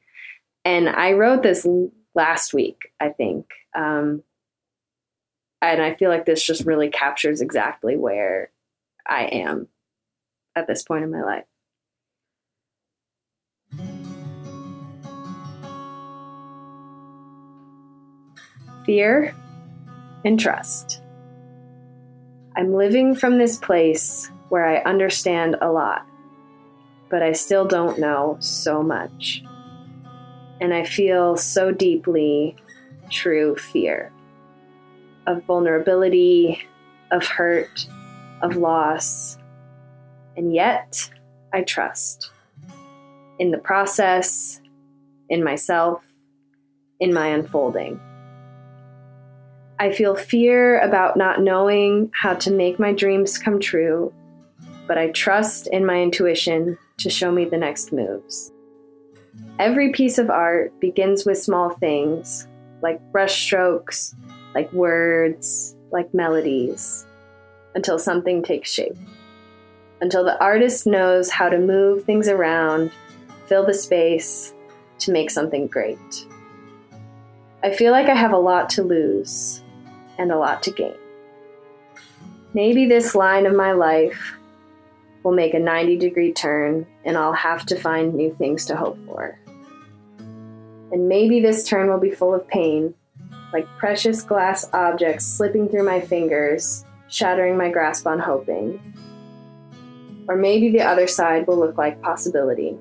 And 0.66 0.90
I 0.90 1.14
wrote 1.14 1.44
this 1.44 1.66
last 2.14 2.54
week, 2.54 2.92
I 3.00 3.08
think. 3.08 3.46
Um, 3.74 4.22
and 5.62 5.82
I 5.82 5.96
feel 5.96 6.10
like 6.10 6.26
this 6.26 6.44
just 6.44 6.66
really 6.66 6.90
captures 6.90 7.42
exactly 7.42 7.98
where 7.98 8.52
I 9.06 9.24
am 9.26 9.68
at 10.56 10.68
this 10.68 10.84
point 10.84 11.04
in 11.04 11.12
my 11.12 11.24
life. 11.24 11.46
Fear 18.86 19.36
and 20.24 20.40
trust. 20.40 21.02
I'm 22.56 22.74
living 22.74 23.16
from 23.16 23.38
this 23.38 23.58
place 23.58 24.32
where 24.50 24.66
I 24.66 24.78
understand 24.84 25.58
a 25.62 25.70
lot, 25.70 26.06
but 27.10 27.22
I 27.22 27.34
still 27.34 27.66
don't 27.66 28.00
know 28.00 28.38
so 28.40 28.82
much. 28.82 29.44
And 30.62 30.74
I 30.74 30.86
feel 30.86 31.36
so 31.38 31.72
deeply 31.72 32.56
true 33.10 33.56
fear 33.58 34.12
of 35.28 35.44
vulnerability, 35.44 36.60
of 37.12 37.26
hurt, 37.28 37.88
of 38.42 38.56
loss. 38.56 39.38
And 40.36 40.54
yet, 40.54 41.10
I 41.54 41.62
trust 41.62 42.32
in 43.40 43.52
the 43.52 43.58
process, 43.58 44.62
in 45.30 45.44
myself, 45.44 46.02
in 47.00 47.14
my 47.14 47.28
unfolding. 47.28 48.00
I 49.80 49.92
feel 49.92 50.16
fear 50.16 50.80
about 50.80 51.18
not 51.18 51.42
knowing 51.42 52.10
how 52.14 52.34
to 52.36 52.52
make 52.52 52.80
my 52.80 52.94
dreams 52.94 53.38
come 53.38 53.60
true, 53.60 54.12
but 54.88 54.98
I 54.98 55.10
trust 55.10 55.68
in 55.68 55.86
my 55.86 56.02
intuition 56.02 56.80
to 56.98 57.10
show 57.12 57.32
me 57.32 57.46
the 57.46 57.58
next 57.58 57.94
moves. 57.94 58.52
Every 59.60 59.92
piece 59.92 60.18
of 60.18 60.32
art 60.32 60.80
begins 60.80 61.26
with 61.26 61.38
small 61.38 61.70
things 61.70 62.48
like 62.82 63.00
brushstrokes, 63.12 64.16
like 64.58 64.74
words, 64.74 65.76
like 65.92 66.12
melodies, 66.16 67.06
until 67.76 68.00
something 68.00 68.42
takes 68.42 68.72
shape. 68.72 68.98
until 70.02 70.24
the 70.24 70.40
artist 70.40 70.86
knows 70.86 71.30
how 71.30 71.50
to 71.50 71.58
move 71.58 72.04
things 72.04 72.28
around, 72.28 72.92
fill 73.48 73.66
the 73.66 73.74
space 73.74 74.54
to 75.00 75.12
make 75.12 75.30
something 75.30 75.68
great. 75.68 76.26
I 77.64 77.72
feel 77.74 77.92
like 77.92 78.08
I 78.08 78.16
have 78.16 78.32
a 78.32 78.38
lot 78.38 78.70
to 78.72 78.84
lose 78.84 79.62
and 80.18 80.32
a 80.32 80.38
lot 80.38 80.64
to 80.64 80.72
gain. 80.72 80.98
Maybe 82.54 82.86
this 82.88 83.16
line 83.16 83.46
of 83.46 83.56
my 83.56 83.72
life 83.74 84.34
will 85.24 85.34
make 85.34 85.54
a 85.54 85.60
90 85.60 85.98
degree 85.98 86.32
turn 86.32 86.86
and 87.04 87.18
I'll 87.18 87.34
have 87.34 87.66
to 87.68 87.76
find 87.76 88.14
new 88.14 88.34
things 88.34 88.66
to 88.68 88.76
hope 88.76 88.98
for. 89.06 89.38
And 90.92 91.10
maybe 91.10 91.42
this 91.42 91.68
turn 91.68 91.90
will 91.90 92.00
be 92.00 92.12
full 92.12 92.34
of 92.34 92.48
pain, 92.48 92.94
like 93.54 93.68
precious 93.78 94.24
glass 94.24 94.70
objects 94.74 95.26
slipping 95.26 95.70
through 95.70 95.84
my 95.84 96.02
fingers, 96.02 96.86
shattering 97.08 97.58
my 97.58 97.70
grasp 97.70 98.06
on 98.08 98.20
hoping. 98.20 98.80
Or 100.28 100.36
maybe 100.36 100.72
the 100.72 100.82
other 100.82 101.08
side 101.08 101.48
will 101.48 101.58
look 101.58 101.78
like 101.78 102.02
possibility, 102.02 102.78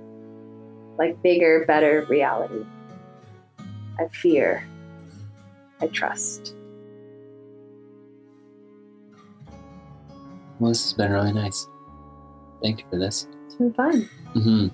like 0.98 1.22
bigger, 1.22 1.64
better 1.66 2.04
reality. 2.08 2.64
I 3.98 4.08
fear. 4.08 4.66
I 5.80 5.86
trust. 5.86 6.54
Well, 10.58 10.70
this 10.70 10.82
has 10.84 10.92
been 10.94 11.12
really 11.12 11.32
nice. 11.32 11.68
Thank 12.62 12.80
you 12.80 12.86
for 12.90 12.98
this. 12.98 13.28
It's 13.44 13.54
been 13.56 13.72
fun. 13.74 14.08
hmm 14.32 14.66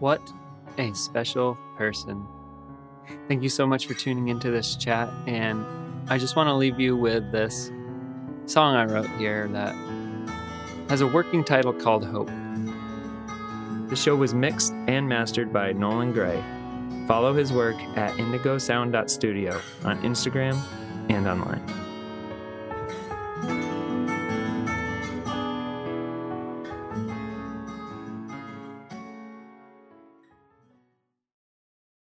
What 0.00 0.20
a 0.78 0.92
special 0.94 1.58
person. 1.76 2.26
Thank 3.26 3.42
you 3.42 3.48
so 3.48 3.66
much 3.66 3.86
for 3.86 3.94
tuning 3.94 4.28
into 4.28 4.50
this 4.50 4.76
chat. 4.76 5.12
And 5.26 5.64
I 6.08 6.18
just 6.18 6.36
want 6.36 6.48
to 6.48 6.54
leave 6.54 6.78
you 6.78 6.96
with 6.96 7.30
this 7.32 7.70
song 8.46 8.74
I 8.74 8.84
wrote 8.84 9.08
here 9.18 9.48
that 9.48 9.74
has 10.88 11.00
a 11.00 11.06
working 11.06 11.44
title 11.44 11.72
called 11.72 12.04
Hope. 12.04 12.30
The 13.88 13.96
show 13.96 14.16
was 14.16 14.34
mixed 14.34 14.72
and 14.86 15.08
mastered 15.08 15.52
by 15.52 15.72
Nolan 15.72 16.12
Gray. 16.12 16.42
Follow 17.06 17.32
his 17.32 17.52
work 17.52 17.76
at 17.96 18.12
indigosound.studio 18.12 19.60
on 19.84 20.02
Instagram 20.02 20.58
and 21.08 21.26
online. 21.26 21.87